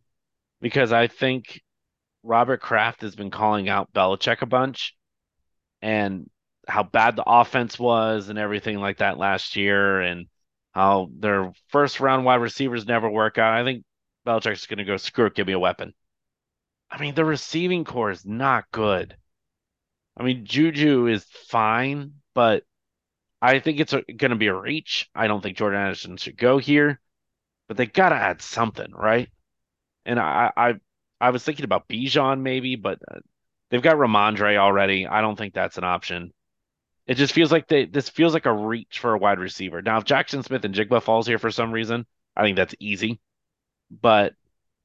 Because 0.61 0.93
I 0.93 1.07
think 1.07 1.61
Robert 2.25 2.61
Kraft 2.61 3.03
has 3.03 3.15
been 3.15 3.31
calling 3.31 3.69
out 3.69 3.93
Belichick 3.93 4.43
a 4.43 4.47
bunch 4.47 4.97
and 5.81 6.29
how 6.67 6.83
bad 6.83 7.15
the 7.15 7.23
offense 7.25 7.79
was 7.79 8.29
and 8.29 8.39
everything 8.39 8.79
like 8.81 8.99
that 8.99 9.17
last 9.17 9.55
year 9.55 10.01
and 10.01 10.27
how 10.75 11.09
their 11.19 11.53
first 11.69 12.01
round 12.01 12.25
wide 12.25 12.41
receivers 12.41 12.87
never 12.87 13.09
work 13.09 13.39
out. 13.39 13.55
I 13.55 13.65
think 13.65 13.85
Belichick's 14.27 14.67
going 14.67 14.79
to 14.79 14.85
go, 14.85 14.97
screw 14.97 15.27
it, 15.27 15.35
give 15.35 15.47
me 15.47 15.53
a 15.53 15.59
weapon. 15.59 15.95
I 16.91 17.01
mean, 17.01 17.15
the 17.15 17.25
receiving 17.25 17.85
core 17.85 18.11
is 18.11 18.27
not 18.27 18.71
good. 18.73 19.17
I 20.17 20.25
mean, 20.25 20.45
Juju 20.45 21.07
is 21.07 21.25
fine, 21.49 22.15
but 22.35 22.65
I 23.41 23.61
think 23.61 23.81
it's 23.81 23.93
going 23.93 24.31
to 24.31 24.37
be 24.37 24.47
a 24.49 24.55
reach. 24.55 25.09
I 25.15 25.27
don't 25.27 25.43
think 25.43 25.57
Jordan 25.57 25.81
Addison 25.81 26.17
should 26.17 26.37
go 26.37 26.59
here, 26.59 27.01
but 27.69 27.77
they 27.77 27.87
got 27.87 28.11
to 28.11 28.17
add 28.17 28.43
something, 28.43 28.93
right? 28.93 29.29
And 30.05 30.19
I, 30.19 30.53
I, 30.57 30.75
I 31.21 31.31
was 31.31 31.45
thinking 31.45 31.65
about 31.65 31.89
Bijan 31.89 32.41
maybe, 32.41 32.77
but 32.77 32.99
uh, 33.11 33.21
they've 33.71 33.83
got 33.83 33.97
Rhamondre 33.97 34.57
already. 34.57 35.07
I 35.07 35.21
don't 35.21 35.37
think 35.37 35.55
that's 35.55 35.79
an 35.79 35.85
option. 35.85 36.33
It 37.07 37.15
just 37.15 37.35
feels 37.35 37.53
like 37.53 37.69
they 37.69 37.85
this 37.85 38.09
feels 38.09 38.33
like 38.33 38.47
a 38.47 38.53
reach 38.53 38.99
for 38.99 39.13
a 39.13 39.19
wide 39.19 39.39
receiver. 39.39 39.83
Now, 39.83 39.99
if 39.99 40.05
Jackson 40.05 40.43
Smith-Njigba 40.43 41.03
falls 41.03 41.27
here 41.27 41.39
for 41.39 41.51
some 41.51 41.73
reason, 41.73 42.07
I 42.37 42.43
think 42.43 42.57
that's 42.57 42.75
easy. 42.81 43.21
But 43.91 44.35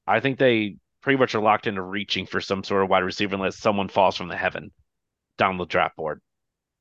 I 0.05 0.19
think 0.19 0.37
they 0.37 0.75
pretty 1.01 1.17
much 1.17 1.33
are 1.33 1.41
locked 1.41 1.67
into 1.67 1.81
reaching 1.81 2.25
for 2.25 2.41
some 2.41 2.63
sort 2.63 2.83
of 2.83 2.89
wide 2.89 3.03
receiver 3.03 3.35
unless 3.35 3.57
someone 3.57 3.87
falls 3.87 4.17
from 4.17 4.27
the 4.27 4.35
heaven 4.35 4.71
down 5.37 5.57
the 5.57 5.65
draft 5.65 5.95
board. 5.95 6.21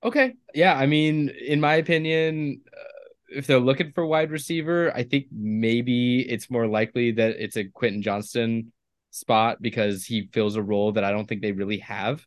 Okay. 0.02 0.34
Yeah. 0.54 0.74
I 0.74 0.86
mean, 0.86 1.28
in 1.28 1.60
my 1.60 1.74
opinion, 1.74 2.62
uh, 2.72 2.82
if 3.30 3.46
they're 3.46 3.60
looking 3.60 3.92
for 3.92 4.06
wide 4.06 4.30
receiver, 4.30 4.92
I 4.94 5.02
think 5.04 5.26
maybe 5.30 6.20
it's 6.20 6.50
more 6.50 6.66
likely 6.66 7.12
that 7.12 7.36
it's 7.42 7.56
a 7.56 7.64
Quentin 7.64 8.02
Johnston 8.02 8.72
spot 9.10 9.60
because 9.60 10.04
he 10.04 10.28
fills 10.32 10.56
a 10.56 10.62
role 10.62 10.92
that 10.92 11.04
I 11.04 11.10
don't 11.10 11.26
think 11.28 11.42
they 11.42 11.52
really 11.52 11.78
have 11.78 12.24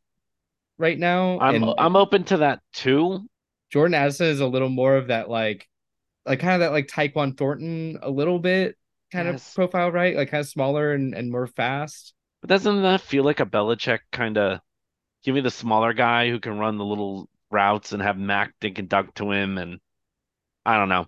right 0.81 0.99
now. 0.99 1.39
I'm 1.39 1.63
and 1.63 1.73
I'm 1.77 1.95
open 1.95 2.23
to 2.25 2.37
that 2.37 2.59
too. 2.73 3.27
Jordan 3.71 3.93
Addison 3.93 4.27
is 4.27 4.41
a 4.41 4.47
little 4.47 4.69
more 4.69 4.95
of 4.95 5.07
that 5.07 5.29
like 5.29 5.67
like 6.25 6.39
kind 6.39 6.55
of 6.55 6.59
that 6.61 6.71
like 6.71 6.87
Tyquan 6.87 7.37
Thornton 7.37 7.99
a 8.01 8.09
little 8.09 8.39
bit 8.39 8.77
kind 9.11 9.27
yes. 9.27 9.47
of 9.47 9.55
profile, 9.55 9.91
right? 9.91 10.15
Like 10.15 10.31
kind 10.31 10.41
of 10.41 10.47
smaller 10.47 10.93
and, 10.93 11.13
and 11.13 11.31
more 11.31 11.47
fast. 11.47 12.13
But 12.41 12.49
doesn't 12.49 12.81
that 12.81 13.01
feel 13.01 13.23
like 13.23 13.39
a 13.39 13.45
Belichick 13.45 13.99
kind 14.11 14.37
of 14.37 14.59
give 15.23 15.35
me 15.35 15.41
the 15.41 15.51
smaller 15.51 15.93
guy 15.93 16.29
who 16.29 16.39
can 16.39 16.57
run 16.57 16.77
the 16.77 16.85
little 16.85 17.29
routes 17.51 17.91
and 17.91 18.01
have 18.01 18.17
Mac 18.17 18.53
dink 18.59 18.79
and 18.79 18.89
dunk 18.89 19.13
to 19.15 19.31
him, 19.31 19.57
and 19.57 19.79
I 20.65 20.77
don't 20.77 20.89
know. 20.89 21.05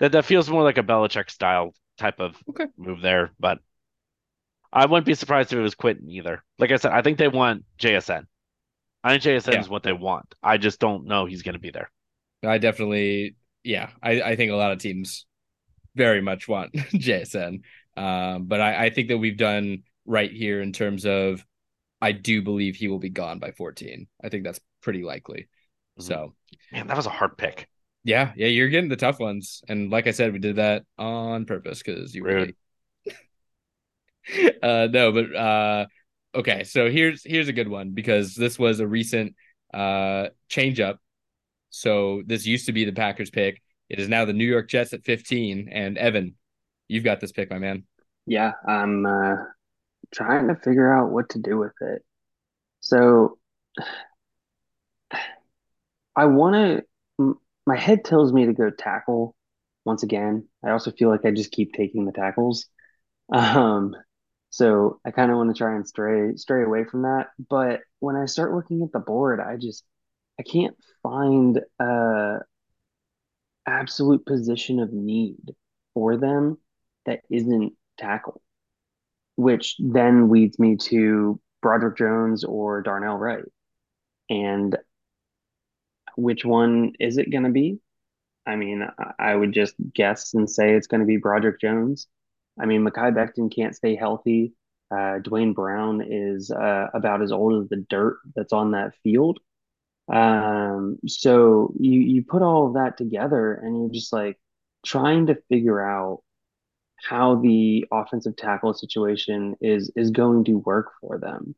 That 0.00 0.12
that 0.12 0.24
feels 0.24 0.50
more 0.50 0.62
like 0.62 0.78
a 0.78 0.82
Belichick 0.82 1.30
style 1.30 1.74
type 1.98 2.18
of 2.18 2.36
okay. 2.50 2.66
move 2.76 3.00
there, 3.00 3.32
but 3.38 3.58
I 4.72 4.86
wouldn't 4.86 5.06
be 5.06 5.14
surprised 5.14 5.52
if 5.52 5.58
it 5.58 5.62
was 5.62 5.76
Quentin 5.76 6.10
either. 6.10 6.42
Like 6.58 6.72
I 6.72 6.76
said, 6.76 6.92
I 6.92 7.02
think 7.02 7.18
they 7.18 7.28
want 7.28 7.64
JSN. 7.78 8.24
I 9.04 9.10
think 9.10 9.22
JSN 9.22 9.52
yeah. 9.52 9.60
is 9.60 9.68
what 9.68 9.82
they 9.82 9.92
want. 9.92 10.34
I 10.42 10.56
just 10.56 10.80
don't 10.80 11.04
know 11.04 11.26
he's 11.26 11.42
going 11.42 11.52
to 11.52 11.60
be 11.60 11.70
there. 11.70 11.90
I 12.42 12.58
definitely, 12.58 13.36
yeah, 13.62 13.90
I, 14.02 14.22
I 14.22 14.36
think 14.36 14.50
a 14.50 14.56
lot 14.56 14.72
of 14.72 14.78
teams 14.78 15.26
very 15.94 16.22
much 16.22 16.48
want 16.48 16.72
JSN. 16.74 17.60
Um, 17.96 18.44
but 18.46 18.60
I, 18.60 18.86
I 18.86 18.90
think 18.90 19.08
that 19.08 19.18
we've 19.18 19.36
done 19.36 19.82
right 20.06 20.32
here 20.32 20.60
in 20.60 20.72
terms 20.72 21.04
of 21.04 21.44
I 22.00 22.12
do 22.12 22.42
believe 22.42 22.76
he 22.76 22.88
will 22.88 22.98
be 22.98 23.10
gone 23.10 23.38
by 23.38 23.52
14. 23.52 24.06
I 24.22 24.28
think 24.30 24.44
that's 24.44 24.60
pretty 24.80 25.02
likely. 25.02 25.48
Mm-hmm. 25.98 26.02
So, 26.02 26.34
man, 26.72 26.86
that 26.86 26.96
was 26.96 27.06
a 27.06 27.10
hard 27.10 27.36
pick. 27.36 27.68
Yeah, 28.04 28.32
yeah, 28.36 28.48
you're 28.48 28.68
getting 28.68 28.90
the 28.90 28.96
tough 28.96 29.18
ones, 29.18 29.62
and 29.66 29.90
like 29.90 30.06
I 30.06 30.10
said, 30.10 30.34
we 30.34 30.38
did 30.38 30.56
that 30.56 30.84
on 30.98 31.46
purpose 31.46 31.82
because 31.82 32.14
you 32.14 32.22
Rude. 32.22 32.54
really. 33.06 34.58
uh, 34.62 34.88
no, 34.90 35.12
but 35.12 35.34
uh, 35.34 35.86
okay. 36.34 36.64
So 36.64 36.90
here's 36.90 37.22
here's 37.24 37.48
a 37.48 37.52
good 37.52 37.68
one 37.68 37.90
because 37.90 38.34
this 38.34 38.58
was 38.58 38.80
a 38.80 38.86
recent 38.86 39.34
uh 39.72 40.28
change 40.48 40.80
up. 40.80 41.00
So 41.70 42.22
this 42.26 42.46
used 42.46 42.66
to 42.66 42.72
be 42.72 42.84
the 42.84 42.92
Packers 42.92 43.30
pick. 43.30 43.60
It 43.88 43.98
is 43.98 44.08
now 44.08 44.24
the 44.24 44.32
New 44.32 44.44
York 44.44 44.68
Jets 44.68 44.92
at 44.92 45.04
15. 45.04 45.68
And 45.70 45.98
Evan, 45.98 46.36
you've 46.88 47.04
got 47.04 47.20
this 47.20 47.32
pick, 47.32 47.50
my 47.50 47.58
man. 47.58 47.84
Yeah, 48.26 48.52
I'm 48.66 49.04
uh, 49.04 49.36
trying 50.12 50.48
to 50.48 50.56
figure 50.56 50.92
out 50.92 51.10
what 51.10 51.30
to 51.30 51.38
do 51.38 51.58
with 51.58 51.74
it. 51.80 52.02
So 52.80 53.38
I 56.16 56.26
want 56.26 56.54
to 56.54 56.84
my 57.66 57.76
head 57.76 58.04
tells 58.04 58.32
me 58.32 58.46
to 58.46 58.52
go 58.52 58.70
tackle 58.70 59.34
once 59.84 60.02
again. 60.02 60.48
I 60.64 60.70
also 60.70 60.90
feel 60.90 61.08
like 61.08 61.24
I 61.24 61.30
just 61.30 61.50
keep 61.50 61.72
taking 61.72 62.04
the 62.04 62.12
tackles. 62.12 62.66
Um, 63.32 63.96
so 64.54 65.00
I 65.04 65.10
kind 65.10 65.32
of 65.32 65.36
want 65.36 65.52
to 65.52 65.58
try 65.58 65.74
and 65.74 65.84
stray 65.84 66.36
stray 66.36 66.62
away 66.62 66.84
from 66.84 67.02
that. 67.02 67.30
But 67.50 67.80
when 67.98 68.14
I 68.14 68.26
start 68.26 68.54
looking 68.54 68.84
at 68.84 68.92
the 68.92 69.00
board, 69.00 69.40
I 69.40 69.56
just 69.56 69.82
I 70.38 70.44
can't 70.44 70.76
find 71.02 71.60
a 71.80 72.38
absolute 73.66 74.24
position 74.24 74.78
of 74.78 74.92
need 74.92 75.56
for 75.92 76.16
them 76.16 76.58
that 77.04 77.22
isn't 77.28 77.72
tackle, 77.98 78.40
which 79.34 79.74
then 79.80 80.30
leads 80.30 80.56
me 80.60 80.76
to 80.76 81.40
Broderick 81.60 81.98
Jones 81.98 82.44
or 82.44 82.80
Darnell 82.80 83.18
Wright. 83.18 83.42
And 84.30 84.78
which 86.16 86.44
one 86.44 86.92
is 87.00 87.18
it 87.18 87.32
going 87.32 87.42
to 87.42 87.50
be? 87.50 87.80
I 88.46 88.54
mean, 88.54 88.86
I 89.18 89.34
would 89.34 89.50
just 89.50 89.74
guess 89.92 90.32
and 90.32 90.48
say 90.48 90.74
it's 90.74 90.86
going 90.86 91.00
to 91.00 91.06
be 91.06 91.16
Broderick 91.16 91.60
Jones. 91.60 92.06
I 92.58 92.66
mean, 92.66 92.84
Mekhi 92.84 93.12
Becton 93.12 93.54
can't 93.54 93.74
stay 93.74 93.96
healthy. 93.96 94.54
Uh, 94.90 95.18
Duane 95.18 95.54
Brown 95.54 96.02
is 96.06 96.50
uh, 96.50 96.88
about 96.94 97.22
as 97.22 97.32
old 97.32 97.62
as 97.62 97.68
the 97.68 97.84
dirt 97.88 98.18
that's 98.36 98.52
on 98.52 98.72
that 98.72 98.94
field. 99.02 99.40
Um, 100.12 100.98
so 101.06 101.72
you 101.78 102.00
you 102.00 102.22
put 102.22 102.42
all 102.42 102.68
of 102.68 102.74
that 102.74 102.96
together, 102.98 103.54
and 103.54 103.76
you're 103.78 103.90
just 103.90 104.12
like 104.12 104.38
trying 104.84 105.26
to 105.26 105.42
figure 105.48 105.80
out 105.80 106.22
how 106.96 107.36
the 107.36 107.86
offensive 107.90 108.36
tackle 108.36 108.74
situation 108.74 109.56
is 109.60 109.90
is 109.96 110.10
going 110.10 110.44
to 110.44 110.54
work 110.58 110.92
for 111.00 111.18
them. 111.18 111.54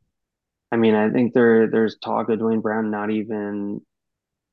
I 0.72 0.76
mean, 0.76 0.94
I 0.94 1.10
think 1.10 1.34
there 1.34 1.68
there's 1.68 1.98
talk 1.98 2.28
of 2.28 2.38
Duane 2.38 2.60
Brown 2.60 2.90
not 2.90 3.10
even 3.10 3.80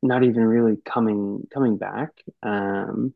not 0.01 0.23
even 0.23 0.43
really 0.43 0.77
coming 0.85 1.47
coming 1.53 1.77
back. 1.77 2.09
Um, 2.41 3.13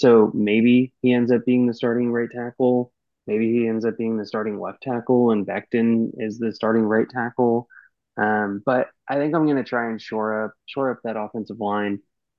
so 0.00 0.30
maybe 0.32 0.94
he 1.02 1.12
ends 1.12 1.30
up 1.30 1.44
being 1.44 1.66
the 1.66 1.74
starting 1.74 2.10
right 2.10 2.30
tackle. 2.34 2.90
Maybe 3.26 3.52
he 3.52 3.68
ends 3.68 3.84
up 3.84 3.98
being 3.98 4.16
the 4.16 4.24
starting 4.24 4.58
left 4.58 4.82
tackle, 4.82 5.30
and 5.30 5.46
Becton 5.46 6.12
is 6.16 6.38
the 6.38 6.54
starting 6.54 6.84
right 6.84 7.06
tackle. 7.06 7.68
Um, 8.16 8.62
but 8.64 8.88
I 9.06 9.16
think 9.16 9.34
I'm 9.34 9.44
going 9.44 9.58
to 9.58 9.62
try 9.62 9.90
and 9.90 10.00
shore 10.00 10.46
up 10.46 10.52
shore 10.64 10.90
up 10.90 11.00
that 11.04 11.18
offensive 11.18 11.60
line 11.60 11.98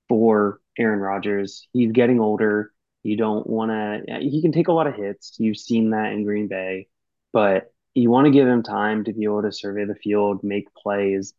for 0.10 0.60
Aaron 0.80 1.02
Rodgers. 1.02 1.68
He's 1.72 1.92
getting 1.92 2.20
older. 2.20 2.72
You 3.04 3.16
don't 3.16 3.46
want 3.46 3.70
to. 3.70 4.20
He 4.22 4.42
can 4.42 4.52
take 4.52 4.68
a 4.68 4.74
lot 4.74 4.88
of 4.88 4.96
hits. 4.96 5.36
You've 5.38 5.58
seen 5.58 5.92
that 5.92 6.14
in 6.14 6.24
Green 6.24 6.48
Bay, 6.48 6.88
but 7.32 7.72
you 7.94 8.10
want 8.10 8.26
to 8.26 8.32
give 8.32 8.48
him 8.48 8.64
time 8.64 9.04
to 9.04 9.14
be 9.14 9.26
able 9.26 9.44
to 9.44 9.52
survey 9.52 9.86
the 9.86 9.94
field, 9.94 10.44
make 10.44 10.74
plays, 10.74 11.36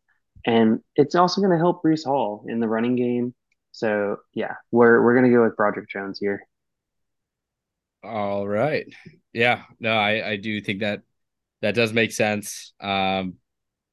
and 0.46 0.82
it's 0.94 1.16
also 1.16 1.40
going 1.40 1.50
to 1.50 1.58
help 1.58 1.82
Breece 1.82 2.04
Hall 2.04 2.44
in 2.48 2.60
the 2.60 2.68
running 2.68 2.94
game. 2.94 3.34
So 3.72 4.18
yeah, 4.34 4.54
we're 4.70 5.02
we're 5.02 5.14
to 5.30 5.30
go 5.30 5.42
with 5.42 5.56
Broderick 5.56 5.88
Jones 5.88 6.18
here. 6.18 6.46
All 8.04 8.46
right. 8.46 8.86
Yeah. 9.32 9.62
No, 9.80 9.92
I 9.96 10.30
I 10.30 10.36
do 10.36 10.60
think 10.60 10.80
that 10.80 11.02
that 11.62 11.74
does 11.74 11.92
make 11.92 12.12
sense. 12.12 12.72
Um, 12.80 13.34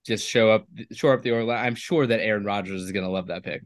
just 0.06 0.28
show 0.28 0.52
up, 0.52 0.68
show 0.94 1.10
up 1.10 1.22
the 1.22 1.32
Orlando. 1.32 1.64
I'm 1.64 1.76
sure 1.76 2.08
that 2.08 2.20
Aaron 2.20 2.44
Rodgers 2.44 2.82
is 2.82 2.92
to 2.92 3.08
love 3.08 3.28
that 3.28 3.44
pick. 3.44 3.62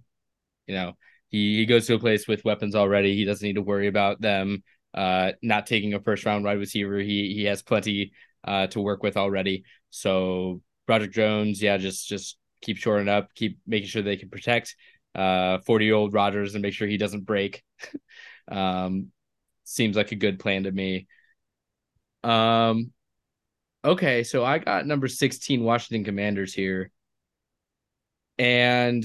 You 0.67 0.75
know, 0.75 0.93
he 1.29 1.57
he 1.57 1.65
goes 1.65 1.87
to 1.87 1.95
a 1.95 1.99
place 1.99 2.27
with 2.27 2.45
weapons 2.45 2.75
already. 2.75 3.15
He 3.15 3.25
doesn't 3.25 3.45
need 3.45 3.55
to 3.55 3.61
worry 3.61 3.87
about 3.87 4.21
them 4.21 4.63
uh 4.93 5.31
not 5.41 5.65
taking 5.65 5.95
a 5.95 5.99
first 5.99 6.25
round 6.25 6.45
wide 6.45 6.59
receiver. 6.59 6.99
He 6.99 7.33
he 7.35 7.45
has 7.45 7.63
plenty 7.63 8.11
uh 8.43 8.67
to 8.67 8.81
work 8.81 9.01
with 9.03 9.17
already. 9.17 9.63
So 9.89 10.61
Broderick 10.85 11.11
Jones, 11.13 11.61
yeah, 11.61 11.77
just 11.77 12.07
just 12.07 12.37
keep 12.61 12.77
shoring 12.77 13.09
up, 13.09 13.33
keep 13.35 13.59
making 13.65 13.89
sure 13.89 14.01
they 14.01 14.17
can 14.17 14.29
protect 14.29 14.75
uh 15.15 15.59
40 15.59 15.85
year 15.85 15.95
old 15.95 16.13
Rodgers 16.13 16.55
and 16.55 16.61
make 16.61 16.73
sure 16.73 16.87
he 16.87 16.97
doesn't 16.97 17.25
break. 17.25 17.63
um 18.51 19.07
seems 19.63 19.95
like 19.95 20.11
a 20.11 20.15
good 20.15 20.39
plan 20.39 20.63
to 20.63 20.71
me. 20.71 21.07
Um 22.23 22.91
okay, 23.83 24.23
so 24.23 24.43
I 24.43 24.59
got 24.59 24.87
number 24.87 25.07
16 25.07 25.63
Washington 25.63 26.03
Commanders 26.03 26.53
here. 26.53 26.91
And 28.37 29.03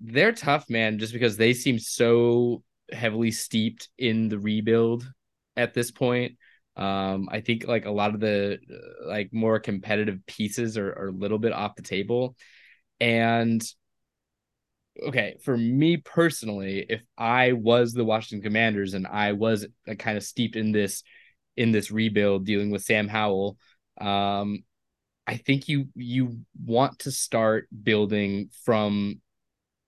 they're 0.00 0.32
tough, 0.32 0.68
man, 0.68 0.98
just 0.98 1.12
because 1.12 1.36
they 1.36 1.52
seem 1.54 1.78
so 1.78 2.62
heavily 2.92 3.30
steeped 3.30 3.88
in 3.98 4.28
the 4.28 4.38
rebuild 4.38 5.10
at 5.56 5.74
this 5.74 5.90
point. 5.90 6.36
Um, 6.76 7.28
I 7.30 7.40
think 7.40 7.66
like 7.66 7.86
a 7.86 7.90
lot 7.90 8.14
of 8.14 8.20
the 8.20 8.58
uh, 8.70 9.08
like 9.08 9.32
more 9.32 9.58
competitive 9.58 10.20
pieces 10.26 10.76
are, 10.76 10.90
are 10.90 11.08
a 11.08 11.12
little 11.12 11.38
bit 11.38 11.52
off 11.52 11.74
the 11.74 11.82
table. 11.82 12.36
And 13.00 13.62
okay, 15.08 15.36
for 15.42 15.56
me 15.56 15.96
personally, 15.98 16.86
if 16.88 17.02
I 17.16 17.52
was 17.52 17.92
the 17.92 18.04
Washington 18.04 18.42
Commanders 18.42 18.94
and 18.94 19.06
I 19.06 19.32
was 19.32 19.66
uh, 19.88 19.94
kind 19.94 20.16
of 20.16 20.24
steeped 20.24 20.56
in 20.56 20.72
this 20.72 21.02
in 21.56 21.72
this 21.72 21.90
rebuild 21.90 22.44
dealing 22.44 22.70
with 22.70 22.82
Sam 22.82 23.08
Howell, 23.08 23.56
um, 24.00 24.64
I 25.26 25.36
think 25.36 25.68
you 25.68 25.88
you 25.94 26.40
want 26.64 27.00
to 27.00 27.10
start 27.10 27.68
building 27.82 28.50
from 28.64 29.20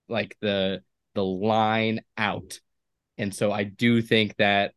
like 0.08 0.36
the 0.40 0.82
the 1.14 1.24
line 1.24 2.00
out. 2.16 2.58
And 3.16 3.34
so 3.34 3.50
I 3.50 3.64
do 3.64 4.00
think 4.00 4.36
that 4.36 4.74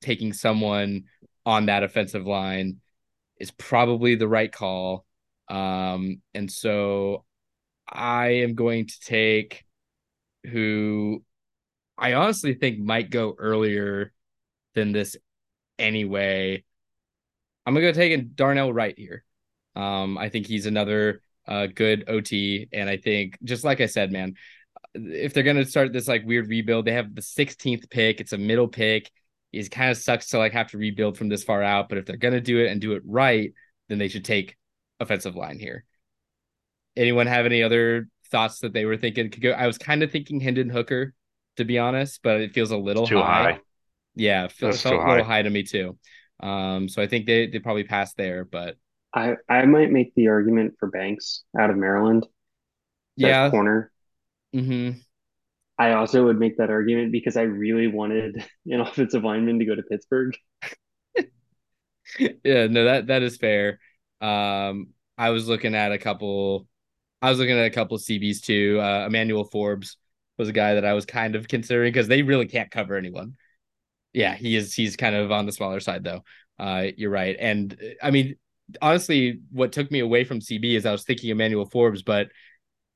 taking 0.00 0.32
someone 0.32 1.04
on 1.46 1.66
that 1.66 1.82
offensive 1.82 2.26
line 2.26 2.80
is 3.40 3.50
probably 3.50 4.14
the 4.14 4.28
right 4.28 4.52
call. 4.52 5.06
Um, 5.48 6.20
and 6.34 6.50
so 6.50 7.24
I 7.90 8.42
am 8.42 8.54
going 8.54 8.86
to 8.86 9.00
take 9.00 9.64
who 10.48 11.22
I 11.96 12.14
honestly 12.14 12.54
think 12.54 12.78
might 12.78 13.10
go 13.10 13.34
earlier 13.38 14.12
than 14.74 14.92
this 14.92 15.16
anyway. 15.78 16.64
I'm 17.66 17.74
gonna 17.74 17.86
go 17.86 17.92
take 17.92 18.36
Darnell 18.36 18.72
Wright 18.72 18.96
here. 18.96 19.24
Um, 19.76 20.16
I 20.16 20.28
think 20.28 20.46
he's 20.46 20.66
another 20.66 21.22
uh, 21.46 21.66
good 21.66 22.04
OT, 22.08 22.68
and 22.72 22.88
I 22.88 22.96
think 22.96 23.38
just 23.42 23.64
like 23.64 23.80
I 23.80 23.86
said, 23.86 24.12
man, 24.12 24.34
if 24.94 25.34
they're 25.34 25.42
gonna 25.42 25.64
start 25.64 25.92
this 25.92 26.08
like 26.08 26.24
weird 26.24 26.48
rebuild, 26.48 26.84
they 26.86 26.92
have 26.92 27.14
the 27.14 27.22
16th 27.22 27.90
pick. 27.90 28.20
It's 28.20 28.32
a 28.32 28.38
middle 28.38 28.68
pick. 28.68 29.10
It 29.52 29.70
kind 29.70 29.90
of 29.90 29.96
sucks 29.96 30.28
to 30.28 30.38
like 30.38 30.52
have 30.52 30.68
to 30.68 30.78
rebuild 30.78 31.18
from 31.18 31.28
this 31.28 31.44
far 31.44 31.62
out, 31.62 31.88
but 31.88 31.98
if 31.98 32.06
they're 32.06 32.16
gonna 32.16 32.40
do 32.40 32.58
it 32.58 32.70
and 32.70 32.80
do 32.80 32.92
it 32.92 33.02
right, 33.06 33.52
then 33.88 33.98
they 33.98 34.08
should 34.08 34.24
take 34.24 34.56
offensive 35.00 35.36
line 35.36 35.58
here. 35.58 35.84
Anyone 36.96 37.26
have 37.26 37.46
any 37.46 37.62
other 37.62 38.08
thoughts 38.30 38.60
that 38.60 38.72
they 38.72 38.84
were 38.84 38.96
thinking 38.96 39.30
could 39.30 39.42
go? 39.42 39.50
I 39.50 39.66
was 39.66 39.78
kind 39.78 40.02
of 40.02 40.10
thinking 40.10 40.40
Hendon 40.40 40.70
Hooker, 40.70 41.14
to 41.56 41.64
be 41.64 41.78
honest, 41.78 42.20
but 42.22 42.40
it 42.40 42.52
feels 42.52 42.70
a 42.70 42.76
little 42.76 43.06
too 43.06 43.18
high. 43.18 43.52
high. 43.52 43.60
Yeah, 44.14 44.44
it 44.44 44.52
felt, 44.52 44.76
felt 44.76 44.94
a 44.94 44.98
little 44.98 45.24
high. 45.24 45.36
high 45.36 45.42
to 45.42 45.50
me 45.50 45.62
too. 45.62 45.98
Um, 46.40 46.88
so 46.88 47.02
I 47.02 47.06
think 47.06 47.26
they 47.26 47.46
they 47.46 47.58
probably 47.58 47.84
passed 47.84 48.16
there, 48.16 48.44
but 48.44 48.76
I 49.14 49.34
I 49.48 49.64
might 49.66 49.90
make 49.90 50.14
the 50.14 50.28
argument 50.28 50.74
for 50.78 50.88
Banks 50.88 51.44
out 51.58 51.70
of 51.70 51.76
Maryland. 51.76 52.26
Yeah, 53.16 53.50
corner. 53.50 53.90
Mm-hmm. 54.54 54.98
I 55.78 55.92
also 55.92 56.24
would 56.24 56.38
make 56.38 56.56
that 56.58 56.70
argument 56.70 57.12
because 57.12 57.36
I 57.36 57.42
really 57.42 57.86
wanted 57.86 58.44
an 58.66 58.80
offensive 58.80 59.24
lineman 59.24 59.58
to 59.60 59.64
go 59.64 59.74
to 59.74 59.82
Pittsburgh. 59.82 60.36
yeah, 62.18 62.66
no, 62.66 62.84
that 62.84 63.06
that 63.08 63.22
is 63.22 63.36
fair. 63.36 63.78
Um, 64.20 64.88
I 65.16 65.30
was 65.30 65.48
looking 65.48 65.74
at 65.74 65.92
a 65.92 65.98
couple. 65.98 66.66
I 67.20 67.30
was 67.30 67.38
looking 67.38 67.58
at 67.58 67.66
a 67.66 67.70
couple 67.70 67.96
of 67.96 68.02
CBs 68.02 68.42
too. 68.42 68.80
Uh, 68.80 69.06
Emmanuel 69.06 69.44
Forbes 69.44 69.96
was 70.36 70.48
a 70.48 70.52
guy 70.52 70.74
that 70.74 70.84
I 70.84 70.92
was 70.92 71.04
kind 71.04 71.34
of 71.34 71.48
considering 71.48 71.92
because 71.92 72.08
they 72.08 72.22
really 72.22 72.46
can't 72.46 72.70
cover 72.70 72.96
anyone. 72.96 73.34
Yeah, 74.12 74.34
he 74.34 74.56
is. 74.56 74.74
He's 74.74 74.96
kind 74.96 75.14
of 75.14 75.30
on 75.32 75.46
the 75.46 75.52
smaller 75.52 75.80
side 75.80 76.04
though. 76.04 76.22
Uh, 76.58 76.86
you're 76.96 77.10
right, 77.10 77.36
and 77.38 77.76
I 78.02 78.10
mean, 78.10 78.36
honestly, 78.82 79.40
what 79.50 79.72
took 79.72 79.90
me 79.90 80.00
away 80.00 80.24
from 80.24 80.40
CB 80.40 80.74
is 80.74 80.86
I 80.86 80.92
was 80.92 81.04
thinking 81.04 81.30
Emmanuel 81.30 81.66
Forbes, 81.66 82.02
but 82.02 82.28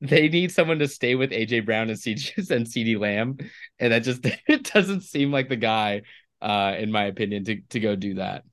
they 0.00 0.28
need 0.28 0.50
someone 0.50 0.80
to 0.80 0.88
stay 0.88 1.14
with 1.14 1.30
AJ 1.30 1.64
Brown 1.64 1.88
and 1.88 1.98
CeeDee 1.98 2.50
and 2.50 2.66
CeeDee 2.66 2.98
Lamb, 2.98 3.38
and 3.78 3.92
that 3.92 4.02
just 4.02 4.20
it 4.48 4.64
doesn't 4.72 5.02
seem 5.02 5.30
like 5.30 5.48
the 5.48 5.56
guy, 5.56 6.02
uh, 6.40 6.74
in 6.78 6.90
my 6.90 7.04
opinion, 7.04 7.44
to 7.44 7.60
to 7.70 7.80
go 7.80 7.96
do 7.96 8.14
that. 8.14 8.44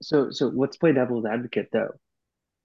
So 0.00 0.30
so 0.30 0.46
let's 0.54 0.76
play 0.76 0.92
devil's 0.92 1.26
advocate 1.26 1.68
though. 1.72 1.90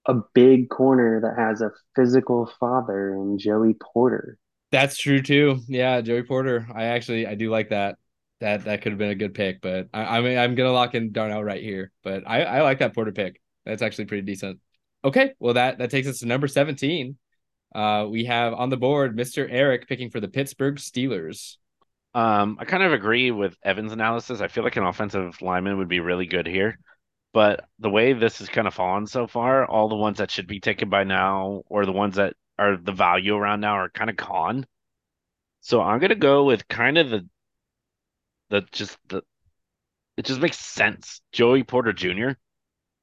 A 0.06 0.14
big 0.34 0.68
corner 0.70 1.20
that 1.20 1.36
has 1.36 1.60
a 1.60 1.72
physical 1.94 2.50
father 2.58 3.12
and 3.12 3.38
Joey 3.38 3.74
Porter. 3.74 4.38
That's 4.70 4.96
true 4.96 5.22
too. 5.22 5.60
Yeah, 5.66 6.00
Joey 6.00 6.22
Porter. 6.22 6.66
I 6.74 6.84
actually 6.84 7.26
I 7.26 7.34
do 7.34 7.50
like 7.50 7.70
that. 7.70 7.98
That 8.40 8.64
that 8.64 8.82
could 8.82 8.92
have 8.92 8.98
been 8.98 9.10
a 9.10 9.16
good 9.16 9.34
pick, 9.34 9.60
but 9.60 9.88
I, 9.92 10.18
I 10.18 10.20
mean 10.20 10.38
I'm 10.38 10.54
gonna 10.54 10.72
lock 10.72 10.94
in 10.94 11.12
Darnell 11.12 11.42
Wright 11.42 11.62
here. 11.62 11.92
But 12.04 12.24
I 12.26 12.42
I 12.42 12.62
like 12.62 12.78
that 12.78 12.94
Porter 12.94 13.12
pick. 13.12 13.40
That's 13.64 13.82
actually 13.82 14.06
pretty 14.06 14.22
decent. 14.22 14.60
Okay, 15.04 15.34
well 15.38 15.54
that 15.54 15.78
that 15.78 15.90
takes 15.90 16.08
us 16.08 16.20
to 16.20 16.26
number 16.26 16.48
17. 16.48 17.16
Uh, 17.74 18.06
we 18.08 18.24
have 18.24 18.54
on 18.54 18.70
the 18.70 18.76
board 18.76 19.16
Mr. 19.16 19.46
Eric 19.50 19.88
picking 19.88 20.10
for 20.10 20.20
the 20.20 20.28
Pittsburgh 20.28 20.76
Steelers. 20.76 21.56
Um, 22.14 22.56
I 22.58 22.64
kind 22.64 22.82
of 22.82 22.92
agree 22.92 23.30
with 23.30 23.56
Evan's 23.62 23.92
analysis. 23.92 24.40
I 24.40 24.48
feel 24.48 24.64
like 24.64 24.76
an 24.76 24.84
offensive 24.84 25.40
lineman 25.42 25.78
would 25.78 25.88
be 25.88 26.00
really 26.00 26.26
good 26.26 26.46
here. 26.46 26.78
But 27.32 27.68
the 27.78 27.90
way 27.90 28.14
this 28.14 28.38
has 28.38 28.48
kind 28.48 28.66
of 28.66 28.74
fallen 28.74 29.06
so 29.06 29.26
far, 29.26 29.66
all 29.66 29.88
the 29.88 29.96
ones 29.96 30.18
that 30.18 30.30
should 30.30 30.46
be 30.46 30.60
taken 30.60 30.88
by 30.88 31.04
now, 31.04 31.62
or 31.66 31.84
the 31.84 31.92
ones 31.92 32.16
that 32.16 32.34
are 32.58 32.76
the 32.76 32.92
value 32.92 33.36
around 33.36 33.60
now, 33.60 33.74
are 33.74 33.90
kind 33.90 34.10
of 34.10 34.16
gone. 34.16 34.66
So 35.60 35.82
I'm 35.82 35.98
gonna 35.98 36.14
go 36.14 36.44
with 36.44 36.66
kind 36.68 36.98
of 36.98 37.10
the 37.10 37.28
the 38.50 38.62
just 38.72 38.96
the 39.08 39.22
it 40.16 40.24
just 40.24 40.40
makes 40.40 40.58
sense. 40.58 41.20
Joey 41.32 41.62
Porter 41.62 41.92
Jr. 41.92 42.30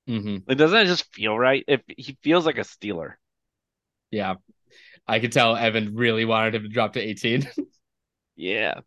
Mm-hmm. 0.10 0.38
Like, 0.47 0.57
doesn't 0.57 0.77
it 0.77 0.85
just 0.85 1.14
feel 1.14 1.38
right? 1.38 1.64
If 1.68 1.81
he 1.88 2.18
feels 2.22 2.45
like 2.45 2.57
a 2.57 2.61
Steeler. 2.61 3.14
Yeah, 4.11 4.35
I 5.07 5.19
could 5.19 5.31
tell 5.31 5.56
Evan 5.56 5.95
really 5.95 6.26
wanted 6.26 6.56
him 6.56 6.64
to 6.64 6.69
drop 6.69 6.93
to 6.93 6.99
18. 6.99 7.47
yeah, 8.35 8.80
it 8.80 8.84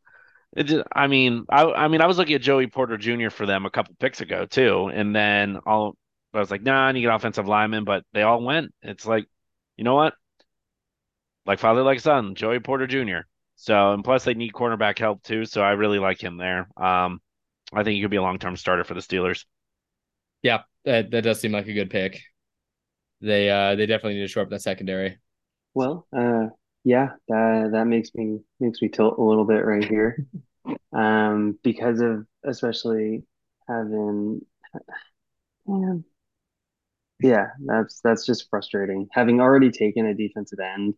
just, 0.56 0.84
I 0.92 1.06
mean, 1.06 1.44
I 1.50 1.64
I 1.64 1.88
mean, 1.88 2.00
I 2.00 2.06
was 2.06 2.18
looking 2.18 2.34
at 2.34 2.40
Joey 2.42 2.66
Porter 2.66 2.96
Jr. 2.96 3.30
for 3.30 3.46
them 3.46 3.66
a 3.66 3.70
couple 3.70 3.94
picks 3.98 4.20
ago 4.20 4.46
too, 4.46 4.86
and 4.92 5.14
then 5.14 5.58
all 5.66 5.96
I 6.34 6.40
was 6.40 6.50
like, 6.50 6.62
nah, 6.62 6.86
I 6.86 6.92
need 6.92 7.04
an 7.04 7.10
offensive 7.10 7.46
lineman, 7.48 7.84
but 7.84 8.04
they 8.12 8.22
all 8.22 8.42
went. 8.42 8.72
It's 8.82 9.06
like, 9.06 9.26
you 9.76 9.84
know 9.84 9.94
what? 9.94 10.14
Like 11.46 11.58
father, 11.58 11.82
like 11.82 12.00
son, 12.00 12.34
Joey 12.34 12.60
Porter 12.60 12.86
Jr. 12.86 13.26
So, 13.56 13.92
and 13.92 14.04
plus 14.04 14.24
they 14.24 14.34
need 14.34 14.52
cornerback 14.52 14.98
help 14.98 15.22
too. 15.22 15.44
So 15.44 15.62
I 15.62 15.70
really 15.72 15.98
like 15.98 16.22
him 16.22 16.36
there. 16.36 16.68
Um, 16.76 17.20
I 17.72 17.82
think 17.82 17.96
he 17.96 18.02
could 18.02 18.10
be 18.10 18.16
a 18.16 18.22
long 18.22 18.38
term 18.38 18.56
starter 18.56 18.84
for 18.84 18.94
the 18.94 19.00
Steelers. 19.00 19.44
Yeah, 20.42 20.62
that, 20.84 21.10
that 21.10 21.22
does 21.22 21.40
seem 21.40 21.52
like 21.52 21.66
a 21.66 21.72
good 21.72 21.90
pick. 21.90 22.20
They 23.20 23.50
uh 23.50 23.74
they 23.74 23.86
definitely 23.86 24.14
need 24.14 24.22
to 24.22 24.28
shore 24.28 24.44
up 24.44 24.50
that 24.50 24.62
secondary. 24.62 25.18
Well, 25.74 26.06
uh, 26.16 26.48
yeah, 26.84 27.10
that 27.28 27.70
that 27.72 27.86
makes 27.86 28.14
me 28.14 28.40
makes 28.60 28.80
me 28.82 28.88
tilt 28.88 29.18
a 29.18 29.22
little 29.22 29.44
bit 29.44 29.64
right 29.64 29.84
here, 29.84 30.26
um, 30.92 31.58
because 31.62 32.00
of 32.00 32.26
especially 32.44 33.24
having, 33.68 34.42
man, 35.66 36.04
yeah, 37.20 37.48
that's 37.66 38.00
that's 38.00 38.24
just 38.26 38.48
frustrating. 38.50 39.08
Having 39.12 39.40
already 39.40 39.70
taken 39.70 40.06
a 40.06 40.14
defensive 40.14 40.60
end, 40.60 40.94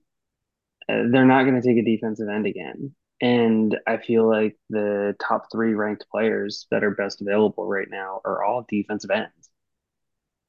uh, 0.89 1.05
they're 1.13 1.27
not 1.27 1.45
going 1.45 1.61
to 1.61 1.67
take 1.67 1.79
a 1.79 1.85
defensive 1.85 2.29
end 2.29 2.47
again. 2.47 2.95
And 3.23 3.79
I 3.87 3.99
feel 3.99 4.29
like 4.29 4.57
the 4.71 5.17
top 5.21 5.47
three 5.53 5.75
ranked 5.75 6.07
players 6.11 6.67
that 6.71 6.85
are 6.85 6.93
best 6.93 7.23
available 7.23 7.67
right 7.67 7.89
now 7.91 8.21
are 8.25 8.45
all 8.45 8.67
defensive 8.69 9.11
ends. 9.11 9.51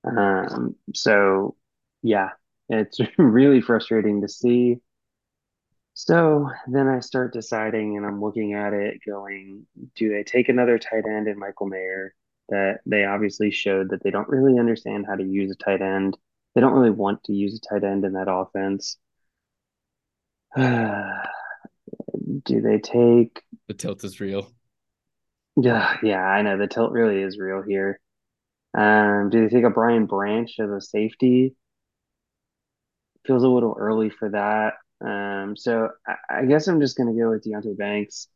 Um, 0.03 0.75
so 0.93 1.55
yeah, 2.01 2.29
it's 2.69 2.99
really 3.17 3.61
frustrating 3.61 4.21
to 4.21 4.27
see. 4.29 4.77
So 6.03 6.49
then 6.67 6.87
I 6.87 6.99
start 6.99 7.31
deciding, 7.31 7.95
and 7.95 8.07
I'm 8.07 8.19
looking 8.19 8.55
at 8.55 8.73
it 8.73 9.01
going, 9.05 9.67
do 9.95 10.09
they 10.09 10.23
take 10.23 10.49
another 10.49 10.79
tight 10.79 11.05
end 11.07 11.27
in 11.27 11.37
Michael 11.37 11.67
Mayer? 11.67 12.15
That 12.49 12.79
they 12.87 13.05
obviously 13.05 13.51
showed 13.51 13.91
that 13.91 14.01
they 14.01 14.09
don't 14.09 14.27
really 14.27 14.57
understand 14.57 15.05
how 15.05 15.13
to 15.13 15.23
use 15.23 15.51
a 15.51 15.63
tight 15.63 15.83
end. 15.83 16.17
They 16.55 16.61
don't 16.61 16.73
really 16.73 16.89
want 16.89 17.23
to 17.25 17.33
use 17.33 17.55
a 17.55 17.59
tight 17.69 17.83
end 17.83 18.03
in 18.03 18.13
that 18.13 18.27
offense. 18.27 18.97
do 20.57 22.61
they 22.61 22.79
take 22.79 23.43
the 23.67 23.75
tilt 23.75 24.03
is 24.03 24.19
real? 24.19 24.51
Yeah, 25.55 25.97
yeah, 26.01 26.23
I 26.23 26.41
know 26.41 26.57
the 26.57 26.65
tilt 26.65 26.93
really 26.93 27.21
is 27.21 27.37
real 27.37 27.61
here. 27.61 27.99
Um, 28.75 29.29
do 29.29 29.47
they 29.47 29.55
take 29.55 29.65
a 29.65 29.69
Brian 29.69 30.07
Branch 30.07 30.49
as 30.59 30.71
a 30.71 30.81
safety? 30.81 31.55
Feels 33.27 33.43
a 33.43 33.47
little 33.47 33.75
early 33.77 34.09
for 34.09 34.29
that. 34.29 34.73
Um, 35.03 35.55
so 35.57 35.89
I, 36.07 36.15
I 36.41 36.45
guess 36.45 36.67
I'm 36.67 36.81
just 36.81 36.97
gonna 36.97 37.13
go 37.13 37.31
with 37.31 37.43
Deonte 37.45 37.77
Banks. 37.77 38.27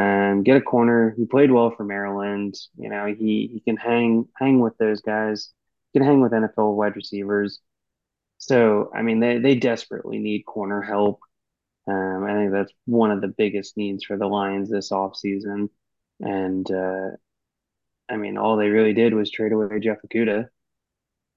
Um, 0.00 0.42
get 0.42 0.56
a 0.56 0.60
corner. 0.62 1.14
He 1.16 1.26
played 1.26 1.50
well 1.50 1.70
for 1.76 1.84
Maryland. 1.84 2.54
You 2.76 2.88
know, 2.90 3.06
he 3.06 3.48
he 3.52 3.60
can 3.60 3.76
hang 3.76 4.28
hang 4.38 4.60
with 4.60 4.76
those 4.78 5.00
guys. 5.02 5.50
He 5.92 5.98
can 5.98 6.06
hang 6.06 6.20
with 6.20 6.32
NFL 6.32 6.74
wide 6.76 6.96
receivers. 6.96 7.60
So 8.38 8.90
I 8.94 9.02
mean, 9.02 9.20
they 9.20 9.38
they 9.38 9.56
desperately 9.56 10.18
need 10.18 10.44
corner 10.44 10.82
help. 10.82 11.20
Um, 11.88 12.24
I 12.24 12.34
think 12.34 12.52
that's 12.52 12.72
one 12.86 13.10
of 13.12 13.20
the 13.22 13.28
biggest 13.28 13.76
needs 13.76 14.04
for 14.04 14.16
the 14.18 14.26
Lions 14.28 14.70
this 14.70 14.90
offseason. 14.92 15.70
And 16.20 16.70
uh, 16.70 17.10
I 18.08 18.16
mean, 18.16 18.36
all 18.38 18.56
they 18.56 18.68
really 18.68 18.92
did 18.94 19.14
was 19.14 19.30
trade 19.30 19.52
away 19.52 19.80
Jeff 19.80 19.98
Okudah, 20.02 20.48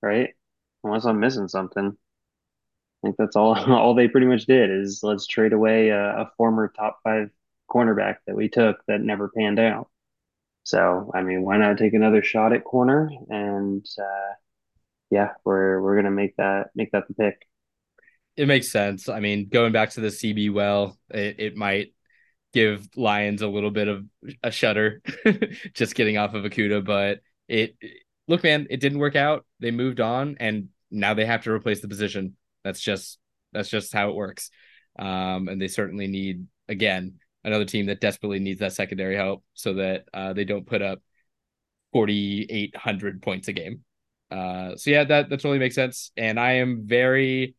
right? 0.02 0.36
Unless 0.84 1.06
I'm 1.06 1.20
missing 1.20 1.48
something. 1.50 1.98
Think 3.06 3.18
that's 3.18 3.36
all 3.36 3.54
all 3.72 3.94
they 3.94 4.08
pretty 4.08 4.26
much 4.26 4.48
did 4.48 4.72
is 4.72 5.02
let's 5.04 5.28
trade 5.28 5.54
away 5.54 5.90
a, 5.90 6.22
a 6.22 6.32
former 6.38 6.74
top 6.76 7.00
five 7.04 7.30
cornerback 7.70 8.16
that 8.26 8.36
we 8.36 8.50
took 8.50 8.78
that 8.88 9.00
never 9.00 9.30
panned 9.30 9.60
out. 9.60 9.90
So 10.64 11.12
I 11.14 11.22
mean, 11.22 11.44
why 11.44 11.58
not 11.58 11.78
take 11.78 11.94
another 11.94 12.24
shot 12.24 12.52
at 12.52 12.64
corner? 12.64 13.12
And 13.30 13.86
uh, 14.00 14.34
yeah, 15.12 15.34
we're 15.44 15.80
we're 15.82 15.96
gonna 15.98 16.10
make 16.10 16.36
that 16.38 16.72
make 16.74 16.92
that 16.94 17.08
the 17.08 17.14
pick. 17.14 17.48
It 18.36 18.48
makes 18.48 18.72
sense. 18.72 19.08
I 19.08 19.20
mean, 19.20 19.50
going 19.50 19.72
back 19.72 19.92
to 19.92 20.02
the 20.02 20.08
CB 20.08 20.52
well, 20.52 20.98
it, 21.12 21.36
it 21.38 21.56
might 21.56 21.94
give 22.54 22.88
Lions 22.96 23.44
a 23.44 23.48
little 23.48 23.70
bit 23.70 23.88
of 23.88 24.04
a 24.42 24.50
shudder 24.50 25.04
just 25.76 25.94
getting 25.94 26.18
off 26.18 26.34
of 26.34 26.44
Okudah, 26.44 26.84
but 26.84 27.20
it 27.48 27.76
look, 28.28 28.44
man, 28.44 28.66
it 28.72 28.80
didn't 28.80 28.98
work 28.98 29.16
out. 29.16 29.46
They 29.60 29.70
moved 29.70 30.00
on 30.00 30.38
and 30.40 30.70
now 30.90 31.14
they 31.14 31.26
have 31.26 31.44
to 31.44 31.52
replace 31.52 31.82
the 31.82 31.88
position. 31.88 32.36
That's 32.66 32.82
just 32.82 33.20
that's 33.54 33.70
just 33.70 33.94
how 33.94 34.10
it 34.10 34.16
works. 34.16 34.50
Um, 35.00 35.48
and 35.48 35.62
they 35.62 35.70
certainly 35.70 36.08
need 36.08 36.48
again 36.68 37.20
another 37.44 37.64
team 37.64 37.86
that 37.86 38.02
desperately 38.02 38.40
needs 38.40 38.60
that 38.60 38.74
secondary 38.74 39.16
help 39.16 39.44
so 39.54 39.76
that 39.76 40.06
uh, 40.14 40.34
they 40.34 40.44
don't 40.44 40.66
put 40.66 40.82
up 40.82 41.00
4800 41.94 43.22
points 43.22 43.48
a 43.48 43.54
game. 43.54 43.84
Uh, 44.32 44.76
so 44.76 44.90
yeah, 44.90 45.04
that 45.06 45.30
that 45.30 45.38
totally 45.38 45.60
makes 45.60 45.76
sense. 45.76 46.12
And 46.18 46.40
I 46.40 46.54
am 46.54 46.82
very 46.86 47.56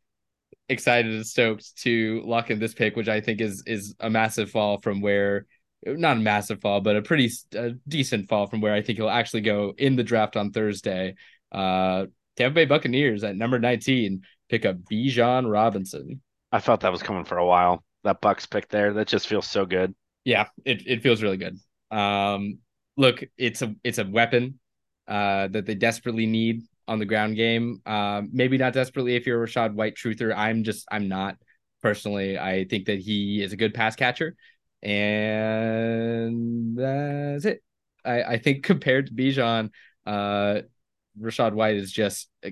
excited 0.69 1.15
and 1.15 1.27
stoked 1.27 1.77
to 1.83 2.21
lock 2.27 2.51
in 2.51 2.59
this 2.59 2.75
pick, 2.75 2.97
which 2.97 3.09
I 3.09 3.21
think 3.21 3.41
is 3.41 3.63
is 3.67 3.95
a 4.01 4.11
massive 4.11 4.51
fall 4.51 4.81
from 4.81 5.01
where 5.01 5.47
not 5.85 6.17
a 6.17 6.21
massive 6.21 6.61
fall, 6.61 6.81
but 6.81 6.97
a 6.97 7.03
pretty 7.03 7.31
a 7.55 7.71
decent 7.87 8.29
fall 8.29 8.49
from 8.49 8.61
where 8.61 8.75
I 8.75 8.83
think 8.83 8.99
he'll 8.99 9.09
actually 9.09 9.43
go 9.43 9.73
in 9.79 9.95
the 9.97 10.03
draft 10.03 10.37
on 10.37 10.51
Thursday. 10.51 11.15
Uh, 11.53 12.07
Tampa 12.37 12.55
Bay 12.55 12.65
Buccaneers 12.65 13.25
at 13.25 13.37
number 13.37 13.59
19 13.59 14.23
pick 14.49 14.65
up 14.65 14.77
Bijan 14.91 15.51
Robinson. 15.51 16.23
I 16.53 16.61
felt 16.61 16.81
that 16.81 16.93
was 16.93 17.03
coming 17.03 17.25
for 17.25 17.39
a 17.39 17.47
while. 17.47 17.85
That 18.05 18.21
Bucks 18.21 18.47
pick 18.47 18.69
there, 18.69 18.93
that 18.95 19.09
just 19.09 19.27
feels 19.27 19.47
so 19.47 19.67
good. 19.67 19.95
Yeah, 20.25 20.47
it, 20.65 20.87
it 20.87 21.03
feels 21.03 21.23
really 21.23 21.37
good. 21.37 21.59
Um, 21.91 22.59
look, 22.97 23.23
it's 23.37 23.63
a 23.63 23.75
it's 23.85 23.99
a 23.99 24.05
weapon 24.05 24.59
uh, 25.09 25.49
that 25.49 25.67
they 25.67 25.75
desperately 25.75 26.27
need 26.27 26.63
on 26.89 26.99
the 26.99 27.05
ground 27.05 27.37
game. 27.37 27.81
Um, 27.87 28.31
maybe 28.33 28.59
not 28.59 28.73
desperately 28.73 29.17
if 29.17 29.27
you're 29.27 29.43
a 29.43 29.47
Rachaad 29.47 29.75
White 29.75 29.97
truther. 29.97 30.37
I'm 30.37 30.65
just 30.65 30.87
I'm 30.91 31.09
not 31.09 31.37
personally. 31.83 32.39
I 32.39 32.65
think 32.65 32.87
that 32.87 32.99
he 32.99 33.43
is 33.43 33.53
a 33.53 33.57
good 33.57 33.75
pass 33.75 33.97
catcher, 33.97 34.37
and 34.83 36.77
that's 36.77 37.45
it. 37.45 37.63
I, 38.05 38.23
I 38.23 38.39
think 38.39 38.63
compared 38.65 39.07
to 39.09 39.13
Bijan, 39.13 39.71
uh, 40.07 40.61
Rachaad 41.21 41.53
White 41.53 41.77
is 41.77 41.93
just 41.93 42.29
uh, 42.45 42.51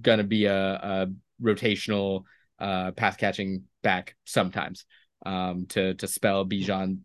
gonna 0.00 0.24
be 0.24 0.46
a, 0.46 0.74
a 0.74 1.06
rotational 1.42 2.24
uh, 2.58 2.92
pass 2.92 3.16
catching 3.16 3.64
back 3.82 4.16
sometimes 4.24 4.84
um, 5.26 5.66
to 5.70 5.94
to 5.94 6.06
spell 6.06 6.44
Bijan 6.46 6.98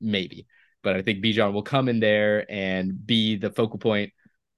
maybe. 0.00 0.46
But 0.82 0.96
I 0.96 1.02
think 1.02 1.22
Bijan 1.22 1.52
will 1.52 1.62
come 1.62 1.88
in 1.88 2.00
there 2.00 2.50
and 2.50 3.06
be 3.06 3.36
the 3.36 3.50
focal 3.50 3.78
point 3.78 4.12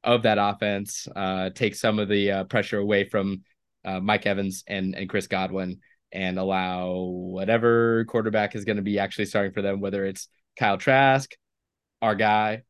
of 0.05 0.23
that 0.23 0.39
offense, 0.39 1.07
uh, 1.15 1.51
take 1.51 1.75
some 1.75 1.99
of 1.99 2.09
the 2.09 2.31
uh, 2.31 2.45
pressure 2.45 2.79
away 2.79 3.09
from 3.09 3.43
uh, 3.85 4.01
Mike 4.01 4.27
Evans 4.27 4.65
and 4.67 4.95
and 4.95 5.09
Chris 5.09 5.27
Godwin, 5.27 5.81
and 6.13 6.39
allow 6.39 6.95
whatever 6.95 8.05
quarterback 8.07 8.55
is 8.55 8.65
going 8.65 8.77
to 8.77 8.83
be 8.83 8.99
actually 8.99 9.27
starting 9.27 9.53
for 9.53 9.63
them, 9.63 9.81
whether 9.81 10.05
it's 10.05 10.29
Kyle 10.57 10.79
Trask, 10.79 11.35
our 12.01 12.15
guy, 12.15 12.63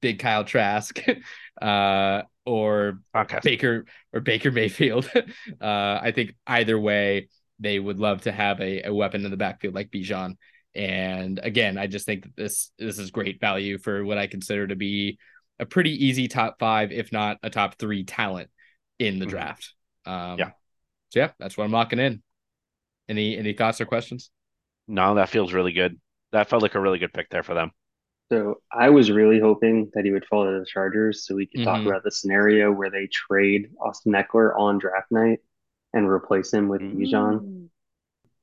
big 0.00 0.18
Kyle 0.18 0.44
Trask, 0.44 0.98
uh, 1.62 2.22
or 2.44 3.00
okay. 3.14 3.38
Baker 3.42 3.84
or 4.12 4.20
Baker 4.20 4.50
Mayfield. 4.50 5.10
uh, 5.60 5.98
I 6.02 6.12
think 6.14 6.34
either 6.46 6.78
way, 6.78 7.28
they 7.58 7.78
would 7.78 7.98
love 7.98 8.22
to 8.22 8.32
have 8.32 8.60
a, 8.60 8.88
a 8.88 8.94
weapon 8.94 9.24
in 9.24 9.30
the 9.30 9.36
backfield 9.36 9.74
like 9.74 9.90
Bijan. 9.90 10.36
And 10.74 11.38
again, 11.42 11.78
I 11.78 11.86
just 11.86 12.06
think 12.06 12.24
that 12.24 12.36
this 12.36 12.72
this 12.78 12.98
is 12.98 13.10
great 13.10 13.40
value 13.40 13.78
for 13.78 14.04
what 14.04 14.18
I 14.18 14.26
consider 14.26 14.66
to 14.68 14.76
be 14.76 15.18
a 15.58 15.66
pretty 15.66 16.06
easy 16.06 16.28
top 16.28 16.58
five, 16.58 16.92
if 16.92 17.12
not 17.12 17.38
a 17.42 17.50
top 17.50 17.76
three 17.76 18.04
talent 18.04 18.48
in 18.98 19.18
the 19.18 19.26
mm-hmm. 19.26 19.30
draft. 19.30 19.74
Um, 20.06 20.38
yeah. 20.38 20.50
So 21.10 21.20
yeah, 21.20 21.30
that's 21.38 21.56
what 21.56 21.64
I'm 21.64 21.72
locking 21.72 21.98
in. 21.98 22.22
Any 23.08 23.36
any 23.36 23.52
thoughts 23.52 23.80
or 23.80 23.86
questions? 23.86 24.30
No, 24.86 25.16
that 25.16 25.28
feels 25.28 25.52
really 25.52 25.72
good. 25.72 26.00
That 26.32 26.48
felt 26.48 26.62
like 26.62 26.76
a 26.76 26.80
really 26.80 26.98
good 26.98 27.12
pick 27.12 27.28
there 27.30 27.42
for 27.42 27.54
them. 27.54 27.72
So 28.30 28.60
I 28.72 28.90
was 28.90 29.10
really 29.10 29.40
hoping 29.40 29.90
that 29.94 30.04
he 30.04 30.12
would 30.12 30.24
fall 30.24 30.44
to 30.44 30.58
the 30.58 30.64
Chargers 30.64 31.26
so 31.26 31.34
we 31.34 31.46
could 31.46 31.60
mm-hmm. 31.60 31.68
talk 31.68 31.84
about 31.84 32.04
the 32.04 32.12
scenario 32.12 32.70
where 32.70 32.90
they 32.90 33.08
trade 33.08 33.70
Austin 33.80 34.12
Ekeler 34.12 34.56
on 34.56 34.78
draft 34.78 35.10
night 35.10 35.40
and 35.92 36.08
replace 36.08 36.52
him 36.52 36.68
with 36.68 36.80
mm-hmm. 36.80 37.00
Bijan. 37.00 37.68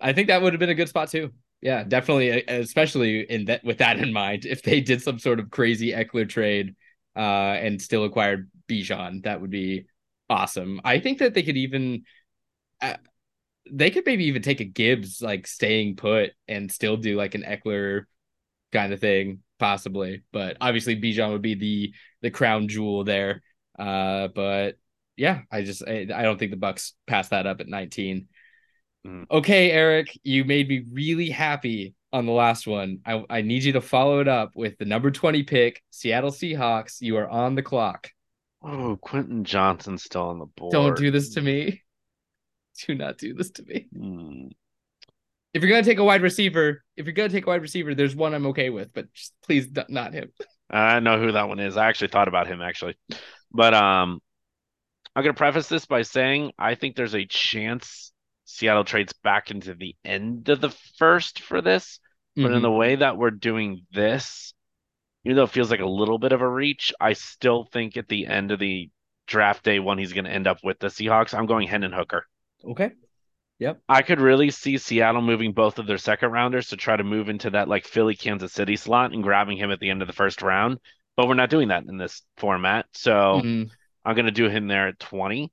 I 0.02 0.12
think 0.12 0.28
that 0.28 0.42
would 0.42 0.54
have 0.54 0.60
been 0.60 0.70
a 0.70 0.76
good 0.76 0.90
spot 0.90 1.10
too. 1.10 1.32
Yeah, 1.62 1.84
definitely, 1.84 2.44
especially 2.48 3.22
in 3.22 3.46
that 3.46 3.64
with 3.64 3.80
that 3.80 3.98
in 3.98 4.14
mind. 4.14 4.46
If 4.46 4.62
they 4.62 4.82
did 4.82 5.02
some 5.02 5.18
sort 5.20 5.40
of 5.40 5.50
crazy 5.50 5.92
Ekeler 5.92 6.30
trade 6.30 6.76
uh, 7.16 7.20
and 7.20 7.82
still 7.82 8.04
acquired 8.04 8.52
Bijan, 8.68 9.24
that 9.24 9.42
would 9.42 9.50
be 9.50 9.88
awesome. 10.30 10.82
I 10.84 11.00
think 11.00 11.20
that 11.20 11.34
they 11.34 11.44
could 11.44 11.58
even. 11.58 12.04
Uh, 12.82 12.98
they 13.70 13.90
could 13.90 14.06
maybe 14.06 14.26
even 14.26 14.42
take 14.42 14.62
a 14.62 14.66
Gibbs 14.66 15.22
like 15.22 15.46
staying 15.46 15.98
put 15.98 16.32
and 16.48 16.72
still 16.72 16.96
do 16.96 17.18
like 17.18 17.36
an 17.36 17.44
Ekeler 17.44 18.04
kind 18.72 18.94
of 18.94 19.02
thing, 19.02 19.40
possibly. 19.60 20.24
But 20.32 20.58
obviously 20.62 21.00
Bijan 21.00 21.32
would 21.32 21.42
be 21.42 21.56
the 21.56 21.94
the 22.22 22.32
crown 22.32 22.68
jewel 22.68 23.04
there. 23.04 23.44
Uh, 23.78 24.28
but 24.30 24.78
yeah, 25.16 25.42
I 25.52 25.64
just 25.64 25.84
I, 25.88 26.08
I 26.14 26.24
don't 26.24 26.38
think 26.38 26.52
the 26.52 26.58
Bucks 26.58 26.94
pass 27.06 27.30
that 27.30 27.48
up 27.48 27.60
at 27.60 27.68
19. 27.68 28.28
Mm. 29.06 29.26
Okay, 29.30 29.72
Eric, 29.72 30.18
you 30.24 30.44
made 30.46 30.68
me 30.68 30.86
really 30.92 31.30
happy 31.30 31.96
on 32.14 32.26
the 32.26 32.32
last 32.32 32.68
one. 32.68 33.00
I, 33.06 33.24
I 33.30 33.42
need 33.42 33.64
you 33.64 33.74
to 33.74 33.82
follow 33.82 34.20
it 34.20 34.28
up 34.28 34.52
with 34.56 34.78
the 34.78 34.86
number 34.86 35.12
20 35.12 35.44
pick, 35.44 35.84
Seattle 35.92 36.32
Seahawks. 36.32 37.02
You 37.02 37.18
are 37.18 37.28
on 37.28 37.56
the 37.56 37.64
clock. 37.64 38.10
Oh, 38.64 38.98
Quentin 39.00 39.44
Johnston's 39.44 40.04
still 40.04 40.30
on 40.30 40.40
the 40.40 40.46
board. 40.46 40.72
Don't 40.72 40.98
do 40.98 41.12
this 41.12 41.34
to 41.36 41.42
me. 41.42 41.84
Do 42.86 42.94
not 42.94 43.18
do 43.18 43.34
this 43.34 43.50
to 43.52 43.64
me. 43.64 43.88
Mm. 43.98 44.52
If 45.54 45.62
you're 45.64 45.72
gonna 45.72 45.84
take 45.84 46.00
a 46.00 46.04
wide 46.04 46.22
receiver, 46.22 46.84
if 46.96 47.06
you're 47.06 47.14
gonna 47.14 47.30
take 47.30 47.48
a 47.48 47.50
wide 47.50 47.62
receiver, 47.62 47.96
there's 47.96 48.16
one 48.16 48.34
I'm 48.34 48.48
okay 48.48 48.70
with, 48.70 48.94
but 48.94 49.12
just 49.14 49.34
please 49.44 49.68
not 49.90 50.14
him. 50.14 50.32
I 50.70 51.00
know 51.00 51.20
who 51.20 51.32
that 51.32 51.48
one 51.48 51.60
is. 51.60 51.78
I 51.78 51.88
actually 51.88 52.10
thought 52.10 52.28
about 52.28 52.48
him 52.48 52.62
actually, 52.62 52.98
but 53.52 53.74
um, 53.74 54.20
I'm 55.16 55.24
gonna 55.24 55.34
preface 55.34 55.68
this 55.68 55.86
by 55.86 56.02
saying 56.02 56.52
I 56.60 56.76
think 56.76 56.96
there's 56.96 57.16
a 57.16 57.26
chance 57.26 58.12
Seattle 58.48 58.86
trades 58.86 59.14
back 59.24 59.52
into 59.52 59.74
the 59.74 59.96
end 60.06 60.48
of 60.50 60.62
the 60.62 60.74
first 60.98 61.42
for 61.42 61.62
this. 61.62 62.00
But 62.36 62.44
mm-hmm. 62.44 62.54
in 62.54 62.62
the 62.62 62.72
way 62.72 62.96
that 62.96 63.18
we're 63.18 63.32
doing 63.32 63.86
this, 63.92 64.54
even 65.26 65.36
though 65.36 65.44
it 65.44 65.50
feels 65.50 65.70
like 65.70 65.82
a 65.82 65.86
little 65.86 66.18
bit 66.18 66.32
of 66.32 66.42
a 66.42 66.48
reach, 66.48 66.94
I 67.00 67.14
still 67.14 67.66
think 67.66 67.98
at 67.98 68.08
the 68.08 68.28
end 68.28 68.52
of 68.52 68.60
the 68.60 68.90
draft 69.28 69.64
day 69.64 69.80
one 69.80 69.98
he's 69.98 70.14
going 70.14 70.26
to 70.26 70.32
end 70.32 70.48
up 70.48 70.60
with 70.64 70.80
the 70.80 70.88
Seahawks, 70.88 71.34
I'm 71.34 71.46
going 71.46 71.68
Hendon 71.68 71.92
Hooker. 71.92 72.26
Okay. 72.64 72.92
Yep. 73.60 73.82
I 73.90 74.04
could 74.04 74.22
really 74.22 74.52
see 74.52 74.78
Seattle 74.78 75.22
moving 75.22 75.52
both 75.52 75.80
of 75.80 75.88
their 75.88 75.98
second 75.98 76.32
rounders 76.32 76.70
to 76.70 76.78
try 76.78 76.96
to 76.96 77.04
move 77.04 77.28
into 77.28 77.50
that 77.52 77.68
like 77.68 77.86
Philly 77.86 78.16
Kansas 78.16 78.54
City 78.54 78.76
slot 78.76 79.14
and 79.14 79.24
grabbing 79.24 79.58
him 79.58 79.72
at 79.72 79.80
the 79.80 79.90
end 79.90 80.02
of 80.02 80.08
the 80.08 80.14
first 80.14 80.42
round. 80.42 80.80
But 81.16 81.28
we're 81.28 81.34
not 81.34 81.50
doing 81.50 81.70
that 81.70 81.86
in 81.86 81.98
this 81.98 82.22
format. 82.38 82.86
So 82.94 83.42
mm-hmm. 83.44 83.64
I'm 84.06 84.16
going 84.16 84.26
to 84.26 84.32
do 84.32 84.48
him 84.48 84.68
there 84.68 84.90
at 84.90 85.00
20. 85.00 85.52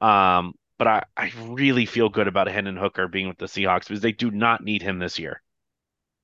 Um, 0.00 0.54
but 0.78 0.86
I, 0.86 1.04
I 1.16 1.32
really 1.46 1.86
feel 1.86 2.08
good 2.08 2.28
about 2.28 2.48
Hendon 2.48 2.76
Hooker 2.76 3.08
being 3.08 3.26
with 3.26 3.38
the 3.38 3.46
Seahawks 3.46 3.88
because 3.88 4.00
they 4.00 4.12
do 4.12 4.30
not 4.30 4.62
need 4.62 4.82
him 4.82 4.98
this 4.98 5.18
year. 5.18 5.42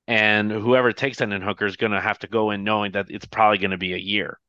And 0.07 0.51
whoever 0.51 0.93
takes 0.93 1.19
Hendon 1.19 1.41
Hooker 1.41 1.65
is 1.65 1.75
going 1.75 1.91
to 1.91 2.01
have 2.01 2.19
to 2.19 2.27
go 2.27 2.51
in 2.51 2.63
knowing 2.63 2.93
that 2.93 3.07
it's 3.09 3.25
probably 3.25 3.57
going 3.57 3.71
to 3.71 3.77
be 3.77 3.93
a 3.93 3.97
year 3.97 4.39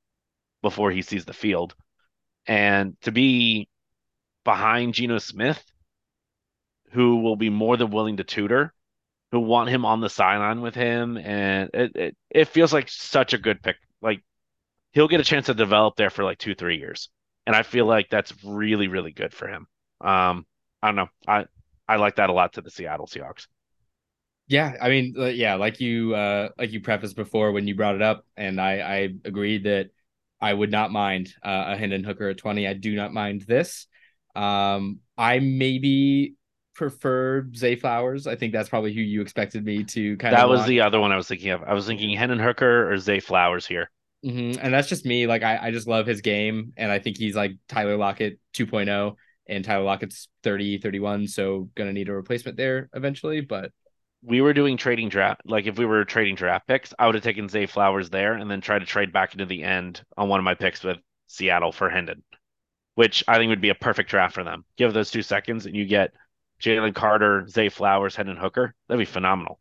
before 0.63 0.91
he 0.91 1.03
sees 1.03 1.25
the 1.25 1.33
field. 1.33 1.75
And 2.47 2.97
to 3.03 3.13
be 3.13 3.69
behind 4.45 4.95
Geno 4.95 5.19
Smith, 5.19 5.63
who 6.95 7.17
will 7.17 7.37
be 7.37 7.51
more 7.51 7.77
than 7.77 7.91
willing 7.91 8.17
to 8.19 8.25
tutor, 8.25 8.73
who 9.33 9.41
want 9.41 9.69
him 9.69 9.85
on 9.85 10.01
the 10.01 10.09
sideline 10.09 10.61
with 10.61 10.75
him, 10.77 11.19
and 11.19 11.71
it, 11.75 11.97
it, 11.97 12.17
it 12.31 12.49
feels 12.49 12.73
like 12.73 12.89
such 12.89 13.35
a 13.35 13.39
good 13.39 13.63
pick. 13.63 13.77
Like 14.01 14.23
he'll 14.93 15.09
get 15.09 15.21
a 15.21 15.25
chance 15.25 15.47
to 15.47 15.55
develop 15.55 15.97
there 15.97 16.11
for 16.11 16.25
like 16.25 16.39
two, 16.39 16.55
three 16.55 16.79
years. 16.79 17.11
And 17.47 17.55
I 17.55 17.63
feel 17.63 17.85
like 17.85 18.09
that's 18.09 18.33
really, 18.45 18.89
really 18.89 19.13
good 19.13 19.35
for 19.35 19.49
him. 19.49 19.67
Um, 20.01 20.47
I 20.83 20.89
don't 20.89 20.97
know. 20.97 21.09
I 21.27 21.47
I 21.89 21.97
like 21.97 22.17
that 22.17 22.31
a 22.31 22.33
lot 22.33 22.55
to 22.55 22.63
the 22.63 22.71
Seattle 22.71 23.07
Seahawks. 23.07 23.47
Yeah, 24.47 24.75
I 24.81 24.89
mean, 24.89 25.15
uh, 25.19 25.27
yeah, 25.27 25.55
like 25.57 25.81
you 25.81 26.15
uh 26.15 26.51
like 26.57 26.73
you 26.73 26.81
prefaced 26.81 27.17
before 27.17 27.53
when 27.53 27.67
you 27.67 27.75
brought 27.75 27.97
it 27.97 28.03
up, 28.03 28.25
and 28.37 28.61
I 28.61 28.81
I 28.81 28.97
agreed 29.25 29.65
that 29.65 29.91
I 30.41 30.53
would 30.53 30.71
not 30.71 30.93
mind 30.93 31.35
uh, 31.43 31.65
a 31.69 31.77
Hendon 31.77 32.05
Hooker 32.05 32.29
at 32.29 32.39
twenty. 32.39 32.69
I 32.69 32.75
do 32.75 32.95
not 32.95 33.13
mind 33.13 33.43
this. 33.43 33.87
Um, 34.37 35.01
I 35.17 35.39
maybe 35.39 36.35
prefer 36.75 37.47
Zay 37.55 37.77
Flowers. 37.77 38.27
I 38.27 38.37
think 38.37 38.53
that's 38.53 38.69
probably 38.69 38.93
who 38.93 39.01
you 39.01 39.23
expected 39.23 39.65
me 39.65 39.85
to 39.85 40.17
kind 40.17 40.35
that 40.35 40.45
of. 40.45 40.51
That 40.51 40.57
was 40.57 40.67
the 40.67 40.81
other 40.81 41.01
one 41.01 41.13
I 41.13 41.17
was 41.17 41.29
thinking 41.29 41.51
of. 41.51 41.63
I 41.63 41.75
was 41.75 41.87
thinking 41.87 42.17
Hendon 42.17 42.39
Hooker 42.39 42.93
or 42.93 42.99
Zay 42.99 43.21
Flowers 43.21 43.67
here. 43.67 43.91
Mm-hmm. 44.25 44.59
And 44.61 44.73
that's 44.73 44.89
just 44.89 45.05
me. 45.05 45.27
Like 45.27 45.43
I, 45.43 45.59
I 45.67 45.71
just 45.71 45.87
love 45.87 46.07
his 46.07 46.21
game, 46.21 46.73
and 46.77 46.91
I 46.91 46.99
think 46.99 47.19
he's 47.19 47.37
like 47.37 47.53
Tyler 47.69 47.97
Lockett 47.97 48.39
2.0 48.55 49.15
and 49.47 49.65
Tyler 49.65 49.85
Lockett's 49.85 50.29
30, 50.43 50.79
31, 50.79 51.29
so 51.29 51.69
gonna 51.75 51.93
need 51.93 52.09
a 52.09 52.15
replacement 52.15 52.57
there 52.57 52.89
eventually. 52.95 53.41
But 53.43 53.71
we 54.23 54.41
were 54.41 54.55
doing 54.55 54.77
trading 54.77 55.11
draft, 55.11 55.43
like 55.45 55.67
if 55.67 55.79
we 55.79 55.85
were 55.85 56.05
trading 56.05 56.35
draft 56.35 56.67
picks, 56.67 56.95
I 56.99 57.07
would 57.07 57.15
have 57.15 57.25
taken 57.25 57.49
Zay 57.49 57.67
Flowers 57.67 58.09
there 58.09 58.35
and 58.35 58.51
then 58.51 58.63
try 58.63 58.79
to 58.79 58.87
trade 58.87 59.13
back 59.13 59.35
into 59.35 59.45
the 59.45 59.63
end 59.63 60.03
on 60.17 60.29
one 60.29 60.41
of 60.41 60.45
my 60.45 60.55
picks 60.55 60.83
with 60.83 60.97
Seattle 61.27 61.73
for 61.73 61.91
Hendon, 61.91 62.23
which 62.95 63.23
I 63.29 63.37
think 63.37 63.51
would 63.51 63.61
be 63.61 63.69
a 63.69 63.75
perfect 63.75 64.09
draft 64.09 64.35
for 64.35 64.43
them. 64.43 64.65
Give 64.79 64.95
those 64.95 65.11
two 65.11 65.23
seconds 65.23 65.67
and 65.67 65.77
you 65.77 65.85
get 65.85 66.13
Jalen 66.65 66.95
Carter, 66.95 67.47
Zay 67.49 67.69
Flowers, 67.69 68.17
Hendon 68.17 68.37
Hooker. 68.37 68.75
That'd 68.89 68.99
be 68.99 69.05
phenomenal. 69.05 69.61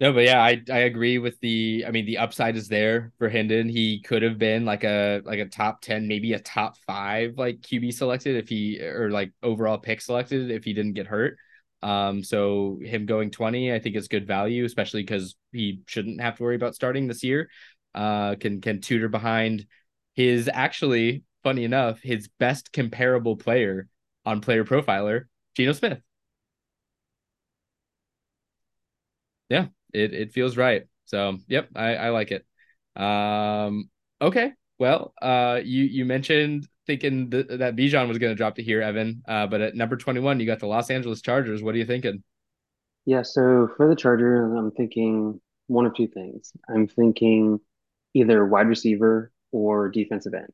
No, 0.00 0.12
but 0.12 0.24
yeah, 0.24 0.40
I 0.40 0.62
I 0.70 0.78
agree 0.80 1.18
with 1.18 1.40
the. 1.40 1.84
I 1.86 1.90
mean, 1.90 2.06
the 2.06 2.18
upside 2.18 2.56
is 2.56 2.68
there 2.68 3.12
for 3.18 3.28
Hendon. 3.28 3.68
He 3.68 4.00
could 4.00 4.22
have 4.22 4.38
been 4.38 4.64
like 4.64 4.84
a 4.84 5.22
like 5.24 5.40
a 5.40 5.46
top 5.46 5.80
ten, 5.80 6.06
maybe 6.06 6.34
a 6.34 6.38
top 6.38 6.76
five 6.86 7.36
like 7.36 7.60
QB 7.60 7.92
selected 7.94 8.36
if 8.36 8.48
he 8.48 8.80
or 8.80 9.10
like 9.10 9.32
overall 9.42 9.78
pick 9.78 10.00
selected 10.00 10.50
if 10.52 10.64
he 10.64 10.72
didn't 10.72 10.94
get 10.94 11.08
hurt. 11.08 11.36
Um, 11.82 12.22
so 12.22 12.78
him 12.82 13.06
going 13.06 13.30
twenty, 13.32 13.72
I 13.72 13.80
think 13.80 13.96
is 13.96 14.06
good 14.08 14.26
value, 14.26 14.64
especially 14.64 15.02
because 15.02 15.34
he 15.52 15.82
shouldn't 15.86 16.20
have 16.20 16.36
to 16.36 16.42
worry 16.44 16.56
about 16.56 16.76
starting 16.76 17.08
this 17.08 17.24
year. 17.24 17.50
Uh, 17.94 18.36
can 18.36 18.60
can 18.60 18.80
tutor 18.80 19.08
behind 19.08 19.66
his 20.14 20.48
actually 20.52 21.24
funny 21.42 21.64
enough 21.64 22.00
his 22.02 22.28
best 22.38 22.72
comparable 22.72 23.36
player 23.36 23.88
on 24.24 24.40
Player 24.40 24.64
Profiler, 24.64 25.24
Geno 25.54 25.72
Smith. 25.72 26.00
Yeah, 29.48 29.66
it 29.92 30.12
it 30.12 30.32
feels 30.32 30.56
right. 30.56 30.86
So 31.04 31.38
yep, 31.48 31.68
I 31.74 31.96
I 31.96 32.08
like 32.10 32.30
it. 32.32 32.46
Um, 33.00 33.90
okay. 34.20 34.52
Well, 34.78 35.14
uh, 35.20 35.60
you 35.64 35.84
you 35.84 36.04
mentioned 36.04 36.68
thinking 36.86 37.30
th- 37.30 37.46
that 37.48 37.76
Bijan 37.76 38.08
was 38.08 38.18
going 38.18 38.30
to 38.30 38.36
drop 38.36 38.56
to 38.56 38.62
here, 38.62 38.80
Evan. 38.80 39.22
Uh, 39.26 39.46
but 39.46 39.60
at 39.60 39.74
number 39.74 39.96
twenty 39.96 40.20
one, 40.20 40.40
you 40.40 40.46
got 40.46 40.60
the 40.60 40.66
Los 40.66 40.90
Angeles 40.90 41.22
Chargers. 41.22 41.62
What 41.62 41.74
are 41.74 41.78
you 41.78 41.86
thinking? 41.86 42.22
Yeah, 43.04 43.22
so 43.22 43.68
for 43.76 43.88
the 43.88 43.96
Chargers, 43.96 44.52
I'm 44.56 44.70
thinking 44.72 45.40
one 45.66 45.86
of 45.86 45.94
two 45.94 46.08
things. 46.08 46.52
I'm 46.68 46.86
thinking 46.86 47.60
either 48.14 48.44
wide 48.46 48.68
receiver 48.68 49.32
or 49.52 49.88
defensive 49.88 50.34
end. 50.34 50.52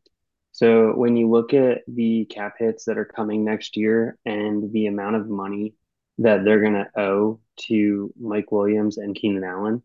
So 0.52 0.92
when 0.94 1.16
you 1.16 1.28
look 1.28 1.52
at 1.52 1.82
the 1.88 2.26
cap 2.26 2.54
hits 2.58 2.84
that 2.84 2.96
are 2.96 3.04
coming 3.04 3.44
next 3.44 3.76
year 3.76 4.18
and 4.24 4.70
the 4.72 4.86
amount 4.86 5.16
of 5.16 5.28
money 5.28 5.74
that 6.18 6.44
they're 6.44 6.60
going 6.60 6.74
to 6.74 6.90
owe 6.96 7.40
to 7.56 8.12
Mike 8.20 8.52
Williams 8.52 8.98
and 8.98 9.14
Keenan 9.14 9.44
Allen, 9.44 9.82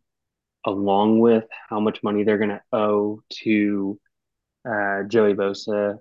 along 0.65 1.19
with 1.19 1.45
how 1.69 1.79
much 1.79 2.03
money 2.03 2.23
they're 2.23 2.37
going 2.37 2.49
to 2.49 2.61
owe 2.71 3.23
to 3.43 3.99
uh, 4.67 5.03
Joey 5.03 5.33
Bosa 5.33 5.97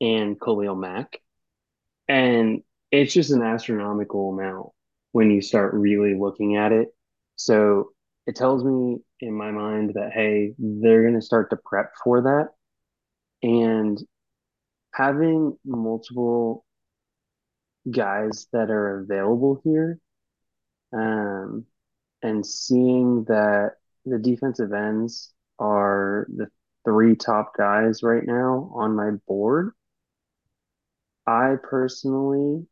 and 0.00 0.40
Khalil 0.40 0.74
Mack. 0.74 1.20
And 2.08 2.62
it's 2.90 3.12
just 3.12 3.30
an 3.30 3.42
astronomical 3.42 4.32
amount 4.32 4.70
when 5.12 5.30
you 5.30 5.42
start 5.42 5.74
really 5.74 6.14
looking 6.14 6.56
at 6.56 6.72
it. 6.72 6.88
So 7.36 7.90
it 8.26 8.36
tells 8.36 8.64
me 8.64 8.98
in 9.20 9.34
my 9.34 9.50
mind 9.50 9.92
that, 9.94 10.12
hey, 10.12 10.54
they're 10.58 11.02
going 11.02 11.14
to 11.14 11.22
start 11.22 11.50
to 11.50 11.56
prep 11.56 11.92
for 12.02 12.22
that. 12.22 12.48
And 13.42 13.98
having 14.92 15.56
multiple 15.64 16.64
guys 17.90 18.46
that 18.52 18.70
are 18.70 19.00
available 19.00 19.60
here. 19.64 19.98
Um, 20.92 21.66
and 22.22 22.44
seeing 22.44 23.24
that 23.24 23.72
the 24.04 24.18
defensive 24.18 24.72
ends 24.72 25.32
are 25.58 26.26
the 26.34 26.48
three 26.84 27.14
top 27.14 27.56
guys 27.56 28.02
right 28.02 28.24
now 28.24 28.70
on 28.74 28.96
my 28.96 29.10
board. 29.26 29.72
I 31.26 31.56
personally 31.62 32.66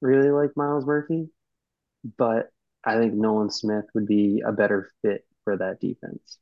really 0.00 0.30
like 0.30 0.56
Myles 0.56 0.86
Murphy, 0.86 1.28
but 2.16 2.50
I 2.84 2.96
think 2.96 3.12
Nolan 3.12 3.50
Smith 3.50 3.84
would 3.94 4.06
be 4.06 4.42
a 4.44 4.52
better 4.52 4.90
fit 5.02 5.26
for 5.44 5.56
that 5.56 5.80
defense. 5.80 6.38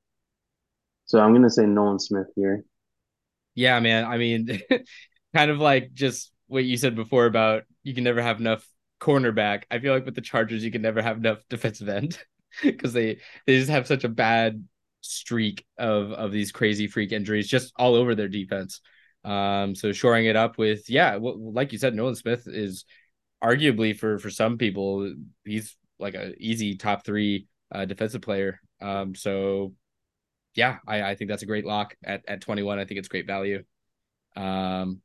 So 1.07 1.19
I'm 1.19 1.33
going 1.33 1.43
to 1.43 1.51
say 1.51 1.67
Nolan 1.67 1.99
Smith 1.99 2.29
here. 2.37 2.65
Yeah, 3.55 3.81
man. 3.81 4.05
I 4.05 4.19
mean, 4.19 4.61
kind 5.35 5.51
of 5.51 5.59
like 5.59 5.93
just 5.93 6.33
what 6.49 6.65
you 6.65 6.77
said 6.77 6.97
before 6.97 7.27
about 7.27 7.65
you 7.83 7.95
can 7.95 8.05
never 8.05 8.21
have 8.21 8.41
enough 8.41 8.67
cornerback. 9.01 9.63
I 9.71 9.79
feel 9.79 9.95
like 9.95 10.05
with 10.05 10.15
the 10.15 10.21
Chargers, 10.21 10.65
you 10.65 10.71
can 10.73 10.83
never 10.83 11.01
have 11.01 11.19
enough 11.19 11.39
defensive 11.49 11.89
end 11.89 12.19
because 12.63 12.93
they 12.93 13.21
they 13.47 13.59
just 13.59 13.71
have 13.71 13.87
such 13.87 14.05
a 14.05 14.09
bad 14.09 14.65
streak 15.01 15.65
of 15.79 16.13
of 16.13 16.33
these 16.33 16.53
crazy 16.53 16.87
freak 16.87 17.13
injuries 17.13 17.49
just 17.49 17.73
all 17.77 17.95
over 17.95 18.15
their 18.15 18.29
defense. 18.29 18.81
Um, 19.25 19.75
so 19.75 19.93
shoring 19.93 20.27
it 20.27 20.37
up 20.37 20.59
with 20.59 20.89
yeah, 20.91 21.19
like 21.21 21.73
you 21.73 21.79
said, 21.79 21.95
Nolan 21.95 22.17
Smith 22.17 22.47
is 22.47 22.85
arguably 23.43 23.97
for 23.97 24.19
for 24.19 24.31
some 24.31 24.59
people 24.59 25.15
he's 25.45 25.77
like 25.99 26.15
a 26.15 26.35
easy 26.39 26.77
top 26.77 27.05
three 27.05 27.47
uh, 27.73 27.85
defensive 27.85 28.23
player. 28.23 28.61
Um, 28.81 29.15
so 29.15 29.75
yeah, 30.55 30.79
I, 30.87 31.03
I 31.03 31.15
think 31.15 31.31
that's 31.31 31.43
a 31.43 31.47
great 31.47 31.67
lock 31.67 31.97
at 32.03 32.25
at 32.29 32.41
21. 32.41 32.79
I 32.79 32.85
think 32.85 32.99
it's 32.99 33.09
great 33.09 33.27
value. 33.27 33.65
Um, 34.37 35.03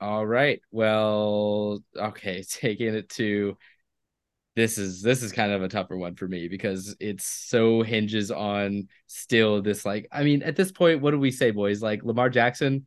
All 0.00 0.26
right. 0.26 0.60
Well, 0.70 1.82
okay, 1.96 2.42
taking 2.48 2.94
it 2.94 3.08
to 3.10 3.56
this 4.56 4.76
is 4.76 5.02
this 5.02 5.22
is 5.22 5.30
kind 5.32 5.52
of 5.52 5.62
a 5.62 5.68
tougher 5.68 5.96
one 5.96 6.16
for 6.16 6.26
me 6.26 6.48
because 6.48 6.96
it's 6.98 7.24
so 7.24 7.82
hinges 7.82 8.30
on 8.30 8.88
still 9.06 9.62
this 9.62 9.86
like 9.86 10.08
I 10.10 10.24
mean 10.24 10.42
at 10.42 10.56
this 10.56 10.72
point 10.72 11.00
what 11.00 11.12
do 11.12 11.18
we 11.18 11.30
say 11.30 11.52
boys 11.52 11.80
like 11.80 12.02
Lamar 12.02 12.28
Jackson 12.28 12.84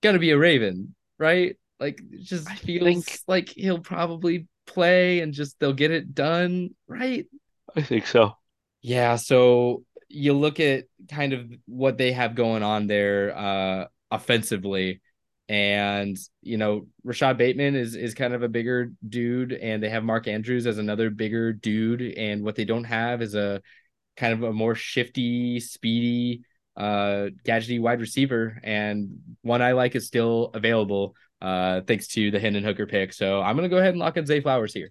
gonna 0.00 0.20
be 0.20 0.30
a 0.30 0.38
Raven 0.38 0.94
right 1.18 1.56
like 1.80 2.00
just 2.22 2.48
I 2.48 2.54
feels 2.54 3.04
think- 3.04 3.20
like 3.26 3.48
he'll 3.48 3.80
probably 3.80 4.46
play 4.66 5.18
and 5.20 5.32
just 5.32 5.58
they'll 5.58 5.72
get 5.72 5.90
it 5.90 6.14
done 6.14 6.70
right 6.86 7.26
I 7.74 7.82
think 7.82 8.06
so. 8.06 8.36
yeah, 8.80 9.16
so 9.16 9.84
you 10.08 10.34
look 10.34 10.60
at 10.60 10.84
kind 11.10 11.32
of 11.32 11.50
what 11.66 11.98
they 11.98 12.12
have 12.12 12.34
going 12.36 12.62
on 12.62 12.86
there 12.86 13.36
uh 13.36 13.86
offensively 14.10 15.00
and 15.48 16.18
you 16.42 16.58
know 16.58 16.86
Rashod 17.04 17.38
Bateman 17.38 17.74
is 17.74 17.94
is 17.94 18.14
kind 18.14 18.34
of 18.34 18.42
a 18.42 18.48
bigger 18.48 18.92
dude 19.08 19.52
and 19.52 19.82
they 19.82 19.88
have 19.88 20.04
Mark 20.04 20.28
Andrews 20.28 20.66
as 20.66 20.78
another 20.78 21.10
bigger 21.10 21.52
dude 21.52 22.02
and 22.02 22.44
what 22.44 22.54
they 22.54 22.64
don't 22.64 22.84
have 22.84 23.22
is 23.22 23.34
a 23.34 23.62
kind 24.16 24.32
of 24.34 24.42
a 24.42 24.52
more 24.52 24.74
shifty, 24.74 25.60
speedy 25.60 26.42
uh 26.76 27.30
gadgety 27.44 27.80
wide 27.80 28.00
receiver 28.00 28.60
and 28.62 29.18
one 29.42 29.62
I 29.62 29.72
like 29.72 29.96
is 29.96 30.06
still 30.06 30.50
available 30.54 31.16
uh 31.40 31.80
thanks 31.80 32.08
to 32.08 32.30
the 32.30 32.40
Hendon 32.40 32.64
Hooker 32.64 32.86
pick. 32.86 33.12
So 33.12 33.40
I'm 33.40 33.56
to 33.56 33.68
go 33.68 33.78
ahead 33.78 33.90
and 33.90 33.98
lock 33.98 34.16
in 34.16 34.26
Zay 34.26 34.40
Flowers 34.40 34.74
here. 34.74 34.90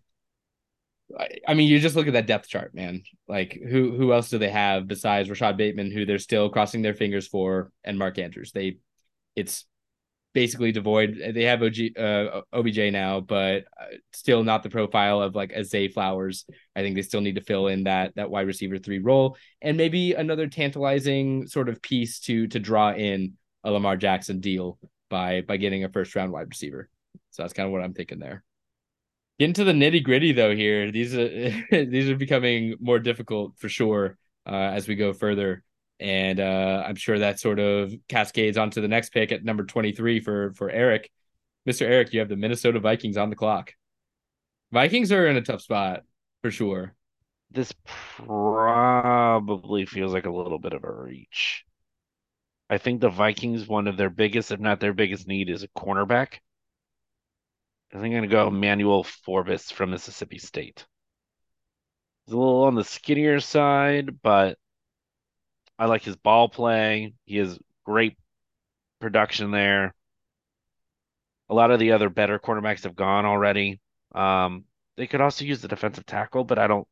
I, 1.18 1.30
I 1.48 1.54
mean, 1.54 1.70
you 1.70 1.80
just 1.80 1.96
look 1.96 2.08
at 2.08 2.14
that 2.14 2.28
depth 2.28 2.50
chart, 2.50 2.74
man. 2.74 3.04
Like, 3.28 3.54
who 3.54 3.96
who 3.96 4.12
else 4.12 4.30
do 4.30 4.38
they 4.38 4.50
have 4.50 4.88
besides 4.88 5.30
Rashod 5.30 5.56
Bateman, 5.56 5.92
who 5.92 6.06
they're 6.06 6.18
still 6.18 6.50
crossing 6.50 6.82
their 6.82 6.94
fingers 6.94 7.28
for, 7.28 7.72
and 7.84 7.98
Mark 7.98 8.20
Andrews? 8.20 8.52
They, 8.52 8.80
it's 9.36 9.66
basically 10.38 10.72
devoid. 10.72 11.20
They 11.34 11.46
have 11.46 11.64
OG, 11.64 11.98
uh, 11.98 12.42
OBJ 12.54 12.92
now, 12.92 13.22
but 13.22 13.66
uh, 13.82 13.96
still 14.14 14.44
not 14.44 14.62
the 14.62 14.70
profile 14.70 15.20
of 15.20 15.34
like 15.34 15.52
a 15.52 15.64
Zay 15.64 15.88
Flowers. 15.88 16.46
I 16.76 16.82
think 16.82 16.96
they 16.96 17.02
still 17.02 17.22
need 17.22 17.38
to 17.38 17.42
fill 17.44 17.70
in 17.70 17.86
that 17.86 18.14
that 18.18 18.30
wide 18.30 18.46
receiver 18.46 18.78
three 18.78 19.00
role, 19.00 19.36
and 19.64 19.78
maybe 19.78 20.14
another 20.14 20.46
tantalizing 20.46 21.48
sort 21.48 21.70
of 21.70 21.82
piece 21.82 22.20
to 22.22 22.46
to 22.50 22.60
draw 22.60 22.94
in 22.94 23.34
a 23.64 23.72
Lamar 23.72 23.98
Jackson 23.98 24.40
deal 24.40 24.78
by 25.10 25.42
by 25.42 25.58
getting 25.58 25.84
a 25.84 25.90
first 25.90 26.16
round 26.16 26.32
wide 26.32 26.50
receiver. 26.50 26.88
So 27.32 27.42
that's 27.42 27.54
kind 27.54 27.66
of 27.66 27.74
what 27.74 27.82
I'm 27.82 27.96
thinking 27.96 28.20
there. 28.20 28.44
Getting 29.40 29.56
to 29.56 29.64
the 29.64 29.72
nitty 29.72 30.04
gritty 30.04 30.34
though 30.34 30.56
here, 30.56 30.92
these 30.92 31.16
are 31.16 31.30
these 31.72 32.12
are 32.12 32.16
becoming 32.16 32.76
more 32.80 33.00
difficult 33.00 33.58
for 33.58 33.70
sure 33.70 34.20
uh, 34.46 34.70
as 34.78 34.88
we 34.88 34.94
go 34.94 35.14
further, 35.14 35.64
and 36.00 36.40
uh, 36.40 36.84
I'm 36.86 36.96
sure 36.96 37.20
that 37.20 37.40
sort 37.40 37.60
of 37.60 37.94
cascades 38.08 38.58
onto 38.58 38.82
the 38.82 38.88
next 38.88 39.10
pick 39.10 39.32
at 39.32 39.44
number 39.44 39.64
23 39.64 40.20
for 40.20 40.54
for 40.54 40.70
Eric, 40.70 41.12
Mr. 41.68 41.82
Eric. 41.82 42.14
You 42.14 42.20
have 42.20 42.30
the 42.30 42.36
Minnesota 42.36 42.80
Vikings 42.80 43.18
on 43.18 43.30
the 43.30 43.36
clock. 43.36 43.74
Vikings 44.72 45.12
are 45.12 45.28
in 45.28 45.38
a 45.38 45.42
tough 45.42 45.62
spot 45.62 46.02
for 46.42 46.52
sure. 46.52 46.94
This 47.52 47.74
probably 48.18 49.86
feels 49.86 50.14
like 50.14 50.26
a 50.26 50.32
little 50.32 50.60
bit 50.60 50.74
of 50.74 50.84
a 50.84 50.92
reach. 50.92 51.64
I 52.70 52.78
think 52.78 53.00
the 53.00 53.10
Vikings, 53.10 53.68
one 53.68 53.88
of 53.88 53.96
their 53.96 54.10
biggest, 54.10 54.52
if 54.52 54.60
not 54.60 54.82
their 54.82 54.94
biggest 54.94 55.28
need, 55.28 55.50
is 55.50 55.64
a 55.64 55.70
cornerback. 55.70 56.40
I 57.94 58.00
think 58.00 58.14
I'm 58.14 58.16
gonna 58.16 58.28
go 58.28 58.50
Manuel 58.50 59.04
Forbes 59.04 59.72
from 59.72 59.92
Mississippi 59.92 60.38
State. 60.38 60.86
He's 62.26 62.34
a 62.34 62.38
little 62.38 62.64
on 62.64 62.76
the 62.76 62.84
skinnier 62.84 63.40
side, 63.40 64.22
but 64.22 64.58
I 65.80 65.86
like 65.86 66.04
his 66.04 66.16
ball 66.16 66.50
play. 66.50 67.14
He 67.26 67.38
has 67.38 67.60
great 67.86 68.18
production 69.00 69.52
there. 69.52 69.96
A 71.50 71.54
lot 71.54 71.72
of 71.72 71.80
the 71.80 71.92
other 71.92 72.10
better 72.10 72.40
cornerbacks 72.40 72.84
have 72.84 72.96
gone 72.96 73.26
already. 73.26 73.80
Um, 74.14 74.66
they 74.96 75.08
could 75.08 75.22
also 75.22 75.46
use 75.46 75.62
the 75.62 75.68
defensive 75.68 76.06
tackle, 76.06 76.44
but 76.44 76.60
I 76.60 76.68
don't. 76.68 76.88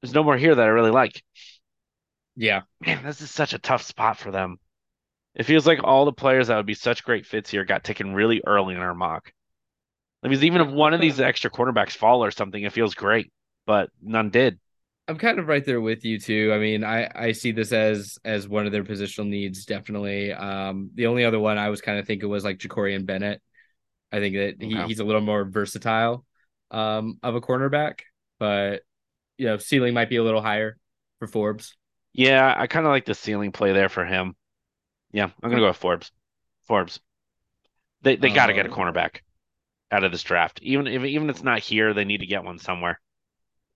There's 0.00 0.14
no 0.14 0.22
more 0.22 0.36
here 0.36 0.54
that 0.54 0.64
I 0.64 0.68
really 0.68 0.90
like. 0.90 1.22
Yeah, 2.36 2.62
Man, 2.80 3.04
this 3.04 3.20
is 3.20 3.30
such 3.30 3.52
a 3.52 3.58
tough 3.58 3.82
spot 3.82 4.16
for 4.16 4.30
them. 4.30 4.58
It 5.34 5.44
feels 5.46 5.66
like 5.66 5.82
all 5.84 6.04
the 6.04 6.12
players 6.12 6.48
that 6.48 6.56
would 6.56 6.66
be 6.66 6.74
such 6.74 7.04
great 7.04 7.26
fits 7.26 7.50
here 7.50 7.64
got 7.64 7.84
taken 7.84 8.14
really 8.14 8.42
early 8.46 8.74
in 8.74 8.80
our 8.80 8.94
mock. 8.94 9.32
I 10.22 10.28
mean, 10.28 10.42
even 10.44 10.60
if 10.62 10.68
one 10.68 10.94
of 10.94 11.00
these 11.00 11.20
extra 11.20 11.50
cornerbacks 11.50 11.96
fall 11.96 12.24
or 12.24 12.30
something, 12.30 12.62
it 12.62 12.72
feels 12.72 12.94
great, 12.94 13.32
but 13.66 13.90
none 14.02 14.30
did. 14.30 14.60
I'm 15.08 15.16
kind 15.18 15.38
of 15.38 15.48
right 15.48 15.64
there 15.64 15.80
with 15.80 16.04
you 16.04 16.20
too. 16.20 16.52
I 16.54 16.58
mean, 16.58 16.84
I 16.84 17.10
I 17.14 17.32
see 17.32 17.52
this 17.52 17.72
as 17.72 18.18
as 18.24 18.46
one 18.46 18.66
of 18.66 18.72
their 18.72 18.84
positional 18.84 19.26
needs 19.28 19.64
definitely. 19.64 20.32
Um, 20.32 20.90
the 20.94 21.06
only 21.06 21.24
other 21.24 21.40
one 21.40 21.56
I 21.58 21.70
was 21.70 21.80
kind 21.80 21.98
of 21.98 22.06
thinking 22.06 22.28
was 22.28 22.44
like 22.44 22.58
Jakorian 22.58 23.06
Bennett. 23.06 23.40
I 24.12 24.20
think 24.20 24.36
that 24.36 24.62
he, 24.62 24.82
Okay. 24.82 24.84
he's 24.84 25.00
a 25.00 25.04
little 25.04 25.22
more 25.22 25.44
versatile 25.44 26.24
um 26.70 27.18
of 27.22 27.34
a 27.36 27.40
cornerback, 27.40 28.00
but 28.38 28.82
you 29.38 29.46
know, 29.46 29.58
ceiling 29.58 29.94
might 29.94 30.10
be 30.10 30.16
a 30.16 30.24
little 30.24 30.42
higher 30.42 30.78
for 31.20 31.28
Forbes. 31.28 31.76
Yeah, 32.12 32.54
I 32.56 32.66
kind 32.66 32.84
of 32.86 32.90
like 32.90 33.04
the 33.06 33.14
ceiling 33.14 33.50
play 33.52 33.72
there 33.72 33.88
for 33.88 34.04
him. 34.04 34.36
Yeah, 35.12 35.26
I'm 35.42 35.50
gonna 35.50 35.62
go 35.62 35.68
with 35.68 35.76
Forbes. 35.78 36.12
Forbes. 36.64 37.00
They 38.02 38.16
they 38.16 38.30
got 38.30 38.46
to 38.46 38.54
get 38.54 38.66
a 38.66 38.68
Oh. 38.68 38.72
cornerback 38.76 39.20
out 39.90 40.04
of 40.04 40.12
this 40.12 40.22
draft. 40.24 40.60
Even 40.62 40.86
if 40.88 41.04
even 41.04 41.30
if 41.30 41.36
it's 41.36 41.44
not 41.44 41.60
here, 41.60 41.94
they 41.94 42.04
need 42.04 42.20
to 42.20 42.26
get 42.26 42.44
one 42.44 42.58
somewhere. 42.58 43.00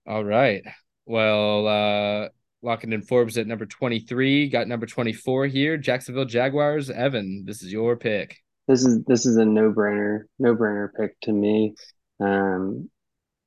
All 0.05 0.23
right. 0.23 0.63
Well, 1.05 1.67
uh 1.67 2.29
locking 2.63 2.93
in 2.93 3.01
Forbes 3.01 3.37
at 3.37 3.45
number 3.45 3.65
23, 3.65 4.47
got 4.49 4.67
number 4.67 4.85
24 4.85 5.47
here, 5.47 5.77
Jacksonville 5.77 6.25
Jaguars. 6.25 6.89
Evan, 6.89 7.43
this 7.45 7.61
is 7.61 7.71
your 7.71 7.97
pick. 7.97 8.37
This 8.67 8.85
is 8.85 9.03
this 9.03 9.25
is 9.25 9.35
a 9.35 9.45
no-brainer, 9.45 10.23
no-brainer 10.39 10.89
pick 10.97 11.19
to 11.21 11.33
me. 11.33 11.75
Um, 12.19 12.89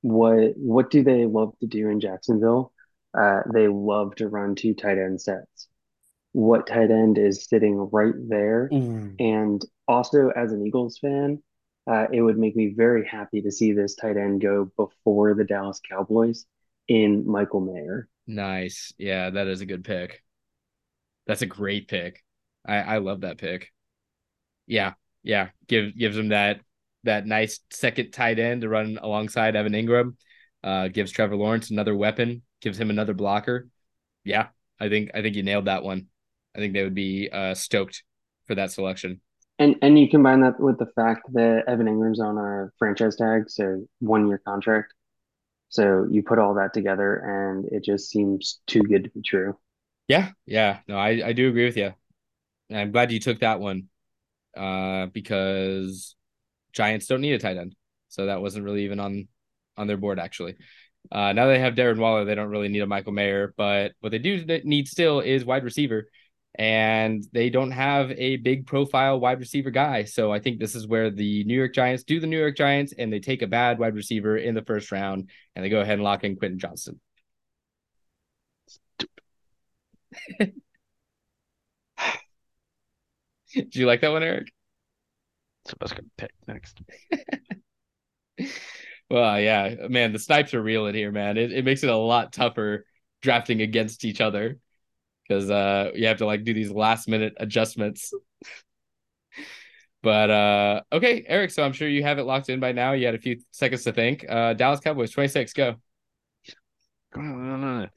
what 0.02 0.52
what 0.56 0.90
do 0.90 1.02
they 1.02 1.24
love 1.24 1.54
to 1.60 1.66
do 1.66 1.88
in 1.88 2.00
Jacksonville? 2.00 2.72
Uh, 3.18 3.40
they 3.52 3.66
love 3.66 4.14
to 4.16 4.28
run 4.28 4.54
two 4.54 4.74
tight 4.74 4.98
end 4.98 5.20
sets. 5.20 5.68
What 6.32 6.66
tight 6.66 6.90
end 6.90 7.16
is 7.16 7.48
sitting 7.48 7.76
right 7.90 8.12
there? 8.28 8.68
And 9.18 9.64
also, 9.88 10.28
as 10.28 10.52
an 10.52 10.66
Eagles 10.66 10.98
fan, 10.98 11.42
uh, 11.90 12.08
it 12.12 12.20
would 12.20 12.36
make 12.36 12.54
me 12.54 12.74
very 12.76 13.06
happy 13.06 13.40
to 13.40 13.50
see 13.50 13.72
this 13.72 13.94
tight 13.94 14.18
end 14.18 14.42
go 14.42 14.70
before 14.76 15.34
the 15.34 15.44
Dallas 15.44 15.80
Cowboys 15.88 16.44
in 16.88 17.26
Michael 17.26 17.60
Mayer. 17.60 18.08
Nice. 18.26 18.92
Yeah, 18.98 19.30
that 19.30 19.46
is 19.46 19.60
a 19.60 19.66
good 19.66 19.84
pick. 19.84 20.22
That's 21.26 21.42
a 21.42 21.46
great 21.46 21.88
pick. 21.88 22.24
I 22.66 22.76
I 22.76 22.98
love 22.98 23.22
that 23.22 23.38
pick. 23.38 23.72
Yeah. 24.66 24.94
Yeah, 25.22 25.48
give 25.66 25.96
gives 25.96 26.16
him 26.16 26.28
that 26.28 26.60
that 27.02 27.26
nice 27.26 27.60
second 27.70 28.12
tight 28.12 28.38
end 28.38 28.62
to 28.62 28.68
run 28.68 28.98
alongside 29.02 29.56
Evan 29.56 29.72
Engram. 29.72 30.16
Uh 30.62 30.88
gives 30.88 31.10
Trevor 31.10 31.36
Lawrence 31.36 31.70
another 31.70 31.96
weapon, 31.96 32.42
gives 32.60 32.78
him 32.78 32.90
another 32.90 33.14
blocker. 33.14 33.68
Yeah, 34.24 34.48
I 34.78 34.88
think 34.88 35.10
I 35.14 35.22
think 35.22 35.34
you 35.34 35.42
nailed 35.42 35.64
that 35.64 35.82
one. 35.82 36.06
I 36.54 36.60
think 36.60 36.74
they 36.74 36.84
would 36.84 36.94
be 36.94 37.28
uh 37.32 37.54
stoked 37.54 38.04
for 38.46 38.54
that 38.54 38.70
selection. 38.70 39.20
And 39.58 39.76
and 39.82 39.98
you 39.98 40.08
combine 40.08 40.42
that 40.42 40.60
with 40.60 40.78
the 40.78 40.86
fact 40.94 41.32
that 41.32 41.64
Evan 41.66 41.86
Engram's 41.86 42.20
on 42.20 42.38
a 42.38 42.70
franchise 42.78 43.16
tag, 43.16 43.48
so 43.48 43.86
one 43.98 44.28
year 44.28 44.40
contract. 44.46 44.92
So 45.68 46.06
you 46.10 46.22
put 46.22 46.38
all 46.38 46.54
that 46.54 46.72
together, 46.72 47.16
and 47.16 47.66
it 47.66 47.84
just 47.84 48.08
seems 48.10 48.60
too 48.66 48.82
good 48.82 49.04
to 49.04 49.10
be 49.10 49.22
true. 49.22 49.58
Yeah, 50.08 50.30
yeah. 50.46 50.80
No, 50.88 50.96
I 50.96 51.28
I 51.28 51.32
do 51.32 51.48
agree 51.48 51.64
with 51.64 51.76
you. 51.76 51.92
And 52.70 52.78
I'm 52.80 52.92
glad 52.92 53.12
you 53.12 53.20
took 53.20 53.40
that 53.40 53.60
one. 53.60 53.88
Uh 54.56 55.06
because 55.06 56.16
Giants 56.72 57.06
don't 57.06 57.20
need 57.22 57.34
a 57.34 57.38
tight 57.38 57.56
end. 57.58 57.76
So 58.08 58.26
that 58.26 58.40
wasn't 58.42 58.64
really 58.64 58.84
even 58.84 59.00
on 59.00 59.28
on 59.76 59.86
their 59.86 59.96
board 59.96 60.18
actually. 60.18 60.56
Uh 61.12 61.32
now 61.32 61.46
they 61.46 61.58
have 61.60 61.74
Darren 61.74 61.98
Waller, 61.98 62.24
they 62.24 62.34
don't 62.34 62.50
really 62.50 62.68
need 62.68 62.82
a 62.82 62.86
Michael 62.86 63.12
Mayer, 63.12 63.54
but 63.56 63.92
what 64.00 64.10
they 64.10 64.18
do 64.18 64.44
need 64.64 64.88
still 64.88 65.20
is 65.20 65.44
wide 65.44 65.64
receiver. 65.64 66.08
And 66.58 67.24
they 67.32 67.50
don't 67.50 67.70
have 67.70 68.10
a 68.12 68.36
big 68.36 68.66
profile 68.66 69.20
wide 69.20 69.40
receiver 69.40 69.70
guy. 69.70 70.04
So 70.04 70.32
I 70.32 70.40
think 70.40 70.58
this 70.58 70.74
is 70.74 70.86
where 70.86 71.10
the 71.10 71.44
New 71.44 71.54
York 71.54 71.74
Giants 71.74 72.04
do 72.04 72.18
the 72.18 72.26
New 72.26 72.38
York 72.38 72.56
Giants 72.56 72.94
and 72.96 73.12
they 73.12 73.20
take 73.20 73.42
a 73.42 73.46
bad 73.46 73.78
wide 73.78 73.94
receiver 73.94 74.36
in 74.38 74.54
the 74.54 74.62
first 74.62 74.90
round 74.90 75.30
and 75.54 75.64
they 75.64 75.68
go 75.68 75.80
ahead 75.80 75.94
and 75.94 76.02
lock 76.02 76.24
in 76.24 76.36
Quentin 76.36 76.58
Johnston. 76.58 77.00
Do 83.54 83.66
you 83.72 83.86
like 83.86 84.00
that 84.02 84.12
one, 84.12 84.22
Eric? 84.22 84.48
So 85.66 85.74
I 85.80 85.84
was 85.84 85.92
gonna 85.92 86.08
pick 86.16 86.32
next. 86.46 86.80
Well, 89.08 89.40
yeah, 89.40 89.86
man, 89.88 90.12
the 90.12 90.18
snipes 90.18 90.52
are 90.54 90.62
real 90.62 90.86
in 90.86 90.94
here, 90.94 91.12
man. 91.12 91.36
It, 91.36 91.52
it 91.52 91.64
makes 91.64 91.84
it 91.84 91.90
a 91.90 91.96
lot 91.96 92.32
tougher 92.32 92.84
drafting 93.22 93.62
against 93.62 94.04
each 94.04 94.20
other 94.20 94.58
because 95.26 95.50
uh 95.50 95.90
you 95.94 96.06
have 96.06 96.18
to 96.18 96.26
like 96.26 96.44
do 96.44 96.54
these 96.54 96.70
last 96.70 97.08
minute 97.08 97.34
adjustments. 97.38 98.12
But 100.02 100.30
uh 100.30 100.82
okay, 100.92 101.24
Eric, 101.26 101.50
so 101.50 101.64
I'm 101.64 101.72
sure 101.72 101.88
you 101.88 102.02
have 102.02 102.18
it 102.18 102.24
locked 102.24 102.48
in 102.48 102.60
by 102.60 102.72
now. 102.72 102.92
You 102.92 103.06
had 103.06 103.14
a 103.14 103.20
few 103.20 103.40
seconds 103.50 103.84
to 103.84 103.92
think. 103.92 104.24
Uh 104.28 104.52
Dallas 104.54 104.80
Cowboys 104.80 105.10
26, 105.10 105.52
go. 105.52 105.76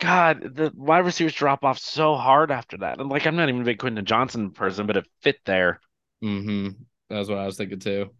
God, 0.00 0.54
the 0.54 0.72
wide 0.74 1.04
receivers 1.04 1.34
drop 1.34 1.64
off 1.64 1.78
so 1.78 2.14
hard 2.14 2.50
after 2.50 2.78
that. 2.78 3.00
And 3.00 3.08
like, 3.08 3.26
I'm 3.26 3.36
not 3.36 3.48
even 3.48 3.62
a 3.62 3.64
big 3.64 3.78
Quentin 3.78 4.04
Johnston 4.04 4.50
person, 4.50 4.86
but 4.86 4.96
it 4.96 5.06
fit 5.22 5.38
there. 5.44 5.80
Mm-hmm. 6.22 6.68
That 7.10 7.18
was 7.18 7.28
what 7.28 7.38
I 7.38 7.46
was 7.46 7.56
thinking 7.56 7.78
too. 7.78 8.10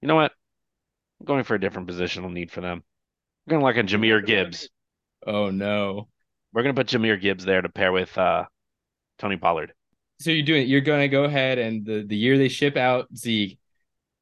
You 0.00 0.08
know 0.08 0.16
what? 0.16 0.32
I'm 1.20 1.26
going 1.26 1.44
for 1.44 1.54
a 1.54 1.60
different 1.60 1.88
positional 1.88 2.32
need 2.32 2.50
for 2.50 2.60
them. 2.60 2.82
We're 3.46 3.52
going 3.52 3.62
like 3.62 3.76
a 3.76 3.82
Jahmyr 3.82 4.24
Gibbs. 4.24 4.70
Oh 5.26 5.50
no. 5.50 6.08
We're 6.58 6.64
going 6.64 6.74
to 6.74 6.80
put 6.80 6.88
Jahmyr 6.88 7.20
Gibbs 7.20 7.44
there 7.44 7.62
to 7.62 7.68
pair 7.68 7.92
with 7.92 8.18
uh, 8.18 8.46
Tony 9.20 9.36
Pollard. 9.36 9.72
So 10.18 10.32
you're 10.32 10.44
doing 10.44 10.66
you're 10.66 10.80
going 10.80 11.02
to 11.02 11.08
go 11.08 11.22
ahead 11.22 11.56
and 11.58 11.86
the 11.86 12.04
the 12.04 12.16
year 12.16 12.36
they 12.36 12.48
ship 12.48 12.76
out 12.76 13.06
Zeke, 13.16 13.60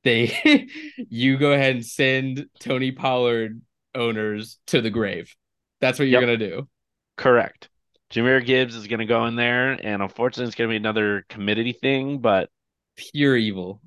they 0.04 0.68
you 1.08 1.38
go 1.38 1.52
ahead 1.54 1.76
and 1.76 1.86
send 1.86 2.44
Tony 2.60 2.92
Pollard 2.92 3.62
owners 3.94 4.58
to 4.66 4.82
the 4.82 4.90
grave. 4.90 5.34
That's 5.80 5.98
what 5.98 6.08
you're 6.08 6.20
Yep. 6.20 6.28
going 6.28 6.38
to 6.38 6.50
do. 6.50 6.68
Correct. 7.16 7.70
Jahmyr 8.10 8.44
Gibbs 8.44 8.74
is 8.76 8.86
going 8.86 9.00
to 9.00 9.06
go 9.06 9.24
in 9.24 9.36
there, 9.36 9.70
and 9.72 10.02
unfortunately, 10.02 10.44
it's 10.48 10.56
going 10.56 10.68
to 10.68 10.72
be 10.72 10.76
another 10.76 11.24
committee 11.30 11.72
thing, 11.72 12.18
but 12.18 12.50
Pure 12.98 13.38
evil. 13.38 13.80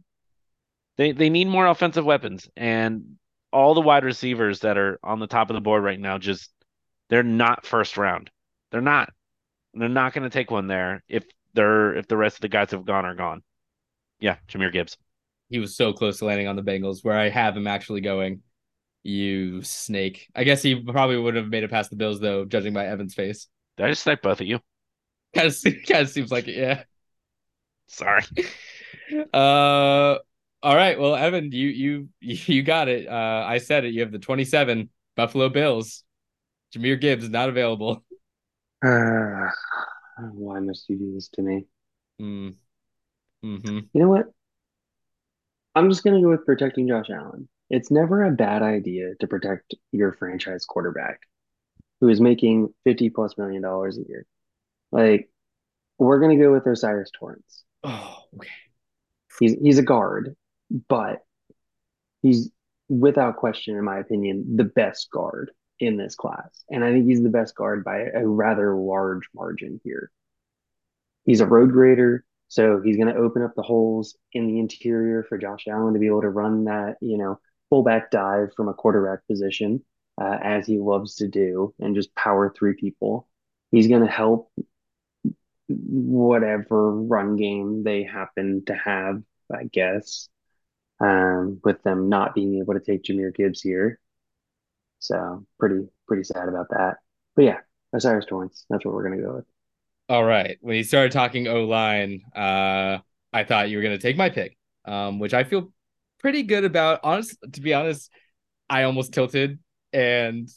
they, 0.97 1.11
they 1.11 1.29
need 1.29 1.47
more 1.47 1.67
offensive 1.67 2.03
weapons. 2.03 2.49
And 2.57 3.17
all 3.53 3.75
the 3.75 3.81
wide 3.81 4.03
receivers 4.03 4.61
that 4.61 4.79
are 4.79 4.97
on 5.03 5.19
the 5.19 5.27
top 5.27 5.51
of 5.51 5.53
the 5.53 5.61
board 5.61 5.83
right 5.83 5.99
now 5.99 6.17
just 6.17 6.49
they're 7.11 7.21
not 7.21 7.63
first 7.67 7.95
round. 7.95 8.31
They're 8.71 8.81
not. 8.81 9.11
They're 9.73 9.89
not 9.89 10.13
going 10.13 10.23
to 10.23 10.29
take 10.29 10.51
one 10.51 10.67
there 10.67 11.03
if 11.07 11.25
they're 11.53 11.95
if 11.95 12.07
the 12.07 12.17
rest 12.17 12.37
of 12.37 12.41
the 12.41 12.49
guys 12.49 12.71
have 12.71 12.85
gone 12.85 13.05
are 13.05 13.15
gone. 13.15 13.43
Yeah, 14.19 14.37
Jahmyr 14.47 14.71
Gibbs. 14.71 14.97
He 15.49 15.59
was 15.59 15.75
so 15.75 15.93
close 15.93 16.19
to 16.19 16.25
landing 16.25 16.47
on 16.47 16.55
the 16.55 16.61
Bengals 16.61 17.03
where 17.03 17.17
I 17.17 17.29
have 17.29 17.55
him 17.55 17.67
actually 17.67 18.01
going. 18.01 18.41
You 19.03 19.61
snake. 19.63 20.27
I 20.35 20.43
guess 20.43 20.61
he 20.61 20.75
probably 20.81 21.17
would 21.17 21.35
have 21.35 21.47
made 21.47 21.63
it 21.63 21.71
past 21.71 21.89
the 21.89 21.95
Bills 21.95 22.19
though, 22.19 22.45
judging 22.45 22.73
by 22.73 22.85
Evan's 22.87 23.13
face. 23.15 23.47
Did 23.77 23.85
I 23.85 23.89
just 23.89 24.03
snipe 24.03 24.21
both 24.21 24.41
of 24.41 24.47
you? 24.47 24.59
Kind 25.33 25.47
of 25.47 25.55
kind 25.87 26.01
of 26.01 26.09
seems 26.09 26.31
like 26.31 26.47
it, 26.47 26.55
yeah. 26.57 26.83
Sorry. 27.87 28.23
Uh 29.33 30.17
all 30.61 30.75
right. 30.75 30.99
Well, 30.99 31.15
Evan, 31.15 31.51
you 31.51 31.67
you 31.67 32.09
you 32.21 32.61
got 32.61 32.87
it. 32.89 33.07
Uh 33.07 33.43
I 33.47 33.57
said 33.57 33.85
it. 33.85 33.93
You 33.93 34.01
have 34.01 34.11
the 34.11 34.19
27 34.19 34.89
Buffalo 35.15 35.49
Bills. 35.49 36.03
Jahmyr 36.75 36.99
Gibbs 37.01 37.23
is 37.23 37.29
not 37.31 37.49
available. 37.49 38.03
Uh, 38.81 39.49
why 40.33 40.59
must 40.59 40.89
you 40.89 40.97
do 40.97 41.13
this 41.13 41.29
to 41.29 41.41
me? 41.41 41.65
Mm. 42.19 42.55
hmm 43.41 43.79
You 43.93 44.01
know 44.01 44.09
what? 44.09 44.27
I'm 45.75 45.89
just 45.89 46.03
gonna 46.03 46.21
go 46.21 46.29
with 46.29 46.45
protecting 46.45 46.87
Josh 46.87 47.09
Allen. 47.09 47.47
It's 47.69 47.91
never 47.91 48.23
a 48.23 48.31
bad 48.31 48.61
idea 48.61 49.15
to 49.19 49.27
protect 49.27 49.75
your 49.91 50.13
franchise 50.13 50.65
quarterback 50.65 51.21
who 52.01 52.09
is 52.09 52.21
making 52.21 52.73
50 52.85 53.09
plus 53.09 53.37
million 53.37 53.61
dollars 53.61 53.97
a 53.97 54.07
year. 54.07 54.25
Like, 54.91 55.29
we're 55.99 56.19
gonna 56.19 56.37
go 56.37 56.51
with 56.53 56.67
O'Cyrus 56.67 57.11
Torrence. 57.17 57.63
Oh, 57.83 58.17
okay. 58.37 58.49
He's 59.39 59.53
he's 59.61 59.77
a 59.77 59.83
guard, 59.83 60.35
but 60.87 61.23
he's 62.21 62.51
without 62.89 63.37
question, 63.37 63.77
in 63.77 63.83
my 63.83 63.99
opinion, 63.99 64.55
the 64.57 64.63
best 64.63 65.09
guard 65.11 65.51
in 65.79 65.97
this 65.97 66.15
class. 66.15 66.63
And 66.69 66.83
I 66.83 66.91
think 66.91 67.07
he's 67.07 67.23
the 67.23 67.29
best 67.29 67.55
guard 67.55 67.83
by 67.83 68.05
a 68.13 68.25
rather 68.25 68.75
large 68.75 69.29
margin 69.33 69.79
here. 69.83 70.11
He's 71.25 71.41
a 71.41 71.45
road 71.45 71.71
grader, 71.71 72.25
so 72.47 72.81
he's 72.81 72.97
going 72.97 73.13
to 73.13 73.19
open 73.19 73.43
up 73.43 73.55
the 73.55 73.61
holes 73.61 74.17
in 74.33 74.47
the 74.47 74.59
interior 74.59 75.23
for 75.23 75.37
Josh 75.37 75.67
Allen 75.67 75.93
to 75.93 75.99
be 75.99 76.07
able 76.07 76.21
to 76.21 76.29
run 76.29 76.65
that, 76.65 76.97
you 77.01 77.17
know, 77.17 77.39
fullback 77.69 78.11
dive 78.11 78.53
from 78.55 78.67
a 78.67 78.73
quarterback 78.73 79.27
position, 79.27 79.83
uh, 80.19 80.37
as 80.41 80.65
he 80.65 80.79
loves 80.79 81.15
to 81.15 81.27
do, 81.27 81.73
and 81.79 81.95
just 81.95 82.13
power 82.15 82.53
through 82.53 82.75
people. 82.75 83.27
He's 83.71 83.87
going 83.87 84.05
to 84.05 84.11
help 84.11 84.51
whatever 85.67 86.91
run 86.91 87.35
game 87.35 87.83
they 87.83 88.03
happen 88.03 88.63
to 88.65 88.73
have, 88.73 89.21
I 89.53 89.65
guess, 89.65 90.27
um, 90.99 91.59
with 91.63 91.83
them 91.83 92.09
not 92.09 92.33
being 92.33 92.59
able 92.59 92.73
to 92.73 92.79
take 92.79 93.03
Jahmyr 93.03 93.33
Gibbs 93.35 93.61
here. 93.61 93.99
So 94.99 95.45
pretty 95.59 95.87
pretty 96.07 96.23
sad 96.23 96.47
about 96.47 96.67
that. 96.69 96.97
But 97.35 97.45
yeah, 97.45 97.57
O'Cyrus 97.93 98.25
Torrence. 98.25 98.65
That's 98.69 98.85
what 98.85 98.93
we're 98.93 99.03
gonna 99.03 99.21
go 99.21 99.35
with. 99.35 99.45
All 100.09 100.23
right. 100.23 100.57
When 100.61 100.75
you 100.75 100.83
started 100.83 101.11
talking 101.11 101.47
O 101.47 101.65
line, 101.65 102.21
uh, 102.35 102.99
I 103.31 103.43
thought 103.43 103.69
you 103.69 103.77
were 103.77 103.83
gonna 103.83 103.97
take 103.97 104.17
my 104.17 104.29
pick, 104.29 104.57
um, 104.85 105.19
which 105.19 105.33
I 105.33 105.43
feel 105.43 105.71
pretty 106.19 106.43
good 106.43 106.65
about. 106.65 106.99
Honest, 107.03 107.37
to 107.53 107.61
be 107.61 107.73
honest, 107.73 108.11
I 108.69 108.83
almost 108.83 109.13
tilted 109.13 109.59
and 109.93 110.49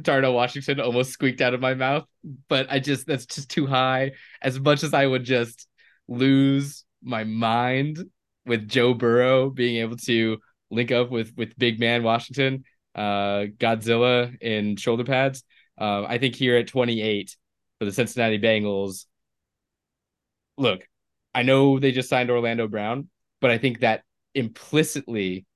Darnell 0.00 0.34
Washington 0.34 0.80
almost 0.80 1.12
squeaked 1.12 1.40
out 1.40 1.54
of 1.54 1.60
my 1.60 1.74
mouth, 1.74 2.04
but 2.48 2.66
I 2.70 2.80
just 2.80 3.06
that's 3.06 3.26
just 3.26 3.50
too 3.50 3.66
high. 3.66 4.12
As 4.42 4.58
much 4.58 4.82
as 4.82 4.92
I 4.92 5.06
would 5.06 5.24
just 5.24 5.68
lose 6.08 6.84
my 7.02 7.24
mind 7.24 7.98
with 8.46 8.68
Joe 8.68 8.94
Burrow 8.94 9.50
being 9.50 9.76
able 9.76 9.96
to 9.98 10.38
link 10.70 10.90
up 10.90 11.10
with 11.10 11.32
with 11.36 11.56
big 11.56 11.78
man 11.78 12.02
Washington, 12.02 12.64
uh, 12.94 13.46
Godzilla 13.58 14.36
in 14.40 14.76
shoulder 14.76 15.04
pads. 15.04 15.42
Uh, 15.78 16.04
I 16.04 16.18
think 16.18 16.34
here 16.34 16.56
at 16.56 16.68
28 16.68 17.36
for 17.78 17.84
the 17.84 17.92
Cincinnati 17.92 18.38
Bengals. 18.38 19.06
Look, 20.56 20.86
I 21.34 21.42
know 21.42 21.78
they 21.78 21.92
just 21.92 22.08
signed 22.08 22.30
Orlando 22.30 22.68
Brown, 22.68 23.08
but 23.40 23.50
I 23.50 23.58
think 23.58 23.80
that 23.80 24.04
implicitly 24.34 25.46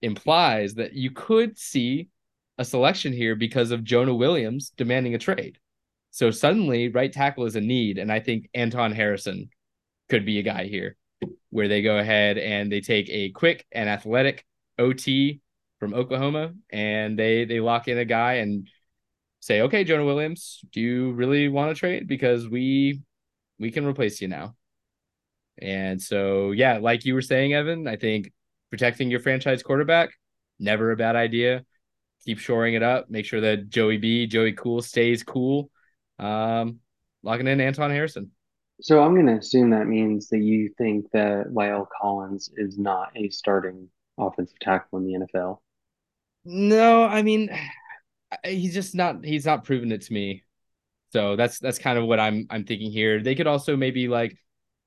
implies 0.00 0.74
that 0.74 0.94
you 0.94 1.10
could 1.10 1.58
see 1.58 2.08
a 2.56 2.64
selection 2.64 3.12
here 3.12 3.36
because 3.36 3.70
of 3.70 3.84
Jonah 3.84 4.14
Williams 4.14 4.72
demanding 4.76 5.14
a 5.14 5.18
trade. 5.18 5.58
So 6.10 6.30
suddenly, 6.30 6.88
right 6.88 7.12
tackle 7.12 7.44
is 7.44 7.56
a 7.56 7.60
need, 7.60 7.98
and 7.98 8.10
I 8.10 8.20
think 8.20 8.48
Anton 8.54 8.92
Harrison 8.92 9.50
could 10.08 10.24
be 10.24 10.38
a 10.38 10.42
guy 10.42 10.64
here 10.64 10.96
where 11.50 11.68
they 11.68 11.82
go 11.82 11.98
ahead 11.98 12.38
and 12.38 12.72
they 12.72 12.80
take 12.80 13.08
a 13.10 13.30
quick 13.30 13.66
and 13.72 13.88
athletic 13.88 14.44
OT 14.78 15.40
from 15.78 15.94
Oklahoma 15.94 16.52
and 16.70 17.18
they 17.18 17.44
they 17.44 17.60
lock 17.60 17.88
in 17.88 17.98
a 17.98 18.04
guy 18.04 18.34
and 18.34 18.68
say, 19.40 19.62
okay, 19.62 19.84
Jonah 19.84 20.04
Williams, 20.04 20.60
do 20.72 20.80
you 20.80 21.12
really 21.12 21.48
want 21.48 21.74
to 21.74 21.78
trade? 21.78 22.08
Because 22.08 22.48
we 22.48 23.02
we 23.58 23.70
can 23.70 23.86
replace 23.86 24.20
you 24.20 24.28
now. 24.28 24.54
And 25.60 26.00
so, 26.00 26.52
yeah, 26.52 26.78
like 26.78 27.04
you 27.04 27.14
were 27.14 27.22
saying, 27.22 27.52
Evan, 27.52 27.88
I 27.88 27.96
think 27.96 28.32
protecting 28.70 29.10
your 29.10 29.20
franchise 29.20 29.62
quarterback, 29.62 30.10
never 30.58 30.92
a 30.92 30.96
bad 30.96 31.16
idea. 31.16 31.64
Keep 32.24 32.38
shoring 32.38 32.74
it 32.74 32.82
up. 32.82 33.10
Make 33.10 33.24
sure 33.24 33.40
that 33.40 33.68
Joey 33.68 33.96
B, 33.96 34.26
Joey 34.26 34.52
Cool 34.52 34.82
stays 34.82 35.22
cool. 35.22 35.70
Um, 36.18 36.80
locking 37.22 37.46
in 37.46 37.60
Anton 37.60 37.90
Harrison. 37.90 38.30
So 38.80 39.02
I'm 39.02 39.16
gonna 39.16 39.38
assume 39.38 39.70
that 39.70 39.88
means 39.88 40.28
that 40.28 40.38
you 40.38 40.72
think 40.78 41.10
that 41.12 41.48
La'el 41.48 41.86
Collins 42.00 42.50
is 42.56 42.78
not 42.78 43.10
a 43.16 43.28
starting 43.30 43.88
offensive 44.16 44.58
tackle 44.60 44.98
in 44.98 45.04
the 45.04 45.26
NFL. 45.26 45.60
No, 46.50 47.04
I 47.04 47.22
mean, 47.22 47.50
he's 48.44 48.74
just 48.74 48.94
not. 48.94 49.24
He's 49.24 49.44
not 49.46 49.64
proven 49.64 49.92
it 49.92 50.02
to 50.02 50.12
me. 50.12 50.44
So 51.12 51.36
that's 51.36 51.58
that's 51.58 51.78
kind 51.78 51.98
of 51.98 52.06
what 52.06 52.20
I'm 52.20 52.46
I'm 52.50 52.64
thinking 52.64 52.90
here. 52.90 53.22
They 53.22 53.34
could 53.34 53.46
also 53.46 53.76
maybe 53.76 54.08
like 54.08 54.36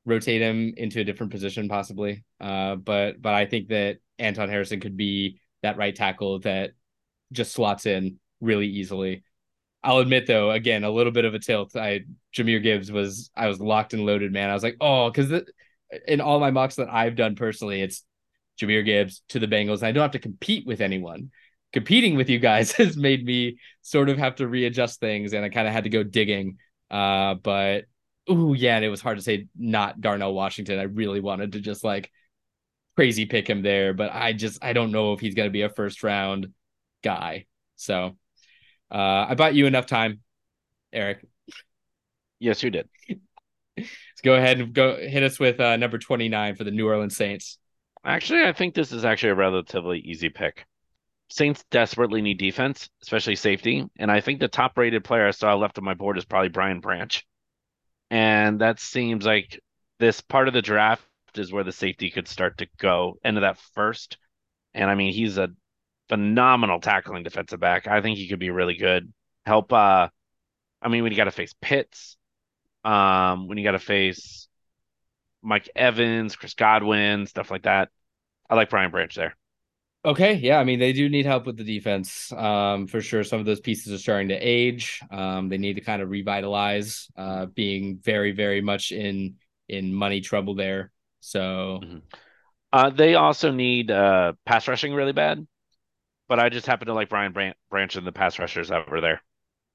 rotate 0.06 0.42
him 0.42 0.74
into 0.78 1.00
a 1.00 1.04
different 1.04 1.32
position, 1.32 1.70
possibly. 1.70 2.24
Uh, 2.40 2.76
but 2.76 3.22
but 3.22 3.34
I 3.34 3.46
think 3.46 3.70
that 3.70 3.98
Anton 4.20 4.50
Harrison 4.50 4.80
could 4.80 4.98
be 4.98 5.40
that 5.62 5.78
right 5.78 5.96
tackle 5.96 6.40
that 6.40 6.72
just 7.32 7.54
slots 7.54 7.86
in 7.86 8.20
really 8.40 8.68
easily. 8.68 9.24
I'll 9.84 10.00
admit 10.00 10.28
though, 10.28 10.52
again, 10.52 10.84
a 10.84 10.92
little 10.92 11.12
bit 11.12 11.26
of 11.26 11.34
a 11.36 11.40
tilt. 11.40 11.76
I 11.76 12.02
Jahmyr 12.36 12.62
Gibbs 12.62 12.92
was 12.92 13.32
I 13.36 13.48
was 13.48 13.60
locked 13.60 13.94
and 13.94 14.06
loaded, 14.06 14.32
man. 14.34 14.50
I 14.50 14.54
was 14.54 14.64
like, 14.64 14.78
oh, 14.82 15.12
because 15.12 15.44
in 16.08 16.22
all 16.22 16.40
my 16.40 16.52
mocks 16.52 16.76
that 16.76 16.90
I've 16.90 17.16
done 17.16 17.36
personally, 17.36 17.82
it's 17.82 18.04
Jahmyr 18.60 18.86
Gibbs 18.86 19.24
to 19.30 19.40
the 19.40 19.48
Bengals. 19.48 19.84
I 19.84 19.92
don't 19.92 20.04
have 20.04 20.12
to 20.12 20.20
compete 20.20 20.66
with 20.68 20.82
anyone. 20.82 21.32
Competing 21.74 22.16
with 22.16 22.30
you 22.30 22.40
guys 22.40 22.72
has 22.74 22.98
made 22.98 23.26
me 23.26 23.58
sort 23.82 24.10
of 24.10 24.18
have 24.18 24.36
to 24.36 24.48
readjust 24.48 25.00
things, 25.00 25.34
and 25.34 25.46
I 25.46 25.50
kind 25.50 25.68
of 25.68 25.74
had 25.74 25.86
to 25.86 25.90
go 25.90 26.04
digging. 26.04 26.58
Uh, 26.90 27.36
but 27.36 27.86
oh 28.28 28.54
yeah, 28.54 28.76
and 28.76 28.86
it 28.86 28.90
was 28.90 29.02
hard 29.02 29.18
to 29.18 29.24
say 29.24 29.48
not 29.58 30.02
Darnell 30.02 30.34
Washington. 30.34 30.80
I 30.80 30.84
really 30.84 31.20
wanted 31.20 31.54
to 31.54 31.62
just 31.62 31.84
like 31.84 32.12
crazy 32.96 33.26
pick 33.26 33.50
him 33.50 33.62
there, 33.62 33.94
but 33.94 34.12
I 34.14 34.34
just 34.34 34.64
I 34.64 34.74
don't 34.74 34.92
know 34.92 35.14
if 35.14 35.20
he's 35.20 35.36
gonna 35.36 35.50
be 35.50 35.62
a 35.62 35.70
first 35.70 36.04
round 36.04 36.48
guy. 37.04 37.46
So 37.76 38.18
uh, 38.92 39.26
I 39.30 39.36
bought 39.36 39.56
you 39.56 39.66
enough 39.66 39.86
time, 39.86 40.22
Eric. 40.92 41.26
Yes, 42.40 42.62
you 42.64 42.70
did. 42.70 42.90
Let's 43.78 44.22
go 44.24 44.36
ahead 44.36 44.60
and 44.60 44.74
go 44.74 44.98
hit 44.98 45.24
us 45.24 45.40
with 45.40 45.60
uh, 45.60 45.78
number 45.78 45.98
29 45.98 46.56
for 46.56 46.64
the 46.64 46.72
New 46.72 46.88
Orleans 46.88 47.16
Saints. 47.16 47.58
Actually, 48.04 48.44
I 48.44 48.54
think 48.54 48.74
this 48.74 48.92
is 48.92 49.06
actually 49.06 49.30
a 49.30 49.36
relatively 49.36 50.00
easy 50.00 50.30
pick. 50.30 50.66
Saints 51.32 51.64
desperately 51.72 52.22
need 52.22 52.38
defense, 52.38 52.90
especially 53.02 53.38
safety. 53.38 53.86
And 53.98 54.12
I 54.12 54.20
think 54.20 54.40
the 54.40 54.50
top 54.50 54.78
rated 54.78 55.04
player 55.06 55.28
I 55.28 55.32
saw 55.32 55.56
left 55.56 55.78
on 55.78 55.84
my 55.84 55.94
board 55.94 56.18
is 56.18 56.26
probably 56.26 56.50
Brian 56.50 56.82
Branch. 56.82 57.26
And 58.10 58.60
that 58.60 58.82
seems 58.82 59.26
like 59.26 59.60
this 59.98 60.20
part 60.20 60.50
of 60.50 60.54
the 60.54 60.62
draft 60.62 61.06
is 61.36 61.52
where 61.52 61.64
the 61.64 61.72
safety 61.72 62.10
could 62.10 62.28
start 62.28 62.58
to 62.58 62.68
go 62.78 63.18
into 63.24 63.42
that 63.42 63.58
first. 63.74 64.18
And 64.74 64.90
I 64.90 64.96
mean, 64.96 65.14
he's 65.14 65.38
a 65.38 65.50
phenomenal 66.10 66.82
tackling 66.82 67.24
defensive 67.24 67.62
back. 67.62 67.88
I 67.88 68.02
think 68.02 68.18
he 68.18 68.28
could 68.28 68.40
be 68.40 68.50
really 68.50 68.76
good. 68.76 69.14
Help 69.46 69.72
uh 69.72 70.10
I 70.82 70.88
mean 70.90 71.04
when 71.04 71.14
you 71.14 71.18
gotta 71.18 71.32
face 71.32 71.54
Pitts, 71.62 72.18
um, 72.84 73.48
when 73.48 73.58
you 73.58 73.64
gotta 73.64 73.80
face 73.80 74.50
Mike 75.42 75.70
Evans, 75.76 76.36
Chris 76.36 76.56
Godwin, 76.56 77.26
stuff 77.26 77.50
like 77.50 77.64
that. 77.64 77.90
I 78.50 78.56
like 78.56 78.70
Brian 78.70 78.92
Branch 78.92 79.16
there. 79.16 79.38
Okay, 80.04 80.34
yeah, 80.34 80.58
I 80.58 80.64
mean 80.64 80.80
they 80.80 80.94
do 80.94 81.10
need 81.10 81.28
help 81.28 81.46
with 81.46 81.58
the 81.58 81.64
defense, 81.64 82.32
um, 82.32 82.88
for 82.88 83.02
sure. 83.02 83.24
Some 83.24 83.40
of 83.40 83.46
those 83.46 83.60
pieces 83.60 83.94
are 83.94 84.00
starting 84.00 84.30
to 84.30 84.36
age. 84.36 85.00
Um, 85.12 85.48
they 85.48 85.60
need 85.60 85.76
to 85.76 85.82
kind 85.82 86.02
of 86.02 86.10
revitalize, 86.10 87.08
uh, 87.16 87.46
being 87.46 88.00
very, 88.02 88.32
very 88.32 88.62
much 88.62 88.92
in 88.92 89.36
in 89.70 89.94
money 89.94 90.20
trouble 90.22 90.56
there. 90.56 90.92
So, 91.20 91.82
mm-hmm. 91.84 91.98
uh, 92.74 92.90
they 92.90 93.14
also 93.14 93.52
need 93.52 93.92
uh 93.92 94.34
pass 94.44 94.68
rushing 94.68 94.96
really 94.96 95.14
bad, 95.14 95.46
but 96.28 96.40
I 96.40 96.50
just 96.50 96.66
happen 96.66 96.88
to 96.88 96.96
like 96.96 97.10
Brian 97.10 97.32
Branch 97.32 97.96
and 97.96 98.08
the 98.08 98.12
pass 98.12 98.40
rushers 98.40 98.70
that 98.70 98.90
were 98.90 99.02
there. 99.02 99.22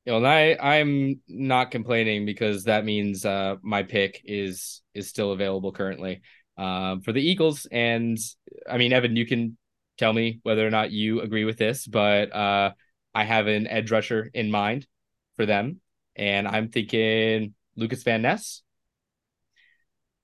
You 0.07 0.13
know, 0.13 0.19
and 0.19 0.27
I 0.27 0.57
I'm 0.61 1.21
not 1.29 1.71
complaining 1.71 2.27
because 2.27 2.65
that 2.65 2.85
means 2.85 3.25
uh 3.25 3.57
my 3.63 3.85
pick 3.85 4.23
is 4.25 4.83
is 4.93 5.09
still 5.09 5.31
available 5.31 5.71
currently 5.71 6.23
um 6.59 7.01
for 7.03 7.13
the 7.13 7.23
Eagles 7.23 7.67
and 7.71 8.19
I 8.69 8.79
mean 8.79 8.93
Evan 8.93 9.15
you 9.15 9.27
can 9.27 9.57
tell 9.97 10.13
me 10.13 10.41
whether 10.43 10.67
or 10.67 10.71
not 10.71 10.91
you 10.91 11.21
agree 11.21 11.45
with 11.45 11.59
this, 11.59 11.87
but 11.87 12.35
uh, 12.35 12.73
I 13.15 13.25
have 13.25 13.47
an 13.47 13.67
edge 13.67 13.91
rusher 13.91 14.31
in 14.33 14.51
mind 14.51 14.87
for 15.37 15.47
them, 15.47 15.81
and 16.15 16.47
I'm 16.47 16.69
thinking 16.69 17.55
Lucas 17.77 18.03
Van 18.03 18.23
Ness. 18.23 18.63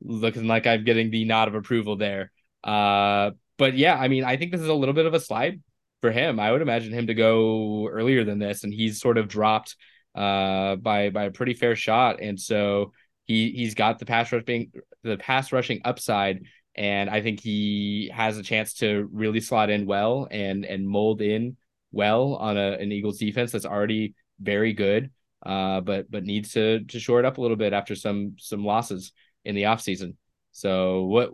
Looking 0.04 0.48
like 0.48 0.66
I'm 0.66 0.84
getting 0.84 1.10
the 1.10 1.24
nod 1.24 1.48
of 1.48 1.54
approval 1.54 1.96
there. 1.96 2.32
Uh, 2.64 3.32
but 3.56 3.76
yeah, 3.76 3.96
I 3.96 4.08
mean, 4.08 4.24
I 4.24 4.36
think 4.36 4.50
this 4.50 4.60
is 4.60 4.68
a 4.68 4.74
little 4.74 4.94
bit 4.94 5.06
of 5.06 5.14
a 5.14 5.20
slide 5.20 5.60
for 6.00 6.10
him. 6.10 6.40
I 6.40 6.50
would 6.50 6.62
imagine 6.62 6.92
him 6.92 7.06
to 7.06 7.14
go 7.14 7.88
earlier 7.88 8.24
than 8.24 8.38
this, 8.38 8.64
and 8.64 8.74
he's 8.74 9.00
sort 9.00 9.18
of 9.18 9.28
dropped 9.28 9.76
uh, 10.14 10.76
by 10.76 11.10
by 11.10 11.24
a 11.24 11.30
pretty 11.30 11.54
fair 11.54 11.76
shot, 11.76 12.20
and 12.20 12.38
so 12.38 12.92
he 13.24 13.52
he's 13.52 13.74
got 13.74 13.98
the 13.98 14.06
pass 14.06 14.32
rushing 14.32 14.72
the 15.02 15.16
pass 15.16 15.52
rushing 15.52 15.80
upside 15.84 16.44
and 16.74 17.10
I 17.10 17.20
think 17.20 17.40
he 17.40 18.10
has 18.14 18.38
a 18.38 18.42
chance 18.42 18.74
to 18.74 19.08
really 19.12 19.40
slot 19.40 19.70
in 19.70 19.86
well 19.86 20.26
and 20.30 20.64
and 20.64 20.88
mold 20.88 21.20
in 21.20 21.56
well 21.90 22.34
on 22.34 22.56
a, 22.56 22.72
an 22.72 22.92
Eagles 22.92 23.18
defense 23.18 23.52
that's 23.52 23.66
already 23.66 24.14
very 24.40 24.72
good, 24.72 25.10
uh, 25.44 25.80
but 25.80 26.10
but 26.10 26.24
needs 26.24 26.52
to 26.52 26.84
to 26.84 27.00
shore 27.00 27.18
it 27.18 27.26
up 27.26 27.38
a 27.38 27.40
little 27.40 27.56
bit 27.56 27.72
after 27.72 27.94
some 27.94 28.34
some 28.38 28.64
losses 28.64 29.12
in 29.44 29.54
the 29.54 29.64
offseason. 29.64 30.14
So 30.52 31.04
what 31.04 31.30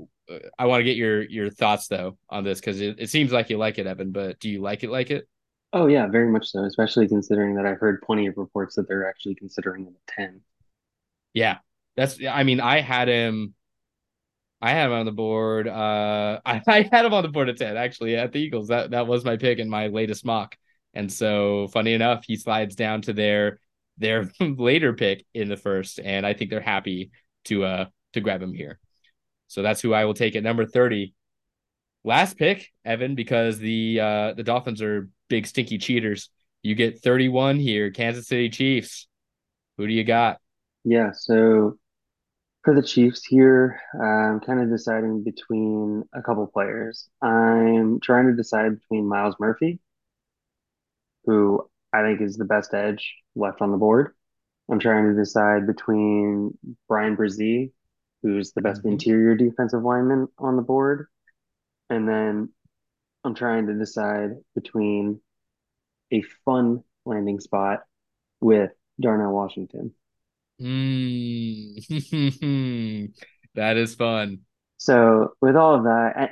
I 0.59 0.67
want 0.67 0.81
to 0.81 0.85
get 0.85 0.97
your 0.97 1.23
your 1.23 1.51
thoughts 1.51 1.89
though 1.89 2.19
on 2.29 2.45
this 2.45 2.61
because 2.61 2.81
it, 2.81 2.97
it 2.99 3.11
seems 3.11 3.33
like 3.33 3.51
you 3.51 3.59
like 3.59 3.79
it, 3.79 3.87
Evan, 3.87 4.13
but 4.13 4.39
do 4.41 4.51
you 4.51 4.61
like 4.61 4.83
it 4.83 4.91
like 4.91 5.11
it? 5.11 5.29
Oh 5.73 5.87
yeah, 5.87 6.07
very 6.07 6.31
much 6.31 6.51
so, 6.51 6.65
especially 6.65 7.09
considering 7.09 7.55
that 7.57 7.67
I've 7.67 7.79
heard 7.79 8.03
plenty 8.03 8.27
of 8.27 8.37
reports 8.37 8.75
that 8.77 8.89
they're 8.89 9.09
actually 9.09 9.35
considering 9.35 9.85
him 9.85 9.95
a 9.95 10.13
10. 10.13 10.41
Yeah. 11.35 11.59
That's 11.97 12.19
I 12.25 12.45
mean, 12.45 12.61
I 12.61 12.81
had 12.81 13.09
him 13.09 13.55
I 14.61 14.71
had 14.71 14.87
him 14.87 14.93
on 14.93 15.07
the 15.07 15.13
board. 15.13 15.69
Uh, 15.69 16.41
I, 16.47 16.63
I 16.67 16.89
had 16.91 17.05
him 17.05 17.15
on 17.15 17.23
the 17.23 17.29
board 17.29 17.49
at 17.49 17.59
10, 17.59 17.77
actually, 17.77 18.17
at 18.17 18.33
the 18.33 18.41
Eagles. 18.41 18.69
That 18.69 18.91
that 18.91 19.07
was 19.07 19.25
my 19.25 19.37
pick 19.37 19.59
in 19.59 19.69
my 19.69 19.89
latest 19.89 20.25
mock. 20.25 20.57
And 20.95 21.13
so, 21.13 21.69
funny 21.69 21.93
enough, 21.93 22.25
he 22.27 22.37
slides 22.37 22.75
down 22.75 23.03
to 23.03 23.13
their 23.13 23.61
their 23.99 24.31
later 24.41 24.93
pick 24.93 25.25
in 25.35 25.49
the 25.49 25.57
first, 25.57 26.01
and 26.03 26.27
I 26.27 26.35
think 26.35 26.51
they're 26.51 26.61
happy 26.61 27.11
to 27.45 27.65
uh 27.65 27.85
to 28.15 28.21
grab 28.21 28.43
him 28.43 28.55
here. 28.55 28.79
So 29.49 29.63
that's 29.63 29.81
who 29.81 29.95
I 29.95 30.05
will 30.05 30.15
take 30.15 30.37
at 30.37 30.43
number 30.43 30.67
30. 30.67 31.15
Last 32.05 32.37
pick, 32.37 32.71
Evan, 32.85 33.15
because 33.15 33.59
the 33.59 34.01
uh 34.01 34.33
the 34.35 34.43
Dolphins 34.43 34.83
are 34.83 35.09
big 35.29 35.47
stinky 35.47 35.79
cheaters. 35.79 36.31
You 36.63 36.75
get 36.75 37.01
31 37.01 37.57
here, 37.57 37.91
Kansas 37.91 38.27
City 38.27 38.49
Chiefs. 38.51 39.07
Who 39.77 39.87
do 39.87 39.93
you 39.93 40.05
got? 40.05 40.39
Yeah, 40.85 41.13
so 41.13 41.79
for 42.69 42.75
the 42.75 42.87
Chiefs 42.87 43.25
here, 43.25 43.81
I'm 43.95 44.41
kind 44.41 44.61
of 44.61 44.69
deciding 44.69 45.25
between 45.25 46.05
a 46.13 46.21
couple 46.21 46.47
players. 46.49 47.09
I'm 47.23 47.99
trying 47.99 48.27
to 48.27 48.35
decide 48.35 48.79
between 48.79 49.09
Myles 49.09 49.37
Murphy, 49.41 49.81
who 51.25 51.67
I 51.95 52.03
think 52.03 52.21
is 52.21 52.37
the 52.37 52.45
best 52.45 52.75
edge 52.75 53.15
left 53.35 53.63
on 53.63 53.71
the 53.71 53.79
board. 53.79 54.13
I'm 54.71 54.81
trying 54.81 55.07
to 55.07 55.19
decide 55.19 55.67
between 55.67 56.59
Bryan 56.89 57.17
Bresee, 57.17 57.73
who's 58.23 58.53
the 58.53 58.61
best 58.61 58.81
mm-hmm. 58.81 58.91
interior 58.91 59.35
defensive 59.35 59.83
lineman 59.83 60.29
on 60.37 60.57
the 60.57 60.63
board, 60.63 61.07
and 61.89 62.07
then 62.07 62.51
I'm 63.25 63.35
trying 63.35 63.69
to 63.69 63.79
decide 63.79 64.33
between 64.55 65.23
a 66.13 66.21
fun 66.45 66.85
landing 67.07 67.41
spot 67.41 67.85
with 68.43 68.73
Darnell 69.01 69.33
Washington. 69.33 69.95
Mm. 70.61 71.79
that 73.55 73.77
is 73.77 73.95
fun. 73.95 74.41
So 74.79 75.35
with 75.41 75.57
all 75.57 75.75
of 75.75 75.85
that, 75.85 76.31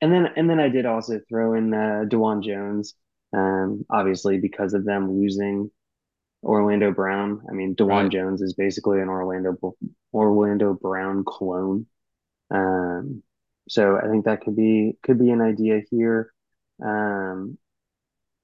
and 0.00 0.12
then 0.12 0.28
and 0.36 0.50
then 0.50 0.60
I 0.60 0.68
did 0.68 0.86
also 0.86 1.20
throw 1.28 1.54
in 1.54 1.72
uh, 1.72 2.04
Dawand 2.08 2.44
Jones, 2.44 2.94
um, 3.32 3.84
obviously 3.90 4.38
because 4.38 4.74
of 4.74 4.84
them 4.84 5.12
losing 5.18 5.70
Orlando 6.42 6.90
Brown. 6.92 7.42
I 7.48 7.52
mean, 7.52 7.74
Dawand 7.76 8.02
right. 8.04 8.12
Jones 8.12 8.42
is 8.42 8.54
basically 8.54 9.00
an 9.00 9.08
Orlando 9.08 9.56
Orlando 10.12 10.74
Brown 10.74 11.24
clone. 11.24 11.86
Um, 12.50 13.22
so 13.68 13.96
I 13.96 14.08
think 14.08 14.24
that 14.24 14.40
could 14.42 14.56
be 14.56 14.96
could 15.02 15.18
be 15.18 15.30
an 15.30 15.40
idea 15.40 15.82
here. 15.90 16.32
Um, 16.84 17.58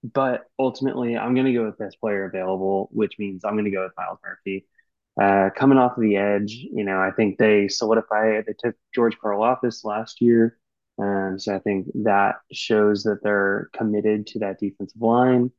but 0.04 0.44
ultimately, 0.58 1.16
I'm 1.18 1.34
going 1.34 1.46
to 1.46 1.52
go 1.52 1.64
with 1.66 1.78
best 1.78 2.00
player 2.00 2.24
available, 2.24 2.88
which 2.92 3.18
means 3.18 3.44
I'm 3.44 3.54
going 3.54 3.64
to 3.64 3.70
go 3.70 3.82
with 3.82 3.92
Myles 3.96 4.18
Murphy. 4.24 4.66
Uh, 5.20 5.50
coming 5.56 5.78
off 5.78 5.96
of 5.96 6.02
the 6.02 6.16
edge, 6.16 6.52
you 6.52 6.84
know, 6.84 7.00
I 7.00 7.10
think 7.10 7.38
they 7.38 7.66
solidify 7.68 8.28
it. 8.36 8.46
They 8.46 8.54
took 8.56 8.76
George 8.94 9.18
Karlaftis 9.18 9.84
last 9.84 10.20
year. 10.20 10.58
Um, 10.98 11.38
so 11.38 11.54
I 11.54 11.58
think 11.58 11.88
that 12.04 12.36
shows 12.52 13.02
that 13.04 13.22
they're 13.22 13.68
committed 13.76 14.26
to 14.28 14.40
that 14.40 14.58
defensive 14.58 15.00
line. 15.00 15.50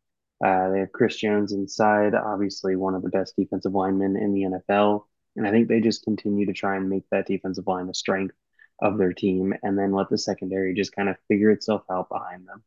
Uh, 0.44 0.70
they 0.70 0.80
have 0.80 0.92
Chris 0.94 1.18
Jones 1.18 1.52
inside, 1.52 2.16
obviously 2.16 2.78
one 2.78 2.96
of 2.96 3.02
the 3.02 3.10
best 3.10 3.36
defensive 3.38 3.74
linemen 3.74 4.16
in 4.16 4.34
the 4.34 4.42
NFL. 4.44 5.04
And 5.36 5.46
I 5.46 5.52
think 5.52 5.68
they 5.68 5.82
just 5.82 6.04
continue 6.04 6.46
to 6.46 6.54
try 6.54 6.78
and 6.78 6.90
make 6.90 7.04
that 7.12 7.28
defensive 7.28 7.68
line 7.68 7.88
the 7.88 7.94
strength 7.94 8.36
of 8.82 8.98
their 8.98 9.14
team 9.14 9.54
and 9.64 9.78
then 9.78 9.92
let 9.92 10.10
the 10.10 10.18
secondary 10.18 10.74
just 10.74 10.96
kind 10.96 11.10
of 11.10 11.18
figure 11.28 11.52
itself 11.52 11.84
out 11.92 12.08
behind 12.10 12.48
them. 12.48 12.64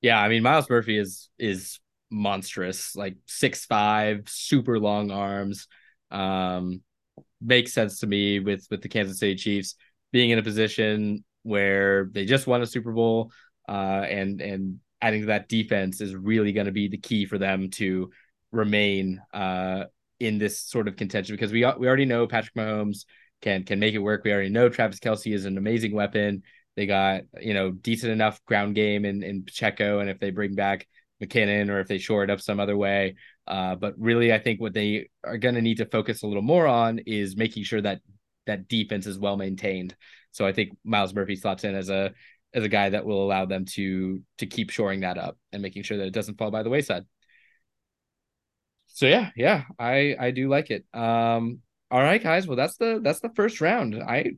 Yeah, 0.00 0.18
I 0.18 0.28
mean 0.28 0.42
Myles 0.42 0.68
Murphy 0.68 0.98
is 0.98 1.28
is 1.38 1.78
monstrous, 2.10 2.96
like 2.96 3.16
six 3.26 3.64
five, 3.66 4.24
super 4.28 4.78
long 4.78 5.10
arms. 5.10 5.68
Um, 6.12 6.82
makes 7.40 7.72
sense 7.72 8.00
to 8.00 8.06
me 8.06 8.38
with 8.38 8.66
with 8.70 8.82
the 8.82 8.88
Kansas 8.88 9.18
City 9.18 9.34
Chiefs 9.34 9.74
being 10.12 10.30
in 10.30 10.38
a 10.38 10.42
position 10.42 11.24
where 11.42 12.08
they 12.12 12.24
just 12.24 12.46
won 12.46 12.62
a 12.62 12.66
Super 12.66 12.92
Bowl, 12.92 13.32
uh, 13.68 14.04
and 14.08 14.40
and 14.40 14.80
adding 15.00 15.22
to 15.22 15.26
that 15.28 15.48
defense 15.48 16.00
is 16.00 16.14
really 16.14 16.52
going 16.52 16.66
to 16.66 16.72
be 16.72 16.88
the 16.88 16.98
key 16.98 17.26
for 17.26 17.38
them 17.38 17.70
to 17.70 18.10
remain 18.52 19.20
uh, 19.34 19.84
in 20.20 20.38
this 20.38 20.60
sort 20.60 20.86
of 20.86 20.96
contention 20.96 21.34
because 21.34 21.50
we 21.50 21.60
we 21.78 21.88
already 21.88 22.04
know 22.04 22.26
Patrick 22.26 22.54
Mahomes 22.54 23.04
can 23.40 23.64
can 23.64 23.80
make 23.80 23.94
it 23.94 23.98
work. 23.98 24.22
We 24.24 24.32
already 24.32 24.50
know 24.50 24.68
Travis 24.68 25.00
Kelce 25.00 25.34
is 25.34 25.46
an 25.46 25.58
amazing 25.58 25.92
weapon. 25.92 26.42
They 26.76 26.86
got 26.86 27.22
you 27.40 27.54
know 27.54 27.70
decent 27.70 28.12
enough 28.12 28.44
ground 28.44 28.74
game 28.74 29.04
in 29.04 29.22
in 29.22 29.44
Pacheco, 29.44 29.98
and 29.98 30.08
if 30.08 30.20
they 30.20 30.30
bring 30.30 30.54
back 30.54 30.86
McKinnon 31.22 31.70
or 31.70 31.80
if 31.80 31.88
they 31.88 31.98
shore 31.98 32.24
it 32.24 32.30
up 32.30 32.40
some 32.40 32.60
other 32.60 32.76
way. 32.76 33.14
Uh, 33.46 33.74
but 33.74 33.94
really, 33.98 34.32
I 34.32 34.38
think 34.38 34.60
what 34.60 34.74
they 34.74 35.08
are 35.24 35.38
going 35.38 35.56
to 35.56 35.62
need 35.62 35.78
to 35.78 35.86
focus 35.86 36.22
a 36.22 36.26
little 36.26 36.42
more 36.42 36.66
on 36.66 37.00
is 37.00 37.36
making 37.36 37.64
sure 37.64 37.80
that 37.80 38.00
that 38.46 38.68
defense 38.68 39.06
is 39.06 39.18
well 39.18 39.36
maintained. 39.36 39.94
So 40.30 40.46
I 40.46 40.52
think 40.52 40.76
Myles 40.84 41.14
Murphy 41.14 41.36
slots 41.36 41.64
in 41.64 41.74
as 41.74 41.90
a 41.90 42.12
as 42.54 42.64
a 42.64 42.68
guy 42.68 42.90
that 42.90 43.04
will 43.04 43.24
allow 43.24 43.46
them 43.46 43.64
to 43.64 44.22
to 44.38 44.46
keep 44.46 44.70
shoring 44.70 45.00
that 45.00 45.18
up 45.18 45.36
and 45.52 45.62
making 45.62 45.82
sure 45.82 45.98
that 45.98 46.06
it 46.06 46.12
doesn't 46.12 46.38
fall 46.38 46.50
by 46.50 46.62
the 46.62 46.70
wayside. 46.70 47.04
So 48.86 49.06
yeah, 49.06 49.30
yeah, 49.36 49.64
I 49.78 50.16
I 50.18 50.30
do 50.30 50.48
like 50.48 50.70
it. 50.70 50.84
Um, 50.92 51.60
all 51.90 52.02
right, 52.02 52.22
guys. 52.22 52.46
Well, 52.46 52.56
that's 52.56 52.76
the 52.76 53.00
that's 53.02 53.20
the 53.20 53.32
first 53.34 53.60
round. 53.60 53.96
I 54.02 54.32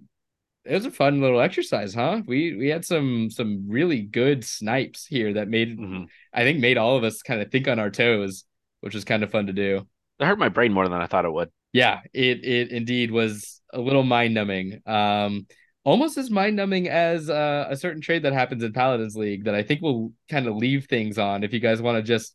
it 0.65 0.73
was 0.73 0.87
a 0.87 0.91
fun 0.91 1.21
little 1.21 1.41
exercise, 1.41 1.95
huh? 1.95 2.23
We 2.27 2.55
we 2.55 2.69
had 2.69 2.85
some 2.85 3.31
some 3.31 3.65
really 3.69 4.03
good 4.03 4.45
snipes 4.45 5.07
here 5.07 5.35
that 5.35 5.49
made 5.49 5.79
mm-hmm. 5.79 6.05
I 6.33 6.43
think 6.43 6.61
made 6.61 6.79
all 6.79 6.97
of 6.97 7.05
us 7.05 7.23
kind 7.23 7.43
of 7.43 7.51
think 7.51 7.69
on 7.69 7.79
our 7.79 7.91
toes, 7.91 8.45
which 8.85 8.95
was 8.95 9.05
kind 9.05 9.23
of 9.23 9.31
fun 9.31 9.47
to 9.47 9.53
do. 9.53 9.87
It 10.19 10.27
hurt 10.27 10.39
my 10.39 10.49
brain 10.49 10.73
more 10.73 10.89
than 10.89 11.01
I 11.01 11.07
thought 11.07 11.25
it 11.25 11.33
would. 11.33 11.51
Yeah, 11.73 12.01
it 12.13 12.45
it 12.45 12.71
indeed 12.71 13.11
was 13.11 13.61
a 13.73 13.81
little 13.81 14.05
mind 14.05 14.35
numbing. 14.35 14.81
Um, 14.87 15.47
almost 15.83 16.19
as 16.19 16.31
mind 16.31 16.57
numbing 16.57 16.89
as 16.89 17.29
uh, 17.29 17.67
a 17.69 17.77
certain 17.77 18.01
trade 18.01 18.23
that 18.23 18.33
happens 18.33 18.63
in 18.63 18.73
Paladins 18.73 19.17
League 19.17 19.45
that 19.45 19.55
I 19.55 19.63
think 19.63 19.83
will 19.83 20.13
kind 20.31 20.47
of 20.47 20.57
leave 20.57 20.87
things 20.87 21.19
on. 21.19 21.43
If 21.43 21.53
you 21.53 21.61
guys 21.61 21.83
want 21.83 21.97
to 21.97 22.03
just 22.03 22.35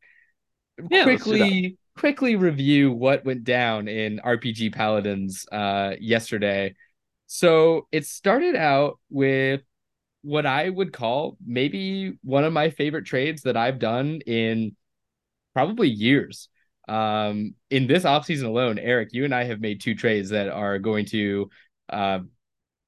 yeah, 0.90 1.04
quickly 1.04 1.78
quickly 1.98 2.36
review 2.36 2.92
what 2.92 3.26
went 3.26 3.44
down 3.44 3.88
in 3.88 4.20
RPG 4.20 4.74
Paladins 4.74 5.46
uh, 5.52 5.96
yesterday 6.00 6.74
so 7.32 7.88
it 7.92 8.08
started 8.08 8.56
out 8.56 9.00
with 9.12 9.62
what 10.24 10.48
I 10.48 10.68
would 10.68 10.92
call 10.92 11.38
maybe 11.46 12.14
one 12.24 12.44
of 12.44 12.52
my 12.52 12.72
favorite 12.72 13.06
trades 13.06 13.44
that 13.44 13.56
I've 13.56 13.78
done 13.78 14.22
in 14.26 14.76
probably 15.54 15.90
years. 15.90 16.50
Um, 16.88 17.54
in 17.70 17.86
this 17.86 18.04
offseason 18.04 18.46
alone, 18.46 18.80
Eric, 18.80 19.10
you 19.12 19.26
and 19.26 19.36
I 19.36 19.44
have 19.44 19.62
made 19.62 19.82
two 19.82 19.94
trades 19.94 20.30
that 20.30 20.50
are 20.50 20.80
going 20.80 21.06
to 21.08 21.50
uh, 21.90 22.20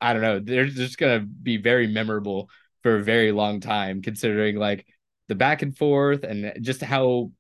I 0.01 0.13
don't 0.13 0.23
know. 0.23 0.39
They're 0.39 0.65
just 0.65 0.97
gonna 0.97 1.19
be 1.19 1.57
very 1.57 1.88
memorable 1.88 2.49
for 2.81 2.95
a 2.95 3.03
very 3.03 3.31
long 3.31 3.59
time, 3.59 4.01
considering 4.01 4.55
like 4.57 4.85
the 5.27 5.35
back 5.35 5.61
and 5.61 5.77
forth 5.77 6.23
and 6.23 6.53
just 6.61 6.81
how 6.81 7.31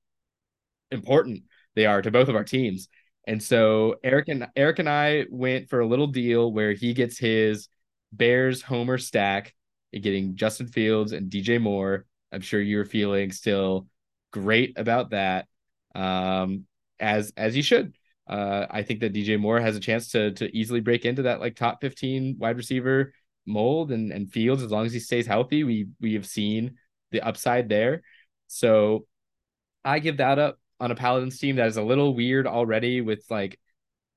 important 0.91 1.43
they 1.75 1.85
are 1.85 2.01
to 2.01 2.11
both 2.11 2.29
of 2.29 2.35
our 2.35 2.43
teams. 2.43 2.87
And 3.27 3.41
so 3.41 3.95
Eric 4.03 4.27
and 4.29 4.47
Eric 4.55 4.79
and 4.79 4.89
I 4.89 5.25
went 5.29 5.69
for 5.69 5.79
a 5.79 5.87
little 5.87 6.07
deal 6.07 6.51
where 6.51 6.73
he 6.73 6.93
gets 6.93 7.17
his 7.17 7.67
Bears 8.11 8.61
homer 8.61 8.97
stack, 8.97 9.53
getting 9.93 10.35
Justin 10.35 10.67
Fields 10.67 11.13
and 11.13 11.31
DJ 11.31 11.59
Moore. 11.59 12.05
I'm 12.31 12.41
sure 12.41 12.61
you're 12.61 12.85
feeling 12.85 13.31
still 13.31 13.87
great 14.31 14.77
about 14.77 15.11
that. 15.11 15.47
Um, 15.93 16.65
as 17.01 17.33
as 17.35 17.55
you 17.55 17.63
should. 17.63 17.95
Uh, 18.27 18.65
I 18.69 18.83
think 18.83 19.01
that 19.01 19.13
DJ 19.13 19.37
Moore 19.39 19.59
has 19.59 19.75
a 19.75 19.79
chance 19.79 20.09
to 20.11 20.31
to 20.33 20.55
easily 20.55 20.79
break 20.79 21.05
into 21.05 21.23
that 21.23 21.41
like 21.41 21.55
top 21.55 21.81
15 21.81 22.37
wide 22.39 22.55
receiver 22.55 23.13
mold 23.45 23.91
and 23.91 24.11
and 24.11 24.31
Fields 24.31 24.63
as 24.63 24.71
long 24.71 24.85
as 24.85 24.93
he 24.93 24.99
stays 24.99 25.27
healthy. 25.27 25.63
We 25.63 25.87
we 25.99 26.13
have 26.13 26.25
seen 26.25 26.77
the 27.11 27.21
upside 27.21 27.67
there. 27.67 28.03
So 28.47 29.07
I 29.83 29.99
give 29.99 30.17
that 30.17 30.39
up 30.39 30.59
on 30.79 30.91
a 30.91 30.95
Paladins 30.95 31.39
team 31.39 31.57
that 31.57 31.67
is 31.67 31.77
a 31.77 31.83
little 31.83 32.15
weird 32.15 32.47
already 32.47 33.01
with 33.01 33.25
like 33.29 33.59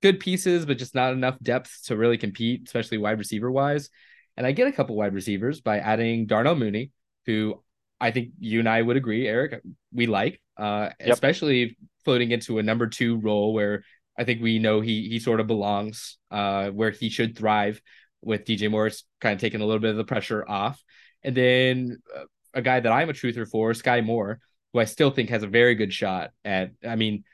good 0.03 0.21
pieces, 0.21 0.67
but 0.67 0.79
just 0.79 0.95
not 0.95 1.13
enough 1.13 1.39
depth 1.43 1.87
to 1.87 1.97
really 1.97 2.19
compete, 2.19 2.63
especially 2.67 2.99
wide 2.99 3.19
receiver 3.19 3.51
wise. 3.51 3.91
And 4.37 4.47
I 4.47 4.53
get 4.53 4.69
a 4.69 4.73
couple 4.73 4.97
wide 4.97 5.15
receivers 5.15 5.61
by 5.61 5.79
adding 5.79 6.27
Darnell 6.27 6.57
Mooney, 6.57 6.91
who 7.27 7.63
I 8.01 8.11
think 8.11 8.31
you 8.39 8.59
and 8.59 8.69
I 8.69 8.81
would 8.81 8.97
agree, 8.97 9.27
Eric, 9.27 9.63
we 9.93 10.07
like, 10.07 10.41
uh, 10.57 10.91
yep. 11.01 11.11
especially 11.11 11.77
floating 12.05 12.33
into 12.33 12.59
a 12.59 12.63
number 12.63 12.87
two 12.87 13.19
role 13.19 13.53
where 13.53 13.85
I 14.19 14.25
think 14.25 14.43
we 14.43 14.59
know 14.59 14.81
he 14.81 15.09
he 15.09 15.19
sort 15.19 15.41
of 15.41 15.47
belongs, 15.47 16.19
uh, 16.31 16.71
where 16.71 16.91
he 16.91 17.09
should 17.09 17.37
thrive. 17.37 17.81
With 18.27 18.47
DJ 18.47 18.71
Morris 18.71 19.05
kind 19.21 19.35
of 19.35 19.41
taking 19.43 19.61
a 19.61 19.67
little 19.67 19.83
bit 19.83 19.91
of 19.91 19.99
the 19.99 20.05
pressure 20.05 20.49
off, 20.49 20.83
and 21.23 21.37
then 21.37 21.99
uh, 22.17 22.25
a 22.55 22.63
guy 22.63 22.81
that 22.81 22.91
I'm 22.91 23.11
a 23.11 23.13
truther 23.13 23.47
for, 23.47 23.75
Sky 23.75 24.01
Moore, 24.01 24.41
who 24.73 24.79
I 24.79 24.87
still 24.87 25.11
think 25.11 25.29
has 25.29 25.43
a 25.43 25.47
very 25.47 25.75
good 25.75 25.93
shot 25.93 26.31
at. 26.43 26.71
I 26.87 26.97
mean, 26.97 27.25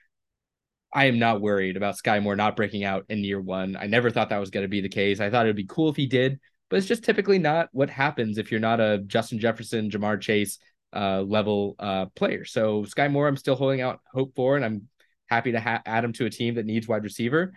I 0.92 1.04
am 1.04 1.18
not 1.18 1.40
worried 1.40 1.76
about 1.76 1.96
Sky 1.96 2.18
Moore 2.18 2.34
not 2.34 2.56
breaking 2.56 2.84
out 2.84 3.04
in 3.08 3.22
year 3.22 3.40
one. 3.40 3.76
I 3.76 3.86
never 3.86 4.10
thought 4.10 4.30
that 4.30 4.38
was 4.38 4.50
going 4.50 4.64
to 4.64 4.68
be 4.68 4.80
the 4.80 4.88
case. 4.88 5.20
I 5.20 5.30
thought 5.30 5.46
it 5.46 5.50
would 5.50 5.56
be 5.56 5.66
cool 5.66 5.90
if 5.90 5.96
he 5.96 6.06
did, 6.06 6.40
but 6.70 6.76
it's 6.76 6.86
just 6.86 7.04
typically 7.04 7.38
not 7.38 7.68
what 7.72 7.90
happens 7.90 8.38
if 8.38 8.50
you're 8.50 8.60
not 8.60 8.80
a 8.80 8.98
Justin 9.06 9.38
Jefferson, 9.38 9.90
Ja'Marr 9.90 10.20
Chase 10.20 10.58
uh, 10.94 11.20
level 11.20 11.74
uh, 11.78 12.06
player. 12.14 12.44
So 12.44 12.84
Sky 12.84 13.08
Moore, 13.08 13.28
I'm 13.28 13.36
still 13.36 13.56
holding 13.56 13.80
out 13.80 14.00
hope 14.12 14.34
for, 14.34 14.56
and 14.56 14.64
I'm 14.64 14.88
happy 15.28 15.52
to 15.52 15.60
ha- 15.60 15.82
add 15.84 16.04
him 16.04 16.12
to 16.14 16.26
a 16.26 16.30
team 16.30 16.54
that 16.54 16.66
needs 16.66 16.88
wide 16.88 17.04
receiver. 17.04 17.52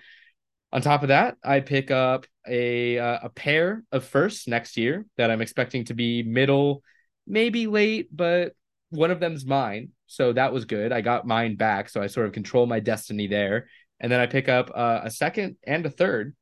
On 0.71 0.81
top 0.81 1.03
of 1.03 1.09
that, 1.09 1.37
I 1.43 1.59
pick 1.59 1.91
up 1.91 2.25
a 2.47 2.97
uh, 2.97 3.19
a 3.23 3.29
pair 3.29 3.83
of 3.91 4.03
firsts 4.03 4.47
next 4.47 4.75
year 4.75 5.05
that 5.17 5.29
I'm 5.29 5.41
expecting 5.41 5.85
to 5.85 5.93
be 5.93 6.23
middle, 6.23 6.83
maybe 7.27 7.67
late, 7.67 8.09
but 8.11 8.53
one 8.89 9.11
of 9.11 9.19
them's 9.19 9.45
mine. 9.45 9.89
So 10.07 10.33
that 10.33 10.53
was 10.53 10.65
good. 10.65 10.91
I 10.91 11.01
got 11.01 11.27
mine 11.27 11.55
back, 11.55 11.89
so 11.89 12.01
I 12.01 12.07
sort 12.07 12.25
of 12.25 12.33
control 12.33 12.65
my 12.65 12.79
destiny 12.79 13.27
there. 13.27 13.67
And 13.99 14.11
then 14.11 14.19
I 14.19 14.25
pick 14.25 14.49
up 14.49 14.71
uh, 14.73 15.01
a 15.03 15.11
second 15.11 15.57
and 15.63 15.85
a 15.85 15.89
third, 15.89 16.35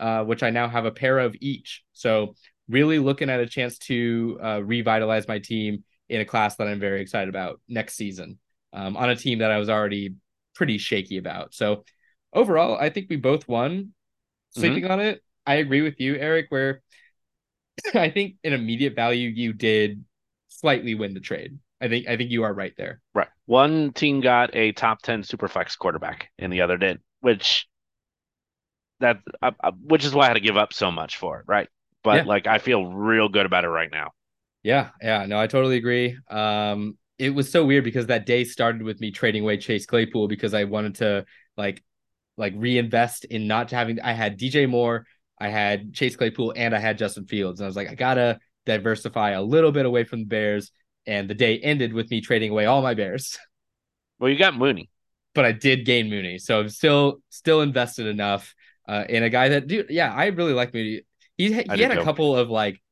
uh, 0.00 0.24
which 0.24 0.42
I 0.42 0.50
now 0.50 0.68
have 0.68 0.84
a 0.84 0.90
pair 0.90 1.18
of 1.18 1.36
each. 1.40 1.82
So 1.92 2.34
really 2.68 2.98
looking 2.98 3.30
at 3.30 3.40
a 3.40 3.46
chance 3.46 3.78
to 3.78 4.38
uh, 4.42 4.62
revitalize 4.62 5.26
my 5.26 5.38
team 5.38 5.84
in 6.08 6.20
a 6.20 6.24
class 6.24 6.56
that 6.56 6.68
I'm 6.68 6.80
very 6.80 7.00
excited 7.00 7.28
about 7.28 7.60
next 7.68 7.94
season 7.94 8.38
um, 8.72 8.96
on 8.96 9.10
a 9.10 9.16
team 9.16 9.40
that 9.40 9.50
I 9.50 9.58
was 9.58 9.68
already 9.68 10.14
pretty 10.54 10.78
shaky 10.78 11.18
about. 11.18 11.54
So 11.54 11.84
overall, 12.32 12.76
I 12.76 12.90
think 12.90 13.08
we 13.08 13.16
both 13.16 13.48
won. 13.48 13.92
Sleeping 14.50 14.84
mm-hmm. 14.84 14.92
on 14.92 15.00
it, 15.00 15.22
I 15.46 15.56
agree 15.56 15.82
with 15.82 16.00
you, 16.00 16.16
Eric, 16.16 16.46
where 16.48 16.82
I 17.94 18.10
think 18.10 18.36
in 18.42 18.52
immediate 18.52 18.94
value, 18.94 19.28
you 19.28 19.52
did 19.52 20.04
slightly 20.48 20.94
win 20.94 21.14
the 21.14 21.20
trade. 21.20 21.58
I 21.80 21.88
think 21.88 22.08
I 22.08 22.16
think 22.16 22.30
you 22.30 22.42
are 22.42 22.52
right 22.52 22.72
there. 22.76 23.00
Right. 23.14 23.28
One 23.46 23.92
team 23.92 24.20
got 24.20 24.54
a 24.54 24.72
top 24.72 25.02
10 25.02 25.22
superflex 25.22 25.78
quarterback 25.78 26.28
and 26.38 26.52
the 26.52 26.62
other 26.62 26.76
did, 26.76 27.00
which 27.20 27.67
that 29.00 29.20
uh, 29.42 29.52
uh, 29.62 29.72
which 29.82 30.04
is 30.04 30.14
why 30.14 30.24
I 30.24 30.28
had 30.28 30.34
to 30.34 30.40
give 30.40 30.56
up 30.56 30.72
so 30.72 30.90
much 30.90 31.16
for 31.16 31.40
it, 31.40 31.44
right? 31.46 31.68
But 32.02 32.16
yeah. 32.16 32.24
like 32.24 32.46
I 32.46 32.58
feel 32.58 32.86
real 32.86 33.28
good 33.28 33.46
about 33.46 33.64
it 33.64 33.68
right 33.68 33.90
now. 33.90 34.12
Yeah, 34.62 34.90
yeah, 35.02 35.26
no, 35.26 35.38
I 35.38 35.46
totally 35.46 35.76
agree. 35.76 36.18
Um, 36.28 36.98
it 37.18 37.30
was 37.30 37.50
so 37.50 37.64
weird 37.64 37.84
because 37.84 38.06
that 38.06 38.26
day 38.26 38.44
started 38.44 38.82
with 38.82 39.00
me 39.00 39.10
trading 39.10 39.42
away 39.42 39.56
Chase 39.56 39.86
Claypool 39.86 40.28
because 40.28 40.54
I 40.54 40.64
wanted 40.64 40.96
to 40.96 41.24
like 41.56 41.82
like 42.36 42.54
reinvest 42.56 43.24
in 43.24 43.46
not 43.46 43.70
having 43.70 44.00
I 44.00 44.12
had 44.12 44.38
DJ 44.38 44.68
Moore, 44.68 45.06
I 45.38 45.48
had 45.48 45.94
Chase 45.94 46.16
Claypool, 46.16 46.54
and 46.56 46.74
I 46.74 46.78
had 46.78 46.98
Justin 46.98 47.26
Fields. 47.26 47.60
And 47.60 47.66
I 47.66 47.68
was 47.68 47.76
like, 47.76 47.88
I 47.88 47.94
gotta 47.94 48.38
diversify 48.66 49.30
a 49.30 49.42
little 49.42 49.72
bit 49.72 49.86
away 49.86 50.04
from 50.04 50.20
the 50.20 50.26
Bears. 50.26 50.70
And 51.06 51.28
the 51.28 51.34
day 51.34 51.58
ended 51.58 51.92
with 51.92 52.10
me 52.10 52.20
trading 52.20 52.50
away 52.50 52.66
all 52.66 52.82
my 52.82 52.94
Bears. 52.94 53.38
Well, 54.18 54.30
you 54.30 54.38
got 54.38 54.56
Mooney. 54.56 54.90
But 55.34 55.44
I 55.44 55.52
did 55.52 55.86
gain 55.86 56.10
Mooney. 56.10 56.38
So 56.38 56.60
I'm 56.60 56.68
still 56.68 57.20
still 57.30 57.60
invested 57.60 58.06
enough 58.06 58.54
uh, 58.88 59.04
in 59.08 59.22
a 59.22 59.30
guy 59.30 59.50
that 59.50 59.66
dude, 59.66 59.90
yeah, 59.90 60.12
I 60.12 60.26
really 60.26 60.54
like 60.54 60.72
Mooney. 60.72 61.02
He, 61.36 61.52
he 61.52 61.82
had 61.82 61.96
a 61.96 62.02
couple 62.02 62.34
of 62.34 62.50
like 62.50 62.82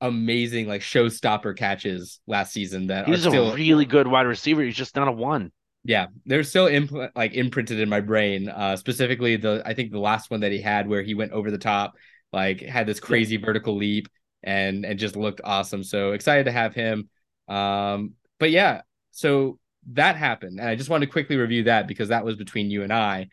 amazing 0.00 0.68
like 0.68 0.82
showstopper 0.82 1.56
catches 1.56 2.20
last 2.26 2.52
season 2.52 2.88
that 2.88 3.08
he's 3.08 3.20
still, 3.20 3.52
a 3.52 3.54
really 3.54 3.86
good 3.86 4.06
wide 4.06 4.26
receiver. 4.26 4.62
He's 4.62 4.76
just 4.76 4.94
not 4.94 5.08
a 5.08 5.12
one. 5.12 5.50
Yeah, 5.82 6.06
they're 6.26 6.44
still 6.44 6.66
impl- 6.66 7.10
like 7.16 7.34
imprinted 7.34 7.80
in 7.80 7.88
my 7.88 8.00
brain. 8.00 8.48
Uh, 8.48 8.76
specifically 8.76 9.36
the 9.36 9.62
I 9.64 9.72
think 9.72 9.92
the 9.92 9.98
last 9.98 10.30
one 10.30 10.40
that 10.40 10.52
he 10.52 10.60
had 10.60 10.88
where 10.88 11.02
he 11.02 11.14
went 11.14 11.32
over 11.32 11.50
the 11.50 11.58
top, 11.58 11.94
like 12.32 12.60
had 12.60 12.86
this 12.86 13.00
crazy 13.00 13.36
yeah. 13.36 13.46
vertical 13.46 13.76
leap 13.76 14.08
and 14.42 14.84
and 14.84 14.98
just 14.98 15.16
looked 15.16 15.40
awesome. 15.42 15.82
So 15.82 16.12
excited 16.12 16.44
to 16.44 16.52
have 16.52 16.74
him. 16.74 17.08
Um, 17.48 18.14
but 18.38 18.50
yeah, 18.50 18.82
so 19.12 19.58
that 19.92 20.16
happened, 20.16 20.60
and 20.60 20.68
I 20.68 20.74
just 20.74 20.90
wanted 20.90 21.06
to 21.06 21.12
quickly 21.12 21.36
review 21.36 21.64
that 21.64 21.88
because 21.88 22.10
that 22.10 22.24
was 22.24 22.36
between 22.36 22.70
you 22.70 22.82
and 22.82 22.92
I. 22.92 23.28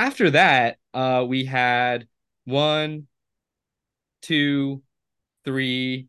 After 0.00 0.30
that, 0.30 0.78
uh, 0.94 1.26
we 1.28 1.44
had 1.44 2.08
one, 2.46 3.06
two, 4.22 4.82
three, 5.44 6.08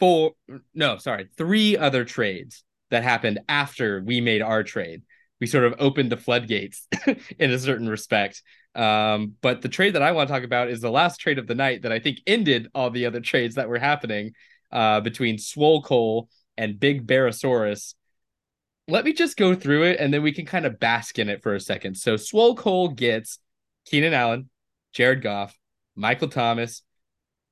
four. 0.00 0.32
No, 0.74 0.98
sorry, 0.98 1.28
three 1.36 1.76
other 1.76 2.04
trades 2.04 2.64
that 2.90 3.04
happened 3.04 3.38
after 3.48 4.02
we 4.04 4.20
made 4.20 4.42
our 4.42 4.64
trade. 4.64 5.02
We 5.40 5.46
sort 5.46 5.62
of 5.62 5.76
opened 5.78 6.10
the 6.10 6.16
floodgates 6.16 6.88
in 7.38 7.52
a 7.52 7.58
certain 7.60 7.88
respect. 7.88 8.42
Um, 8.74 9.34
but 9.42 9.62
the 9.62 9.68
trade 9.68 9.94
that 9.94 10.02
I 10.02 10.10
want 10.10 10.26
to 10.26 10.34
talk 10.34 10.42
about 10.42 10.68
is 10.68 10.80
the 10.80 10.90
last 10.90 11.20
trade 11.20 11.38
of 11.38 11.46
the 11.46 11.54
night 11.54 11.82
that 11.82 11.92
I 11.92 12.00
think 12.00 12.18
ended 12.26 12.66
all 12.74 12.90
the 12.90 13.06
other 13.06 13.20
trades 13.20 13.54
that 13.54 13.68
were 13.68 13.78
happening 13.78 14.32
uh, 14.72 15.02
between 15.02 15.38
Swole 15.38 15.82
Cole 15.82 16.28
and 16.56 16.80
Big 16.80 17.06
Barosaurus. 17.06 17.94
Let 18.88 19.04
me 19.04 19.12
just 19.12 19.36
go 19.36 19.54
through 19.54 19.84
it 19.84 20.00
and 20.00 20.12
then 20.12 20.22
we 20.22 20.32
can 20.32 20.46
kind 20.46 20.64
of 20.64 20.80
bask 20.80 21.18
in 21.18 21.28
it 21.28 21.42
for 21.42 21.54
a 21.54 21.60
second. 21.60 21.96
So 21.96 22.16
Swole 22.16 22.56
Cole 22.56 22.88
gets 22.88 23.38
Keenan 23.84 24.14
Allen, 24.14 24.48
Jared 24.92 25.22
Goff, 25.22 25.56
Michael 25.94 26.28
Thomas, 26.28 26.82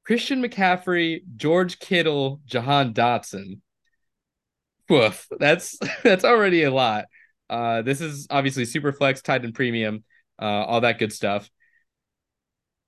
Christian 0.04 0.42
McCaffrey, 0.42 1.20
George 1.36 1.78
Kittle, 1.78 2.40
Jahan 2.46 2.94
Dotson. 2.94 3.60
Woof. 4.88 5.26
That's 5.38 5.78
that's 6.02 6.24
already 6.24 6.62
a 6.62 6.70
lot. 6.70 7.06
Uh, 7.50 7.82
this 7.82 8.00
is 8.00 8.26
obviously 8.30 8.64
super 8.64 8.92
flex, 8.92 9.20
tied 9.22 9.44
in 9.44 9.52
premium, 9.52 10.04
uh, 10.40 10.44
all 10.44 10.80
that 10.80 10.98
good 10.98 11.12
stuff. 11.12 11.50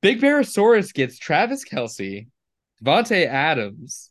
Big 0.01 0.21
Barosaurus 0.21 0.95
gets 0.95 1.19
Travis 1.19 1.65
Kelce, 1.65 2.29
Davante 2.83 3.27
Adams, 3.27 4.11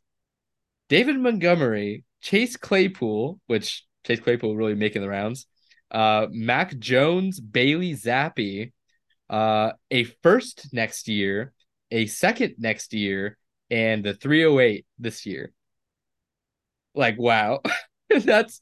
David 0.89 1.18
Montgomery, 1.18 2.03
Chase 2.22 2.57
Claypool, 2.57 3.39
which 3.47 3.85
Chase 4.07 4.21
Claypool 4.21 4.55
really 4.55 4.75
making 4.75 5.01
the 5.01 5.09
rounds. 5.09 5.47
Uh, 5.91 6.27
Mac 6.31 6.77
Jones, 6.79 7.39
Bailey 7.39 7.93
Zappe, 7.93 8.71
uh, 9.29 9.71
a 9.91 10.03
first 10.23 10.73
next 10.73 11.07
year, 11.09 11.53
a 11.91 12.05
second 12.07 12.55
next 12.57 12.93
year, 12.93 13.38
and 13.69 14.03
the 14.03 14.13
308 14.13 14.85
this 14.97 15.25
year. 15.25 15.51
Like, 16.95 17.17
wow. 17.19 17.61
That's 18.09 18.61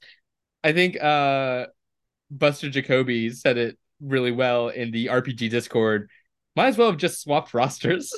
I 0.63 0.73
think 0.73 1.01
uh 1.01 1.67
Buster 2.31 2.69
Jacoby 2.71 3.29
said 3.29 3.57
it 3.57 3.77
really 4.01 4.31
well 4.31 4.69
in 4.69 4.91
the 4.91 5.07
RPG 5.09 5.49
Discord. 5.49 6.09
Might 6.55 6.67
as 6.69 6.77
well 6.77 6.89
have 6.89 6.97
just 6.97 7.21
swapped 7.21 7.53
rosters. 7.53 8.11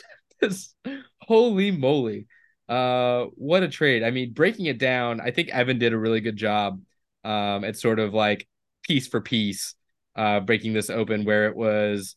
holy 1.21 1.71
moly. 1.71 2.27
Uh 2.69 3.25
what 3.35 3.63
a 3.63 3.67
trade. 3.67 4.03
I 4.03 4.11
mean, 4.11 4.31
breaking 4.31 4.67
it 4.67 4.77
down, 4.77 5.19
I 5.19 5.31
think 5.31 5.49
Evan 5.49 5.77
did 5.77 5.91
a 5.93 5.97
really 5.97 6.21
good 6.21 6.37
job 6.37 6.79
um 7.27 7.63
at 7.63 7.77
sort 7.77 7.99
of 7.99 8.13
like 8.13 8.47
piece 8.83 9.07
for 9.07 9.21
piece 9.21 9.75
uh 10.15 10.39
breaking 10.39 10.73
this 10.73 10.89
open 10.89 11.25
where 11.25 11.47
it 11.47 11.55
was 11.55 12.15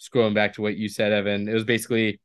scrolling 0.00 0.34
back 0.34 0.54
to 0.54 0.62
what 0.62 0.76
you 0.76 0.88
said, 0.88 1.12
Evan. 1.12 1.48
It 1.48 1.54
was 1.54 1.64
basically 1.64 2.20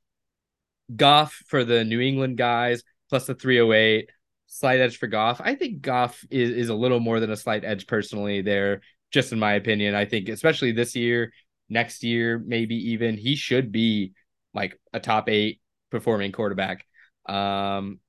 Goff 0.96 1.42
for 1.48 1.64
the 1.64 1.84
New 1.84 2.00
England 2.00 2.38
guys 2.38 2.84
plus 3.10 3.26
the 3.26 3.36
308 3.36 4.10
slight 4.48 4.80
edge 4.80 4.98
for 4.98 5.08
Goff. 5.08 5.42
I 5.44 5.56
think 5.56 5.82
Goff 5.82 6.24
is, 6.30 6.52
is 6.52 6.70
a 6.70 6.76
little 6.76 7.00
more 7.00 7.20
than 7.20 7.32
a 7.32 7.38
slight 7.38 7.64
edge 7.64 7.88
personally 7.88 8.42
there, 8.42 8.82
just 9.12 9.32
in 9.32 9.40
my 9.40 9.54
opinion. 9.54 9.96
I 9.96 10.06
think, 10.06 10.30
especially 10.30 10.72
this 10.72 10.96
year, 10.96 11.34
next 11.70 12.04
year, 12.04 12.42
maybe 12.46 12.92
even, 12.92 13.18
he 13.18 13.36
should 13.36 13.72
be 13.72 14.14
like 14.54 14.80
a 14.94 15.00
top 15.00 15.30
eight 15.30 15.60
performing 15.92 16.32
quarterback. 16.32 16.86
Um, 17.26 18.00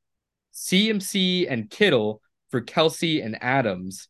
CMC 0.55 1.51
and 1.51 1.69
Kittle 1.69 2.21
for 2.51 2.61
Kelce 2.61 3.25
and 3.25 3.43
Adams. 3.43 4.09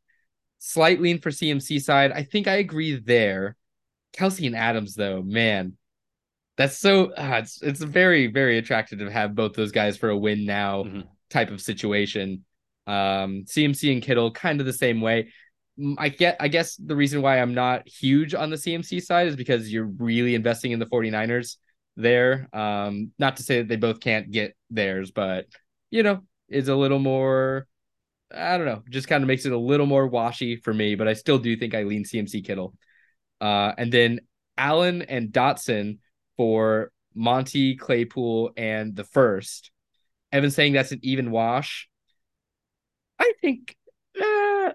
Slight 0.59 1.01
lean 1.01 1.21
for 1.21 1.31
CMC 1.31 1.81
side. 1.81 2.13
I 2.13 2.23
think 2.23 2.49
I 2.49 2.57
agree 2.57 2.99
there. 2.99 3.57
Kelce 4.17 4.47
and 4.47 4.57
Adams, 4.57 4.95
though, 4.95 5.23
man, 5.23 5.77
that's 6.57 6.79
so 6.79 7.13
uh, 7.13 7.41
it's 7.43 7.61
it's 7.63 7.83
very 7.83 8.29
very 8.29 8.59
attractive 8.59 8.99
to 8.99 9.11
have 9.11 9.35
both 9.35 9.55
those 9.55 9.73
guys 9.73 9.97
for 9.97 10.09
a 10.09 10.17
win 10.17 10.47
now 10.47 10.85
mm-hmm. 10.85 11.01
type 11.31 11.51
of 11.51 11.61
situation. 11.61 12.45
Um, 12.87 13.45
CMC 13.47 13.93
and 13.93 14.03
Kittle 14.03 14.31
kind 14.31 14.61
of 14.61 14.67
the 14.67 14.73
same 14.73 15.01
way. 15.01 15.33
I 15.99 16.09
get 16.09 16.37
I 16.41 16.49
guess 16.49 16.77
the 16.77 16.97
reason 16.97 17.21
why 17.21 17.41
I'm 17.41 17.53
not 17.53 17.87
huge 17.87 18.35
on 18.35 18.49
the 18.49 18.57
CMC 18.57 19.03
side 19.03 19.27
is 19.27 19.37
because 19.37 19.71
you're 19.71 19.85
really 19.85 20.35
investing 20.35 20.73
in 20.73 20.79
the 20.79 20.87
49ers 20.87 21.57
there. 21.97 22.49
Um, 22.55 23.13
not 23.19 23.37
to 23.37 23.43
say 23.43 23.59
that 23.59 23.69
they 23.69 23.77
both 23.77 24.01
can't 24.01 24.31
get 24.31 24.57
theirs, 24.71 25.11
but 25.11 25.47
you 25.91 26.03
know, 26.03 26.21
is 26.49 26.69
a 26.69 26.77
little 26.77 26.99
more 26.99 27.67
I 28.35 28.57
don't 28.57 28.67
know, 28.67 28.83
just 28.91 29.09
kind 29.09 29.23
of 29.23 29.29
makes 29.29 29.47
it 29.47 29.53
a 29.53 29.59
little 29.59 29.87
more 29.87 30.07
washy 30.07 30.57
for 30.57 30.75
me, 30.75 30.95
but 30.95 31.09
I 31.09 31.13
still 31.15 31.39
do 31.39 31.57
think 31.57 31.75
I 31.75 31.85
lean 31.85 32.05
CMC 32.05 32.45
Kittle. 32.45 32.75
Uh, 33.41 33.73
and 33.79 33.93
then 33.93 34.21
Allen 34.57 35.03
and 35.03 35.31
Dotson 35.31 35.99
for 36.37 36.91
Monty 37.15 37.77
Claypool 37.77 38.53
and 38.57 38.97
the 38.97 39.05
first. 39.05 39.71
Evan 40.33 40.51
saying 40.51 40.73
that's 40.73 40.93
an 40.93 41.01
even 41.03 41.31
wash. 41.31 41.89
I 43.19 43.33
think 43.41 43.77
uh, 44.19 44.73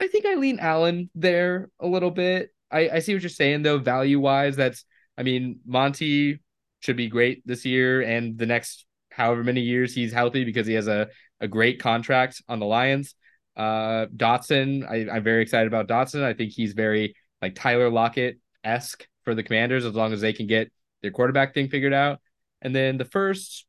I 0.00 0.08
think 0.08 0.26
I 0.26 0.34
lean 0.34 0.58
Allen 0.60 1.10
there 1.14 1.70
a 1.80 1.86
little 1.86 2.10
bit. 2.10 2.50
I, 2.70 2.88
I 2.88 2.98
see 3.00 3.14
what 3.14 3.22
you're 3.22 3.30
saying 3.30 3.62
though, 3.62 3.78
value 3.78 4.20
wise. 4.20 4.56
That's 4.56 4.84
I 5.16 5.22
mean, 5.22 5.60
Monty 5.66 6.40
should 6.80 6.96
be 6.96 7.08
great 7.08 7.46
this 7.46 7.64
year 7.64 8.02
and 8.02 8.38
the 8.38 8.46
next 8.46 8.86
however 9.10 9.44
many 9.44 9.60
years 9.60 9.94
he's 9.94 10.12
healthy 10.12 10.44
because 10.44 10.66
he 10.66 10.74
has 10.74 10.88
a, 10.88 11.08
a 11.42 11.48
great 11.48 11.80
contract 11.80 12.42
on 12.48 12.58
the 12.60 12.66
Lions. 12.66 13.14
Uh, 13.56 14.06
Dotson, 14.16 14.88
I, 14.88 15.14
I'm 15.14 15.24
very 15.24 15.42
excited 15.42 15.66
about 15.66 15.88
Dotson. 15.88 16.22
I 16.22 16.32
think 16.32 16.52
he's 16.52 16.72
very 16.72 17.14
like 17.42 17.54
Tyler 17.54 17.90
Lockett 17.90 18.38
esque 18.64 19.06
for 19.24 19.34
the 19.34 19.42
Commanders 19.42 19.84
as 19.84 19.94
long 19.94 20.12
as 20.12 20.20
they 20.20 20.32
can 20.32 20.46
get 20.46 20.72
their 21.02 21.10
quarterback 21.10 21.52
thing 21.52 21.68
figured 21.68 21.92
out. 21.92 22.20
And 22.62 22.74
then 22.74 22.96
the 22.96 23.04
first, 23.04 23.66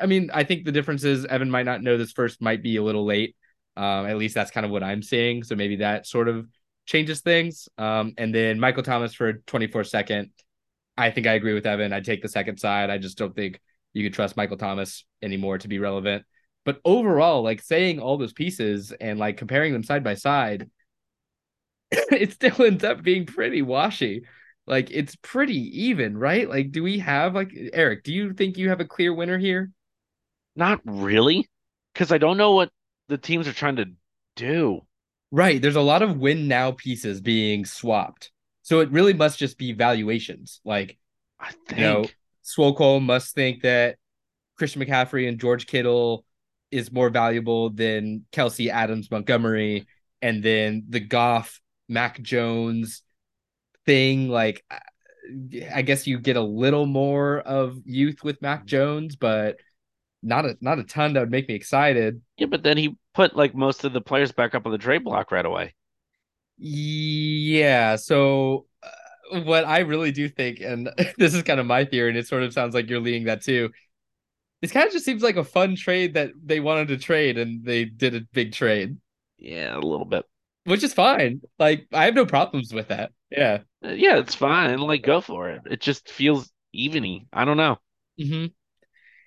I 0.00 0.06
mean, 0.06 0.30
I 0.32 0.44
think 0.44 0.64
the 0.64 0.72
difference 0.72 1.04
is 1.04 1.26
Evan 1.26 1.50
might 1.50 1.66
not 1.66 1.82
know 1.82 1.96
this 1.96 2.12
first 2.12 2.40
might 2.40 2.62
be 2.62 2.76
a 2.76 2.82
little 2.82 3.04
late. 3.04 3.36
Um, 3.76 4.06
at 4.06 4.16
least 4.16 4.34
that's 4.34 4.50
kind 4.50 4.66
of 4.66 4.72
what 4.72 4.82
I'm 4.82 5.02
seeing. 5.02 5.44
So 5.44 5.54
maybe 5.54 5.76
that 5.76 6.06
sort 6.06 6.28
of 6.28 6.46
changes 6.86 7.20
things. 7.20 7.68
Um, 7.78 8.14
and 8.18 8.34
then 8.34 8.58
Michael 8.58 8.82
Thomas 8.82 9.14
for 9.14 9.34
24 9.34 9.84
second. 9.84 10.30
I 10.96 11.10
think 11.10 11.26
I 11.26 11.34
agree 11.34 11.54
with 11.54 11.66
Evan. 11.66 11.92
I'd 11.92 12.04
take 12.04 12.22
the 12.22 12.28
second 12.28 12.58
side. 12.58 12.90
I 12.90 12.98
just 12.98 13.16
don't 13.16 13.34
think 13.34 13.60
you 13.94 14.04
could 14.04 14.14
trust 14.14 14.36
Michael 14.36 14.58
Thomas 14.58 15.04
anymore 15.22 15.58
to 15.58 15.68
be 15.68 15.78
relevant. 15.78 16.24
But 16.64 16.80
overall, 16.84 17.42
like 17.42 17.60
saying 17.60 17.98
all 17.98 18.16
those 18.16 18.32
pieces 18.32 18.92
and 18.92 19.18
like 19.18 19.36
comparing 19.36 19.72
them 19.72 19.82
side 19.82 20.04
by 20.04 20.14
side, 20.14 20.70
it 21.90 22.32
still 22.32 22.62
ends 22.62 22.84
up 22.84 23.02
being 23.02 23.26
pretty 23.26 23.62
washy. 23.62 24.22
Like 24.66 24.90
it's 24.90 25.16
pretty 25.16 25.86
even, 25.86 26.16
right? 26.16 26.48
Like, 26.48 26.70
do 26.70 26.82
we 26.82 27.00
have 27.00 27.34
like 27.34 27.52
Eric? 27.72 28.04
Do 28.04 28.12
you 28.12 28.32
think 28.32 28.56
you 28.56 28.68
have 28.68 28.80
a 28.80 28.84
clear 28.84 29.12
winner 29.12 29.38
here? 29.38 29.70
Not 30.54 30.80
really, 30.84 31.48
because 31.92 32.12
I 32.12 32.18
don't 32.18 32.36
know 32.36 32.52
what 32.52 32.70
the 33.08 33.18
teams 33.18 33.48
are 33.48 33.52
trying 33.52 33.76
to 33.76 33.86
do. 34.36 34.82
Right. 35.30 35.60
There's 35.60 35.76
a 35.76 35.80
lot 35.80 36.02
of 36.02 36.18
win 36.18 36.46
now 36.46 36.72
pieces 36.72 37.20
being 37.20 37.64
swapped. 37.64 38.30
So 38.62 38.80
it 38.80 38.92
really 38.92 39.14
must 39.14 39.38
just 39.38 39.58
be 39.58 39.72
valuations. 39.72 40.60
Like, 40.64 40.98
I 41.40 41.50
think 41.66 41.80
you 41.80 41.86
know, 41.86 42.04
Swole 42.42 42.74
Cole 42.74 43.00
must 43.00 43.34
think 43.34 43.62
that 43.62 43.96
Christian 44.56 44.82
McCaffrey 44.82 45.28
and 45.28 45.40
George 45.40 45.66
Kittle 45.66 46.24
is 46.72 46.90
more 46.90 47.10
valuable 47.10 47.70
than 47.70 48.24
Kelce 48.32 48.70
Adams 48.70 49.10
Montgomery, 49.10 49.86
and 50.20 50.42
then 50.42 50.84
the 50.88 51.00
Goff 51.00 51.60
Mac 51.88 52.20
Jones 52.20 53.02
thing. 53.86 54.28
Like, 54.28 54.64
I 55.72 55.82
guess 55.82 56.06
you 56.06 56.18
get 56.18 56.36
a 56.36 56.42
little 56.42 56.86
more 56.86 57.40
of 57.40 57.78
youth 57.84 58.24
with 58.24 58.42
Mac 58.42 58.64
Jones, 58.64 59.14
but 59.14 59.58
not 60.22 60.46
a 60.46 60.56
not 60.60 60.78
a 60.78 60.84
ton 60.84 61.12
that 61.12 61.20
would 61.20 61.30
make 61.30 61.48
me 61.48 61.54
excited. 61.54 62.22
Yeah, 62.38 62.46
but 62.46 62.62
then 62.62 62.78
he 62.78 62.96
put 63.14 63.36
like 63.36 63.54
most 63.54 63.84
of 63.84 63.92
the 63.92 64.00
players 64.00 64.32
back 64.32 64.54
up 64.54 64.66
on 64.66 64.72
the 64.72 64.78
trade 64.78 65.04
block 65.04 65.30
right 65.30 65.44
away. 65.44 65.74
Yeah, 66.56 67.96
so 67.96 68.66
uh, 68.82 69.40
what 69.40 69.64
I 69.64 69.80
really 69.80 70.12
do 70.12 70.28
think, 70.28 70.60
and 70.60 70.90
this 71.18 71.34
is 71.34 71.42
kind 71.42 71.60
of 71.60 71.66
my 71.66 71.84
theory, 71.84 72.08
and 72.08 72.18
it 72.18 72.26
sort 72.26 72.42
of 72.42 72.52
sounds 72.52 72.74
like 72.74 72.88
you're 72.88 73.00
leading 73.00 73.24
that 73.24 73.42
too. 73.42 73.70
This 74.62 74.72
kind 74.72 74.86
of 74.86 74.92
just 74.92 75.04
seems 75.04 75.22
like 75.22 75.36
a 75.36 75.44
fun 75.44 75.74
trade 75.74 76.14
that 76.14 76.30
they 76.42 76.60
wanted 76.60 76.88
to 76.88 76.96
trade, 76.96 77.36
and 77.36 77.64
they 77.64 77.84
did 77.84 78.14
a 78.14 78.20
big 78.32 78.52
trade. 78.52 78.96
Yeah, 79.36 79.76
a 79.76 79.80
little 79.80 80.06
bit, 80.06 80.24
which 80.64 80.84
is 80.84 80.94
fine. 80.94 81.42
Like 81.58 81.88
I 81.92 82.04
have 82.04 82.14
no 82.14 82.24
problems 82.24 82.72
with 82.72 82.88
that. 82.88 83.10
Yeah, 83.28 83.58
uh, 83.84 83.88
yeah, 83.88 84.18
it's 84.18 84.36
fine. 84.36 84.78
Like 84.78 85.02
go 85.02 85.20
for 85.20 85.50
it. 85.50 85.62
It 85.68 85.80
just 85.80 86.08
feels 86.08 86.50
eveny. 86.74 87.26
I 87.32 87.44
don't 87.44 87.56
know. 87.56 87.78
Mm-hmm. 88.20 88.46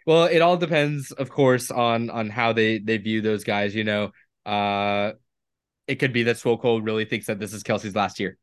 Well, 0.06 0.26
it 0.26 0.40
all 0.40 0.56
depends, 0.56 1.12
of 1.12 1.30
course, 1.30 1.70
on 1.70 2.10
on 2.10 2.30
how 2.30 2.54
they 2.54 2.80
they 2.80 2.98
view 2.98 3.22
those 3.22 3.44
guys. 3.44 3.76
You 3.76 3.84
know, 3.84 4.12
uh, 4.46 5.14
it 5.86 5.96
could 5.96 6.14
be 6.14 6.24
that 6.24 6.38
Swole 6.38 6.82
really 6.82 7.06
thinks 7.06 7.28
that 7.28 7.40
this 7.40 7.54
is 7.54 7.64
Kelce's 7.64 7.96
last 7.96 8.22
year, 8.22 8.38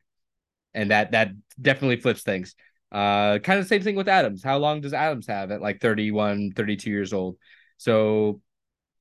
and 0.75 0.91
that 0.91 1.13
that 1.13 1.31
definitely 1.61 1.97
flips 1.97 2.23
things. 2.23 2.55
Uh, 2.93 3.39
kind 3.39 3.59
of 3.59 3.67
same 3.67 3.83
thing 3.83 3.97
with 3.97 4.09
Adams. 4.09 4.45
How 4.45 4.59
long 4.59 4.83
does 4.83 4.93
Adams 4.93 5.27
have 5.27 5.51
at 5.51 5.63
like 5.63 5.81
31, 5.81 6.53
32 6.53 6.91
years 6.91 7.15
old? 7.15 7.39
So, 7.79 8.43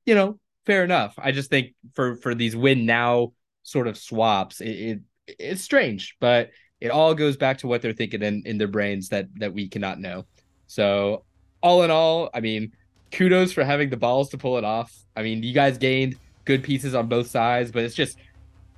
you 0.05 0.15
know, 0.15 0.39
fair 0.65 0.85
enough. 0.85 1.13
I 1.17 1.31
just 1.33 1.49
think 1.49 1.73
for 1.93 2.15
for 2.15 2.33
these 2.33 2.55
win 2.55 2.85
now 2.85 3.33
sort 3.63 3.87
of 3.87 3.97
swaps, 3.97 4.61
it, 4.61 4.69
it 4.69 4.99
it's 5.27 5.61
strange, 5.61 6.15
but 6.21 6.51
it 6.79 6.89
all 6.89 7.13
goes 7.13 7.37
back 7.37 7.59
to 7.59 7.67
what 7.67 7.81
they're 7.81 7.93
thinking 7.93 8.21
in, 8.23 8.43
in 8.45 8.57
their 8.57 8.69
brains 8.69 9.09
that 9.09 9.27
that 9.35 9.53
we 9.53 9.67
cannot 9.67 9.99
know. 9.99 10.25
So 10.67 11.25
all 11.61 11.83
in 11.83 11.91
all, 11.91 12.29
I 12.33 12.39
mean, 12.39 12.71
kudos 13.11 13.51
for 13.51 13.63
having 13.65 13.89
the 13.89 13.97
balls 13.97 14.29
to 14.29 14.37
pull 14.37 14.57
it 14.57 14.63
off. 14.63 14.95
I 15.17 15.21
mean, 15.21 15.43
you 15.43 15.53
guys 15.53 15.77
gained 15.77 16.15
good 16.45 16.63
pieces 16.63 16.95
on 16.95 17.07
both 17.07 17.27
sides, 17.27 17.71
but 17.71 17.83
it's 17.83 17.95
just 17.95 18.17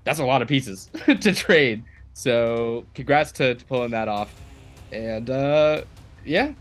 that's 0.03 0.19
a 0.19 0.25
lot 0.25 0.41
of 0.41 0.47
pieces 0.47 0.89
to 1.05 1.33
trade. 1.33 1.83
So 2.13 2.85
congrats 2.93 3.31
to, 3.33 3.55
to 3.55 3.65
pulling 3.65 3.91
that 3.91 4.07
off. 4.07 4.42
And 4.93 5.29
uh 5.29 5.81
yeah, 6.25 6.53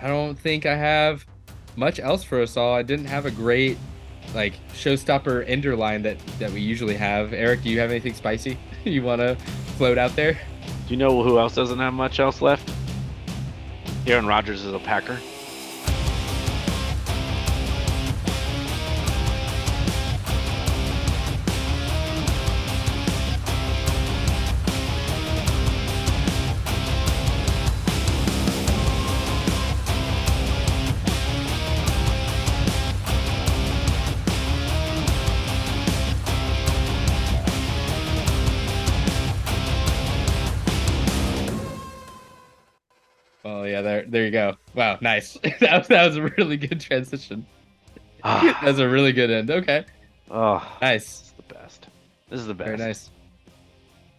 I 0.00 0.08
don't 0.08 0.38
think 0.38 0.66
I 0.66 0.74
have 0.74 1.26
much 1.76 2.00
else 2.00 2.24
for 2.24 2.40
us 2.40 2.56
all. 2.56 2.74
I 2.74 2.82
didn't 2.82 3.06
have 3.06 3.26
a 3.26 3.30
great 3.30 3.78
like 4.34 4.54
showstopper 4.72 5.44
ender 5.46 5.76
line 5.76 6.02
that 6.02 6.18
that 6.38 6.50
we 6.50 6.60
usually 6.60 6.96
have. 6.96 7.32
Eric, 7.32 7.62
do 7.62 7.70
you 7.70 7.78
have 7.80 7.90
anything 7.90 8.14
spicy 8.14 8.58
you 8.84 9.02
want 9.02 9.20
to 9.20 9.36
float 9.76 9.98
out 9.98 10.14
there? 10.16 10.32
Do 10.32 10.90
you 10.90 10.96
know 10.96 11.22
who 11.22 11.38
else 11.38 11.54
doesn't 11.54 11.78
have 11.78 11.94
much 11.94 12.20
else 12.20 12.42
left? 12.42 12.70
Aaron 14.06 14.26
Rodgers 14.26 14.64
is 14.64 14.72
a 14.72 14.78
Packer. 14.78 15.18
Wow, 44.74 44.98
nice. 45.00 45.34
that 45.60 45.78
was 45.78 45.88
that 45.88 46.06
was 46.06 46.16
a 46.16 46.22
really 46.22 46.56
good 46.56 46.80
transition. 46.80 47.46
Ah. 48.22 48.58
That's 48.64 48.78
a 48.78 48.88
really 48.88 49.12
good 49.12 49.30
end. 49.30 49.50
Okay. 49.50 49.84
Oh, 50.30 50.66
nice. 50.80 51.04
This 51.04 51.22
is 51.22 51.32
the 51.36 51.54
best. 51.54 51.86
This 52.30 52.40
is 52.40 52.46
the 52.46 52.54
best. 52.54 52.66
Very 52.66 52.78
nice. 52.78 53.10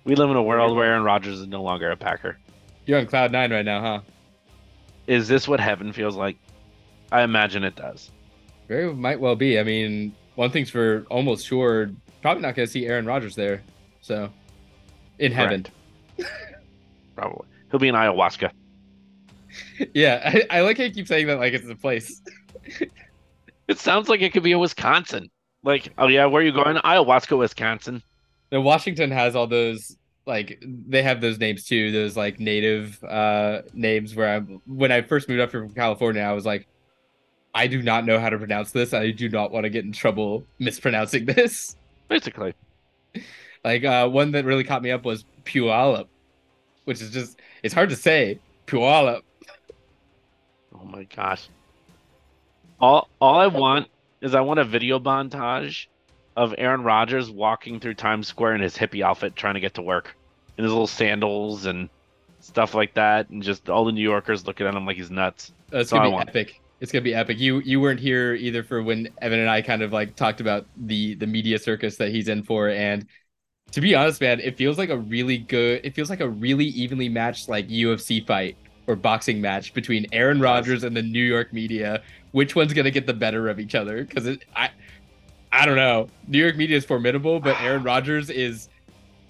We 0.04 0.16
live 0.16 0.30
in 0.30 0.36
a 0.36 0.44
world 0.44 0.76
where 0.76 0.86
Aaron 0.86 1.04
Rodgers 1.04 1.40
is 1.40 1.48
no 1.48 1.64
longer 1.64 1.90
a 1.90 1.98
Packer. 1.98 2.38
You're 2.86 3.00
on 3.00 3.08
cloud 3.08 3.32
nine 3.32 3.52
right 3.52 3.66
now, 3.66 3.82
huh? 3.82 4.00
Is 5.08 5.28
this 5.28 5.48
what 5.48 5.60
heaven 5.60 5.92
feels 5.92 6.16
like? 6.16 6.38
I 7.12 7.24
imagine 7.24 7.64
it 7.64 7.76
does. 7.76 8.12
Very 8.68 8.94
might 8.94 9.20
well 9.20 9.36
be. 9.36 9.60
I 9.60 9.64
mean, 9.64 10.16
one 10.36 10.52
thing's 10.52 10.70
for 10.70 11.06
almost 11.10 11.46
sure, 11.46 11.90
probably 12.22 12.44
not 12.44 12.56
going 12.56 12.68
to 12.68 12.72
see 12.72 12.86
Aaron 12.86 13.06
Rodgers 13.06 13.36
there. 13.36 13.64
So, 14.02 14.30
in 15.18 15.32
heaven. 15.32 15.66
probably. 17.16 17.48
He'll 17.72 17.80
be 17.80 17.88
in 17.88 17.96
ayahuasca. 17.96 18.52
Yeah, 19.94 20.22
I, 20.52 20.60
I 20.60 20.62
like 20.62 20.78
how 20.78 20.84
you 20.84 20.92
keep 20.92 21.08
saying 21.08 21.28
that 21.28 21.40
like 21.40 21.54
it's 21.54 21.70
a 21.70 21.76
place. 21.76 22.22
it 23.68 23.80
sounds 23.80 24.10
like 24.10 24.22
it 24.22 24.34
could 24.34 24.44
be 24.44 24.52
in 24.52 24.60
Wisconsin. 24.60 25.30
Like, 25.64 25.92
oh 25.98 26.08
yeah, 26.08 26.26
where 26.26 26.42
are 26.42 26.46
you 26.46 26.52
going? 26.52 26.76
Ayahuasca, 26.78 27.38
Wisconsin. 27.38 28.02
Now, 28.52 28.62
Washington 28.62 29.12
has 29.12 29.36
all 29.36 29.48
those 29.48 29.98
like 30.26 30.64
they 30.88 31.04
have 31.04 31.22
those 31.22 31.40
names 31.40 31.66
too, 31.66 31.92
those 31.92 32.18
like 32.18 32.40
native 32.40 33.04
uh 33.04 33.62
names 33.74 34.16
where 34.16 34.38
I 34.38 34.40
when 34.66 34.92
I 34.92 35.02
first 35.02 35.30
moved 35.30 35.42
up 35.42 35.52
here 35.52 35.62
from 35.64 35.74
California, 35.74 36.22
I 36.22 36.34
was 36.34 36.46
like, 36.46 36.68
I 37.54 37.68
do 37.68 37.82
not 37.82 38.06
know 38.06 38.20
how 38.20 38.30
to 38.30 38.38
pronounce 38.38 38.72
this. 38.72 38.94
I 38.94 39.12
do 39.12 39.30
not 39.30 39.52
want 39.52 39.66
to 39.66 39.70
get 39.70 39.86
in 39.86 39.92
trouble 39.92 40.46
mispronouncing 40.60 41.26
this. 41.26 41.76
Basically. 42.10 42.54
Like 43.64 43.84
uh 43.84 44.08
one 44.08 44.32
that 44.32 44.46
really 44.46 44.64
caught 44.64 44.82
me 44.82 44.92
up 44.92 45.06
was 45.06 45.26
Puyallup, 45.44 46.08
which 46.86 47.02
is 47.02 47.12
just 47.12 47.40
it's 47.64 47.74
hard 47.74 47.90
to 47.90 47.96
say. 47.96 48.40
Puyallup. 48.68 49.22
Oh 50.82 50.86
my 50.86 51.04
gosh. 51.04 51.48
All 52.80 53.08
all 53.20 53.40
I 53.40 53.48
want 53.48 53.88
is 54.22 54.36
I 54.36 54.42
want 54.42 54.60
a 54.60 54.66
video 54.66 55.00
montage 55.00 55.88
of 56.36 56.54
Aaron 56.58 56.84
Rodgers 56.84 57.32
walking 57.32 57.80
through 57.80 57.94
Times 57.94 58.28
Square 58.28 58.56
in 58.56 58.62
his 58.62 58.76
hippie 58.76 59.04
outfit 59.04 59.36
trying 59.36 59.54
to 59.54 59.60
get 59.60 59.76
to 59.76 59.82
work. 59.82 60.16
In 60.58 60.64
his 60.64 60.72
little 60.72 60.88
sandals 60.88 61.66
and 61.66 61.90
stuff 62.40 62.74
like 62.74 62.94
that, 62.94 63.30
and 63.30 63.44
just 63.44 63.70
all 63.70 63.86
the 63.86 63.92
New 63.92 64.02
Yorkers 64.02 64.46
looking 64.46 64.68
at 64.68 64.74
him 64.74 64.86
like 64.86 64.98
he's 64.98 65.12
nuts. 65.12 65.52
It's 65.72 65.90
That's 65.90 65.92
gonna 65.92 66.10
be 66.10 66.16
epic. 66.16 66.62
It's 66.80 66.92
gonna 66.92 67.04
be 67.04 67.16
epic. 67.16 67.40
You 67.40 67.62
you 67.62 67.80
weren't 67.80 68.00
here 68.00 68.34
either 68.34 68.64
for 68.64 68.84
when 68.84 69.10
Evan 69.22 69.40
and 69.40 69.50
I 69.50 69.62
kind 69.62 69.82
of 69.82 69.94
like 69.94 70.16
talked 70.16 70.42
about 70.42 70.66
the 70.78 71.16
the 71.16 71.28
media 71.28 71.60
circus 71.60 71.98
that 71.98 72.10
he's 72.10 72.28
in 72.28 72.44
for, 72.44 72.70
and 72.70 73.06
to 73.72 73.82
be 73.82 73.96
honest, 73.96 74.22
man, 74.22 74.40
it 74.40 74.58
feels 74.58 74.78
like 74.78 74.90
a 74.90 74.98
really 74.98 75.38
good. 75.38 75.82
It 75.84 75.96
feels 75.96 76.10
like 76.10 76.22
a 76.22 76.30
really 76.30 76.66
evenly 76.66 77.10
matched 77.10 77.50
like 77.50 77.68
UFC 77.68 78.26
fight 78.26 78.58
or 78.88 78.96
boxing 78.96 79.42
match 79.42 79.74
between 79.74 80.06
Aaron 80.12 80.40
Rodgers 80.40 80.84
and 80.84 80.96
the 80.96 81.02
New 81.02 81.24
York 81.24 81.54
media. 81.54 82.02
Which 82.32 82.56
one's 82.56 82.74
gonna 82.74 82.92
get 82.92 83.08
the 83.08 83.14
better 83.14 83.50
of 83.50 83.60
each 83.60 83.76
other? 83.76 84.04
Because 84.04 84.38
I 84.56 84.70
I 85.52 85.66
don't 85.66 85.78
know. 85.78 86.08
New 86.28 86.40
York 86.40 86.58
media 86.58 86.78
is 86.78 86.86
formidable, 86.86 87.40
but 87.40 87.60
Aaron 87.62 87.84
Rodgers 87.84 88.30
is 88.30 88.70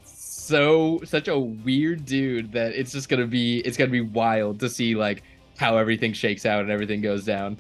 so 0.04 1.02
such 1.04 1.28
a 1.28 1.38
weird 1.38 2.06
dude 2.06 2.52
that 2.52 2.74
it's 2.74 2.92
just 2.92 3.10
gonna 3.10 3.28
be 3.28 3.60
it's 3.60 3.78
gonna 3.78 3.92
be 3.92 4.02
wild 4.02 4.60
to 4.60 4.70
see 4.70 4.96
like 4.96 5.24
how 5.58 5.78
everything 5.78 6.14
shakes 6.14 6.46
out 6.46 6.62
and 6.62 6.72
everything 6.72 7.02
goes 7.02 7.26
down. 7.26 7.58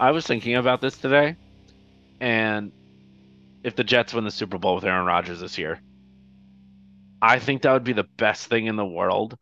I 0.00 0.10
was 0.10 0.26
thinking 0.26 0.56
about 0.56 0.80
this 0.80 0.96
today, 0.96 1.36
and 2.20 2.72
if 3.62 3.76
the 3.76 3.84
Jets 3.84 4.12
win 4.12 4.24
the 4.24 4.30
Super 4.30 4.58
Bowl 4.58 4.74
with 4.74 4.84
Aaron 4.84 5.06
Rodgers 5.06 5.40
this 5.40 5.58
year, 5.58 5.80
I 7.20 7.38
think 7.38 7.62
that 7.62 7.72
would 7.72 7.84
be 7.84 7.92
the 7.92 8.08
best 8.16 8.48
thing 8.48 8.66
in 8.66 8.76
the 8.76 8.84
world 8.84 9.38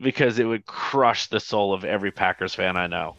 because 0.00 0.38
it 0.38 0.44
would 0.44 0.66
crush 0.66 1.28
the 1.28 1.40
soul 1.40 1.72
of 1.72 1.84
every 1.84 2.10
Packers 2.10 2.54
fan 2.54 2.76
I 2.76 2.86
know. 2.86 3.16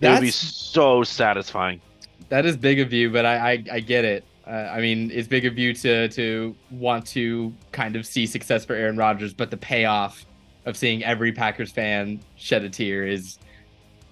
It 0.00 0.08
would 0.10 0.20
be 0.20 0.30
so 0.32 1.04
satisfying. 1.04 1.80
that 2.28 2.44
is 2.46 2.56
big 2.56 2.80
of 2.80 2.92
you, 2.92 3.10
but 3.10 3.24
I 3.24 3.52
I, 3.52 3.64
I 3.72 3.80
get 3.80 4.04
it. 4.04 4.24
Uh, 4.46 4.50
I 4.50 4.80
mean, 4.80 5.10
it's 5.12 5.28
big 5.28 5.46
of 5.46 5.56
you 5.58 5.72
to 5.74 6.08
to 6.08 6.56
want 6.70 7.06
to 7.08 7.52
kind 7.70 7.94
of 7.96 8.04
see 8.06 8.26
success 8.26 8.64
for 8.64 8.74
Aaron 8.74 8.96
Rodgers, 8.96 9.32
but 9.32 9.50
the 9.50 9.56
payoff 9.56 10.26
of 10.66 10.76
seeing 10.76 11.04
every 11.04 11.32
Packers 11.32 11.70
fan 11.70 12.20
shed 12.36 12.64
a 12.64 12.68
tear 12.70 13.06
is 13.06 13.38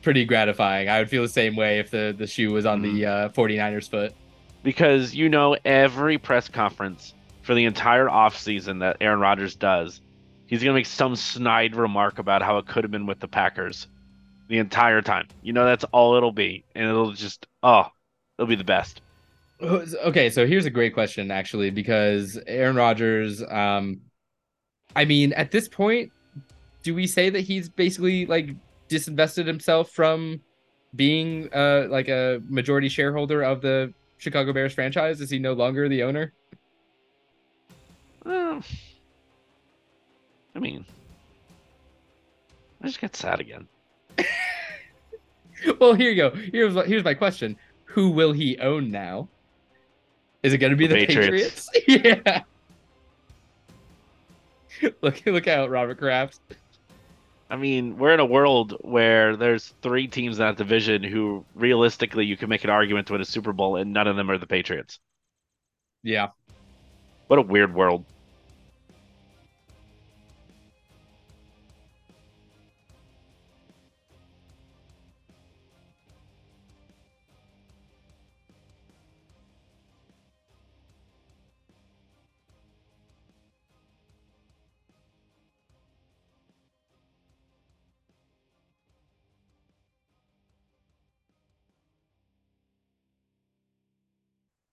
pretty 0.03 0.25
gratifying. 0.25 0.89
I 0.89 0.99
would 1.01 1.11
feel 1.11 1.23
the 1.23 1.29
same 1.29 1.57
way 1.57 1.79
if 1.81 1.91
the 1.91 2.15
the 2.17 2.27
shoe 2.27 2.53
was 2.53 2.67
on 2.67 2.83
the 2.83 3.07
uh, 3.07 3.29
49ers 3.31 3.91
foot. 3.91 4.15
because 4.63 5.15
you 5.15 5.29
know 5.29 5.57
every 5.65 6.19
press 6.19 6.49
conference 6.49 7.15
for 7.43 7.55
the 7.55 7.65
entire 7.65 8.07
offseason 8.07 8.81
that 8.81 8.97
Aaron 9.01 9.19
Rodgers 9.21 9.57
does, 9.57 10.01
he's 10.51 10.65
going 10.65 10.75
to 10.75 10.79
make 10.79 10.87
some 10.87 11.15
snide 11.15 11.77
remark 11.77 12.19
about 12.19 12.43
how 12.43 12.59
it 12.59 12.67
could 12.67 12.83
have 12.83 12.91
been 12.91 13.07
with 13.07 13.21
the 13.21 13.29
Packers 13.29 13.87
the 14.49 14.59
entire 14.59 15.01
time. 15.01 15.29
You 15.43 15.53
know 15.53 15.65
that's 15.65 15.85
all 15.93 16.17
it'll 16.17 16.33
be 16.33 16.65
and 16.75 16.87
it'll 16.87 17.13
just 17.13 17.47
oh, 17.63 17.87
it'll 18.37 18.49
be 18.49 18.57
the 18.57 18.65
best. 18.65 19.01
Okay, 19.63 20.31
so 20.31 20.47
here's 20.47 20.65
a 20.65 20.71
great 20.71 20.95
question 20.95 21.31
actually, 21.31 21.69
because 21.69 22.39
Aaron 22.47 22.77
Rodgers, 22.77 23.43
um, 23.43 24.01
I 24.97 25.05
mean, 25.05 25.35
at 25.35 25.51
this 25.51 25.69
point, 25.69 26.11
do 26.83 26.95
we 26.95 27.07
say 27.07 27.29
that 27.29 27.43
he's 27.43 27.69
basically 27.69 28.25
like 28.25 28.55
disinvested 28.89 29.47
himself 29.47 29.91
from 29.91 30.41
being 30.97 31.51
uh 31.55 31.87
like 31.91 32.09
a 32.09 32.41
majority 32.49 32.89
shareholder 32.89 33.43
of 33.43 33.61
the 33.61 33.93
Chicago 34.17 34.55
Bears 34.55 34.73
franchise? 34.73 35.21
Is 35.21 35.29
he 35.29 35.39
no 35.39 35.53
longer 35.53 35.91
the 35.91 36.05
owner? 36.05 36.33
Uh, 38.25 38.63
I 40.55 40.59
mean, 40.59 40.85
I 42.83 42.87
just 42.87 43.01
get 43.01 43.17
sad 43.17 43.41
again. 43.41 43.69
Well, 45.79 45.95
here 45.95 46.11
you 46.11 46.17
go. 46.17 46.31
Here's 46.31 46.75
here's 46.87 47.05
my 47.05 47.15
question: 47.15 47.57
Who 47.85 48.11
will 48.11 48.33
he 48.33 48.59
own 48.59 48.91
now? 48.91 49.29
Is 50.43 50.53
it 50.53 50.59
going 50.59 50.71
to 50.71 50.77
be 50.77 50.87
the, 50.87 50.95
The 50.95 51.07
Patriots? 51.07 51.69
Patriots. 51.87 52.25
yeah. 54.83 54.91
look 55.03 55.23
look 55.27 55.49
out, 55.49 55.71
Robert 55.71 55.99
Kraft. 55.99 56.41
I 57.51 57.57
mean, 57.57 57.99
we're 57.99 58.15
in 58.15 58.21
a 58.21 58.25
world 58.25 58.77
where 58.81 59.37
there's 59.37 59.75
three 59.83 60.07
teams 60.07 60.39
in 60.39 60.47
that 60.47 60.57
division 60.57 61.03
who 61.03 61.45
realistically 61.55 62.25
you 62.25 62.37
can 62.37 62.49
make 62.49 62.63
an 62.63 62.71
argument 62.71 63.09
to 63.09 63.15
win 63.15 63.23
a 63.23 63.25
Super 63.25 63.53
Bowl, 63.53 63.77
and 63.77 63.93
none 63.93 64.07
of 64.07 64.17
them 64.17 64.31
are 64.31 64.39
the 64.39 64.47
Patriots. 64.47 65.01
Yeah. 66.03 66.29
What 67.27 67.39
a 67.39 67.43
weird 67.43 67.75
world. 67.75 68.05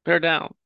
Bear 0.07 0.21
down. 0.21 0.53